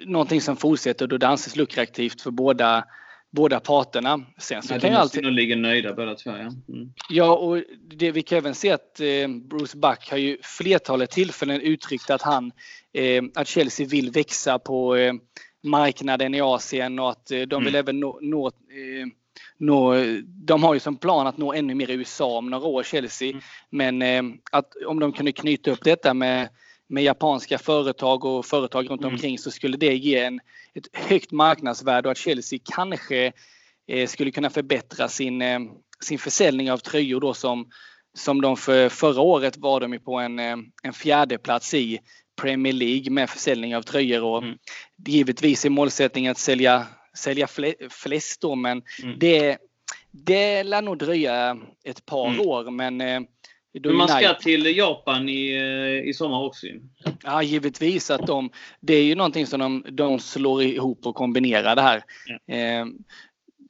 Någonting 0.06 0.40
som 0.40 0.56
fortsätter 0.56 1.06
då 1.06 1.18
det 1.18 1.28
anses 1.28 1.56
lukrativt 1.56 2.20
för 2.20 2.30
båda, 2.30 2.84
båda 3.30 3.60
parterna. 3.60 4.20
Sen 4.38 4.62
så 4.62 4.74
ja, 4.74 4.80
kan 4.80 4.90
de 4.90 4.96
alltid... 4.96 5.32
ligga 5.32 5.56
nöjda 5.56 5.94
båda 5.94 6.14
två. 6.14 6.30
Ja, 6.30 6.36
mm. 6.36 6.92
ja 7.08 7.36
och 7.36 7.62
det, 7.96 8.10
vi 8.10 8.22
kan 8.22 8.38
även 8.38 8.54
se 8.54 8.70
att 8.70 9.00
eh, 9.00 9.28
Bruce 9.28 9.76
Buck 9.78 10.10
har 10.10 10.18
ju 10.18 10.38
flertalet 10.42 11.10
tillfällen 11.10 11.60
uttryckt 11.60 12.10
att 12.10 12.22
han, 12.22 12.52
eh, 12.92 13.22
att 13.34 13.48
Chelsea 13.48 13.86
vill 13.86 14.10
växa 14.10 14.58
på 14.58 14.96
eh, 14.96 15.14
marknaden 15.62 16.34
i 16.34 16.40
Asien 16.40 16.98
och 16.98 17.10
att 17.10 17.30
eh, 17.30 17.40
de 17.40 17.64
vill 17.64 17.74
mm. 17.74 17.78
även 17.78 18.00
nå, 18.00 18.18
nå, 18.22 18.46
eh, 18.46 19.06
nå, 19.58 19.94
de 20.24 20.62
har 20.62 20.74
ju 20.74 20.80
som 20.80 20.96
plan 20.96 21.26
att 21.26 21.38
nå 21.38 21.52
ännu 21.52 21.74
mer 21.74 21.90
i 21.90 21.94
USA 21.94 22.38
om 22.38 22.50
några 22.50 22.66
år, 22.66 22.82
Chelsea. 22.82 23.30
Mm. 23.30 23.42
Men 23.70 24.02
eh, 24.02 24.36
att 24.52 24.72
om 24.86 25.00
de 25.00 25.12
kunde 25.12 25.32
knyta 25.32 25.70
upp 25.70 25.84
detta 25.84 26.14
med 26.14 26.48
med 26.90 27.02
japanska 27.02 27.58
företag 27.58 28.24
och 28.24 28.46
företag 28.46 28.90
runt 28.90 29.02
mm. 29.02 29.14
omkring 29.14 29.38
så 29.38 29.50
skulle 29.50 29.76
det 29.76 29.94
ge 29.94 30.18
en, 30.18 30.40
ett 30.74 30.88
högt 30.92 31.32
marknadsvärde 31.32 32.08
och 32.08 32.12
att 32.12 32.18
Chelsea 32.18 32.58
kanske 32.64 33.32
eh, 33.88 34.06
skulle 34.06 34.30
kunna 34.30 34.50
förbättra 34.50 35.08
sin, 35.08 35.42
eh, 35.42 35.60
sin 36.00 36.18
försäljning 36.18 36.72
av 36.72 36.78
tröjor 36.78 37.20
då 37.20 37.34
som, 37.34 37.70
som 38.14 38.40
de 38.40 38.56
för 38.56 38.88
förra 38.88 39.20
året 39.20 39.56
var 39.56 39.80
de 39.80 39.98
på 39.98 40.18
en, 40.18 40.38
eh, 40.38 40.56
en 40.82 40.92
fjärde 40.92 41.38
plats 41.38 41.74
i 41.74 41.98
Premier 42.40 42.72
League 42.72 43.10
med 43.10 43.30
försäljning 43.30 43.76
av 43.76 43.82
tröjor 43.82 44.24
och 44.24 44.42
mm. 44.42 44.58
givetvis 45.06 45.64
är 45.64 45.70
målsättningen 45.70 46.30
att 46.30 46.38
sälja, 46.38 46.86
sälja 47.16 47.48
flest 47.90 48.40
då 48.40 48.54
men 48.54 48.82
mm. 49.02 49.18
det, 49.18 49.58
det 50.10 50.62
lär 50.62 50.82
nog 50.82 50.98
dröja 50.98 51.56
ett 51.84 52.06
par 52.06 52.28
mm. 52.28 52.40
år 52.40 52.70
men 52.70 53.00
eh, 53.00 53.20
men 53.72 53.96
man 53.96 54.08
ska 54.08 54.34
till 54.34 54.76
Japan 54.76 55.28
i, 55.28 55.52
eh, 55.52 56.08
i 56.08 56.14
sommar 56.14 56.42
också 56.42 56.66
Ja, 57.22 57.42
givetvis. 57.42 58.10
att 58.10 58.26
de, 58.26 58.50
Det 58.80 58.94
är 58.94 59.04
ju 59.04 59.14
någonting 59.14 59.46
som 59.46 59.60
de, 59.60 59.84
de 59.90 60.18
slår 60.18 60.62
ihop 60.62 61.06
och 61.06 61.14
kombinerar 61.14 61.76
det 61.76 61.82
här. 61.82 62.02
Ja. 62.26 62.54
Eh, 62.54 62.86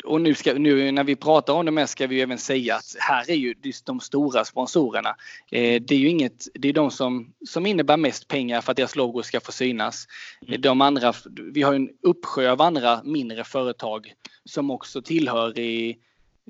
och 0.05 0.21
nu, 0.21 0.35
ska, 0.35 0.55
nu, 0.55 0.93
när 0.93 1.05
vi 1.05 1.17
pratar 1.17 1.53
om 1.53 1.67
det 1.67 1.71
mest 1.71 1.93
ska 1.93 2.07
vi 2.07 2.21
även 2.21 2.39
säga 2.39 2.75
att 2.75 2.97
här 2.99 3.31
är 3.31 3.35
ju 3.35 3.55
de 3.85 4.01
stora 4.01 4.45
sponsorerna. 4.45 5.09
Eh, 5.53 5.83
det 5.83 5.95
är 5.95 5.99
ju 5.99 6.09
inget, 6.09 6.49
det 6.55 6.69
är 6.69 6.73
de 6.73 6.91
som, 6.91 7.33
som 7.49 7.67
innebär 7.67 7.97
mest 7.97 8.29
pengar 8.29 8.61
för 8.61 8.71
att 8.71 8.77
deras 8.77 8.97
logo 8.97 9.23
ska 9.23 9.41
få 9.41 9.53
synas. 9.53 10.07
Mm. 10.47 10.61
De 10.61 10.81
andra, 10.81 11.13
vi 11.53 11.63
har 11.63 11.75
en 11.75 11.89
uppsjö 12.03 12.51
av 12.51 12.63
andra 12.63 13.01
mindre 13.05 13.45
företag 13.45 14.13
som 14.45 14.71
också 14.71 15.03
tillhör 15.03 15.59
i 15.59 15.99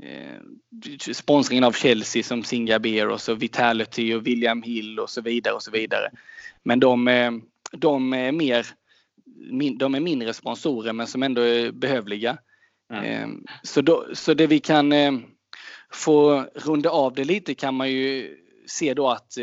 eh, 0.03 1.13
sponsringen 1.13 1.65
av 1.65 1.73
Chelsea 1.73 2.23
som 2.23 2.45
Singabeer 2.45 3.09
och 3.09 3.21
så 3.21 3.35
Vitality 3.35 4.15
och 4.15 4.27
William 4.27 4.63
Hill 4.63 4.99
och 4.99 5.11
så 5.11 5.21
vidare 5.21 5.55
och 5.55 5.63
så 5.63 5.71
vidare. 5.71 6.11
Men 6.63 6.81
de, 6.81 7.09
eh, 7.09 7.33
de 7.73 8.13
är 8.13 8.33
mer 8.33 8.67
de 9.79 9.95
är 9.95 10.01
mindre 10.01 10.35
sponsorer 10.35 10.93
men 10.93 11.07
som 11.07 11.23
ändå 11.23 11.41
är 11.41 11.73
behövliga. 11.73 12.39
Mm. 12.93 13.45
Så, 13.63 13.81
då, 13.81 14.07
så 14.13 14.35
det 14.35 14.47
vi 14.47 14.59
kan 14.59 14.93
få 15.93 16.45
runda 16.55 16.91
av 16.91 17.15
det 17.15 17.25
lite 17.25 17.55
kan 17.55 17.75
man 17.75 17.91
ju 17.91 18.37
se 18.67 18.95
då 18.95 19.09
att 19.09 19.39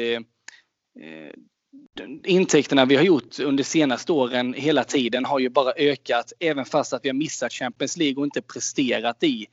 intäkterna 2.26 2.86
vi 2.86 2.96
har 2.96 3.04
gjort 3.04 3.40
under 3.40 3.64
senaste 3.64 4.12
åren 4.12 4.54
hela 4.54 4.84
tiden 4.84 5.26
har 5.26 5.40
ju 5.40 5.50
bara 5.50 5.74
ökat 5.78 6.34
även 6.40 6.66
fast 6.66 6.94
att 6.94 7.06
vi 7.06 7.10
har 7.10 7.14
missat 7.14 7.54
Champions 7.54 7.98
League 7.98 8.16
och 8.16 8.26
inte 8.26 8.42
presterat 8.42 9.24
i 9.24 9.48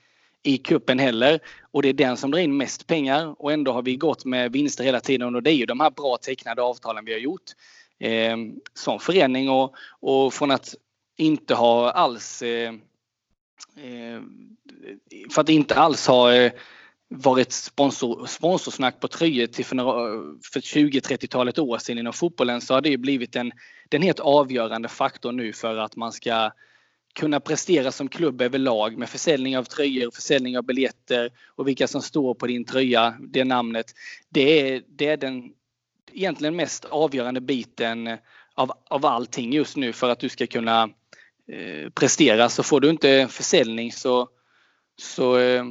i 0.45 0.59
kuppen 0.59 0.99
heller. 0.99 1.41
Och 1.71 1.83
det 1.83 1.89
är 1.89 1.93
den 1.93 2.17
som 2.17 2.31
drar 2.31 2.39
in 2.39 2.57
mest 2.57 2.87
pengar. 2.87 3.35
Och 3.39 3.53
ändå 3.53 3.73
har 3.73 3.83
vi 3.83 3.97
gått 3.97 4.25
med 4.25 4.53
vinster 4.53 4.85
hela 4.85 5.01
tiden. 5.01 5.35
Och 5.35 5.43
det 5.43 5.51
är 5.51 5.55
ju 5.55 5.67
de 5.67 5.81
här 5.81 5.91
bra 5.91 6.17
tecknade 6.17 6.63
avtalen 6.63 7.05
vi 7.05 7.13
har 7.13 7.21
gjort. 7.21 7.51
Eh, 7.99 8.37
som 8.75 9.01
förening 9.01 9.51
och, 9.51 9.75
och 10.01 10.35
från 10.35 10.51
att 10.51 10.75
inte 11.17 11.55
ha 11.55 11.91
alls 11.91 12.43
eh, 12.43 12.75
eh, 13.77 14.21
för 15.31 15.41
att 15.41 15.49
inte 15.49 15.75
alls 15.75 16.07
ha 16.07 16.35
eh, 16.35 16.53
varit 17.09 17.53
sponsor, 17.53 18.27
sponsorsnack 18.27 19.01
på 19.01 19.09
tröjor 19.09 19.47
till 19.47 19.65
för, 19.65 19.77
för 20.53 20.61
20-30-talet 20.61 21.59
år 21.59 21.79
sedan 21.79 21.99
inom 21.99 22.13
fotbollen 22.13 22.61
så 22.61 22.75
har 22.75 22.81
det 22.81 22.97
blivit 22.97 23.37
en, 23.37 23.53
den 23.89 24.03
helt 24.03 24.21
avgörande 24.21 24.89
faktor 24.89 25.33
nu 25.33 25.53
för 25.53 25.77
att 25.77 25.97
man 25.97 26.13
ska 26.13 26.51
kunna 27.15 27.41
prestera 27.41 27.93
som 27.93 28.09
klubb 28.09 28.43
överlag 28.43 28.99
med 28.99 29.09
försäljning 29.09 29.59
av 29.59 29.65
tröjor, 29.65 30.11
försäljning 30.11 30.59
av 30.59 30.65
biljetter 30.65 31.31
och 31.47 31.69
vilka 31.69 31.89
som 31.89 32.03
står 32.03 32.35
på 32.35 32.47
din 32.47 32.65
tröja, 32.65 33.15
det 33.21 33.45
namnet. 33.45 33.87
Det 34.29 34.61
är, 34.61 34.83
det 34.89 35.07
är 35.07 35.17
den 35.17 35.53
egentligen 36.13 36.57
mest 36.57 36.85
avgörande 36.85 37.41
biten 37.41 38.19
av, 38.55 38.73
av 38.91 39.07
allting 39.07 39.53
just 39.53 39.77
nu 39.77 39.93
för 39.93 40.11
att 40.11 40.19
du 40.19 40.29
ska 40.29 40.47
kunna 40.47 40.83
eh, 41.49 41.91
prestera. 41.91 42.49
Så 42.49 42.63
får 42.63 42.81
du 42.81 42.91
inte 42.91 43.29
försäljning 43.31 43.93
så, 43.93 44.29
så, 44.97 45.39
eh, 45.39 45.65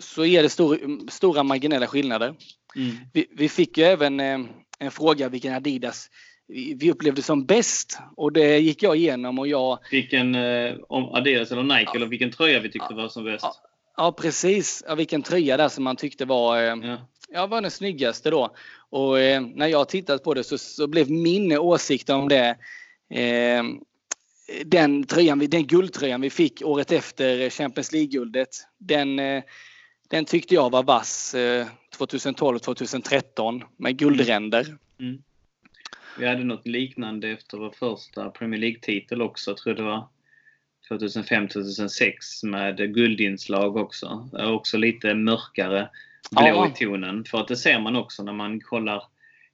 så 0.00 0.24
ger 0.24 0.42
det 0.42 0.48
stor, 0.48 1.10
stora 1.10 1.42
marginella 1.42 1.86
skillnader. 1.86 2.34
Mm. 2.76 2.96
Vi, 3.12 3.26
vi, 3.30 3.48
fick 3.48 3.78
ju 3.78 3.84
även 3.84 4.20
eh, 4.20 4.40
en 4.78 4.90
fråga 4.90 5.28
vilken 5.28 5.54
Adidas 5.54 6.10
vi 6.48 6.90
upplevde 6.90 7.22
som 7.22 7.44
bäst. 7.44 7.98
Och 8.16 8.32
det 8.32 8.58
gick 8.58 8.82
jag 8.82 8.96
igenom 8.96 9.38
och 9.38 9.48
jag... 9.48 9.78
Vilken, 9.90 10.34
eh, 10.34 10.74
om 10.88 11.14
Adidas 11.14 11.52
eller 11.52 11.62
Nike 11.62 11.82
ja. 11.84 11.94
eller 11.94 12.06
vilken 12.06 12.30
tröja 12.30 12.60
vi 12.60 12.70
tyckte 12.70 12.94
var 12.94 13.08
som 13.08 13.24
bäst? 13.24 13.44
Ja, 13.44 13.54
ja 13.96 14.12
precis. 14.12 14.84
Ja, 14.88 14.94
vilken 14.94 15.22
tröja 15.22 15.56
där 15.56 15.68
som 15.68 15.84
man 15.84 15.96
tyckte 15.96 16.24
var, 16.24 16.58
eh, 16.58 16.62
ja. 16.62 16.98
ja. 17.28 17.46
var 17.46 17.60
den 17.60 17.70
snyggaste 17.70 18.30
då. 18.30 18.56
Och 18.90 19.20
eh, 19.20 19.42
när 19.54 19.66
jag 19.66 19.88
tittat 19.88 20.24
på 20.24 20.34
det 20.34 20.44
så, 20.44 20.58
så 20.58 20.86
blev 20.86 21.10
min 21.10 21.58
åsikt 21.58 22.10
om 22.10 22.28
det 22.28 22.56
eh, 23.10 23.62
den, 24.64 25.04
tröjan, 25.04 25.38
den 25.38 25.66
guldtröjan 25.66 26.20
vi 26.20 26.30
fick 26.30 26.62
året 26.64 26.92
efter 26.92 27.50
Champions 27.50 27.92
League-guldet. 27.92 28.48
Den, 28.78 29.18
eh, 29.18 29.42
den 30.08 30.24
tyckte 30.24 30.54
jag 30.54 30.70
var 30.70 30.82
vass 30.82 31.34
2012-2013 31.98 33.60
eh, 33.60 33.66
med 33.76 33.96
guldränder. 33.96 34.76
Mm. 35.00 35.22
Vi 36.18 36.26
hade 36.26 36.44
något 36.44 36.66
liknande 36.66 37.28
efter 37.28 37.58
vår 37.58 37.70
första 37.70 38.30
Premier 38.30 38.60
League-titel 38.60 39.22
också. 39.22 39.50
Jag 39.50 39.58
tror 39.58 39.74
det 39.74 39.82
var 39.82 40.08
2005-2006 40.90 42.10
med 42.42 42.94
guldinslag 42.94 43.76
också. 43.76 44.28
Också 44.32 44.78
lite 44.78 45.14
mörkare 45.14 45.88
blå 46.30 46.46
ja. 46.46 46.68
i 46.68 46.84
tonen. 46.84 47.24
För 47.24 47.40
att 47.40 47.48
det 47.48 47.56
ser 47.56 47.80
man 47.80 47.96
också 47.96 48.22
när 48.22 48.32
man 48.32 48.60
kollar 48.60 49.02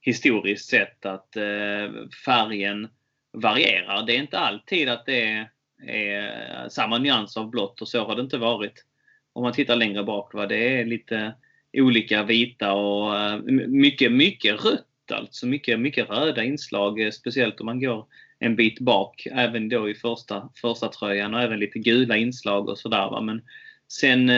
historiskt 0.01 0.69
sett 0.69 1.07
att 1.07 1.37
eh, 1.37 2.07
färgen 2.25 2.89
varierar. 3.33 4.07
Det 4.07 4.17
är 4.17 4.21
inte 4.21 4.39
alltid 4.39 4.89
att 4.89 5.07
det 5.07 5.23
är, 5.23 5.51
är 5.87 6.69
samma 6.69 6.99
nyans 6.99 7.37
av 7.37 7.51
blått 7.51 7.81
och 7.81 7.89
så 7.89 8.05
har 8.05 8.17
det 8.17 8.23
inte 8.23 8.39
varit. 8.39 8.85
Om 9.33 9.43
man 9.43 9.53
tittar 9.53 9.77
längre 9.77 10.05
bak. 10.05 10.35
Va? 10.35 10.47
Det 10.47 10.81
är 10.81 10.85
lite 10.85 11.35
olika 11.73 12.23
vita 12.23 12.73
och 12.73 13.15
uh, 13.15 13.37
mycket, 13.69 14.13
mycket 14.13 14.65
rött 14.65 14.90
alltså. 15.13 15.47
Mycket, 15.47 15.81
mycket 15.81 16.11
röda 16.11 16.45
inslag, 16.45 17.15
speciellt 17.15 17.61
om 17.61 17.67
man 17.67 17.81
går 17.81 18.07
en 18.39 18.57
bit 18.57 18.81
bak, 18.81 19.27
även 19.33 19.69
då 19.69 19.91
i 19.91 19.95
första, 19.95 20.49
första 20.61 20.89
tröjan 20.89 21.35
och 21.35 21.41
även 21.41 21.59
lite 21.59 21.79
gula 21.79 22.17
inslag 22.17 22.69
och 22.69 22.79
sådär. 22.79 23.21
Men 23.21 23.43
sen, 23.89 24.31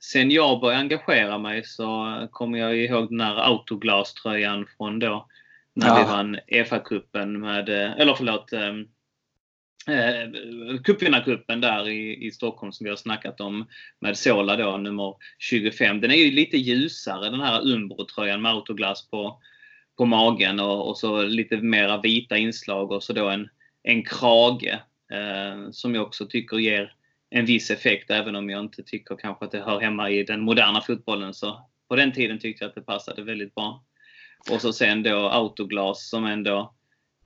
sen 0.00 0.30
jag 0.30 0.60
började 0.60 0.80
engagera 0.80 1.38
mig 1.38 1.64
så 1.64 2.18
kommer 2.30 2.58
jag 2.58 2.76
ihåg 2.76 3.10
den 3.10 3.20
här 3.20 3.36
autoglaströjan 3.36 4.66
från 4.76 4.98
då 4.98 5.26
när 5.74 5.86
ja. 5.86 5.98
vi 5.98 6.04
vann 6.04 6.38
EFA-cupen 6.46 7.38
med, 7.38 7.68
eller 7.68 8.14
förlåt, 8.14 8.52
eh, 8.52 8.72
cupvinnarcupen 10.84 11.60
där 11.60 11.88
i, 11.88 12.26
i 12.26 12.30
Stockholm 12.30 12.72
som 12.72 12.84
vi 12.84 12.90
har 12.90 12.96
snackat 12.96 13.40
om 13.40 13.66
med 14.00 14.18
Sola 14.18 14.56
då, 14.56 14.76
nummer 14.76 15.14
25. 15.38 16.00
Den 16.00 16.10
är 16.10 16.14
ju 16.14 16.30
lite 16.30 16.56
ljusare 16.56 17.30
den 17.30 17.40
här 17.40 17.72
Umbro-tröjan 17.72 18.42
med 18.42 18.52
autoglass 18.52 19.10
på, 19.10 19.40
på 19.96 20.04
magen 20.04 20.60
och, 20.60 20.88
och, 20.88 20.98
så 20.98 21.22
lite 21.22 21.56
mera 21.56 22.00
vita 22.00 22.36
inslag 22.36 22.92
och 22.92 23.02
så 23.02 23.12
då 23.12 23.28
en, 23.28 23.48
en 23.82 24.04
krage 24.04 24.78
eh, 25.12 25.70
som 25.70 25.94
jag 25.94 26.06
också 26.06 26.26
tycker 26.26 26.56
ger 26.56 26.94
en 27.30 27.46
viss 27.46 27.70
effekt 27.70 28.10
även 28.10 28.36
om 28.36 28.50
jag 28.50 28.60
inte 28.60 28.82
tycker 28.82 29.16
kanske 29.16 29.44
att 29.44 29.50
det 29.50 29.60
hör 29.60 29.80
hemma 29.80 30.10
i 30.10 30.24
den 30.24 30.40
moderna 30.40 30.80
fotbollen. 30.80 31.34
Så 31.34 31.66
på 31.88 31.96
den 31.96 32.12
tiden 32.12 32.38
tyckte 32.38 32.64
jag 32.64 32.68
att 32.68 32.74
det 32.74 32.82
passade 32.82 33.22
väldigt 33.22 33.54
bra. 33.54 33.84
Och 34.50 34.60
så 34.60 34.72
sen 34.72 35.02
då 35.02 35.28
autoglas 35.28 36.08
som 36.08 36.24
ändå 36.24 36.74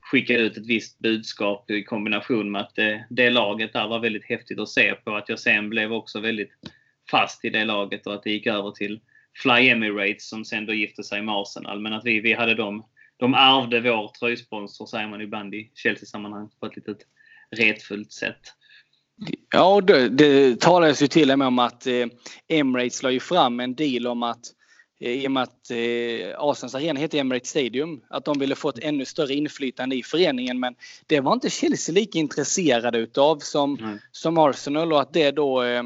skickade 0.01 0.39
ut 0.39 0.57
ett 0.57 0.67
visst 0.67 0.99
budskap 0.99 1.71
i 1.71 1.85
kombination 1.85 2.51
med 2.51 2.61
att 2.61 2.75
det, 2.75 3.07
det 3.11 3.31
laget 3.31 3.73
där 3.73 3.89
var 3.89 3.99
väldigt 3.99 4.25
häftigt 4.25 4.59
att 4.59 4.69
se 4.69 4.95
på. 4.95 5.17
Att 5.17 5.29
jag 5.29 5.39
sen 5.39 5.71
blev 5.71 5.93
också 5.93 6.21
väldigt 6.21 6.51
fast 7.11 7.45
i 7.45 7.51
det 7.51 7.65
laget 7.65 8.07
och 8.07 8.15
att 8.15 8.23
det 8.23 8.31
gick 8.31 8.47
över 8.47 8.71
till 8.71 9.01
Fly 9.43 9.69
Emirates 9.69 10.29
som 10.29 10.45
sen 10.45 10.67
då 10.67 10.75
gifte 10.75 11.05
sig 11.05 11.23
med 11.23 11.35
Arsenal. 11.35 11.81
Men 11.81 11.93
att 11.93 12.05
vi, 12.05 12.21
vi 12.21 12.33
hade 12.33 12.55
dem, 12.55 12.85
de 13.17 13.35
ärvde 13.35 13.81
vår 13.81 14.09
tröjsponsor 14.21 14.87
säger 14.87 15.09
man 15.09 15.21
ibland 15.21 15.55
i 15.55 15.71
Chelsea-sammanhang 15.75 16.49
på 16.61 16.67
ett 16.67 16.77
litet 16.77 16.99
retfullt 17.57 18.13
sätt. 18.13 18.41
Ja, 19.53 19.81
det, 19.81 20.09
det 20.09 20.61
talades 20.61 21.03
ju 21.03 21.07
till 21.07 21.31
och 21.31 21.39
med 21.39 21.49
om 21.49 21.59
att 21.59 21.87
eh, 21.87 22.07
Emirates 22.49 23.03
la 23.03 23.11
ju 23.11 23.21
fram 23.21 23.61
en 23.61 23.75
deal 23.75 24.07
om 24.07 24.23
att 24.23 24.55
i 25.01 25.27
och 25.27 25.31
med 25.31 25.43
att 25.43 25.71
eh, 25.71 26.35
Arsenals 26.39 26.75
arena 26.75 27.01
heter 27.01 27.19
Emirates 27.19 27.49
Stadium, 27.49 28.01
att 28.11 28.25
de 28.25 28.39
ville 28.39 28.55
få 28.55 28.69
ett 28.69 28.85
ännu 28.85 29.05
större 29.05 29.35
inflytande 29.35 29.97
i 29.97 30.03
föreningen. 30.03 30.61
Men 30.61 30.75
det 31.07 31.21
var 31.21 31.33
inte 31.33 31.51
Chelsea 31.51 31.95
lika 31.95 32.19
intresserade 32.19 32.99
utav 32.99 33.39
som, 33.39 33.79
mm. 33.79 33.99
som 34.13 34.39
Arsenal 34.39 34.93
och 34.93 35.01
att 35.01 35.13
det 35.13 35.31
då 35.31 35.63
eh, 35.63 35.69
eh, 35.79 35.83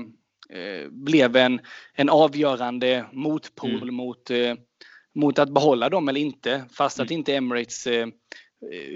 blev 0.90 1.36
en, 1.36 1.60
en 1.94 2.08
avgörande 2.08 3.06
motpol 3.12 3.82
mm. 3.82 3.94
mot, 3.94 4.30
eh, 4.30 4.54
mot 5.14 5.38
att 5.38 5.50
behålla 5.50 5.88
dem 5.88 6.08
eller 6.08 6.20
inte. 6.20 6.64
Fast 6.72 6.98
mm. 6.98 7.04
att 7.04 7.10
inte 7.10 7.34
Emirates 7.34 7.86
eh, 7.86 8.06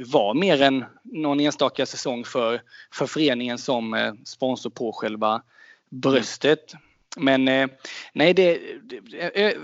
var 0.07 0.35
mer 0.35 0.63
än 0.63 0.85
någon 1.05 1.41
enstaka 1.41 1.87
säsong 1.87 2.25
för, 2.25 2.63
för 2.93 3.07
föreningen 3.07 3.59
som 3.59 3.95
eh, 3.95 4.13
sponsor 4.25 4.71
på 4.71 4.93
själva 4.93 5.43
bröstet. 5.91 6.75
Men 7.17 7.49
eh, 7.49 7.69
nej, 8.13 8.35
det, 8.35 8.61
det, 8.83 9.57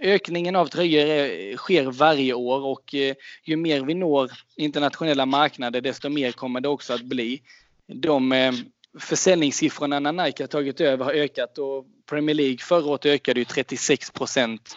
ökningen 0.00 0.56
av 0.56 0.66
tröjor 0.66 1.56
sker 1.56 1.84
varje 1.84 2.34
år 2.34 2.64
och 2.64 2.94
eh, 2.94 3.14
ju 3.44 3.56
mer 3.56 3.80
vi 3.80 3.94
når 3.94 4.30
internationella 4.56 5.26
marknader 5.26 5.80
desto 5.80 6.08
mer 6.08 6.32
kommer 6.32 6.60
det 6.60 6.68
också 6.68 6.92
att 6.92 7.04
bli. 7.04 7.42
De 7.86 8.32
eh, 8.32 8.52
försäljningssiffrorna 9.00 10.00
när 10.00 10.12
Nike 10.12 10.42
har 10.42 10.48
tagit 10.48 10.80
över 10.80 11.04
har 11.04 11.12
ökat 11.12 11.58
och 11.58 11.86
Premier 12.08 12.34
League 12.34 12.58
förra 12.58 12.86
året 12.86 13.06
ökade 13.06 13.40
ju 13.40 13.44
36 13.44 14.10
procent 14.10 14.76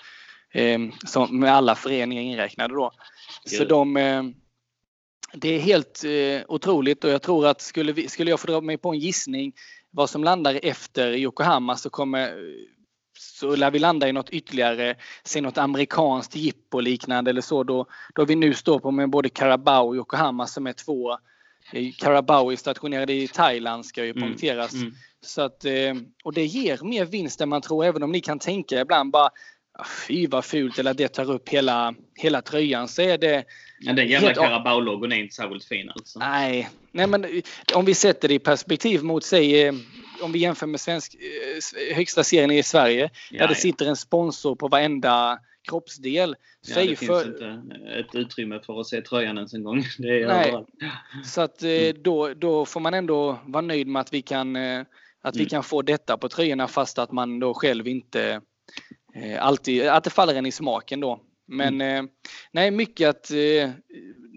med 1.30 1.54
alla 1.54 1.76
föreningar 1.76 2.22
inräknade 2.22 2.74
då. 2.74 2.92
Så 3.46 3.66
de 3.66 3.94
det 5.34 5.50
är 5.50 5.60
helt 5.60 6.04
otroligt 6.48 7.04
och 7.04 7.10
jag 7.10 7.22
tror 7.22 7.48
att 7.48 7.62
skulle, 7.62 7.92
vi, 7.92 8.10
skulle 8.10 8.30
jag 8.30 8.40
få 8.40 8.48
dra 8.48 8.62
mig 8.62 8.78
på 8.78 8.90
en 8.90 9.00
gissning 9.00 9.54
vad 9.92 10.10
som 10.10 10.24
landar 10.24 10.60
efter 10.64 11.12
Yokohama 11.12 11.76
så 11.78 11.90
kommer 11.90 12.34
så 13.20 13.56
lär 13.56 13.72
vi 13.72 13.80
landa 13.80 14.10
i 14.10 14.14
något 14.14 14.30
ytterligare, 14.30 14.96
se 15.24 15.42
något 15.42 15.58
amerikanskt 15.58 16.36
jippo 16.36 16.80
liknande 16.80 17.30
eller 17.32 17.42
så 17.42 17.64
då, 17.64 17.86
då 18.16 18.26
vi 18.26 18.36
nu 18.36 18.54
står 18.54 18.80
på 18.80 18.92
med 18.92 19.10
både 19.10 19.30
Carabao 19.30 19.88
och 19.88 19.96
Yokohama 19.96 20.48
som 20.48 20.68
är 20.68 20.74
två 20.74 21.18
Carabao 21.98 22.52
är 22.52 22.56
stationerade 22.56 23.14
i 23.14 23.28
Thailand 23.28 23.86
ska 23.86 24.06
ju 24.06 24.14
poängteras. 24.14 24.74
Mm, 24.74 24.86
mm. 24.86 24.96
Så 25.22 25.42
att, 25.42 25.66
eh, 25.66 25.96
och 26.24 26.34
det 26.34 26.46
ger 26.46 26.80
mer 26.84 27.06
vinst 27.06 27.42
än 27.42 27.50
man 27.50 27.62
tror 27.62 27.86
även 27.86 28.04
om 28.04 28.12
ni 28.12 28.22
kan 28.22 28.40
tänka 28.40 28.82
ibland 28.82 29.12
bara 29.12 29.30
ah, 29.74 29.86
Fy 30.08 30.28
vad 30.28 30.46
fult 30.46 30.80
eller 30.80 30.94
det 30.94 31.08
tar 31.08 31.32
upp 31.32 31.50
hela, 31.50 31.94
hela 32.16 32.42
tröjan 32.42 32.88
så 32.88 33.02
är 33.02 33.18
det... 33.18 33.44
Ja, 33.80 33.94
den 33.94 34.08
jävla 34.08 34.34
Carabao-logon 34.34 35.12
är 35.12 35.18
inte 35.18 35.36
särskilt 35.36 35.66
fin 35.66 35.90
alltså. 35.90 36.20
Nej, 36.20 36.70
nej 36.92 37.08
men 37.08 37.42
om 37.74 37.86
vi 37.86 37.94
sätter 37.94 38.28
det 38.28 38.34
i 38.34 38.40
perspektiv 38.40 39.04
mot 39.04 39.24
säg 39.24 39.64
eh, 39.64 39.74
om 40.22 40.32
vi 40.32 40.40
jämför 40.40 40.68
med 40.68 40.80
svensk, 40.80 41.16
eh, 41.16 41.96
högsta 41.96 42.24
serien 42.24 42.52
i 42.52 42.64
Sverige 42.64 43.10
ja, 43.32 43.40
där 43.40 43.48
det 43.48 43.56
sitter 43.56 43.86
en 43.86 43.96
sponsor 43.96 44.56
på 44.56 44.68
varenda 44.68 45.40
kroppsdel. 45.68 46.36
Ja, 46.68 46.76
det 46.76 46.96
finns 46.96 47.26
inte 47.26 47.62
ett 48.00 48.16
utrymme 48.16 48.60
för 48.66 48.80
att 48.80 48.88
se 48.88 49.02
tröjan 49.02 49.38
ens 49.38 49.54
en 49.54 49.64
gång. 49.64 49.84
Det 49.98 50.22
är 50.22 50.28
Nej. 50.28 50.66
Så 51.26 51.42
att 51.42 51.64
eh, 51.64 51.70
mm. 51.70 52.04
då, 52.04 52.34
då 52.34 52.66
får 52.66 52.80
man 52.80 52.94
ändå 52.94 53.40
vara 53.46 53.62
nöjd 53.62 53.88
med 53.88 54.00
att 54.00 54.14
vi 54.14 54.22
kan, 54.22 54.56
eh, 54.56 54.82
att 55.22 55.36
vi 55.36 55.42
mm. 55.42 55.50
kan 55.50 55.64
få 55.64 55.82
detta 55.82 56.18
på 56.18 56.30
tröjorna 56.30 56.68
fast 56.68 57.00
att 57.00 57.12
man 57.12 57.40
då 57.40 57.54
själv 57.54 57.88
inte 57.88 58.42
alltid, 59.40 59.88
att 59.88 60.04
det 60.04 60.10
faller 60.10 60.36
en 60.36 60.46
i 60.46 60.52
smaken 60.52 61.00
då. 61.00 61.22
Men 61.48 61.82
mm. 61.82 62.10
nej, 62.52 62.72
mycket, 62.72 63.10
att, 63.10 63.32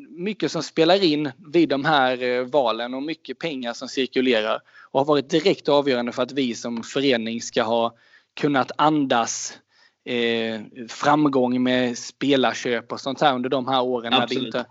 mycket 0.09 0.53
som 0.53 0.63
spelar 0.63 1.05
in 1.05 1.31
vid 1.53 1.69
de 1.69 1.85
här 1.85 2.45
valen 2.45 2.95
och 2.95 3.03
mycket 3.03 3.39
pengar 3.39 3.73
som 3.73 3.89
cirkulerar 3.89 4.61
och 4.91 5.01
har 5.01 5.05
varit 5.05 5.31
direkt 5.31 5.69
avgörande 5.69 6.13
för 6.13 6.23
att 6.23 6.33
vi 6.33 6.55
som 6.55 6.83
förening 6.83 7.41
ska 7.41 7.63
ha 7.63 7.95
kunnat 8.35 8.73
andas 8.77 9.59
eh, 10.05 10.61
framgång 10.89 11.63
med 11.63 11.99
spelarköp 11.99 12.93
och 12.93 13.01
sånt 13.01 13.21
här 13.21 13.35
under 13.35 13.49
de 13.49 13.69
här 13.69 13.83
åren. 13.83 14.13
Absolut. 14.13 14.45
Inte, 14.45 14.67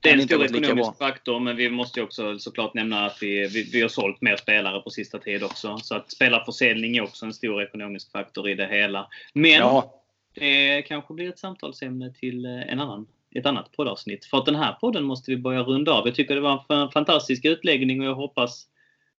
det 0.00 0.10
är 0.10 0.14
en 0.14 0.22
stor 0.22 0.44
ekonomisk 0.44 0.98
faktor 0.98 1.40
men 1.40 1.56
vi 1.56 1.70
måste 1.70 2.02
också 2.02 2.38
såklart 2.38 2.74
nämna 2.74 3.06
att 3.06 3.18
vi, 3.20 3.46
vi, 3.46 3.70
vi, 3.72 3.82
har 3.82 3.88
sålt 3.88 4.20
mer 4.20 4.36
spelare 4.36 4.80
på 4.80 4.90
sista 4.90 5.18
tid 5.18 5.42
också. 5.42 5.78
Så 5.78 5.94
att 5.94 6.10
spelarförsäljning 6.10 6.96
är 6.96 7.02
också 7.02 7.26
en 7.26 7.32
stor 7.32 7.62
ekonomisk 7.62 8.12
faktor 8.12 8.48
i 8.48 8.54
det 8.54 8.66
hela. 8.66 9.08
Men 9.32 9.50
ja. 9.50 10.02
det 10.34 10.82
kanske 10.82 11.14
blir 11.14 11.28
ett 11.28 11.38
samtalsämne 11.38 12.12
till 12.12 12.44
en 12.44 12.80
annan 12.80 13.06
ett 13.34 13.46
annat 13.46 13.72
poddavsnitt. 13.72 14.24
För 14.24 14.38
att 14.38 14.46
den 14.46 14.54
här 14.54 14.72
podden 14.72 15.04
måste 15.04 15.30
vi 15.30 15.36
börja 15.36 15.60
runda 15.60 15.92
av. 15.92 16.06
Jag 16.06 16.14
tycker 16.14 16.34
det 16.34 16.40
var 16.40 16.82
en 16.82 16.90
fantastisk 16.90 17.44
utläggning 17.44 18.00
och 18.00 18.06
jag 18.06 18.14
hoppas 18.14 18.66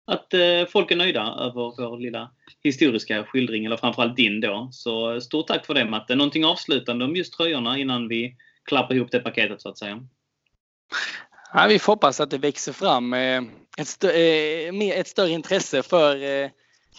att 0.07 0.35
eh, 0.35 0.67
folk 0.69 0.91
är 0.91 0.97
nöjda 0.97 1.21
över 1.21 1.53
vår 1.53 1.99
lilla 1.99 2.31
historiska 2.63 3.25
skildring, 3.25 3.65
eller 3.65 3.77
framförallt 3.77 4.17
din 4.17 4.41
då. 4.41 4.69
Så 4.73 5.15
eh, 5.15 5.21
stort 5.21 5.47
tack 5.47 5.67
för 5.67 5.75
det 5.75 5.85
Matte. 5.85 6.15
Någonting 6.15 6.45
avslutande 6.45 7.05
om 7.05 7.17
just 7.17 7.33
tröjorna 7.37 7.79
innan 7.79 8.09
vi 8.09 8.37
klappar 8.65 8.95
ihop 8.95 9.11
det 9.11 9.21
paketet 9.21 9.63
så 9.63 9.69
att 9.69 9.79
säga? 9.79 10.07
Ja, 11.53 11.67
vi 11.69 11.79
får 11.79 11.93
hoppas 11.93 12.21
att 12.21 12.31
det 12.31 12.39
växer 12.39 12.73
fram 12.73 13.15
eh, 13.15 13.43
ett, 13.79 13.89
stö 13.89 14.11
ett 14.93 15.09
större 15.09 15.31
intresse 15.31 15.83
för 15.83 16.17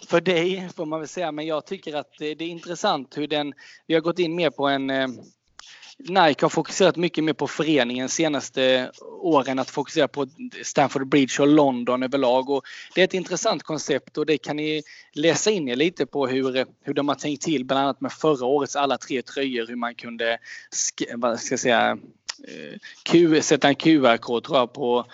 för 0.06 0.20
dig 0.20 0.68
får 0.76 0.86
man 0.86 1.00
väl 1.00 1.08
säga, 1.08 1.32
men 1.32 1.46
jag 1.46 1.66
tycker 1.66 1.96
att 1.96 2.12
det 2.18 2.26
är 2.26 2.42
intressant 2.42 3.18
hur 3.18 3.26
den, 3.26 3.54
vi 3.86 3.94
har 3.94 4.00
gått 4.00 4.18
in 4.18 4.34
mer 4.34 4.50
på 4.50 4.68
en 4.68 4.90
Nike 5.98 6.44
har 6.44 6.48
fokuserat 6.48 6.96
mycket 6.96 7.24
mer 7.24 7.32
på 7.32 7.46
föreningen 7.46 8.08
senaste 8.08 8.90
åren 9.20 9.58
att 9.58 9.70
fokusera 9.70 10.08
på 10.08 10.26
Stanford 10.62 11.08
Bridge 11.08 11.42
och 11.42 11.48
London 11.48 12.02
överlag. 12.02 12.50
Och 12.50 12.62
det 12.94 13.00
är 13.00 13.04
ett 13.04 13.14
intressant 13.14 13.62
koncept 13.62 14.18
och 14.18 14.26
det 14.26 14.38
kan 14.38 14.56
ni 14.56 14.82
läsa 15.12 15.50
in 15.50 15.68
er 15.68 15.76
lite 15.76 16.06
på 16.06 16.26
hur, 16.26 16.66
hur 16.82 16.94
de 16.94 17.08
har 17.08 17.14
tänkt 17.14 17.42
till 17.42 17.64
bland 17.64 17.82
annat 17.82 18.00
med 18.00 18.12
förra 18.12 18.46
årets 18.46 18.76
alla 18.76 18.98
tre 18.98 19.22
tröjor 19.22 19.66
hur 19.66 19.76
man 19.76 19.94
kunde 19.94 20.38
vad 21.14 21.40
ska 21.40 21.52
jag 21.52 21.60
säga, 21.60 21.90
eh, 22.48 22.78
Q, 23.02 23.42
sätta 23.42 23.68
en 23.68 23.74
QR-kod 23.74 24.44
tror 24.44 24.58
jag 24.58 24.72
på 24.72 25.06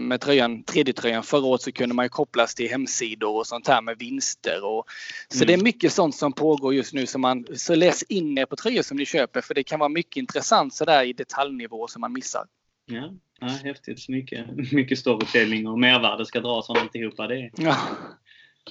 med 0.00 0.20
tröjan, 0.20 0.64
3D-tröjan. 0.64 1.22
Förra 1.22 1.44
året 1.44 1.62
så 1.62 1.72
kunde 1.72 1.94
man 1.94 2.04
ju 2.04 2.08
kopplas 2.08 2.54
till 2.54 2.70
hemsidor 2.70 3.36
och 3.36 3.46
sånt 3.46 3.68
här 3.68 3.82
med 3.82 3.98
vinster. 3.98 4.64
Och, 4.64 4.84
så 5.28 5.44
mm. 5.44 5.46
det 5.46 5.52
är 5.52 5.64
mycket 5.64 5.92
sånt 5.92 6.14
som 6.14 6.32
pågår 6.32 6.74
just 6.74 6.94
nu. 6.94 7.06
Så, 7.06 7.18
man, 7.18 7.46
så 7.54 7.74
läs 7.74 8.02
in 8.02 8.38
er 8.38 8.46
på 8.46 8.56
tröjor 8.56 8.82
som 8.82 8.96
ni 8.96 9.06
köper 9.06 9.40
för 9.40 9.54
det 9.54 9.62
kan 9.62 9.78
vara 9.78 9.88
mycket 9.88 10.16
intressant 10.16 10.74
sådär 10.74 11.04
i 11.04 11.12
detaljnivå 11.12 11.86
som 11.86 12.00
man 12.00 12.12
missar. 12.12 12.44
Ja, 12.86 13.12
ja 13.40 13.46
häftigt. 13.46 14.08
Mycket, 14.08 14.72
mycket 14.72 14.98
storytelling 14.98 15.68
och 15.68 15.78
mervärde 15.78 16.26
ska 16.26 16.40
dras 16.40 16.66
från 16.66 16.76
alltihopa. 16.76 17.26
Det 17.26 17.40
är... 17.40 17.50
Ja. 17.56 17.76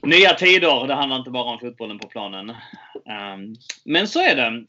Nya 0.03 0.33
tider. 0.33 0.87
Det 0.87 0.93
handlar 0.93 1.17
inte 1.17 1.31
bara 1.31 1.43
om 1.43 1.59
fotbollen 1.59 1.99
på 1.99 2.07
planen. 2.07 2.49
Um, 2.49 3.55
men 3.85 4.07
så 4.07 4.19
är 4.19 4.35
det. 4.35 4.65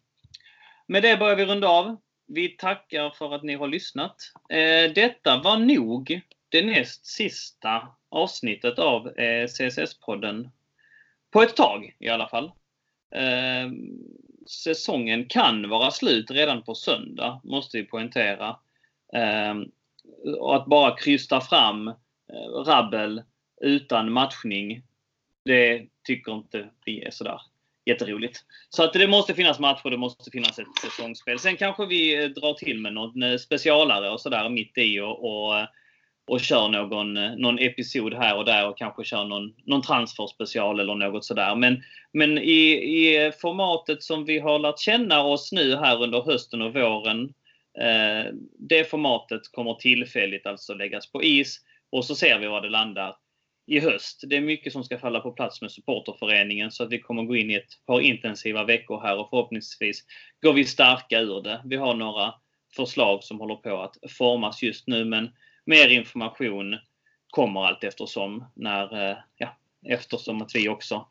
Med 0.87 1.03
det 1.03 1.17
börjar 1.17 1.37
vi 1.37 1.45
runda 1.45 1.69
av. 1.69 1.97
Vi 2.33 2.49
tackar 2.49 3.11
för 3.11 3.35
att 3.35 3.43
ni 3.43 3.55
har 3.55 3.69
lyssnat. 3.69 4.33
Eh, 4.49 4.93
detta 4.95 5.43
var 5.43 5.59
nog 5.59 6.21
det 6.49 6.63
näst 6.63 7.07
sista 7.07 7.89
avsnittet 8.09 8.79
av 8.79 9.09
eh, 9.09 9.47
CSS-podden. 9.47 10.51
På 11.31 11.43
ett 11.43 11.57
tag 11.57 11.97
i 11.99 12.09
alla 12.09 12.29
fall. 12.29 12.53
Eh, 13.15 13.71
säsongen 14.47 15.27
kan 15.29 15.69
vara 15.69 15.91
slut 15.91 16.31
redan 16.31 16.63
på 16.63 16.75
söndag, 16.75 17.41
måste 17.45 17.77
vi 17.77 17.85
poängtera. 17.85 18.57
Och 20.39 20.57
att 20.57 20.67
bara 20.67 20.97
krysta 20.97 21.41
fram 21.41 21.93
rabbel 22.67 23.23
utan 23.61 24.13
matchning, 24.13 24.83
det 25.45 25.87
tycker 26.03 26.33
inte 26.33 26.71
vi 26.85 27.03
är 27.03 27.11
sådär 27.11 27.41
jätteroligt. 27.87 28.41
Så 28.69 28.85
att 28.85 28.93
det 28.93 29.07
måste 29.07 29.35
finnas 29.35 29.59
matcher, 29.59 29.91
det 29.91 29.97
måste 29.97 30.31
finnas 30.31 30.59
ett 30.59 30.67
säsongsspel. 30.83 31.39
Sen 31.39 31.57
kanske 31.57 31.87
vi 31.87 32.25
eh, 32.25 32.29
drar 32.29 32.55
till 32.55 32.81
med 32.81 32.93
någon 32.93 33.23
eh, 33.23 33.37
specialare 33.37 34.11
och 34.11 34.21
sådär 34.21 34.49
mitt 34.49 34.79
i 34.79 35.01
och, 35.01 35.25
och, 35.25 35.59
eh, 35.59 35.67
och 36.27 36.41
kör 36.41 36.69
någon, 36.69 37.15
någon 37.15 37.59
episod 37.59 38.15
här 38.15 38.37
och 38.37 38.45
där 38.45 38.69
och 38.69 38.79
kanske 38.79 39.05
kör 39.05 39.25
någon, 39.25 39.55
någon 39.65 39.83
transferspecial 39.83 40.81
eller 40.81 40.95
något 40.95 41.25
sådär. 41.25 41.55
Men, 41.57 41.83
men 42.13 42.39
i, 42.39 42.73
i 42.73 43.33
formatet 43.41 44.03
som 44.03 44.25
vi 44.25 44.39
har 44.39 44.59
lärt 44.59 44.79
känna 44.79 45.23
oss 45.23 45.53
nu 45.53 45.77
här 45.77 46.03
under 46.03 46.23
hösten 46.23 46.63
och 46.63 46.75
våren 46.75 47.35
eh, 47.81 48.33
det 48.59 48.91
formatet 48.91 49.41
kommer 49.53 49.75
tillfälligt 49.75 50.47
alltså 50.47 50.75
läggas 50.75 51.13
på 51.13 51.23
is 51.23 51.61
och 51.93 52.05
så 52.05 52.15
ser 52.15 52.39
vi 52.39 52.47
var 52.47 52.61
det 52.61 52.69
landar 52.69 53.15
i 53.71 53.81
höst. 53.81 54.25
Det 54.27 54.37
är 54.37 54.41
mycket 54.41 54.73
som 54.73 54.85
ska 54.85 54.99
falla 54.99 55.21
på 55.21 55.33
plats 55.33 55.63
med 55.63 55.73
supporterföreningen 55.73 56.71
så 56.71 56.83
att 56.83 56.91
vi 56.91 57.01
kommer 57.01 57.23
gå 57.23 57.37
in 57.37 57.51
i 57.51 57.55
ett 57.55 57.87
par 57.87 58.01
intensiva 58.01 58.65
veckor 58.65 59.01
här 59.01 59.19
och 59.19 59.31
förhoppningsvis 59.31 60.05
går 60.43 60.53
vi 60.53 60.65
starka 60.65 61.19
ur 61.21 61.43
det. 61.43 61.61
Vi 61.65 61.77
har 61.77 61.95
några 61.95 62.35
förslag 62.77 63.25
som 63.25 63.41
håller 63.41 63.55
på 63.55 63.83
att 63.83 63.97
formas 64.19 64.63
just 64.63 64.87
nu 64.87 65.05
men 65.05 65.31
mer 65.65 65.89
information 65.89 66.79
kommer 67.31 67.67
allt 67.67 67.85
eftersom 67.85 68.45
när, 68.55 69.11
eh, 69.11 69.17
ja, 69.37 69.57
eftersom 69.87 70.43
att 70.43 70.55
vi 70.55 70.69
också 70.69 71.07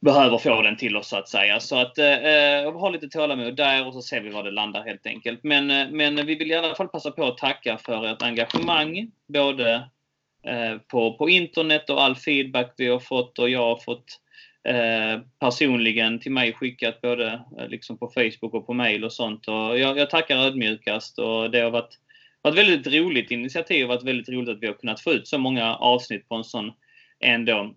behöver 0.00 0.38
få 0.38 0.62
den 0.62 0.76
till 0.76 0.96
oss 0.96 1.08
så 1.08 1.16
att 1.16 1.28
säga. 1.28 1.60
Så 1.60 1.76
att 1.76 1.98
eh, 1.98 2.24
eh 2.24 2.72
ha 2.72 2.88
lite 2.88 3.08
tålamod 3.08 3.56
där 3.56 3.86
och 3.86 3.94
så 3.94 4.02
ser 4.02 4.20
vi 4.20 4.30
var 4.30 4.44
det 4.44 4.50
landar 4.50 4.84
helt 4.84 5.06
enkelt. 5.06 5.40
Men, 5.42 5.70
eh, 5.70 5.90
men 5.90 6.26
vi 6.26 6.34
vill 6.34 6.50
i 6.50 6.54
alla 6.54 6.74
fall 6.74 6.88
passa 6.88 7.10
på 7.10 7.24
att 7.24 7.38
tacka 7.38 7.78
för 7.78 8.06
ert 8.06 8.22
engagemang 8.22 9.10
både 9.26 9.88
Eh, 10.42 10.78
på, 10.78 11.12
på 11.16 11.28
internet 11.28 11.90
och 11.90 12.02
all 12.02 12.16
feedback 12.16 12.74
vi 12.76 12.86
har 12.86 12.98
fått 12.98 13.38
och 13.38 13.50
jag 13.50 13.58
har 13.58 13.76
fått 13.76 14.20
eh, 14.68 15.20
personligen 15.40 16.20
till 16.20 16.32
mig 16.32 16.52
skickat 16.52 17.00
både 17.00 17.42
eh, 17.58 17.68
liksom 17.68 17.98
på 17.98 18.08
Facebook 18.08 18.54
och 18.54 18.66
på 18.66 18.72
mail 18.72 19.04
och 19.04 19.12
sånt. 19.12 19.48
Och 19.48 19.78
jag, 19.78 19.98
jag 19.98 20.10
tackar 20.10 20.36
ödmjukast 20.36 21.18
och 21.18 21.50
det 21.50 21.60
har 21.60 21.70
varit, 21.70 21.98
varit 22.42 22.58
väldigt 22.58 22.94
roligt 22.94 23.30
initiativ 23.30 23.84
och 23.84 23.88
varit 23.88 24.04
väldigt 24.04 24.28
roligt 24.28 24.48
att 24.48 24.62
vi 24.62 24.66
har 24.66 24.74
kunnat 24.74 25.00
få 25.00 25.12
ut 25.12 25.28
så 25.28 25.38
många 25.38 25.74
avsnitt 25.74 26.28
på 26.28 26.34
en 26.34 26.44
sån 26.44 26.72
ändå 27.20 27.74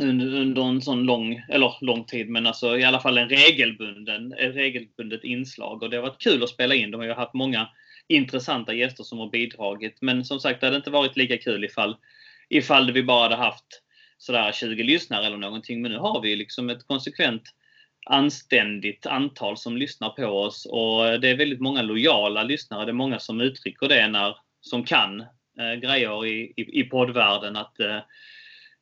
under, 0.00 0.26
under 0.26 0.62
en 0.62 0.82
sån 0.82 1.02
lång, 1.02 1.42
eller 1.48 1.74
lång 1.80 2.04
tid, 2.04 2.28
men 2.28 2.46
alltså 2.46 2.78
i 2.78 2.84
alla 2.84 3.00
fall 3.00 3.18
en 3.18 3.28
regelbunden, 3.28 4.32
ett 4.32 4.54
regelbundet 4.54 5.24
inslag. 5.24 5.82
Och 5.82 5.90
det 5.90 5.96
har 5.96 6.02
varit 6.02 6.22
kul 6.22 6.42
att 6.42 6.48
spela 6.48 6.74
in. 6.74 6.90
De 6.90 7.00
har 7.00 7.06
ju 7.06 7.12
haft 7.12 7.34
många 7.34 7.68
intressanta 8.10 8.74
gäster 8.74 9.04
som 9.04 9.18
har 9.18 9.30
bidragit. 9.30 9.98
Men 10.00 10.24
som 10.24 10.40
sagt, 10.40 10.60
det 10.60 10.66
hade 10.66 10.76
inte 10.76 10.90
varit 10.90 11.16
lika 11.16 11.38
kul 11.38 11.64
ifall, 11.64 11.96
ifall 12.48 12.92
vi 12.92 13.02
bara 13.02 13.22
hade 13.22 13.36
haft 13.36 13.82
sådär 14.18 14.52
20 14.52 14.82
lyssnare 14.82 15.26
eller 15.26 15.36
någonting. 15.36 15.82
Men 15.82 15.92
nu 15.92 15.98
har 15.98 16.20
vi 16.20 16.36
liksom 16.36 16.70
ett 16.70 16.86
konsekvent 16.86 17.42
anständigt 18.06 19.06
antal 19.06 19.56
som 19.56 19.76
lyssnar 19.76 20.10
på 20.10 20.26
oss 20.26 20.66
och 20.70 21.20
det 21.20 21.28
är 21.28 21.36
väldigt 21.36 21.60
många 21.60 21.82
lojala 21.82 22.42
lyssnare. 22.42 22.84
Det 22.84 22.90
är 22.90 22.92
många 22.92 23.18
som 23.18 23.40
uttrycker 23.40 23.88
det 23.88 24.08
när, 24.08 24.36
som 24.60 24.84
kan 24.84 25.20
eh, 25.60 25.74
grejer 25.82 26.26
i, 26.26 26.52
i, 26.56 26.80
i 26.80 26.84
poddvärlden 26.84 27.56
att 27.56 27.80
eh, 27.80 27.98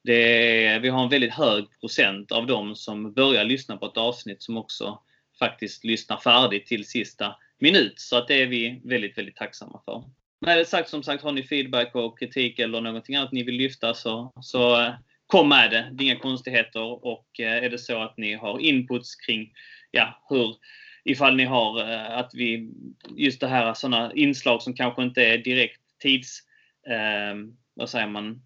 det 0.05 0.64
är, 0.66 0.80
vi 0.80 0.88
har 0.88 1.02
en 1.02 1.09
väldigt 1.09 1.34
hög 1.34 1.64
procent 1.80 2.32
av 2.32 2.46
dem 2.46 2.74
som 2.74 3.12
börjar 3.12 3.44
lyssna 3.44 3.76
på 3.76 3.86
ett 3.86 3.96
avsnitt 3.96 4.42
som 4.42 4.56
också 4.56 4.98
faktiskt 5.38 5.84
lyssnar 5.84 6.16
färdigt 6.16 6.66
till 6.66 6.84
sista 6.84 7.36
minut. 7.60 8.01
Så 8.01 8.16
att 8.16 8.28
det 8.28 8.43
är 8.43 8.47
vi 8.47 8.80
väldigt, 8.85 9.18
väldigt 9.18 9.36
tacksamma 9.36 9.80
för. 9.85 10.05
Med 10.40 10.59
det 10.59 10.64
sagt, 10.64 10.89
som 10.89 11.02
sagt, 11.02 11.22
har 11.22 11.32
ni 11.32 11.43
feedback 11.43 11.94
och 11.94 12.18
kritik 12.18 12.59
eller 12.59 12.80
någonting 12.80 13.16
annat 13.16 13.32
ni 13.32 13.43
vill 13.43 13.55
lyfta 13.55 13.94
så, 13.94 14.32
så 14.40 14.80
eh, 14.80 14.94
kom 15.26 15.48
med 15.48 15.70
det. 15.70 15.89
Det 15.93 16.05
är 16.05 16.06
inga 16.06 16.18
konstigheter 16.18 17.05
och 17.06 17.40
eh, 17.40 17.64
är 17.64 17.70
det 17.70 17.78
så 17.78 18.02
att 18.02 18.16
ni 18.16 18.35
har 18.35 18.59
inputs 18.59 19.16
kring 19.16 19.52
ja, 19.90 20.24
hur 20.28 20.56
ifall 21.05 21.36
ni 21.36 21.44
har 21.44 21.80
eh, 21.80 22.18
att 22.18 22.30
vi 22.35 22.70
just 23.16 23.40
det 23.40 23.47
här 23.47 23.74
sådana 23.74 24.12
inslag 24.14 24.62
som 24.62 24.74
kanske 24.74 25.02
inte 25.02 25.24
är 25.24 25.39
direkt 25.39 25.80
tids 25.98 26.43
eh, 26.89 27.36
vad 27.74 27.90
säger 27.90 28.06
man 28.06 28.43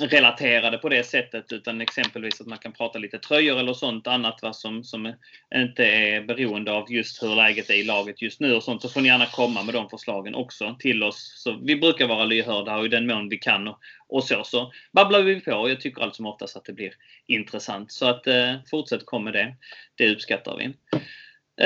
relaterade 0.00 0.78
på 0.78 0.88
det 0.88 1.06
sättet 1.06 1.52
utan 1.52 1.80
exempelvis 1.80 2.40
att 2.40 2.46
man 2.46 2.58
kan 2.58 2.72
prata 2.72 2.98
lite 2.98 3.18
tröjor 3.18 3.58
eller 3.58 3.74
sånt 3.74 4.06
annat 4.06 4.42
va, 4.42 4.52
som, 4.52 4.84
som 4.84 5.12
inte 5.54 5.84
är 5.84 6.20
beroende 6.22 6.72
av 6.72 6.92
just 6.92 7.22
hur 7.22 7.36
läget 7.36 7.70
är 7.70 7.74
i 7.74 7.84
laget 7.84 8.22
just 8.22 8.40
nu 8.40 8.54
och 8.54 8.62
sånt 8.62 8.82
så 8.82 8.88
får 8.88 9.00
ni 9.00 9.08
gärna 9.08 9.26
komma 9.26 9.62
med 9.62 9.74
de 9.74 9.88
förslagen 9.88 10.34
också 10.34 10.76
till 10.78 11.02
oss. 11.02 11.32
Så 11.36 11.58
vi 11.62 11.76
brukar 11.76 12.06
vara 12.06 12.24
lyhörda 12.24 12.76
och 12.76 12.84
i 12.84 12.88
den 12.88 13.06
mån 13.06 13.28
vi 13.28 13.38
kan 13.38 13.68
och, 13.68 13.78
och 14.08 14.24
så 14.24 14.44
så 14.44 14.72
babblar 14.92 15.22
vi 15.22 15.40
på 15.40 15.52
och 15.52 15.70
jag 15.70 15.80
tycker 15.80 16.02
allt 16.02 16.16
som 16.16 16.26
oftast 16.26 16.56
att 16.56 16.64
det 16.64 16.72
blir 16.72 16.92
intressant. 17.26 17.92
Så 17.92 18.06
att 18.06 18.26
eh, 18.26 18.54
fortsätt 18.70 19.06
kom 19.06 19.24
med 19.24 19.32
det. 19.32 19.54
Det 19.94 20.10
uppskattar 20.10 20.56
vi. 20.56 20.64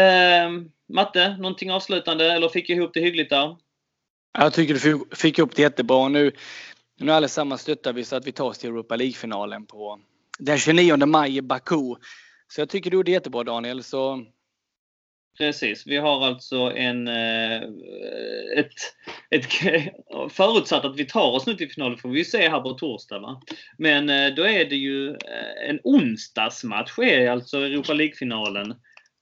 Eh, 0.00 0.50
Matte, 0.92 1.36
någonting 1.36 1.70
avslutande 1.70 2.32
eller 2.32 2.48
fick 2.48 2.70
jag 2.70 2.76
ihop 2.78 2.94
det 2.94 3.00
hyggligt 3.00 3.30
där? 3.30 3.56
Jag 4.38 4.52
tycker 4.52 4.74
du 4.74 5.16
fick 5.16 5.38
ihop 5.38 5.56
det 5.56 5.62
jättebra. 5.62 6.08
Nu 6.08 6.32
nu 6.98 7.12
allesammans 7.12 7.60
stöttar 7.60 7.92
vi 7.92 8.04
så 8.04 8.16
att 8.16 8.26
vi 8.26 8.32
tar 8.32 8.44
oss 8.44 8.58
till 8.58 8.70
Europa 8.70 8.96
League-finalen 8.96 9.66
på 9.66 10.00
den 10.38 10.58
29 10.58 11.06
maj 11.06 11.36
i 11.36 11.42
Baku. 11.42 11.94
Så 12.48 12.60
jag 12.60 12.68
tycker 12.68 12.90
du 12.90 12.96
gjorde 12.96 13.10
jättebra 13.10 13.44
Daniel. 13.44 13.82
Så... 13.82 14.24
Precis, 15.38 15.86
vi 15.86 15.96
har 15.96 16.26
alltså 16.26 16.56
en... 16.56 17.08
Eh, 17.08 17.62
ett, 18.56 18.74
ett, 19.30 19.46
förutsatt 20.32 20.84
att 20.84 20.96
vi 20.96 21.04
tar 21.04 21.30
oss 21.30 21.46
nu 21.46 21.54
till 21.54 21.70
finalen 21.70 21.98
får 21.98 22.08
vi 22.08 22.24
se 22.24 22.48
här 22.48 22.60
på 22.60 22.72
torsdag. 22.72 23.18
Va? 23.18 23.42
Men 23.78 24.10
eh, 24.10 24.34
då 24.34 24.42
är 24.42 24.64
det 24.64 24.76
ju 24.76 25.10
eh, 25.10 25.68
en 25.68 25.80
onsdagsmatch 25.84 26.98
är 26.98 27.30
alltså 27.30 27.58
Europa 27.58 27.92
League-finalen 27.92 28.74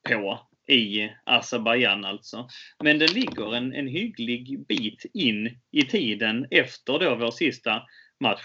på 0.09 0.46
i 0.69 1.11
Azerbajdzjan 1.25 2.05
alltså. 2.05 2.49
Men 2.85 2.99
den 2.99 3.09
ligger 3.09 3.55
en, 3.55 3.73
en 3.73 3.89
hygglig 3.89 4.67
bit 4.67 5.07
in 5.15 5.59
i 5.73 5.83
tiden 5.83 6.47
efter 6.51 6.99
då 6.99 7.15
vår 7.15 7.31
sista 7.31 7.83
match. 8.21 8.41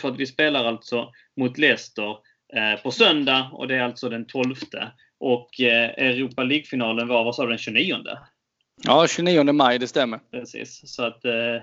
För 0.00 0.08
att 0.08 0.16
vi 0.16 0.26
spelar 0.26 0.64
alltså 0.64 1.12
mot 1.36 1.58
Leicester 1.58 2.10
eh, 2.54 2.82
på 2.82 2.90
söndag 2.90 3.50
och 3.52 3.68
det 3.68 3.74
är 3.74 3.80
alltså 3.80 4.08
den 4.08 4.26
12. 4.26 4.54
Och 5.20 5.60
eh, 5.60 5.88
Europa 5.88 6.42
League-finalen 6.42 7.08
var, 7.08 7.24
vad 7.24 7.34
sa 7.34 7.42
du, 7.42 7.48
den 7.48 7.58
29? 7.58 7.96
Ja, 8.84 9.06
29 9.08 9.52
maj, 9.52 9.78
det 9.78 9.88
stämmer. 9.88 10.20
Precis. 10.30 10.80
Så 10.84 11.04
att 11.04 11.24
eh, 11.24 11.62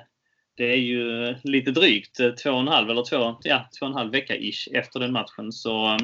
det 0.58 0.72
är 0.72 0.78
ju 0.78 1.36
lite 1.44 1.72
drygt 1.72 2.20
eh, 2.20 2.32
två 2.32 2.52
och 2.52 2.60
en 2.60 2.68
halv 2.68 2.90
eller 2.90 3.04
två, 3.04 3.38
ja, 3.44 3.70
två 3.80 3.86
och 3.86 3.92
en 3.92 3.98
halv 3.98 4.12
vecka 4.12 4.36
ish 4.36 4.68
efter 4.74 5.00
den 5.00 5.12
matchen. 5.12 5.52
Så 5.52 5.86
eh, 5.86 5.98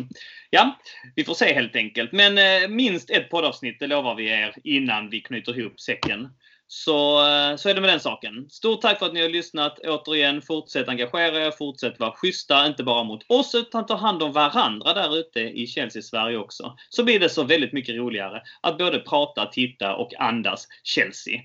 ja, 0.49 0.79
vi 1.15 1.23
får 1.23 1.33
se 1.33 1.53
helt 1.53 1.75
enkelt. 1.75 2.11
Men 2.11 2.37
eh, 2.37 2.69
minst 2.69 3.09
ett 3.09 3.29
poddavsnitt, 3.29 3.79
det 3.79 3.87
lovar 3.87 4.15
vi 4.15 4.29
er 4.29 4.55
innan 4.63 5.09
vi 5.09 5.21
knyter 5.21 5.59
ihop 5.59 5.79
säcken. 5.79 6.29
Så, 6.67 7.27
eh, 7.27 7.55
så 7.55 7.69
är 7.69 7.73
det 7.73 7.81
med 7.81 7.89
den 7.89 7.99
saken. 7.99 8.49
Stort 8.49 8.81
tack 8.81 8.99
för 8.99 9.05
att 9.05 9.13
ni 9.13 9.21
har 9.21 9.29
lyssnat. 9.29 9.79
Återigen, 9.79 10.41
fortsätt 10.41 10.89
engagera 10.89 11.45
er, 11.45 11.51
fortsätt 11.51 11.99
vara 11.99 12.11
schyssta, 12.11 12.67
inte 12.67 12.83
bara 12.83 13.03
mot 13.03 13.31
oss 13.31 13.55
utan 13.55 13.85
ta 13.85 13.95
hand 13.95 14.23
om 14.23 14.31
varandra 14.31 14.93
där 14.93 15.17
ute 15.17 15.39
i 15.39 15.67
Chelsea-Sverige 15.67 16.37
också. 16.37 16.77
Så 16.89 17.03
blir 17.03 17.19
det 17.19 17.29
så 17.29 17.43
väldigt 17.43 17.73
mycket 17.73 17.95
roligare 17.95 18.41
att 18.61 18.77
både 18.77 18.99
prata, 18.99 19.45
titta 19.45 19.95
och 19.95 20.13
andas 20.19 20.67
Chelsea. 20.83 21.41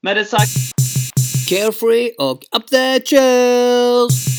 Med 0.00 0.16
det 0.16 0.24
sagt 0.24 0.85
Carefree 1.46 2.12
och 2.18 2.44
Up 2.56 2.66
the 2.70 3.00
Chills! 3.00 4.35